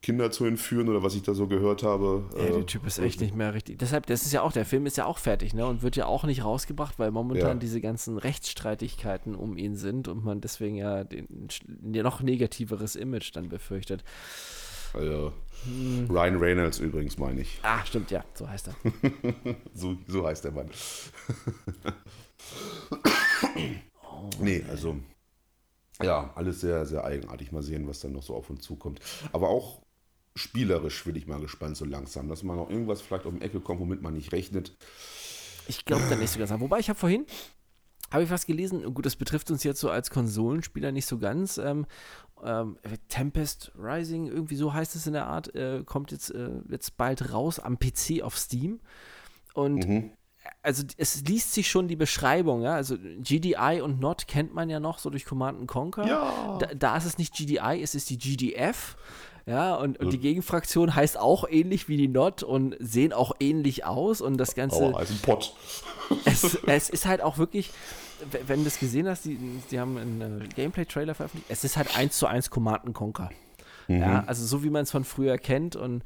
Kinder 0.03 0.29
zu 0.31 0.43
entführen 0.45 0.89
oder 0.89 1.01
was 1.01 1.15
ich 1.15 1.23
da 1.23 1.33
so 1.33 1.47
gehört 1.47 1.81
habe. 1.81 2.25
Ja, 2.37 2.43
Äh, 2.43 2.51
der 2.51 2.65
Typ 2.67 2.85
ist 2.85 2.99
echt 2.99 3.21
nicht 3.21 3.33
mehr 3.33 3.53
richtig. 3.53 3.79
Deshalb, 3.79 4.05
das 4.05 4.23
ist 4.25 4.33
ja 4.33 4.41
auch, 4.41 4.51
der 4.51 4.65
Film 4.65 4.85
ist 4.85 4.97
ja 4.97 5.05
auch 5.05 5.17
fertig, 5.17 5.53
ne? 5.53 5.65
Und 5.65 5.81
wird 5.81 5.95
ja 5.95 6.05
auch 6.05 6.25
nicht 6.25 6.43
rausgebracht, 6.43 6.99
weil 6.99 7.09
momentan 7.09 7.47
Ja. 7.47 7.53
diese 7.55 7.79
ganzen 7.81 8.17
Rechtsstreitigkeiten 8.17 9.33
um 9.33 9.55
ihn 9.57 9.75
sind 9.77 10.07
und 10.09 10.23
man 10.25 10.41
deswegen 10.41 10.75
ja 10.75 11.05
den, 11.05 11.47
ein 11.67 11.91
noch 12.03 12.21
negativeres 12.21 12.95
Image 12.97 13.31
dann 13.33 13.47
befürchtet. 13.49 14.03
Also, 14.93 15.31
Hm. 15.65 16.07
Ryan 16.11 16.35
Reynolds 16.35 16.79
übrigens, 16.79 17.17
meine 17.17 17.39
ich. 17.41 17.59
Ah, 17.63 17.83
stimmt, 17.85 18.11
ja, 18.11 18.25
so 18.33 18.47
heißt 18.49 18.67
er. 18.67 18.75
So, 19.73 19.95
so 20.07 20.27
heißt 20.27 20.43
der 20.43 20.51
Mann. 20.51 20.69
nee, 24.39 24.63
also, 24.69 24.97
ja, 26.01 26.31
alles 26.35 26.59
sehr, 26.61 26.85
sehr 26.85 27.03
eigenartig. 27.05 27.51
Mal 27.53 27.63
sehen, 27.63 27.87
was 27.87 28.01
dann 28.01 28.11
noch 28.11 28.23
so 28.23 28.35
auf 28.35 28.49
uns 28.49 28.61
zukommt. 28.63 28.99
Aber 29.31 29.47
auch 29.49 29.81
spielerisch 30.35 31.03
bin 31.03 31.15
ich 31.15 31.27
mal 31.27 31.39
gespannt, 31.39 31.77
so 31.77 31.85
langsam, 31.85 32.27
dass 32.27 32.43
mal 32.43 32.55
noch 32.55 32.69
irgendwas 32.69 33.01
vielleicht 33.01 33.25
um 33.25 33.39
die 33.39 33.45
Ecke 33.45 33.59
kommt, 33.59 33.79
womit 33.79 34.01
man 34.01 34.13
nicht 34.13 34.31
rechnet. 34.31 34.75
Ich 35.67 35.85
glaube 35.85 36.03
da 36.09 36.15
nicht 36.15 36.31
so 36.31 36.39
ganz. 36.39 36.51
Wobei 36.59 36.79
ich 36.79 36.89
habe 36.89 36.99
vorhin, 36.99 37.25
habe 38.11 38.23
ich 38.23 38.29
was 38.29 38.45
gelesen, 38.45 38.93
gut, 38.93 39.05
das 39.05 39.15
betrifft 39.15 39.49
uns 39.51 39.63
jetzt 39.63 39.79
so 39.79 39.89
als 39.89 40.09
Konsolenspieler 40.09 40.91
nicht 40.91 41.05
so 41.05 41.17
ganz. 41.17 41.57
Ähm, 41.57 41.85
ähm, 42.43 42.77
Tempest 43.07 43.71
Rising, 43.77 44.27
irgendwie 44.27 44.55
so 44.55 44.73
heißt 44.73 44.95
es 44.95 45.07
in 45.07 45.13
der 45.13 45.27
Art, 45.27 45.55
äh, 45.55 45.83
kommt 45.85 46.11
jetzt, 46.11 46.29
äh, 46.31 46.49
jetzt 46.69 46.97
bald 46.97 47.31
raus 47.31 47.59
am 47.59 47.77
PC 47.79 48.21
auf 48.21 48.37
Steam. 48.37 48.81
Und 49.53 49.87
Mhm. 49.87 50.11
also 50.61 50.83
es 50.97 51.21
liest 51.23 51.53
sich 51.53 51.69
schon 51.69 51.87
die 51.87 51.95
Beschreibung, 51.95 52.63
ja. 52.63 52.73
Also 52.73 52.97
GDI 52.97 53.81
und 53.81 53.99
NOT 53.99 54.27
kennt 54.27 54.53
man 54.53 54.69
ja 54.69 54.79
noch 54.79 54.99
so 54.99 55.09
durch 55.09 55.25
Command 55.25 55.59
and 55.59 55.67
Conquer. 55.67 56.05
Ja. 56.05 56.57
Da, 56.59 56.73
da 56.73 56.97
ist 56.97 57.05
es 57.05 57.17
nicht 57.17 57.33
GDI, 57.33 57.81
es 57.81 57.95
ist 57.95 58.09
die 58.09 58.17
GDF. 58.17 58.97
Ja, 59.45 59.75
und, 59.75 59.99
und 59.99 60.11
die 60.11 60.17
Ja. 60.17 60.21
Gegenfraktion 60.21 60.95
heißt 60.95 61.19
auch 61.19 61.47
ähnlich 61.49 61.89
wie 61.89 61.97
die 61.97 62.07
NOT 62.07 62.43
und 62.43 62.75
sehen 62.79 63.11
auch 63.11 63.33
ähnlich 63.41 63.83
aus 63.85 64.21
und 64.21 64.37
das 64.37 64.55
Ganze 64.55 64.77
Aua, 64.77 64.97
also 64.97 65.13
ein 65.13 65.19
Pott. 65.21 65.53
es, 66.25 66.55
es 66.65 66.89
ist 66.89 67.05
halt 67.05 67.21
auch 67.21 67.37
wirklich, 67.37 67.71
wenn 68.47 68.59
du 68.59 68.63
das 68.65 68.79
gesehen 68.79 69.07
hast, 69.07 69.25
die, 69.25 69.37
die 69.69 69.79
haben 69.79 69.97
einen 69.97 70.41
äh, 70.41 70.47
Gameplay-Trailer 70.47 71.13
veröffentlicht, 71.13 71.51
es 71.51 71.63
ist 71.65 71.75
halt 71.75 71.95
1 71.97 72.17
zu 72.17 72.25
1 72.27 72.49
Command 72.51 72.85
and 72.85 72.95
Conquer. 72.95 73.29
Ja, 73.89 74.23
also 74.27 74.45
so 74.45 74.63
wie 74.63 74.69
man 74.69 74.83
es 74.83 74.91
von 74.91 75.03
früher 75.03 75.37
kennt 75.37 75.75
und 75.75 76.03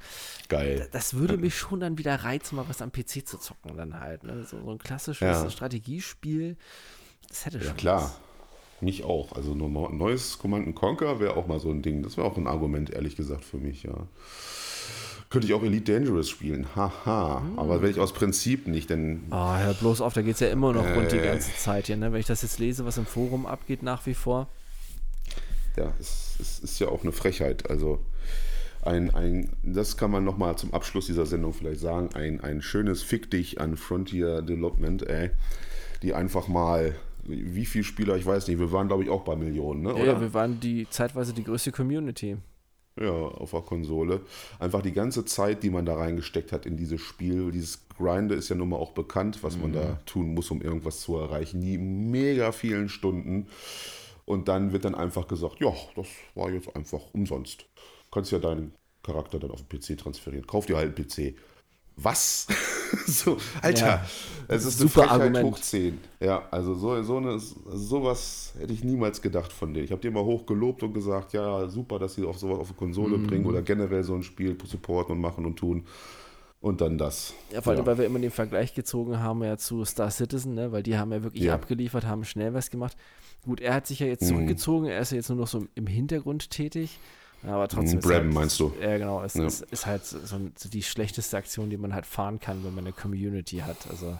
Geil. 0.49 0.89
das 0.93 1.13
würde 1.13 1.37
mich 1.37 1.55
schon 1.55 1.79
dann 1.79 1.99
wieder 1.99 2.15
reizen, 2.15 2.55
mal 2.55 2.65
was 2.67 2.81
am 2.81 2.91
PC 2.91 3.27
zu 3.27 3.37
zocken 3.37 3.77
dann 3.77 3.99
halt. 3.99 4.23
Ne? 4.23 4.45
So, 4.45 4.59
so 4.65 4.71
ein 4.71 4.79
klassisches 4.79 5.43
Ja. 5.43 5.47
Strategiespiel, 5.51 6.57
das 7.29 7.45
hätte 7.45 7.59
schon 7.59 7.67
Ja, 7.67 7.73
klar. 7.75 8.15
Mich 8.79 9.03
auch. 9.03 9.31
Also 9.33 9.53
ein 9.53 9.97
neues 9.97 10.37
Command 10.37 10.75
Conquer 10.75 11.19
wäre 11.19 11.35
auch 11.35 11.47
mal 11.47 11.59
so 11.59 11.71
ein 11.71 11.81
Ding. 11.81 12.03
Das 12.03 12.15
wäre 12.17 12.27
auch 12.27 12.37
ein 12.37 12.47
Argument, 12.47 12.91
ehrlich 12.91 13.15
gesagt, 13.15 13.43
für 13.43 13.57
mich, 13.57 13.83
ja. 13.83 13.93
Könnte 15.29 15.47
ich 15.47 15.53
auch 15.53 15.63
Elite 15.63 15.91
Dangerous 15.93 16.29
spielen. 16.29 16.67
Haha. 16.75 17.41
Aber 17.57 17.81
werde 17.81 17.89
ich 17.89 17.99
aus 17.99 18.13
Prinzip 18.13 18.67
nicht, 18.67 18.89
denn. 18.89 19.23
Ah, 19.31 19.57
hör 19.59 19.73
bloß 19.73 19.99
auf, 20.01 20.13
da 20.13 20.21
geht 20.21 20.35
es 20.35 20.39
ja 20.39 20.47
immer 20.49 20.71
noch 20.73 20.85
rund 20.95 21.11
die 21.11 21.17
Äh. 21.17 21.25
ganze 21.25 21.53
Zeit 21.57 21.87
hier, 21.87 21.97
ne? 21.97 22.13
Wenn 22.13 22.19
ich 22.19 22.27
das 22.27 22.43
jetzt 22.43 22.59
lese, 22.59 22.85
was 22.85 22.97
im 22.97 23.05
Forum 23.05 23.45
abgeht 23.45 23.83
nach 23.83 24.05
wie 24.05 24.13
vor. 24.13 24.47
ja, 25.75 25.91
es, 25.99 26.37
es 26.39 26.59
ist 26.59 26.79
ja 26.79 26.87
auch 26.87 27.03
eine 27.03 27.11
Frechheit. 27.11 27.69
Also 27.69 27.99
ein, 28.83 29.13
ein 29.13 29.49
das 29.63 29.97
kann 29.97 30.11
man 30.11 30.23
nochmal 30.23 30.55
zum 30.57 30.73
Abschluss 30.73 31.07
dieser 31.07 31.25
Sendung 31.25 31.53
vielleicht 31.53 31.81
sagen, 31.81 32.09
ein, 32.13 32.39
ein 32.41 32.61
schönes 32.61 33.03
Fick 33.03 33.29
dich 33.29 33.59
an 33.59 33.75
Frontier 33.75 34.41
Development, 34.41 35.03
ey, 35.07 35.31
die 36.03 36.13
einfach 36.13 36.47
mal, 36.47 36.95
wie 37.27 37.65
viele 37.65 37.83
Spieler, 37.83 38.15
ich 38.15 38.25
weiß 38.25 38.47
nicht, 38.47 38.59
wir 38.59 38.71
waren 38.71 38.87
glaube 38.87 39.03
ich 39.03 39.09
auch 39.09 39.23
bei 39.23 39.35
Millionen, 39.35 39.83
ne? 39.83 39.93
Ja, 39.97 40.05
ja, 40.05 40.21
wir 40.21 40.33
waren 40.33 40.59
die 40.59 40.87
zeitweise 40.89 41.33
die 41.33 41.43
größte 41.43 41.71
Community. 41.71 42.37
Ja, 42.99 43.11
auf 43.11 43.51
der 43.51 43.61
Konsole. 43.61 44.21
Einfach 44.57 44.81
die 44.81 44.91
ganze 44.91 45.23
Zeit, 45.23 45.61
die 45.61 45.69
man 45.69 45.85
da 45.85 45.95
reingesteckt 45.95 46.51
hat 46.51 46.65
in 46.65 46.77
dieses 46.77 46.99
Spiel, 46.99 47.51
dieses 47.51 47.87
Grinde 47.89 48.35
ist 48.35 48.49
ja 48.49 48.55
nun 48.55 48.69
mal 48.69 48.77
auch 48.77 48.91
bekannt, 48.91 49.43
was 49.43 49.57
man 49.57 49.73
da 49.73 49.99
tun 50.05 50.33
muss, 50.33 50.49
um 50.49 50.61
irgendwas 50.61 51.01
zu 51.01 51.15
erreichen. 51.17 51.61
Die 51.61 51.77
mega 51.77 52.51
vielen 52.51 52.89
Stunden. 52.89 53.47
Und 54.25 54.47
dann 54.47 54.73
wird 54.73 54.85
dann 54.85 54.95
einfach 54.95 55.27
gesagt, 55.27 55.59
ja, 55.59 55.71
das 55.95 56.07
war 56.33 56.49
jetzt 56.49 56.75
einfach 56.75 57.01
umsonst. 57.13 57.61
Du 57.61 58.11
kannst 58.11 58.31
ja 58.31 58.39
deinen 58.39 58.73
Charakter 59.03 59.39
dann 59.39 59.51
auf 59.51 59.61
den 59.63 59.79
PC 59.79 59.97
transferieren. 59.97 60.47
Kauf 60.47 60.65
dir 60.65 60.77
halt 60.77 60.97
einen 60.97 61.07
PC. 61.07 61.37
Was? 61.97 62.47
so, 63.07 63.37
Alter, 63.61 63.85
Ja, 63.87 64.05
es 64.47 64.65
ist 64.65 64.79
eine 64.79 64.89
super 64.89 65.01
Frechheit 65.07 65.21
Argument. 65.21 65.45
hoch 65.45 65.59
10. 65.59 65.99
Ja, 66.19 66.43
also 66.51 66.73
so, 66.75 67.01
so 67.03 67.17
eine, 67.17 67.39
sowas 67.39 68.53
hätte 68.59 68.73
ich 68.73 68.83
niemals 68.83 69.21
gedacht 69.21 69.51
von 69.53 69.73
dir. 69.73 69.83
Ich 69.83 69.91
habe 69.91 70.01
dir 70.01 70.11
mal 70.11 70.23
hoch 70.23 70.45
gelobt 70.45 70.83
und 70.83 70.93
gesagt, 70.93 71.33
ja, 71.33 71.67
super, 71.67 71.99
dass 71.99 72.15
sie 72.15 72.23
auf 72.25 72.37
sowas 72.37 72.59
auf 72.59 72.67
die 72.69 72.73
Konsole 72.75 73.17
Mhm. 73.17 73.27
bringen 73.27 73.45
oder 73.45 73.61
generell 73.61 74.03
so 74.03 74.15
ein 74.15 74.23
Spiel 74.23 74.57
supporten 74.65 75.15
und 75.15 75.21
machen 75.21 75.45
und 75.45 75.57
tun. 75.57 75.85
Und 76.59 76.81
dann 76.81 76.97
das. 76.97 77.33
Ja, 77.51 77.61
vor 77.61 77.73
allem, 77.73 77.85
weil 77.85 77.99
wir 77.99 78.05
immer 78.05 78.17
den 78.19 78.31
Vergleich 78.31 78.73
gezogen 78.73 79.19
haben 79.19 79.43
ja 79.43 79.57
zu 79.57 79.85
Star 79.85 80.09
Citizen, 80.09 80.55
ne? 80.55 80.71
weil 80.71 80.81
die 80.81 80.97
haben 80.97 81.11
ja 81.11 81.21
wirklich 81.21 81.43
Ja. 81.43 81.53
abgeliefert, 81.53 82.05
haben 82.05 82.25
schnell 82.25 82.53
was 82.55 82.71
gemacht. 82.71 82.97
Gut, 83.45 83.61
er 83.61 83.75
hat 83.75 83.85
sich 83.85 83.99
ja 83.99 84.07
jetzt 84.07 84.23
Mhm. 84.23 84.27
zurückgezogen, 84.29 84.87
er 84.87 84.99
ist 84.99 85.11
ja 85.11 85.17
jetzt 85.17 85.29
nur 85.29 85.37
noch 85.37 85.47
so 85.47 85.65
im 85.75 85.85
Hintergrund 85.85 86.49
tätig. 86.49 86.99
Aber 87.47 87.67
trotzdem. 87.67 87.97
Mhm, 87.97 88.01
Bram, 88.01 88.11
ist 88.11 88.23
halt, 88.25 88.33
meinst 88.33 88.59
du? 88.59 88.73
Ja, 88.81 88.97
genau. 88.97 89.23
Es 89.23 89.33
Ja. 89.35 89.45
ist, 89.45 89.61
ist 89.71 89.85
halt 89.85 90.05
so, 90.05 90.17
so 90.55 90.69
die 90.69 90.83
schlechteste 90.83 91.37
Aktion, 91.37 91.69
die 91.69 91.77
man 91.77 91.93
halt 91.93 92.05
fahren 92.05 92.39
kann, 92.39 92.63
wenn 92.63 92.73
man 92.75 92.85
eine 92.85 92.93
Community 92.93 93.57
hat. 93.57 93.77
Also, 93.89 94.17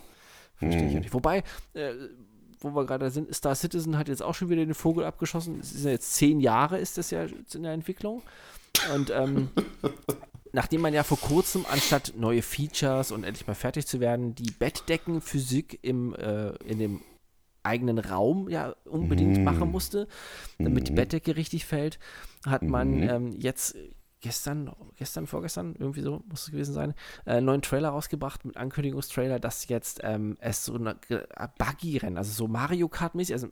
verstehe 0.58 0.84
ich 0.84 0.88
Mhm. 0.90 0.94
ja 0.96 1.00
nicht. 1.02 1.14
Wobei, 1.14 1.44
äh, 1.74 1.94
wo 2.60 2.72
wir 2.72 2.86
gerade 2.86 3.12
sind, 3.12 3.34
Star 3.36 3.54
Citizen 3.56 3.98
hat 3.98 4.08
jetzt 4.08 4.24
auch 4.24 4.34
schon 4.34 4.50
wieder 4.50 4.66
den 4.66 4.74
Vogel 4.74 5.06
abgeschossen. 5.06 5.60
Es 5.60 5.74
ist 5.74 5.86
ja 5.86 5.92
jetzt 5.92 6.14
zehn 6.16 6.40
Jahre, 6.40 6.80
ist 6.80 6.98
das 6.98 7.12
ja 7.12 7.26
in 7.54 7.64
der 7.64 7.74
Entwicklung. 7.74 8.24
Und 8.96 9.10
ähm, 9.12 9.50
nachdem 10.54 10.82
man 10.82 10.94
ja 10.94 11.04
vor 11.04 11.20
kurzem, 11.20 11.66
anstatt 11.72 12.14
neue 12.16 12.42
Features 12.42 13.12
und 13.12 13.24
endlich 13.24 13.46
mal 13.48 13.54
fertig 13.54 13.86
zu 13.86 14.00
werden, 14.00 14.34
die 14.36 14.50
Bettdeckenphysik 14.52 15.80
im, 15.84 16.16
äh, 16.16 16.50
in 16.66 16.80
dem 16.80 17.02
eigenen 17.68 18.00
Raum 18.00 18.50
ja 18.50 18.76
unbedingt 18.86 19.38
Mm. 19.38 19.44
machen 19.44 19.70
musste, 19.72 20.08
damit 20.58 20.88
die 20.88 20.92
Mhm. 20.94 20.96
Bettdecke 20.96 21.36
richtig 21.36 21.66
fällt, 21.66 22.00
hat 22.46 22.64
man 22.64 22.98
Mhm. 22.98 23.04
ähm, 23.10 23.32
jetzt 23.40 23.76
gestern, 24.20 24.72
gestern, 24.96 25.28
vorgestern, 25.28 25.76
irgendwie 25.78 26.02
so 26.02 26.24
muss 26.28 26.46
es 26.46 26.52
gewesen 26.52 26.74
sein, 26.74 26.96
äh, 27.26 27.34
einen 27.34 27.46
neuen 27.46 27.62
Trailer 27.62 27.90
rausgebracht 27.90 28.46
mit 28.46 28.58
Ankündigungstrailer, 28.58 29.40
dass 29.40 29.68
jetzt 29.68 30.00
ähm, 30.04 30.38
es 30.40 30.66
so 30.66 30.74
eine 30.74 30.98
äh, 31.10 31.48
Buggy-Rennen, 31.60 32.18
also 32.18 32.32
so 32.32 32.48
Mario 32.48 32.88
Kart-mäßig, 32.88 33.34
also 33.36 33.48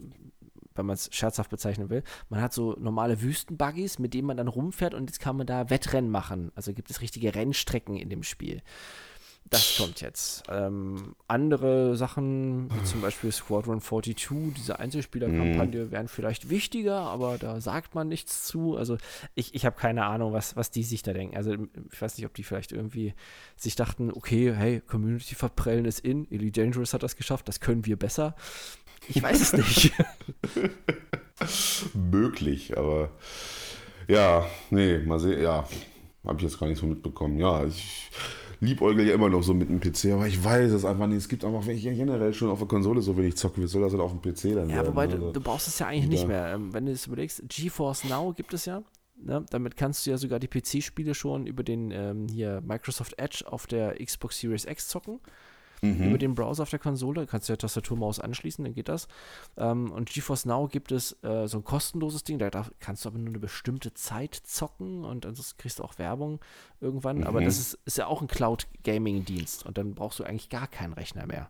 wenn 0.77 0.87
man 0.87 0.95
es 0.95 1.07
scherzhaft 1.13 1.49
bezeichnen 1.51 1.89
will, 1.89 2.03
man 2.29 2.41
hat 2.41 2.51
so 2.51 2.75
normale 2.79 3.21
Wüstenbuggies, 3.21 3.97
mit 3.99 4.13
denen 4.13 4.27
man 4.27 4.35
dann 4.37 4.49
rumfährt 4.49 4.93
und 4.93 5.09
jetzt 5.09 5.19
kann 5.21 5.37
man 5.37 5.47
da 5.47 5.69
Wettrennen 5.69 6.09
machen. 6.11 6.51
Also 6.55 6.73
gibt 6.73 6.89
es 6.89 6.99
richtige 6.99 7.33
Rennstrecken 7.33 7.95
in 7.95 8.09
dem 8.09 8.23
Spiel. 8.23 8.61
Das 9.49 9.77
kommt 9.77 10.01
jetzt. 10.01 10.43
Ähm, 10.49 11.15
andere 11.27 11.95
Sachen, 11.95 12.67
wie 12.73 12.83
zum 12.83 13.01
Beispiel 13.01 13.31
Squadron 13.31 13.79
42, 13.79 14.53
diese 14.57 14.79
Einzelspielerkampagne, 14.79 15.91
wären 15.91 16.07
vielleicht 16.07 16.49
wichtiger, 16.49 16.99
aber 16.99 17.37
da 17.37 17.61
sagt 17.61 17.93
man 17.93 18.07
nichts 18.07 18.47
zu. 18.47 18.75
Also 18.75 18.97
ich, 19.35 19.53
ich 19.53 19.65
habe 19.65 19.75
keine 19.75 20.05
Ahnung, 20.05 20.33
was, 20.33 20.55
was 20.55 20.71
die 20.71 20.83
sich 20.83 21.03
da 21.03 21.13
denken. 21.13 21.37
Also 21.37 21.53
ich 21.91 22.01
weiß 22.01 22.17
nicht, 22.17 22.25
ob 22.25 22.33
die 22.33 22.43
vielleicht 22.43 22.71
irgendwie 22.71 23.13
sich 23.55 23.75
dachten, 23.75 24.11
okay, 24.11 24.51
hey, 24.53 24.81
Community 24.81 25.35
verprellen 25.35 25.85
ist 25.85 25.99
in, 25.99 26.29
Elite 26.31 26.61
Dangerous 26.61 26.95
hat 26.95 27.03
das 27.03 27.15
geschafft, 27.15 27.47
das 27.47 27.59
können 27.59 27.85
wir 27.85 27.97
besser. 27.97 28.35
Ich 29.07 29.21
weiß 29.21 29.39
es 29.41 29.53
nicht. 29.53 29.91
Möglich, 31.93 32.77
aber 32.77 33.11
ja, 34.07 34.45
nee, 34.69 34.97
mal 34.99 35.19
sehen, 35.19 35.41
ja, 35.41 35.67
habe 36.25 36.37
ich 36.37 36.43
jetzt 36.43 36.59
gar 36.59 36.67
nicht 36.67 36.79
so 36.79 36.87
mitbekommen. 36.87 37.37
Ja, 37.37 37.65
ich, 37.65 38.09
liebäugel 38.59 39.07
ja 39.07 39.13
immer 39.13 39.29
noch 39.29 39.43
so 39.43 39.53
mit 39.53 39.69
dem 39.69 39.79
PC, 39.79 40.13
aber 40.13 40.27
ich 40.27 40.43
weiß 40.43 40.71
es 40.71 40.85
einfach 40.85 41.07
nicht. 41.07 41.17
Es 41.17 41.29
gibt 41.29 41.43
einfach, 41.45 41.65
wenn 41.65 41.77
ich 41.77 41.83
generell 41.83 42.33
schon 42.33 42.49
auf 42.49 42.59
der 42.59 42.67
Konsole 42.67 43.01
so 43.01 43.17
wenig 43.17 43.35
zocke, 43.35 43.61
wie 43.61 43.67
soll 43.67 43.81
das 43.81 43.91
denn 43.91 44.01
auf 44.01 44.11
dem 44.11 44.21
PC 44.21 44.55
dann 44.55 44.69
Ja, 44.69 44.77
werden? 44.77 44.87
wobei 44.87 45.07
ne? 45.07 45.17
du, 45.17 45.31
du 45.31 45.41
brauchst 45.41 45.67
es 45.67 45.79
ja 45.79 45.87
eigentlich 45.87 46.09
nicht 46.09 46.27
mehr. 46.27 46.53
Ähm, 46.53 46.73
wenn 46.73 46.85
du 46.85 46.91
es 46.91 47.07
überlegst, 47.07 47.43
GeForce 47.47 48.05
Now 48.05 48.33
gibt 48.33 48.53
es 48.53 48.65
ja. 48.65 48.83
Ne? 49.21 49.45
Damit 49.49 49.77
kannst 49.77 50.05
du 50.05 50.11
ja 50.11 50.17
sogar 50.17 50.39
die 50.39 50.47
PC-Spiele 50.47 51.15
schon 51.15 51.47
über 51.47 51.63
den 51.63 51.91
ähm, 51.91 52.27
hier 52.27 52.61
Microsoft 52.61 53.17
Edge 53.17 53.43
auf 53.45 53.65
der 53.67 53.95
Xbox 54.03 54.39
Series 54.39 54.65
X 54.65 54.87
zocken. 54.89 55.19
Mhm. 55.81 56.09
Über 56.09 56.17
den 56.17 56.35
Browser 56.35 56.63
auf 56.63 56.69
der 56.69 56.79
Konsole. 56.79 57.25
Kannst 57.27 57.49
du 57.49 57.53
ja 57.53 57.57
Tastatur, 57.57 57.97
Maus 57.97 58.19
anschließen, 58.19 58.63
dann 58.63 58.73
geht 58.73 58.87
das. 58.89 59.07
Ähm, 59.57 59.91
und 59.91 60.09
GeForce 60.09 60.45
Now 60.45 60.67
gibt 60.67 60.91
es 60.91 61.21
äh, 61.23 61.47
so 61.47 61.57
ein 61.57 61.63
kostenloses 61.63 62.23
Ding, 62.23 62.39
da 62.39 62.49
darf, 62.49 62.71
kannst 62.79 63.05
du 63.05 63.09
aber 63.09 63.17
nur 63.17 63.29
eine 63.29 63.39
bestimmte 63.39 63.93
Zeit 63.93 64.35
zocken 64.35 65.03
und 65.03 65.25
ansonsten 65.25 65.57
kriegst 65.57 65.79
du 65.79 65.83
auch 65.83 65.97
Werbung 65.97 66.39
irgendwann. 66.81 67.23
Aber 67.23 67.41
Mhm. 67.41 67.45
das 67.45 67.59
ist, 67.59 67.79
ist 67.85 67.97
ja 67.97 68.07
auch 68.07 68.21
ein 68.21 68.27
Cloud-Gaming-Dienst 68.27 69.65
und 69.65 69.77
dann 69.77 69.95
brauchst 69.95 70.19
du 70.19 70.23
eigentlich 70.23 70.49
gar 70.49 70.67
keinen 70.67 70.93
Rechner 70.93 71.25
mehr. 71.25 71.49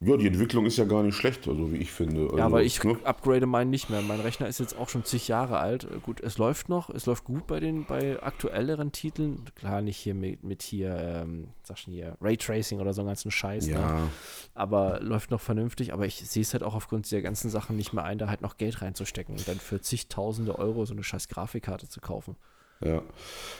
Ja, 0.00 0.18
die 0.18 0.26
Entwicklung 0.26 0.66
ist 0.66 0.76
ja 0.76 0.84
gar 0.84 1.02
nicht 1.02 1.14
schlecht, 1.14 1.48
also 1.48 1.72
wie 1.72 1.78
ich 1.78 1.90
finde. 1.90 2.24
Also, 2.24 2.36
Ja, 2.36 2.44
aber 2.44 2.62
ich 2.62 2.84
ne? 2.84 2.98
upgrade 3.04 3.46
meinen 3.46 3.70
nicht 3.70 3.88
mehr. 3.88 4.02
Mein 4.02 4.20
Rechner 4.20 4.46
ist 4.46 4.60
jetzt 4.60 4.76
auch 4.76 4.90
schon 4.90 5.04
zig 5.04 5.26
Jahre 5.26 5.58
alt. 5.58 5.88
Gut, 6.02 6.20
es 6.20 6.36
läuft 6.36 6.68
noch, 6.68 6.90
es 6.90 7.06
läuft 7.06 7.24
gut 7.24 7.46
bei 7.46 7.60
den 7.60 7.86
bei 7.86 8.22
aktuelleren 8.22 8.92
Titeln. 8.92 9.42
Klar, 9.54 9.80
nicht 9.80 9.96
hier 9.96 10.14
mit, 10.14 10.44
mit 10.44 10.60
hier, 10.62 10.94
ähm, 10.94 11.48
sag 11.62 11.78
schon 11.78 11.94
hier, 11.94 12.14
Raytracing 12.20 12.78
oder 12.78 12.92
so 12.92 13.00
einen 13.00 13.08
ganzen 13.08 13.30
Scheiß. 13.30 13.68
Ne? 13.68 13.72
Ja, 13.72 14.08
Aber 14.52 15.00
läuft 15.00 15.30
noch 15.30 15.40
vernünftig. 15.40 15.94
Aber 15.94 16.04
ich 16.04 16.16
sehe 16.16 16.42
es 16.42 16.52
halt 16.52 16.62
auch 16.62 16.74
aufgrund 16.74 17.06
dieser 17.06 17.22
ganzen 17.22 17.48
Sachen 17.48 17.74
nicht 17.76 17.94
mehr 17.94 18.04
ein, 18.04 18.18
da 18.18 18.28
halt 18.28 18.42
noch 18.42 18.58
Geld 18.58 18.82
reinzustecken 18.82 19.36
und 19.36 19.48
dann 19.48 19.58
für 19.58 19.80
zigtausende 19.80 20.58
Euro 20.58 20.84
so 20.84 20.92
eine 20.92 21.04
scheiß 21.04 21.28
Grafikkarte 21.28 21.88
zu 21.88 22.02
kaufen. 22.02 22.36
Ja. 22.84 23.02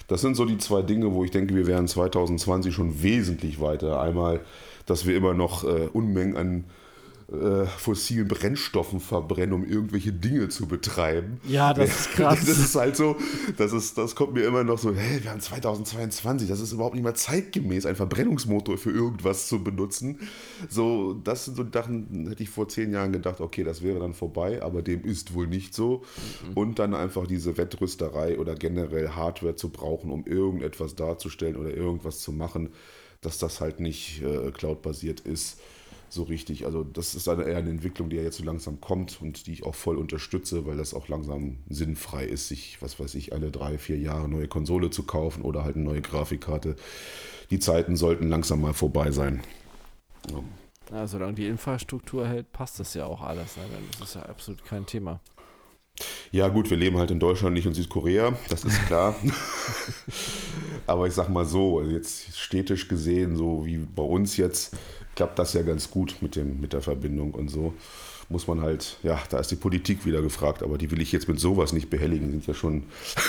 Das 0.09 0.21
sind 0.21 0.37
so 0.37 0.45
die 0.45 0.59
zwei 0.59 0.83
Dinge, 0.83 1.13
wo 1.15 1.25
ich 1.25 1.31
denke, 1.31 1.55
wir 1.55 1.67
wären 1.67 1.89
2020 1.89 2.73
schon 2.73 3.03
wesentlich 3.03 3.61
weiter. 3.61 4.01
Einmal, 4.01 4.41
dass 4.87 5.07
wir 5.07 5.17
immer 5.17 5.35
noch 5.35 5.65
äh, 5.65 5.89
Unmengen 5.93 6.37
an 6.37 6.65
äh, 7.33 7.67
fossilen 7.67 8.29
Brennstoffen 8.29 9.01
verbrennen, 9.01 9.53
um 9.53 9.65
irgendwelche 9.65 10.13
Dinge 10.13 10.49
zu 10.49 10.67
betreiben. 10.67 11.41
Ja, 11.49 11.75
das 11.75 11.89
ist 11.89 12.11
krass. 12.13 12.45
Das 12.47 12.57
ist 12.57 12.77
halt 12.77 12.95
so, 12.95 13.17
das, 13.57 13.73
ist, 13.73 13.99
das 13.99 14.15
kommt 14.15 14.35
mir 14.35 14.45
immer 14.45 14.63
noch 14.63 14.79
so, 14.79 14.95
hey, 14.95 15.25
wir 15.25 15.33
haben 15.33 15.41
2022, 15.41 16.49
das 16.49 16.61
ist 16.61 16.71
überhaupt 16.71 16.95
nicht 16.95 17.03
mehr 17.03 17.15
zeitgemäß, 17.15 17.85
einen 17.85 17.97
Verbrennungsmotor 17.97 18.79
für 18.79 18.93
irgendwas 18.93 19.49
zu 19.49 19.65
benutzen. 19.65 20.21
So, 20.69 21.15
das 21.15 21.47
sind 21.47 21.57
so 21.57 21.67
Sachen, 21.73 22.29
hätte 22.29 22.45
ich 22.45 22.49
vor 22.49 22.69
zehn 22.69 22.93
Jahren 22.93 23.11
gedacht, 23.11 23.41
okay, 23.41 23.65
das 23.65 23.83
wäre 23.83 23.99
dann 23.99 24.15
vorbei, 24.15 24.63
aber 24.63 24.83
dem 24.83 25.03
ist 25.03 25.35
wohl 25.35 25.49
nicht 25.49 25.75
so. 25.75 26.05
Und 26.55 26.79
dann 26.79 26.95
einfach 26.95 27.27
diese 27.27 27.57
Wettrüsterei 27.57 28.39
oder 28.39 28.55
generell 28.55 29.09
Hardware 29.09 29.57
zu 29.57 29.71
brauchen, 29.71 30.13
um 30.13 30.25
irgendetwas 30.27 30.95
darzustellen 30.95 31.57
oder 31.57 31.75
irgendwas 31.75 32.21
zu 32.21 32.31
machen, 32.31 32.71
dass 33.21 33.39
das 33.39 33.61
halt 33.61 33.81
nicht 33.81 34.23
äh, 34.23 34.53
cloud-basiert 34.53 35.21
ist 35.21 35.59
so 36.09 36.23
richtig. 36.23 36.65
Also 36.67 36.85
das 36.85 37.15
ist 37.15 37.29
eine, 37.29 37.45
eher 37.45 37.59
eine 37.59 37.71
Entwicklung, 37.71 38.11
die 38.11 38.17
ja 38.17 38.23
jetzt 38.23 38.39
so 38.39 38.45
langsam 38.45 38.81
kommt 38.81 39.21
und 39.21 39.47
die 39.47 39.53
ich 39.53 39.65
auch 39.65 39.75
voll 39.75 39.97
unterstütze, 39.97 40.67
weil 40.67 40.77
das 40.77 40.95
auch 40.95 41.09
langsam 41.09 41.59
sinnfrei 41.69 42.25
ist, 42.25 42.49
sich, 42.49 42.81
was 42.81 42.99
weiß 42.99 43.15
ich, 43.15 43.33
alle 43.33 43.51
drei, 43.51 43.79
vier 43.79 43.99
Jahre 43.99 44.29
neue 44.29 44.49
Konsole 44.49 44.91
zu 44.91 45.05
kaufen 45.05 45.43
oder 45.43 45.65
halt 45.65 45.77
eine 45.77 45.85
neue 45.85 46.01
Grafikkarte. 46.01 46.77
Die 47.51 47.59
Zeiten 47.59 47.97
sollten 47.97 48.29
langsam 48.29 48.61
mal 48.61 48.73
vorbei 48.73 49.11
sein. 49.11 49.43
Ja. 50.31 50.43
Ja, 50.93 51.07
solange 51.07 51.35
die 51.35 51.47
Infrastruktur 51.47 52.29
hält, 52.29 52.53
passt 52.53 52.79
das 52.79 52.95
ja 52.95 53.07
auch 53.07 53.21
alles. 53.21 53.57
Ne? 53.57 53.65
Dann 53.73 54.05
ist 54.05 54.15
ja 54.15 54.23
absolut 54.23 54.65
kein 54.65 54.87
Thema. 54.87 55.21
Ja, 56.31 56.49
gut, 56.49 56.69
wir 56.71 56.77
leben 56.77 56.99
halt 56.99 57.11
in 57.11 57.19
Deutschland, 57.19 57.55
nicht 57.55 57.67
in 57.67 57.75
Südkorea, 57.75 58.35
das 58.49 58.65
ist 58.65 58.87
klar. 58.87 59.17
Aber 60.87 61.07
ich 61.07 61.15
sag 61.15 61.29
mal 61.29 61.47
so, 61.47 61.79
also 61.79 61.91
jetzt 61.91 62.37
städtisch 62.37 62.89
gesehen, 62.89 63.37
so 63.37 63.65
wie 63.65 63.79
bei 63.79 64.03
uns 64.03 64.37
jetzt, 64.37 64.77
klappt 65.17 65.39
das 65.39 65.55
ja 65.55 65.63
ganz 65.63 65.91
gut 65.91 66.17
mit, 66.21 66.37
dem, 66.37 66.61
mit 66.61 66.73
der 66.73 66.83
Verbindung 66.83 67.33
und 67.35 67.49
so. 67.49 67.75
Muss 68.29 68.49
man 68.49 68.61
halt, 68.61 68.97
ja, 69.05 69.21
da 69.31 69.39
ist 69.39 69.53
die 69.53 69.57
Politik 69.57 70.05
wieder 70.05 70.21
gefragt, 70.21 70.65
aber 70.65 70.79
die 70.79 70.91
will 70.91 71.01
ich 71.01 71.13
jetzt 71.13 71.29
mit 71.29 71.39
sowas 71.39 71.73
nicht 71.73 71.91
behelligen, 71.91 72.33
sind 72.33 72.47
ja 72.47 72.55
schon 72.55 72.83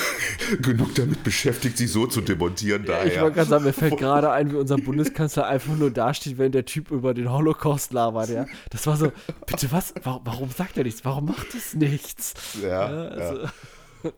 genug 0.61 0.95
damit 0.95 1.23
beschäftigt, 1.23 1.77
sich 1.77 1.91
so 1.91 2.07
zu 2.07 2.21
demontieren. 2.21 2.81
Ich 2.81 2.87
Daher. 2.87 3.21
wollte 3.21 3.35
gerade 3.35 3.49
sagen, 3.49 3.63
mir 3.63 3.73
fällt 3.73 3.97
gerade 3.99 4.31
ein, 4.31 4.51
wie 4.51 4.55
unser 4.55 4.77
Bundeskanzler 4.77 5.45
einfach 5.45 5.75
nur 5.75 5.91
dasteht, 5.91 6.39
wenn 6.39 6.51
der 6.51 6.65
Typ 6.65 6.89
über 6.89 7.13
den 7.13 7.31
Holocaust 7.31 7.93
labert, 7.93 8.29
ja. 8.29 8.47
Das 8.71 8.87
war 8.87 8.97
so, 8.97 9.11
bitte 9.45 9.71
was? 9.71 9.93
Warum, 10.01 10.21
warum 10.25 10.49
sagt 10.49 10.77
er 10.77 10.83
nichts? 10.83 11.05
Warum 11.05 11.25
macht 11.25 11.53
es 11.53 11.75
nichts? 11.75 12.33
Ja, 12.63 12.87
also, 12.87 13.41
ja. 13.43 13.49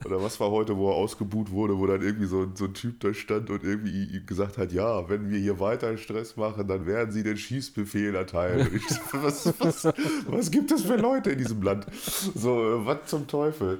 Oder 0.06 0.22
was 0.22 0.40
war 0.40 0.52
heute, 0.52 0.78
wo 0.78 0.90
er 0.90 0.96
ausgebuht 0.96 1.52
wurde, 1.52 1.78
wo 1.78 1.88
dann 1.88 2.02
irgendwie 2.02 2.26
so, 2.26 2.48
so 2.54 2.66
ein 2.66 2.74
Typ 2.74 3.00
da 3.00 3.14
stand 3.14 3.50
und 3.50 3.64
irgendwie 3.64 4.06
ihm 4.06 4.26
gesagt 4.26 4.58
hat, 4.58 4.72
ja, 4.72 5.08
wenn 5.10 5.30
wir 5.30 5.40
hier 5.40 5.60
weiter 5.60 5.98
Stress 5.98 6.36
machen, 6.36 6.68
dann 6.68 6.86
werden 6.86 7.12
sie 7.12 7.24
den 7.24 7.38
Schießbefehl 7.38 8.16
erteilen. 8.16 8.70
Ich 8.74 8.84
was, 9.14 9.54
was, 9.60 9.86
was 10.28 10.52
gibt 10.52 10.72
es 10.72 10.84
für 10.84 10.98
Leute 10.98 11.32
in 11.32 11.38
diesem 11.38 11.62
Land? 11.62 11.88
So, 12.36 12.82
äh, 12.82 12.86
was 12.86 13.06
zum 13.06 13.28
Teufel? 13.28 13.80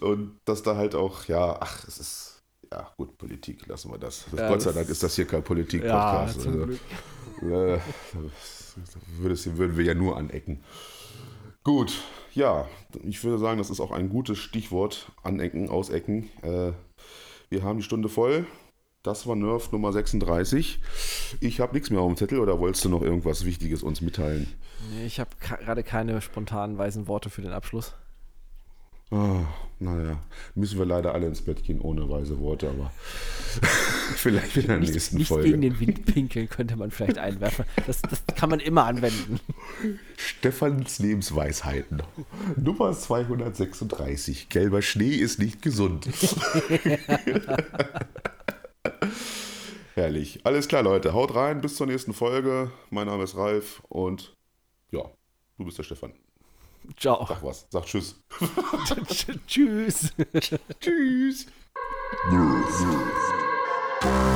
Und 0.00 0.38
dass 0.44 0.62
da 0.62 0.76
halt 0.76 0.94
auch, 0.94 1.24
ja, 1.24 1.56
ach, 1.60 1.84
es 1.86 1.98
ist, 1.98 2.42
ja 2.70 2.90
gut, 2.96 3.16
Politik, 3.18 3.66
lassen 3.66 3.90
wir 3.90 3.98
das. 3.98 4.26
Ja, 4.36 4.48
Gott 4.48 4.62
sei 4.62 4.72
Dank 4.72 4.88
ist 4.88 5.02
das 5.02 5.14
hier 5.16 5.26
kein 5.26 5.40
ja, 5.40 5.46
Politik-Podcast. 5.46 6.40
zum 6.40 6.52
also, 6.52 6.66
Glück. 6.66 6.80
äh, 7.42 7.78
würden 9.18 9.76
wir 9.76 9.84
ja 9.84 9.94
nur 9.94 10.16
anecken. 10.16 10.62
Gut, 11.62 12.00
ja, 12.36 12.68
ich 13.02 13.22
würde 13.24 13.38
sagen, 13.38 13.58
das 13.58 13.70
ist 13.70 13.80
auch 13.80 13.90
ein 13.90 14.08
gutes 14.08 14.38
Stichwort. 14.38 15.10
Anecken, 15.22 15.68
ausecken. 15.68 16.30
Äh, 16.42 16.72
wir 17.48 17.62
haben 17.62 17.78
die 17.78 17.84
Stunde 17.84 18.08
voll. 18.08 18.46
Das 19.02 19.26
war 19.26 19.36
Nerf 19.36 19.72
Nummer 19.72 19.92
36. 19.92 20.80
Ich 21.40 21.60
habe 21.60 21.74
nichts 21.74 21.90
mehr 21.90 22.00
auf 22.00 22.12
dem 22.12 22.16
Zettel 22.16 22.40
oder 22.40 22.58
wolltest 22.58 22.84
du 22.84 22.88
noch 22.88 23.02
irgendwas 23.02 23.44
Wichtiges 23.44 23.82
uns 23.82 24.00
mitteilen? 24.00 24.48
Nee, 24.90 25.06
ich 25.06 25.20
habe 25.20 25.30
gerade 25.38 25.82
keine 25.82 26.20
spontanen 26.20 26.76
weisen 26.76 27.06
Worte 27.06 27.30
für 27.30 27.42
den 27.42 27.52
Abschluss. 27.52 27.94
Ah, 29.12 29.44
naja, 29.78 30.20
müssen 30.56 30.78
wir 30.78 30.84
leider 30.86 31.14
alle 31.14 31.26
ins 31.28 31.40
Bett 31.42 31.62
gehen 31.62 31.80
ohne 31.80 32.08
weise 32.10 32.40
Worte, 32.40 32.68
aber 32.68 32.90
vielleicht 34.16 34.56
in 34.56 34.66
der 34.66 34.78
Nicht, 34.78 34.94
nächsten 34.94 35.18
nicht 35.18 35.28
Folge. 35.28 35.48
gegen 35.50 35.60
den 35.60 35.78
Wind 35.78 36.06
pinkeln 36.06 36.48
könnte 36.48 36.74
man 36.76 36.90
vielleicht 36.90 37.18
einwerfen. 37.18 37.66
Das, 37.86 38.02
das 38.02 38.24
kann 38.34 38.50
man 38.50 38.58
immer 38.58 38.84
anwenden. 38.84 39.38
Stefans 40.16 40.98
Lebensweisheiten. 40.98 42.02
Nummer 42.56 42.92
236. 42.94 44.48
Gelber 44.48 44.82
Schnee 44.82 45.14
ist 45.14 45.38
nicht 45.38 45.62
gesund. 45.62 46.08
Herrlich. 49.94 50.40
Alles 50.44 50.66
klar, 50.68 50.82
Leute. 50.82 51.12
Haut 51.14 51.34
rein. 51.34 51.60
Bis 51.60 51.76
zur 51.76 51.86
nächsten 51.86 52.12
Folge. 52.12 52.72
Mein 52.90 53.06
Name 53.06 53.22
ist 53.24 53.36
Ralf 53.36 53.82
und 53.88 54.34
ja, 54.90 55.02
du 55.58 55.64
bist 55.64 55.78
der 55.78 55.84
Stefan. 55.84 56.12
Ciao. 56.96 57.26
Sag 57.26 57.42
was. 57.42 57.66
Sag 57.70 57.86
Tschüss. 57.86 58.16
Tschüss. 59.46 60.12
Tschüss. 60.80 61.46
Nerf. 62.30 64.35